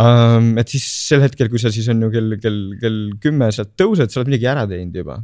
ähm,. 0.00 0.56
et 0.58 0.72
siis 0.72 0.88
sel 1.10 1.24
hetkel, 1.24 1.52
kui 1.52 1.60
sa 1.60 1.72
siis 1.74 1.88
on 1.92 2.02
ju 2.06 2.10
kell, 2.14 2.40
kell, 2.40 2.64
kell 2.80 3.00
kümme 3.20 3.52
sealt 3.52 3.76
tõused, 3.76 4.08
sa 4.08 4.22
oled 4.22 4.32
midagi 4.32 4.50
ära 4.54 4.66
teinud 4.70 5.00
juba 5.04 5.20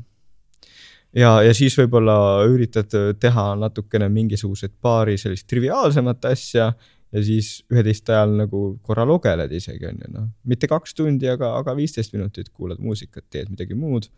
ja, 1.17 1.39
ja 1.43 1.57
siis 1.57 1.75
võib-olla 1.81 2.21
üritad 2.53 2.93
teha 3.21 3.51
natukene 3.59 4.13
mingisugused 4.13 4.77
paari 4.83 5.17
sellist 5.21 5.49
triviaalsemat 5.51 6.35
asja 6.35 6.73
ja 7.11 7.23
siis 7.27 7.51
üheteist 7.73 8.09
ajal 8.11 8.37
nagu 8.39 8.63
korra 8.87 9.07
lugeled 9.09 9.53
isegi 9.53 9.89
on 9.91 10.01
ju 10.05 10.11
noh, 10.15 10.29
mitte 10.51 10.69
kaks 10.71 10.95
tundi, 10.99 11.29
aga, 11.31 11.55
aga 11.59 11.75
viisteist 11.79 12.15
minutit 12.15 12.51
kuulad 12.55 12.83
muusikat, 12.83 13.27
teed 13.31 13.51
midagi 13.51 13.79
muud. 13.79 14.09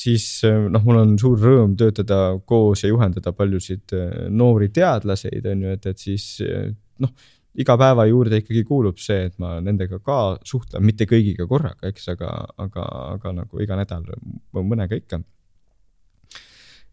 siis 0.00 0.42
noh, 0.46 0.84
mul 0.86 1.02
on 1.02 1.18
suur 1.20 1.40
rõõm 1.40 1.74
töötada 1.76 2.38
koos 2.46 2.84
ja 2.84 2.92
juhendada 2.92 3.32
paljusid 3.36 3.96
äh, 3.96 4.14
noori 4.30 4.70
teadlaseid 4.72 5.46
on 5.50 5.66
ju, 5.66 5.76
et, 5.76 5.86
et 5.92 5.98
siis 6.08 6.30
äh, 6.46 6.72
noh 7.00 7.12
iga 7.60 7.74
päeva 7.78 8.06
juurde 8.06 8.40
ikkagi 8.40 8.62
kuulub 8.64 9.00
see, 9.02 9.26
et 9.26 9.36
ma 9.42 9.56
nendega 9.60 9.98
ka 10.04 10.38
suhtlen, 10.46 10.84
mitte 10.86 11.06
kõigiga 11.10 11.46
korraga, 11.50 11.90
eks, 11.90 12.06
aga, 12.14 12.30
aga, 12.62 12.86
aga 13.16 13.32
nagu 13.42 13.62
iga 13.62 13.78
nädal 13.78 14.06
mõnega 14.54 14.96
ikka. 14.96 15.20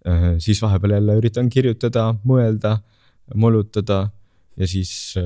Äh, 0.07 0.29
siis 0.43 0.61
vahepeal 0.63 0.97
jälle 0.97 1.17
üritan 1.21 1.51
kirjutada, 1.53 2.09
mõelda, 2.25 2.79
molutada 3.35 4.07
ja 4.57 4.67
siis 4.67 4.91
äh, 5.19 5.25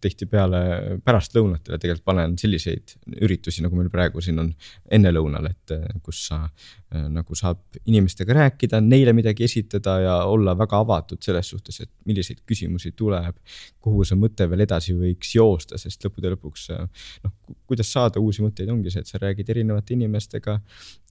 tihtipeale 0.00 0.60
pärastlõunatele 1.04 1.78
tegelikult 1.78 2.04
panen 2.08 2.36
selliseid 2.40 2.94
üritusi, 3.20 3.62
nagu 3.64 3.76
meil 3.76 3.90
praegu 3.92 4.22
siin 4.24 4.40
on 4.40 4.48
ennelõunal, 4.92 5.50
et 5.50 5.74
äh, 5.76 5.84
kus 6.04 6.22
sa 6.30 6.38
äh, 6.46 7.04
nagu 7.12 7.36
saab 7.38 7.80
inimestega 7.84 8.36
rääkida, 8.38 8.80
neile 8.84 9.12
midagi 9.16 9.44
esitada 9.44 9.98
ja 10.00 10.16
olla 10.30 10.56
väga 10.58 10.80
avatud 10.86 11.20
selles 11.24 11.52
suhtes, 11.52 11.82
et 11.84 11.90
milliseid 12.08 12.40
küsimusi 12.48 12.94
tuleb. 12.96 13.36
kuhu 13.82 14.04
see 14.06 14.16
mõte 14.16 14.46
veel 14.48 14.64
edasi 14.64 14.94
võiks 14.96 15.34
joosta, 15.34 15.78
sest 15.78 16.04
lõppude 16.06 16.32
lõpuks 16.32 16.68
noh, 16.72 17.32
kuidas 17.66 17.92
saada 17.92 18.20
uusi 18.20 18.44
mõtteid, 18.44 18.70
ongi 18.70 18.90
see, 18.90 19.02
et 19.02 19.10
sa 19.10 19.18
räägid 19.18 19.50
erinevate 19.50 19.94
inimestega 19.94 20.60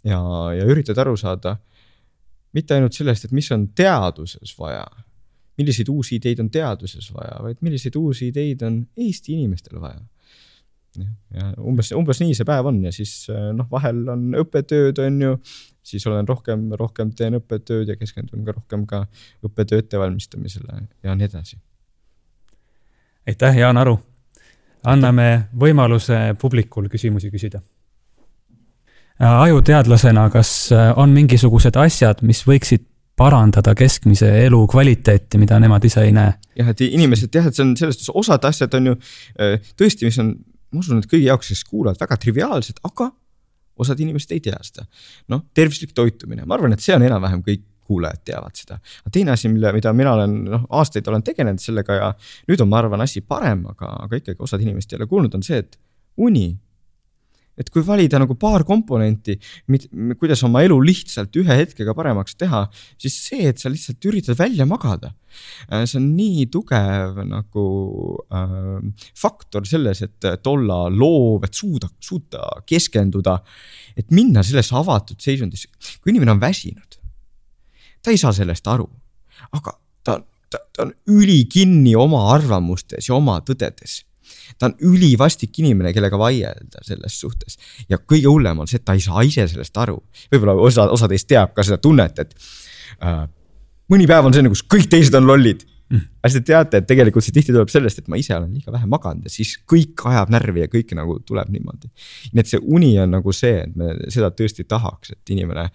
ja, 0.08 0.22
ja 0.56 0.66
üritad 0.66 0.98
aru 0.98 1.18
saada 1.20 1.58
mitte 2.56 2.76
ainult 2.76 2.96
sellest, 2.96 3.28
et 3.28 3.36
mis 3.36 3.52
on 3.54 3.68
teaduses 3.76 4.56
vaja 4.58 4.86
milliseid 5.58 5.90
uusi 5.92 6.18
ideid 6.20 6.40
on 6.44 6.50
teaduses 6.52 7.12
vaja, 7.14 7.38
vaid 7.44 7.60
milliseid 7.62 7.96
uusi 8.00 8.30
ideid 8.32 8.62
on 8.68 8.82
Eesti 8.98 9.34
inimestel 9.38 9.82
vaja. 9.82 10.02
ja 11.34 11.54
umbes, 11.64 11.94
umbes 11.96 12.20
nii 12.20 12.36
see 12.36 12.48
päev 12.48 12.68
on 12.68 12.82
ja 12.84 12.92
siis 12.92 13.14
noh, 13.56 13.68
vahel 13.72 14.04
on 14.12 14.26
õppetööd, 14.42 15.00
on 15.00 15.22
ju, 15.24 15.36
siis 15.88 16.06
olen 16.08 16.28
rohkem, 16.28 16.66
rohkem 16.80 17.14
teen 17.16 17.40
õppetööd 17.40 17.94
ja 17.94 17.96
keskendun 18.00 18.44
ka 18.48 18.56
rohkem 18.58 18.86
ka 18.90 19.06
õppetöö 19.48 19.80
ettevalmistamisele 19.86 20.82
ja 21.04 21.16
nii 21.16 21.30
edasi. 21.32 21.60
aitäh, 23.28 23.62
Jaan 23.64 23.78
Aru. 23.78 24.00
anname 24.84 25.48
võimaluse 25.56 26.36
publikul 26.42 26.90
küsimusi 26.90 27.32
küsida 27.32 27.62
ajuteadlasena, 29.22 30.30
kas 30.34 30.72
on 30.96 31.14
mingisugused 31.14 31.76
asjad, 31.78 32.24
mis 32.26 32.42
võiksid 32.48 32.88
parandada 33.22 33.74
keskmise 33.78 34.30
elu 34.46 34.62
kvaliteeti, 34.72 35.40
mida 35.42 35.60
nemad 35.62 35.86
ise 35.88 36.06
ei 36.08 36.14
näe. 36.16 36.34
jah, 36.58 36.70
et 36.74 36.86
inimesed 36.88 37.34
jah, 37.36 37.48
et 37.48 37.58
see 37.58 37.66
on 37.66 37.74
selles 37.80 38.00
suhtes, 38.00 38.14
osad 38.24 38.46
asjad 38.50 38.78
on 38.80 38.92
ju 38.92 38.98
äh, 38.98 39.74
tõesti, 39.80 40.10
mis 40.10 40.20
on, 40.24 40.36
ma 40.72 40.84
usun, 40.84 41.02
et 41.02 41.10
kõigi 41.12 41.28
jaoks, 41.30 41.52
kes 41.54 41.66
kuulavad, 41.70 42.00
väga 42.02 42.18
triviaalsed, 42.26 42.82
aga 42.88 43.12
osad 43.82 44.00
inimesed 44.04 44.34
ei 44.36 44.42
tea 44.44 44.58
seda. 44.66 44.86
noh, 45.34 45.46
tervislik 45.58 45.94
toitumine, 45.98 46.46
ma 46.46 46.58
arvan, 46.58 46.74
et 46.76 46.84
see 46.84 46.96
on 46.98 47.06
enam-vähem 47.08 47.44
kõik 47.46 47.68
kuulajad 47.92 48.24
teavad 48.26 48.58
seda. 48.58 48.80
aga 49.04 49.14
teine 49.14 49.36
asi, 49.36 49.50
mille, 49.52 49.72
mida 49.76 49.94
mina 49.98 50.16
olen 50.18 50.36
noh, 50.48 50.66
aastaid 50.80 51.08
olen 51.12 51.24
tegelenud 51.28 51.62
sellega 51.62 51.98
ja 51.98 52.10
nüüd 52.50 52.64
on, 52.64 52.70
ma 52.72 52.82
arvan, 52.82 53.04
asi 53.06 53.24
parem, 53.26 53.66
aga, 53.74 53.94
aga 54.06 54.22
ikkagi 54.22 54.44
osad 54.48 54.64
inimesed 54.64 54.94
ei 54.94 55.02
ole 55.02 55.10
kuulnud, 55.12 55.36
on 55.38 55.46
see, 55.46 55.62
et 55.64 55.80
uni. 56.22 56.50
Et 57.60 57.70
kui 57.72 57.84
valida 57.86 58.20
nagu 58.22 58.36
paar 58.40 58.64
komponenti, 58.68 59.36
kuidas 60.20 60.44
oma 60.48 60.64
elu 60.66 60.78
lihtsalt 60.86 61.36
ühe 61.42 61.58
hetkega 61.62 61.96
paremaks 61.98 62.38
teha, 62.40 62.64
siis 63.02 63.18
see, 63.28 63.50
et 63.50 63.62
sa 63.62 63.72
lihtsalt 63.72 64.08
üritad 64.10 64.40
välja 64.40 64.68
magada. 64.70 65.12
Äh, 65.72 65.86
see 65.88 66.00
on 66.00 66.10
nii 66.18 66.48
tugev 66.52 67.22
nagu 67.28 67.66
äh, 68.36 68.56
faktor 69.20 69.68
selles, 69.68 70.04
et 70.08 70.48
olla 70.52 70.84
loov, 70.92 71.46
et 71.48 71.56
suuda, 71.56 71.92
suuta 72.00 72.48
keskenduda. 72.68 73.40
et 73.98 74.12
minna 74.12 74.44
sellesse 74.44 74.76
avatud 74.76 75.20
seisundisse, 75.20 75.68
kui 76.02 76.12
inimene 76.14 76.32
on 76.32 76.40
väsinud, 76.40 76.96
ta 78.02 78.12
ei 78.12 78.18
saa 78.18 78.32
sellest 78.34 78.68
aru, 78.72 78.88
aga 79.52 79.74
ta, 80.04 80.16
ta, 80.50 80.62
ta 80.72 80.86
on 80.86 80.94
ülikinni 81.12 81.96
oma 82.00 82.30
arvamustes 82.34 83.10
ja 83.10 83.18
oma 83.18 83.40
tõdedes 83.46 84.02
ta 84.58 84.70
on 84.70 84.76
ülivastik 84.92 85.60
inimene, 85.64 85.94
kellega 85.96 86.20
vaielda 86.20 86.84
selles 86.86 87.20
suhtes. 87.20 87.58
ja 87.90 88.00
kõige 88.00 88.30
hullem 88.30 88.64
on 88.64 88.70
see, 88.70 88.82
et 88.82 88.86
ta 88.86 88.96
ei 88.98 89.04
saa 89.04 89.24
ise 89.28 89.48
sellest 89.48 89.78
aru. 89.78 90.00
võib-olla 90.34 90.56
osa, 90.70 90.88
osa 90.92 91.10
teist 91.12 91.30
teab 91.32 91.56
ka 91.58 91.66
seda 91.68 91.82
tunnet, 91.82 92.20
et 92.20 92.36
äh, 93.04 93.26
mõni 93.92 94.08
päev 94.10 94.30
on 94.30 94.36
selline, 94.36 94.54
kus 94.54 94.66
kõik 94.68 94.90
teised 94.92 95.16
on 95.18 95.28
lollid 95.28 95.66
mm.. 95.92 96.06
hästi 96.26 96.42
te 96.42 96.52
teate, 96.52 96.82
et 96.82 96.88
tegelikult 96.90 97.26
see 97.26 97.36
tihti 97.36 97.54
tuleb 97.56 97.72
sellest, 97.72 98.02
et 98.02 98.12
ma 98.12 98.20
ise 98.20 98.36
olen 98.36 98.54
liiga 98.54 98.74
vähe 98.74 98.88
maganud 98.90 99.28
ja 99.28 99.34
siis 99.34 99.56
kõik 99.70 100.06
ajab 100.12 100.32
närvi 100.34 100.66
ja 100.66 100.72
kõik 100.72 100.94
nagu 100.98 101.18
tuleb 101.28 101.52
niimoodi. 101.54 101.92
nii 102.32 102.44
et 102.44 102.54
see 102.54 102.62
uni 102.62 102.94
on 103.02 103.12
nagu 103.18 103.36
see, 103.36 103.66
et 103.66 103.76
me 103.78 103.94
seda 104.14 104.32
tõesti 104.36 104.68
tahaks, 104.70 105.16
et 105.16 105.36
inimene 105.36 105.70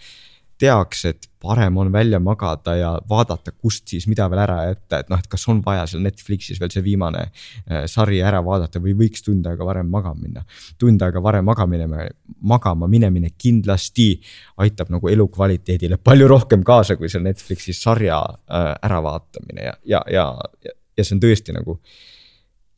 teaks, 0.58 1.04
et 1.04 1.26
parem 1.42 1.76
on 1.76 1.90
välja 1.92 2.20
magada 2.20 2.74
ja 2.76 2.90
vaadata, 3.08 3.52
kust 3.52 3.88
siis 3.92 4.06
mida 4.08 4.28
veel 4.30 4.40
ära 4.42 4.56
jätta, 4.70 5.00
et 5.02 5.10
noh, 5.12 5.20
et 5.20 5.28
kas 5.30 5.44
on 5.52 5.60
vaja 5.64 5.84
seal 5.90 6.02
Netflixis 6.04 6.60
veel 6.60 6.72
see 6.72 6.84
viimane 6.84 7.26
äh, 7.26 7.84
sari 7.90 8.22
ära 8.24 8.40
vaadata 8.44 8.80
või 8.82 8.96
võiks 8.98 9.24
tund 9.26 9.46
aega 9.46 9.66
varem 9.68 9.90
magama 9.92 10.20
minna. 10.22 10.44
tund 10.78 11.02
aega 11.02 11.22
varem 11.22 11.44
magamine, 11.44 11.88
magama 12.40 12.88
minemine 12.88 13.34
kindlasti 13.38 14.08
aitab 14.64 14.90
nagu 14.94 15.08
elukvaliteedile 15.12 16.00
palju 16.02 16.28
rohkem 16.28 16.64
kaasa, 16.64 16.96
kui 16.96 17.12
seal 17.12 17.26
Netflixis 17.26 17.82
sarja 17.82 18.22
äh, 18.22 18.72
äravaatamine 18.88 19.68
ja, 19.68 19.76
ja, 19.84 20.02
ja, 20.10 20.26
ja 20.96 21.04
see 21.04 21.18
on 21.18 21.22
tõesti 21.22 21.54
nagu 21.56 21.78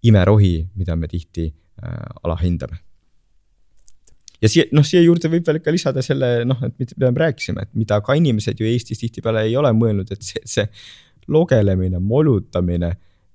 imerohi, 0.02 0.68
mida 0.74 0.96
me 0.96 1.08
tihti 1.10 1.48
äh, 1.48 2.04
alahindame 2.22 2.87
ja 4.42 4.50
siia, 4.50 4.66
noh, 4.76 4.86
siia 4.86 5.02
juurde 5.02 5.30
võib 5.32 5.46
veel 5.46 5.60
ka 5.62 5.74
lisada 5.74 6.02
selle, 6.04 6.44
noh, 6.48 6.60
et 6.66 6.74
mida 6.80 7.10
me 7.10 7.24
rääkisime, 7.24 7.66
et 7.66 7.74
mida 7.78 8.00
ka 8.04 8.16
inimesed 8.18 8.60
ju 8.60 8.68
Eestis 8.68 9.02
tihtipeale 9.02 9.44
ei 9.48 9.56
ole 9.58 9.72
mõelnud, 9.76 10.10
et 10.14 10.24
see, 10.24 10.42
see 10.46 10.66
logelemine, 11.28 12.00
molutamine, 12.00 12.92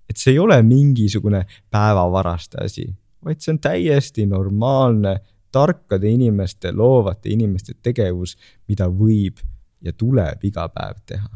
et 0.10 0.20
see 0.20 0.34
ei 0.34 0.42
ole 0.42 0.58
mingisugune 0.66 1.44
päevavaraste 1.72 2.64
asi, 2.64 2.88
vaid 3.24 3.44
see 3.44 3.54
on 3.56 3.62
täiesti 3.64 4.28
normaalne 4.28 5.18
tarkade 5.54 6.10
inimeste, 6.10 6.72
loovate 6.74 7.30
inimeste 7.30 7.76
tegevus, 7.84 8.38
mida 8.68 8.88
võib 8.90 9.42
ja 9.84 9.94
tuleb 9.94 10.42
iga 10.48 10.68
päev 10.74 11.04
teha. 11.06 11.30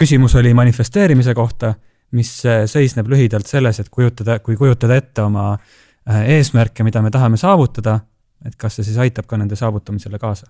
küsimus 0.00 0.34
oli 0.34 0.52
manifesteerimise 0.56 1.34
kohta, 1.36 1.74
mis 2.16 2.30
seisneb 2.66 3.08
lühidalt 3.08 3.46
selles, 3.46 3.78
et 3.80 3.88
kujutada, 3.88 4.38
kui 4.40 4.56
kujutada 4.56 4.96
ette 4.96 5.22
oma 5.22 5.52
äh, 5.52 5.89
eesmärke, 6.10 6.84
mida 6.86 7.02
me 7.02 7.10
tahame 7.10 7.36
saavutada, 7.40 8.00
et 8.46 8.56
kas 8.56 8.78
see 8.78 8.86
siis 8.88 8.98
aitab 8.98 9.28
ka 9.28 9.38
nende 9.40 9.56
saavutamisele 9.58 10.18
kaasa? 10.18 10.46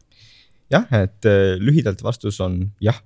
jah, 0.71 0.87
et 0.95 1.27
äh, 1.27 1.57
lühidalt 1.59 2.03
vastus 2.07 2.41
on 2.41 2.63
jah 2.81 3.01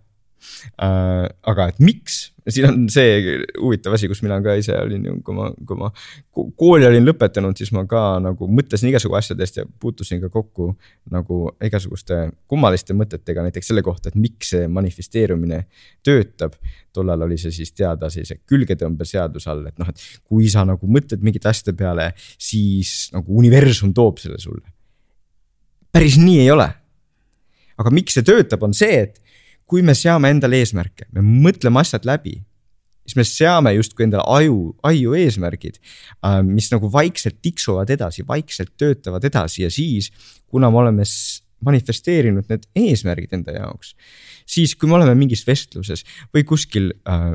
äh,. 0.77 1.29
aga 1.43 1.69
et 1.73 1.81
miks, 1.81 2.34
siin 2.53 2.67
on 2.69 2.83
see 2.93 3.39
huvitav 3.57 3.95
asi, 3.97 4.09
kus 4.11 4.21
mina 4.25 4.37
ka 4.45 4.55
ise 4.59 4.75
olin 4.77 5.07
kui 5.25 5.37
ma, 5.37 5.49
kui 5.65 5.79
ma 5.81 5.89
kooli 6.33 6.87
olin 6.87 7.07
lõpetanud, 7.07 7.57
siis 7.57 7.73
ma 7.73 7.87
ka 7.89 8.19
nagu 8.23 8.49
mõtlesin 8.51 8.91
igasugu 8.91 9.17
asjadest 9.17 9.61
ja 9.63 9.65
puutusin 9.81 10.21
ka 10.25 10.29
kokku 10.33 10.73
nagu 11.15 11.39
igasuguste 11.65 12.27
kummaliste 12.51 12.97
mõtetega, 12.97 13.47
näiteks 13.47 13.73
selle 13.73 13.85
kohta, 13.87 14.13
et 14.13 14.21
miks 14.21 14.53
see 14.55 14.69
manifesteerumine 14.69 15.65
töötab. 16.05 16.59
tollal 16.95 17.25
oli 17.27 17.35
see 17.41 17.51
siis 17.51 17.73
teada 17.75 18.07
sellise 18.07 18.37
külgetõmbeseaduse 18.47 19.51
all, 19.51 19.65
et 19.67 19.81
noh, 19.83 19.89
et 19.91 20.05
kui 20.23 20.47
sa 20.53 20.63
nagu 20.69 20.87
mõtled 20.87 21.25
mingite 21.27 21.49
asjade 21.51 21.75
peale, 21.77 22.13
siis 22.39 23.09
nagu 23.15 23.35
universum 23.41 23.95
toob 23.95 24.21
selle 24.23 24.39
sulle. 24.39 24.69
päris 25.93 26.19
nii 26.21 26.41
ei 26.45 26.51
ole. 26.51 26.69
aga 27.79 27.91
miks 27.91 28.15
see 28.15 28.23
töötab, 28.23 28.63
on 28.63 28.75
see, 28.77 29.01
et 29.09 29.24
kui 29.69 29.83
me 29.83 29.95
seame 29.97 30.31
endale 30.33 30.61
eesmärke, 30.63 31.09
me 31.13 31.23
mõtleme 31.25 31.81
asjad 31.81 32.07
läbi, 32.09 32.37
siis 33.05 33.17
me 33.19 33.25
seame 33.29 33.75
justkui 33.77 34.07
endale 34.07 34.25
aju, 34.27 34.59
aiu 34.87 35.15
eesmärgid, 35.19 35.81
äh, 36.25 36.41
mis 36.47 36.71
nagu 36.73 36.91
vaikselt 36.93 37.41
tiksuvad 37.45 37.93
edasi, 37.95 38.27
vaikselt 38.29 38.75
töötavad 38.81 39.25
edasi 39.29 39.65
ja 39.65 39.73
siis, 39.73 40.11
kuna 40.47 40.71
me 40.73 40.83
oleme 40.85 41.07
manifesteerinud 41.65 42.51
need 42.51 42.67
eesmärgid 42.77 43.33
enda 43.37 43.55
jaoks, 43.57 43.95
siis 44.49 44.75
kui 44.77 44.91
me 44.91 44.99
oleme 44.99 45.17
mingis 45.17 45.47
vestluses 45.49 46.05
või 46.35 46.45
kuskil 46.49 46.93
äh, 47.09 47.33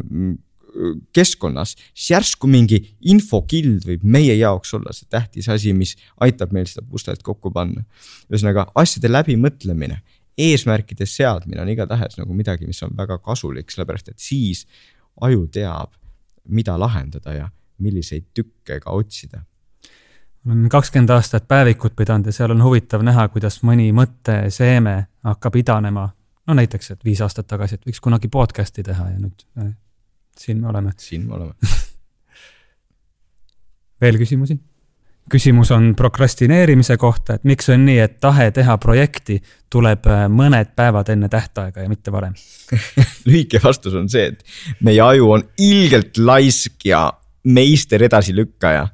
keskkonnas, 1.16 1.74
siis 1.94 2.12
järsku 2.14 2.50
mingi 2.50 2.80
infokild 3.12 3.88
võib 3.88 4.04
meie 4.04 4.36
jaoks 4.38 4.74
olla 4.78 4.94
see 4.96 5.10
tähtis 5.10 5.50
asi, 5.50 5.74
mis 5.74 5.96
aitab 6.22 6.54
meil 6.56 6.68
seda 6.70 6.86
puslet 6.86 7.24
kokku 7.26 7.52
panna. 7.54 7.86
ühesõnaga 8.30 8.68
asjade 8.78 9.10
läbimõtlemine 9.12 10.02
eesmärkide 10.40 11.06
seadmine 11.10 11.62
on 11.62 11.70
igatahes 11.70 12.18
nagu 12.20 12.36
midagi, 12.36 12.68
mis 12.68 12.82
on 12.86 12.96
väga 12.98 13.20
kasulik, 13.24 13.72
sellepärast 13.72 14.14
et 14.14 14.20
siis 14.24 14.66
aju 15.22 15.48
teab, 15.52 15.94
mida 16.50 16.78
lahendada 16.80 17.36
ja 17.36 17.50
milliseid 17.84 18.30
tükke 18.34 18.80
ka 18.80 18.92
otsida. 18.92 19.42
olen 20.46 20.70
kakskümmend 20.70 21.10
aastat 21.10 21.48
päevikut 21.48 21.96
pidanud 21.96 22.26
ja 22.26 22.32
seal 22.32 22.52
on 22.52 22.64
huvitav 22.64 23.04
näha, 23.04 23.28
kuidas 23.28 23.62
mõni 23.64 23.92
mõtteseeme 23.96 25.06
hakkab 25.24 25.56
idanema. 25.56 26.10
no 26.48 26.54
näiteks, 26.54 26.92
et 26.92 27.06
viis 27.06 27.22
aastat 27.22 27.48
tagasi, 27.48 27.76
et 27.76 27.86
võiks 27.86 28.02
kunagi 28.02 28.28
podcast'i 28.28 28.84
teha 28.84 29.10
ja 29.10 29.20
nüüd 29.20 29.46
äh, 29.60 29.76
siin 30.38 30.62
me 30.62 30.68
oleme. 30.68 30.92
siin 30.98 31.28
me 31.28 31.36
oleme 31.36 31.54
veel 34.02 34.18
küsimusi? 34.18 34.60
Küsimus 35.30 35.72
on 35.72 35.94
prokrastineerimise 35.98 36.98
kohta, 36.98 37.38
et 37.38 37.48
miks 37.48 37.70
on 37.74 37.86
nii, 37.86 38.00
et 38.04 38.20
tahe 38.22 38.50
teha 38.56 38.78
projekti 38.82 39.40
tuleb 39.72 40.08
äh, 40.10 40.26
mõned 40.32 40.74
päevad 40.78 41.12
enne 41.14 41.30
tähtaega 41.32 41.86
ja 41.86 41.92
mitte 41.92 42.12
varem 42.14 42.36
lühike 43.30 43.62
vastus 43.64 43.96
on 43.98 44.10
see, 44.12 44.32
et 44.34 44.82
meie 44.86 45.02
aju 45.04 45.34
on 45.38 45.46
ilgelt 45.66 46.18
laisk 46.18 46.86
ja 46.90 47.08
meister 47.50 48.04
edasilükkaja 48.10 48.88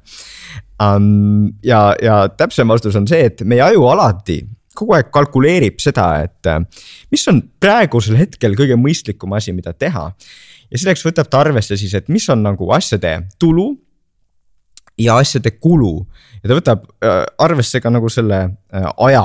um,. 0.82 1.52
ja, 1.64 1.94
ja 2.02 2.26
täpsem 2.28 2.68
vastus 2.68 2.96
on 2.96 3.08
see, 3.08 3.24
et 3.30 3.42
meie 3.44 3.64
aju 3.64 3.88
alati 3.92 4.42
kogu 4.76 4.92
aeg 4.96 5.08
kalkuleerib 5.14 5.80
seda, 5.80 6.10
et 6.26 6.50
äh, 6.50 6.60
mis 7.12 7.24
on 7.32 7.40
praegusel 7.60 8.18
hetkel 8.20 8.56
kõige 8.58 8.76
mõistlikum 8.80 9.32
asi, 9.36 9.54
mida 9.56 9.72
teha. 9.72 10.10
ja 10.70 10.78
selleks 10.78 11.04
võtab 11.06 11.30
ta 11.32 11.40
arvesse 11.44 11.78
siis, 11.80 11.94
et 11.94 12.12
mis 12.12 12.28
on 12.32 12.44
nagu 12.44 12.70
asjade 12.76 13.18
tulu 13.40 13.72
ja 14.98 15.18
asjade 15.20 15.50
kulu 15.60 15.92
ja 16.42 16.48
ta 16.48 16.56
võtab 16.56 16.86
äh, 17.04 17.22
arvesse 17.42 17.80
ka 17.82 17.92
nagu 17.92 18.08
selle 18.12 18.38
äh, 18.46 18.88
aja, 19.08 19.24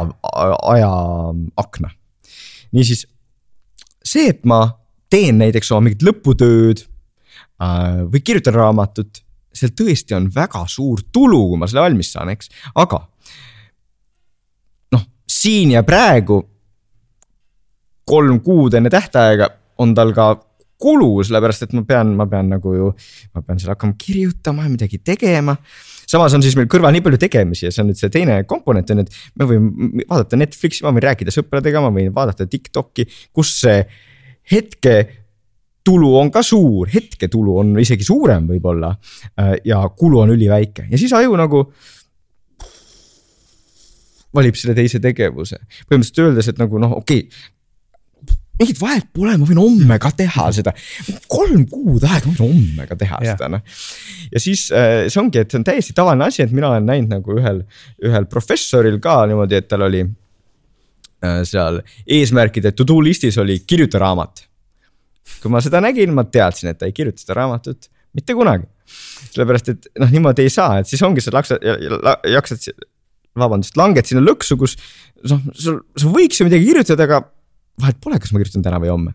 ajaakna. 0.73 1.91
niisiis 2.71 3.05
see, 4.03 4.29
et 4.31 4.45
ma 4.45 4.63
teen 5.11 5.39
näiteks 5.41 5.71
oma 5.71 5.87
mingit 5.87 6.05
lõputööd 6.07 6.83
äh, 6.83 8.03
või 8.07 8.23
kirjutan 8.23 8.57
raamatut, 8.57 9.23
seal 9.53 9.73
tõesti 9.75 10.15
on 10.17 10.29
väga 10.33 10.65
suur 10.71 11.03
tulu, 11.11 11.43
kui 11.51 11.59
ma 11.59 11.69
selle 11.69 11.85
valmis 11.85 12.13
saan, 12.15 12.31
eks, 12.33 12.51
aga 12.75 13.03
noh, 14.95 15.07
siin 15.29 15.75
ja 15.75 15.83
praegu 15.87 16.41
kolm 18.11 18.41
kuud 18.43 18.75
enne 18.75 18.91
tähtaega 18.91 19.47
on 19.81 19.93
tal 19.95 20.11
ka 20.15 20.33
kulu, 20.81 21.13
sellepärast 21.27 21.67
et 21.67 21.77
ma 21.77 21.85
pean, 21.87 22.15
ma 22.17 22.27
pean 22.31 22.51
nagu 22.55 22.75
ju, 22.75 22.91
ma 23.35 23.45
pean 23.45 23.61
seal 23.61 23.73
hakkama 23.75 23.97
kirjutama 24.01 24.67
ja 24.67 24.73
midagi 24.73 25.01
tegema. 25.05 25.55
samas 26.11 26.33
on 26.35 26.43
siis 26.43 26.57
meil 26.59 26.67
kõrval 26.71 26.91
nii 26.95 27.05
palju 27.05 27.21
tegemisi 27.21 27.67
ja 27.67 27.71
see 27.71 27.85
on 27.85 27.91
nüüd 27.91 27.99
see 28.01 28.11
teine 28.11 28.41
komponent 28.49 28.89
on, 28.91 29.05
et 29.05 29.13
me 29.39 29.47
võime 29.47 30.05
vaadata 30.09 30.39
Netflixi, 30.41 30.83
ma 30.83 30.91
võin 30.91 31.05
rääkida 31.07 31.31
sõpradega, 31.31 31.83
ma 31.83 31.93
võin 31.95 32.11
vaadata 32.15 32.49
Tiktoki, 32.49 33.07
kus 33.31 33.53
see 33.61 33.79
hetke 34.51 34.97
tulu 35.85 36.11
on 36.19 36.29
ka 36.33 36.43
suur, 36.45 36.89
hetketulu 36.93 37.57
on 37.61 37.71
isegi 37.81 38.05
suurem 38.05 38.45
võib-olla. 38.49 38.91
Äh, 39.39 39.55
ja 39.65 39.81
kulu 39.97 40.21
on 40.25 40.35
üliväike 40.35 40.85
ja 40.91 40.99
siis 40.99 41.13
aju 41.17 41.37
nagu 41.39 41.63
valib 44.35 44.55
selle 44.55 44.75
teise 44.77 45.01
tegevuse. 45.03 45.59
põhimõtteliselt 45.89 46.23
öeldes, 46.25 46.51
et 46.51 46.61
nagu 46.61 46.79
noh, 46.79 46.97
okei 47.01 47.25
okay,, 47.25 47.41
mingit 48.59 48.79
vahet 48.81 49.07
pole, 49.15 49.35
ma 49.39 49.47
võin 49.47 49.61
homme 49.61 49.97
ka 50.01 50.11
teha 50.17 50.47
seda. 50.55 50.73
kolm 51.31 51.63
kuud 51.69 52.03
aega, 52.05 52.27
ma 52.27 52.35
võin 52.35 52.41
homme 52.43 52.87
ka 52.89 52.97
teha 52.99 53.21
yeah. 53.23 53.37
seda 53.37 53.49
noh. 53.55 53.63
ja 54.31 54.41
siis 54.43 54.67
äh, 54.75 55.05
see 55.07 55.21
ongi, 55.21 55.41
et 55.41 55.51
see 55.51 55.61
on 55.61 55.67
täiesti 55.67 55.95
tavaline 55.97 56.27
asi, 56.27 56.43
et 56.45 56.53
mina 56.55 56.71
olen 56.71 56.87
näinud 56.89 57.15
nagu 57.17 57.37
ühel, 57.37 57.63
ühel 58.05 58.27
professoril 58.31 58.99
ka 59.03 59.21
niimoodi, 59.31 59.61
et 59.61 59.69
tal 59.71 59.87
oli 59.87 60.03
äh, 60.05 61.41
seal 61.47 61.81
eesmärkide 62.05 62.75
to 62.75 62.87
do 62.87 62.99
listis 63.03 63.39
oli 63.41 63.61
kirjuta 63.65 64.01
raamat. 64.01 64.45
kui 65.41 65.53
ma 65.53 65.61
seda 65.63 65.81
nägin, 65.81 66.13
ma 66.13 66.27
teadsin, 66.27 66.73
et 66.73 66.81
ta 66.81 66.89
ei 66.89 66.95
kirjuta 66.95 67.23
seda 67.23 67.41
raamatut 67.41 67.89
mitte 68.17 68.35
kunagi. 68.35 68.67
sellepärast, 69.31 69.69
et 69.71 69.91
noh, 70.01 70.09
niimoodi 70.11 70.43
ei 70.43 70.51
saa, 70.51 70.81
et 70.81 70.89
siis 70.89 71.01
ongi, 71.07 71.23
sa 71.23 71.31
laksad, 71.33 71.63
jaksad 72.27 72.65
vabandust, 73.39 73.77
langed 73.79 74.07
sinna 74.07 74.23
lõksu, 74.25 74.57
kus 74.59 74.75
noh, 75.29 75.39
sul, 75.55 75.77
sa 75.95 76.09
võiks 76.11 76.41
ju 76.41 76.47
midagi 76.47 76.67
kirjutada, 76.67 77.07
aga 77.07 77.21
vahet 77.81 77.99
pole, 78.03 78.19
kas 78.21 78.33
ma 78.33 78.41
kirjutan 78.41 78.65
täna 78.65 78.79
või 78.81 78.93
homme. 78.93 79.13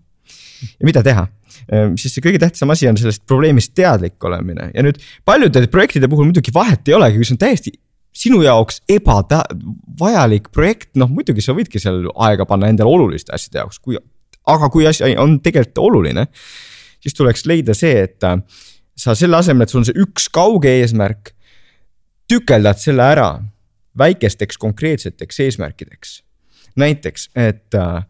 ja 0.81 0.89
mida 0.89 1.03
teha, 1.05 1.27
ehm, 1.69 1.97
siis 2.01 2.17
see 2.17 2.25
kõige 2.25 2.41
tähtsam 2.43 2.73
asi 2.73 2.89
on 2.89 2.97
sellest 3.01 3.27
probleemist 3.29 3.75
teadlik 3.77 4.25
olemine 4.25 4.71
ja 4.75 4.85
nüüd 4.85 5.01
paljude 5.25 5.67
projektide 5.73 6.09
puhul 6.09 6.31
muidugi 6.31 6.55
vahet 6.55 6.89
ei 6.89 6.97
olegi, 6.97 7.21
kui 7.21 7.29
see 7.29 7.37
on 7.37 7.43
täiesti 7.45 7.75
sinu 8.17 8.41
jaoks 8.45 8.81
ebavajalik 8.91 10.49
projekt, 10.55 10.95
noh 10.97 11.11
muidugi 11.13 11.45
sa 11.45 11.55
võidki 11.57 11.81
seal 11.83 12.07
aega 12.29 12.47
panna 12.49 12.71
endale 12.73 12.93
oluliste 12.93 13.35
asjade 13.37 13.61
jaoks, 13.61 13.81
kui, 13.83 13.99
aga 14.49 14.71
kui 14.73 14.87
asi 14.89 15.13
on 15.21 15.39
tegelikult 15.45 15.83
oluline, 15.85 16.27
siis 17.03 17.17
tuleks 17.17 17.45
leida 17.49 17.77
see, 17.77 18.07
et 18.07 18.25
äh, 18.27 18.41
sa 18.97 19.15
selle 19.19 19.39
asemel, 19.39 19.67
et 19.67 19.73
sul 19.73 19.83
on 19.83 19.89
see 19.89 20.01
üks 20.01 20.31
kauge 20.33 20.73
eesmärk, 20.81 21.35
tükeldad 22.31 22.81
selle 22.83 23.05
ära 23.05 23.29
väikesteks 23.99 24.59
konkreetseteks 24.61 25.41
eesmärkideks. 25.45 26.23
näiteks, 26.77 27.31
et 27.37 27.75
äh, 27.75 28.05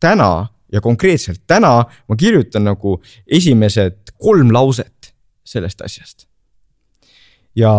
täna 0.00 0.48
ja 0.72 0.80
konkreetselt 0.80 1.42
täna 1.46 1.84
ma 1.84 2.16
kirjutan 2.18 2.66
nagu 2.66 2.98
esimesed 3.26 4.14
kolm 4.18 4.52
lauset 4.52 5.12
sellest 5.46 5.80
asjast. 5.80 6.26
ja, 7.56 7.72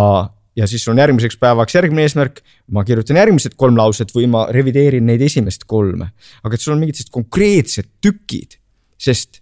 ja 0.56 0.68
siis 0.68 0.88
on 0.88 0.98
järgmiseks 0.98 1.38
päevaks 1.38 1.76
järgmine 1.76 2.06
eesmärk, 2.08 2.40
ma 2.72 2.84
kirjutan 2.84 3.20
järgmised 3.20 3.58
kolm 3.58 3.78
lauset 3.78 4.14
või 4.16 4.30
ma 4.32 4.48
revideerin 4.52 5.06
neid 5.06 5.22
esimest 5.22 5.68
kolme. 5.68 6.12
aga 6.44 6.54
et 6.54 6.62
sul 6.62 6.76
on 6.76 6.80
mingid 6.80 6.96
sellised 6.96 7.14
konkreetsed 7.14 7.92
tükid, 8.02 8.60
sest 8.98 9.42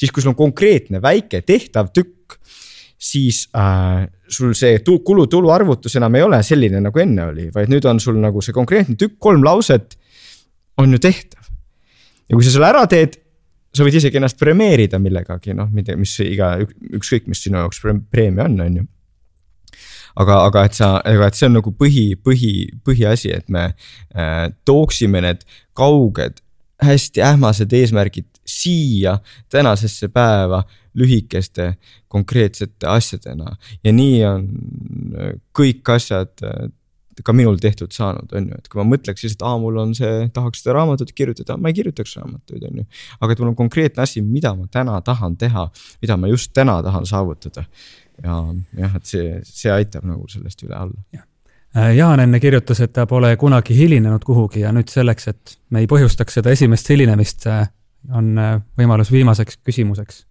siis, 0.00 0.10
kui 0.12 0.22
sul 0.22 0.34
on 0.34 0.38
konkreetne 0.38 1.02
väike 1.02 1.42
tehtav 1.46 1.92
tükk, 1.94 2.38
siis 3.00 3.46
äh, 3.56 4.04
sul 4.28 4.52
see 4.56 4.80
kulu-tulu 4.84 5.50
arvutus 5.52 5.96
enam 5.96 6.16
ei 6.18 6.24
ole 6.24 6.42
selline, 6.44 6.82
nagu 6.84 7.00
enne 7.00 7.30
oli, 7.30 7.48
vaid 7.54 7.72
nüüd 7.72 7.86
on 7.88 8.00
sul 8.02 8.18
nagu 8.20 8.42
see 8.44 8.56
konkreetne 8.56 8.96
tükk, 9.00 9.18
kolm 9.22 9.44
lauset 9.44 9.96
on 10.80 10.92
ju 10.92 11.00
tehtav. 11.00 11.39
Ja 12.30 12.38
kui 12.38 12.46
sa 12.46 12.54
selle 12.54 12.70
ära 12.70 12.86
teed, 12.90 13.18
sa 13.74 13.86
võid 13.86 13.98
isegi 14.00 14.18
ennast 14.18 14.38
premeerida 14.38 14.98
millegagi, 15.02 15.54
noh, 15.56 15.68
mida, 15.74 15.96
mis 15.98 16.14
iga, 16.24 16.54
ükskõik, 16.96 17.28
mis 17.30 17.42
sinu 17.44 17.60
jaoks 17.60 17.82
preemia 18.10 18.46
on, 18.48 18.58
on 18.64 18.80
ju. 18.80 18.86
Aga, 20.20 20.40
aga 20.48 20.64
et 20.66 20.74
sa, 20.74 20.88
aga 21.06 21.28
et 21.30 21.38
see 21.38 21.46
on 21.46 21.54
nagu 21.60 21.70
põhi, 21.78 22.06
põhi, 22.18 22.54
põhiasi, 22.86 23.30
et 23.34 23.46
me 23.52 23.68
äh, 23.70 24.48
tooksime 24.66 25.22
need 25.22 25.44
kauged, 25.78 26.42
hästi 26.82 27.22
ähmased 27.22 27.72
eesmärgid 27.76 28.26
siia 28.48 29.18
tänasesse 29.52 30.08
päeva 30.08 30.64
lühikeste 30.98 31.74
konkreetsete 32.10 32.88
asjadena. 32.90 33.54
Ja 33.84 33.92
nii 33.94 34.16
on 34.26 34.46
kõik 35.56 35.94
asjad 35.94 36.32
äh, 36.42 36.70
ka 37.24 37.34
minul 37.36 37.58
tehtud 37.62 37.94
saanud, 37.94 38.30
on 38.36 38.50
ju, 38.50 38.58
et 38.58 38.68
kui 38.70 38.80
ma 38.80 38.86
mõtleks 38.92 39.24
lihtsalt, 39.24 39.44
aa, 39.46 39.58
mul 39.62 39.80
on 39.82 39.94
see, 39.96 40.28
tahaks 40.34 40.62
seda 40.62 40.76
raamatut 40.78 41.12
kirjutada, 41.16 41.56
ma 41.60 41.70
ei 41.70 41.76
kirjutaks 41.78 42.16
raamatuid, 42.18 42.66
on 42.68 42.82
ju. 42.82 42.86
aga 43.20 43.34
et 43.34 43.42
mul 43.42 43.52
on 43.52 43.58
konkreetne 43.58 44.04
asi, 44.04 44.22
mida 44.24 44.54
ma 44.58 44.68
täna 44.72 45.00
tahan 45.06 45.36
teha, 45.40 45.66
mida 46.02 46.16
ma 46.20 46.30
just 46.30 46.54
täna 46.56 46.78
tahan 46.86 47.08
saavutada. 47.08 47.64
ja 48.22 48.38
jah, 48.78 48.96
et 48.96 49.08
see, 49.08 49.40
see 49.48 49.72
aitab 49.72 50.06
nagu 50.08 50.28
sellest 50.28 50.64
üle 50.66 50.76
alla. 50.76 51.24
Äh, 51.76 51.92
Jaan 51.96 52.20
enne 52.20 52.40
kirjutas, 52.42 52.80
et 52.84 52.92
ta 52.92 53.06
pole 53.06 53.34
kunagi 53.40 53.76
hilinenud 53.76 54.24
kuhugi 54.26 54.64
ja 54.64 54.72
nüüd 54.76 54.90
selleks, 54.92 55.28
et 55.30 55.58
me 55.70 55.84
ei 55.84 55.90
põhjustaks 55.90 56.40
seda 56.40 56.52
esimest 56.52 56.88
hilinemist, 56.90 57.46
on 58.16 58.34
võimalus 58.80 59.12
viimaseks 59.12 59.60
küsimuseks 59.64 60.24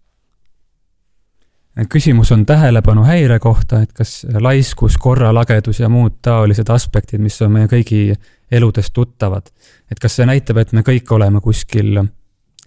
küsimus 1.89 2.31
on 2.31 2.45
tähelepanuhäire 2.45 3.39
kohta, 3.39 3.81
et 3.81 3.93
kas 3.93 4.25
laiskus, 4.39 4.97
korralagedus 4.97 5.79
ja 5.79 5.89
muud 5.89 6.19
taolised 6.21 6.69
aspektid, 6.69 7.21
mis 7.21 7.41
on 7.41 7.51
meie 7.55 7.69
kõigi 7.71 8.15
eludes 8.51 8.91
tuttavad. 8.91 9.51
et 9.91 9.99
kas 9.99 10.15
see 10.15 10.25
näitab, 10.25 10.57
et 10.57 10.73
me 10.73 10.81
kõik 10.85 11.11
oleme 11.13 11.41
kuskil 11.41 12.01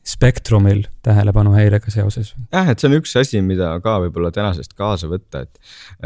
spektrumil 0.05 0.83
tähelepanuhäirega 1.03 1.91
seoses? 1.91 2.35
jah, 2.53 2.69
et 2.69 2.79
see 2.79 2.89
on 2.91 2.97
üks 2.99 3.15
asi, 3.19 3.43
mida 3.43 3.71
ka 3.85 3.99
võib-olla 4.03 4.33
tänasest 4.35 4.75
kaasa 4.79 5.11
võtta, 5.11 5.45
et, 5.47 5.61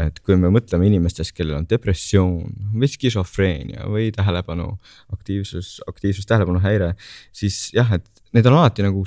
et 0.07 0.19
kui 0.25 0.37
me 0.37 0.51
mõtleme 0.53 0.85
inimestest, 0.89 1.33
kellel 1.37 1.57
on 1.61 1.69
depressioon 1.69 2.73
või 2.77 2.91
skisofreenia 2.91 3.89
või 3.89 4.11
tähelepanu 4.15 4.69
aktiivsus, 5.13 5.79
aktiivsus 5.89 6.29
tähelepanuhäire, 6.29 6.93
siis 7.33 7.67
jah, 7.73 7.97
et 7.97 8.05
need 8.37 8.45
on 8.49 8.59
alati 8.59 8.85
nagu 8.85 9.01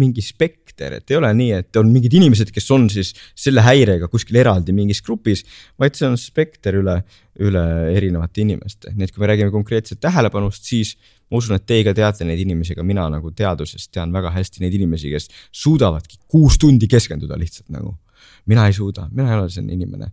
mingi 0.00 0.22
spekter, 0.24 0.98
et 0.98 1.12
ei 1.12 1.18
ole 1.18 1.30
nii, 1.36 1.58
et 1.60 1.80
on 1.80 1.90
mingid 1.92 2.14
inimesed, 2.16 2.52
kes 2.54 2.68
on 2.72 2.86
siis 2.92 3.12
selle 3.38 3.64
häirega 3.64 4.08
kuskil 4.12 4.38
eraldi 4.40 4.74
mingis 4.76 5.02
grupis, 5.04 5.44
vaid 5.80 5.98
see 5.98 6.08
on 6.08 6.16
spekter 6.20 6.78
üle, 6.80 6.98
üle 7.44 7.64
erinevate 7.92 8.44
inimeste, 8.44 8.94
nii 8.96 9.08
et 9.08 9.12
kui 9.12 9.24
me 9.24 9.32
räägime 9.32 9.52
konkreetselt 9.54 10.00
tähelepanust, 10.04 10.64
siis 10.68 10.94
ma 11.32 11.40
usun, 11.40 11.56
et 11.56 11.66
teie 11.68 11.84
ka 11.84 11.94
teate 11.96 12.28
neid 12.28 12.40
inimesi, 12.44 12.76
ka 12.76 12.84
mina 12.86 13.04
nagu 13.12 13.32
teadusest 13.36 13.92
tean 13.92 14.12
väga 14.14 14.32
hästi 14.32 14.64
neid 14.64 14.78
inimesi, 14.80 15.12
kes 15.12 15.28
suudavadki 15.64 16.22
kuus 16.32 16.60
tundi 16.60 16.88
keskenduda 16.90 17.38
lihtsalt 17.40 17.68
nagu 17.72 17.96
mina 18.50 18.66
ei 18.66 18.74
suuda, 18.74 19.06
mina 19.12 19.30
ei 19.30 19.38
ole 19.38 19.50
selline 19.50 19.76
inimene. 19.76 20.08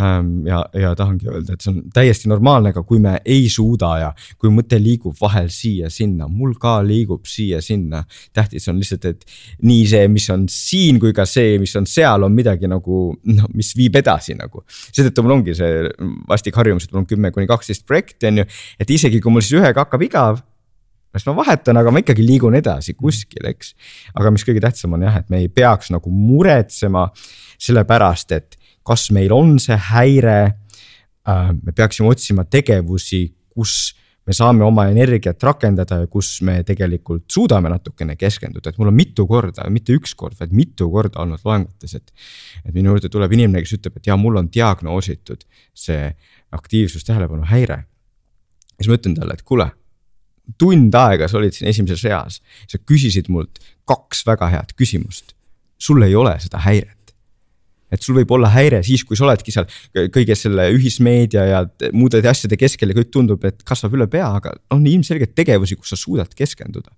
Ähm, 0.00 0.46
ja, 0.46 0.62
ja 0.74 0.94
tahangi 0.98 1.28
öelda, 1.30 1.54
et 1.54 1.64
see 1.64 1.72
on 1.72 1.80
täiesti 1.94 2.30
normaalne, 2.30 2.72
aga 2.74 2.82
kui 2.86 2.98
me 3.02 3.18
ei 3.24 3.46
suuda 3.52 3.92
ja 4.02 4.10
kui 4.38 4.50
mõte 4.54 4.80
liigub 4.82 5.16
vahel 5.20 5.50
siia-sinna, 5.52 6.28
mul 6.32 6.56
ka 6.60 6.78
liigub 6.86 7.26
siia-sinna. 7.28 8.04
tähtis 8.34 8.68
on 8.68 8.78
lihtsalt, 8.80 9.04
et 9.04 9.24
nii 9.62 9.86
see, 9.86 10.08
mis 10.12 10.28
on 10.34 10.46
siin, 10.52 10.98
kui 11.02 11.14
ka 11.14 11.26
see, 11.26 11.58
mis 11.62 11.74
on 11.78 11.86
seal, 11.86 12.26
on 12.26 12.34
midagi 12.34 12.70
nagu 12.70 13.00
noh, 13.14 13.48
mis 13.54 13.74
viib 13.78 13.96
edasi 14.00 14.36
nagu. 14.38 14.64
seetõttu 14.90 15.24
mul 15.24 15.38
ongi 15.38 15.56
see 15.58 15.88
vastik 16.28 16.58
harjumus, 16.58 16.88
et 16.88 16.94
mul 16.94 17.04
on 17.04 17.10
kümme 17.10 17.32
kuni 17.34 17.46
kaksteist 17.50 17.86
projekti, 17.86 18.32
on 18.32 18.42
ju, 18.42 18.48
et 18.78 18.90
isegi 18.90 19.22
kui 19.22 19.32
mul 19.32 19.44
siis 19.44 19.60
ühega 19.60 19.86
hakkab 19.86 20.02
igav 20.06 20.42
kas 21.12 21.26
ma 21.28 21.34
vahetan, 21.38 21.78
aga 21.80 21.92
ma 21.92 22.02
ikkagi 22.02 22.24
liigun 22.26 22.56
edasi 22.58 22.94
kuskil, 22.98 23.46
eks. 23.50 23.74
aga 24.18 24.32
mis 24.34 24.44
kõige 24.46 24.62
tähtsam 24.64 24.96
on 24.96 25.06
jah, 25.06 25.20
et 25.22 25.28
me 25.32 25.42
ei 25.42 25.48
peaks 25.52 25.92
nagu 25.94 26.12
muretsema 26.12 27.08
sellepärast, 27.58 28.34
et 28.36 28.58
kas 28.86 29.08
meil 29.14 29.32
on 29.36 29.56
see 29.62 29.76
häire. 29.90 30.38
Äh, 31.28 31.48
me 31.52 31.74
peaksime 31.76 32.08
otsima 32.08 32.44
tegevusi, 32.48 33.26
kus 33.52 33.94
me 34.28 34.36
saame 34.36 34.64
oma 34.64 34.84
energiat 34.92 35.42
rakendada 35.44 36.02
ja 36.02 36.08
kus 36.12 36.38
me 36.44 36.58
tegelikult 36.68 37.24
suudame 37.32 37.70
natukene 37.72 38.16
keskenduda, 38.20 38.70
et 38.70 38.80
mul 38.80 38.90
on 38.90 38.96
mitu 38.96 39.24
korda, 39.28 39.64
mitte 39.72 39.96
üks 39.96 40.12
kord, 40.16 40.36
vaid 40.40 40.52
mitu 40.56 40.90
korda 40.92 41.22
olnud 41.24 41.44
loengutes, 41.48 41.96
et. 41.96 42.12
et 42.64 42.74
minu 42.76 42.92
juurde 42.92 43.08
tuleb 43.12 43.32
inimene, 43.32 43.64
kes 43.64 43.78
ütleb, 43.78 43.96
et 43.96 44.10
jaa, 44.10 44.18
mul 44.20 44.36
on 44.40 44.50
diagnoositud 44.52 45.48
see 45.76 46.12
aktiivsus 46.52 47.08
tähelepanu 47.08 47.48
häire. 47.48 47.84
siis 48.76 48.88
ma 48.88 49.00
ütlen 49.00 49.16
talle, 49.16 49.36
et 49.36 49.42
kuule 49.48 49.70
tund 50.56 50.94
aega 50.96 51.28
sa 51.28 51.38
olid 51.40 51.56
siin 51.56 51.68
esimeses 51.70 52.04
reas, 52.06 52.38
sa 52.70 52.80
küsisid 52.80 53.28
mult 53.32 53.60
kaks 53.88 54.24
väga 54.28 54.50
head 54.52 54.76
küsimust. 54.78 55.34
sul 55.78 56.02
ei 56.02 56.14
ole 56.18 56.32
seda 56.42 56.58
häiret. 56.64 57.12
et 57.92 58.02
sul 58.04 58.18
võib 58.18 58.32
olla 58.36 58.50
häire 58.52 58.82
siis, 58.84 59.04
kui 59.04 59.16
sa 59.16 59.24
oledki 59.24 59.52
seal 59.52 59.68
kõige 60.12 60.34
selle 60.36 60.68
ühismeedia 60.76 61.44
ja 61.48 61.60
muude 61.92 62.20
asjade 62.28 62.58
keskel 62.60 62.92
ja 62.92 62.96
kõik 62.98 63.12
tundub, 63.12 63.44
et 63.48 63.62
kasvab 63.64 63.96
üle 63.96 64.06
pea, 64.12 64.28
aga 64.40 64.52
on 64.74 64.84
ilmselgelt 64.86 65.32
tegevusi, 65.34 65.76
kus 65.76 65.94
sa 65.94 66.00
suudad 66.00 66.34
keskenduda. 66.36 66.92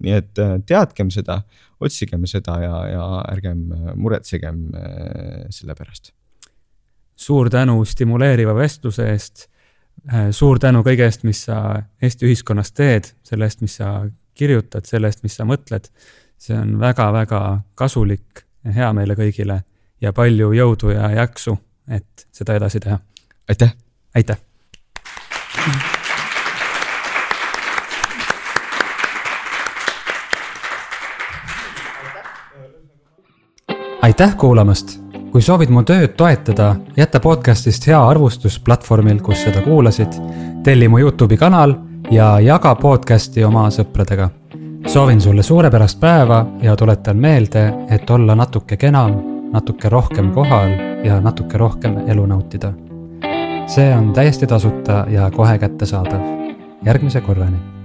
nii 0.00 0.14
et 0.16 0.38
äh, 0.38 0.56
teadkem 0.66 1.10
seda, 1.12 1.42
otsigem 1.80 2.26
seda 2.26 2.56
ja, 2.62 2.76
ja 2.88 3.06
ärgem 3.32 3.66
äh, 3.72 3.92
muretsegem 3.96 4.62
äh, 4.74 5.46
selle 5.50 5.74
pärast. 5.74 6.14
suur 7.16 7.50
tänu 7.50 7.84
stimuleeriva 7.84 8.54
vestluse 8.56 9.10
eest 9.10 9.49
suur 10.32 10.58
tänu 10.58 10.82
kõige 10.86 11.04
eest, 11.06 11.24
mis 11.28 11.44
sa 11.44 11.82
Eesti 12.02 12.26
ühiskonnas 12.28 12.72
teed, 12.72 13.12
selle 13.26 13.48
eest, 13.48 13.60
mis 13.60 13.76
sa 13.80 14.06
kirjutad, 14.34 14.86
selle 14.88 15.10
eest, 15.10 15.22
mis 15.22 15.36
sa 15.36 15.44
mõtled. 15.44 15.90
see 16.40 16.56
on 16.56 16.78
väga-väga 16.80 17.60
kasulik 17.76 18.44
ja 18.64 18.72
hea 18.72 18.92
meile 18.96 19.14
kõigile 19.14 19.60
ja 20.00 20.12
palju 20.12 20.52
jõudu 20.56 20.94
ja 20.94 21.10
jaksu, 21.12 21.58
et 21.88 22.26
seda 22.32 22.56
edasi 22.56 22.80
teha. 22.80 22.98
aitäh. 23.48 23.74
aitäh. 24.14 24.36
aitäh 34.02 34.36
kuulamast 34.36 34.99
kui 35.30 35.42
soovid 35.42 35.70
mu 35.70 35.82
tööd 35.86 36.16
toetada, 36.18 36.74
jäta 36.98 37.20
podcast'ist 37.22 37.86
hea 37.86 37.98
arvustus 38.02 38.58
platvormil, 38.66 39.20
kus 39.22 39.44
seda 39.44 39.62
kuulasid, 39.62 40.18
telli 40.66 40.88
mu 40.90 40.98
Youtube'i 40.98 41.38
kanal 41.38 41.76
ja 42.10 42.32
jaga 42.42 42.74
podcast'i 42.74 43.44
oma 43.46 43.68
sõpradega. 43.70 44.30
soovin 44.86 45.20
sulle 45.20 45.42
suurepärast 45.42 46.00
päeva 46.00 46.46
ja 46.62 46.76
tuletan 46.76 47.16
meelde, 47.16 47.72
et 47.90 48.10
olla 48.10 48.34
natuke 48.34 48.76
kenam, 48.76 49.12
natuke 49.52 49.88
rohkem 49.88 50.32
kohal 50.32 50.70
ja 51.04 51.20
natuke 51.20 51.58
rohkem 51.58 51.98
elu 52.08 52.26
nautida. 52.26 52.72
see 53.66 53.94
on 53.94 54.12
täiesti 54.12 54.46
tasuta 54.46 55.04
ja 55.08 55.30
kohe 55.30 55.58
kättesaadav. 55.58 56.20
järgmise 56.84 57.20
korrani 57.20 57.79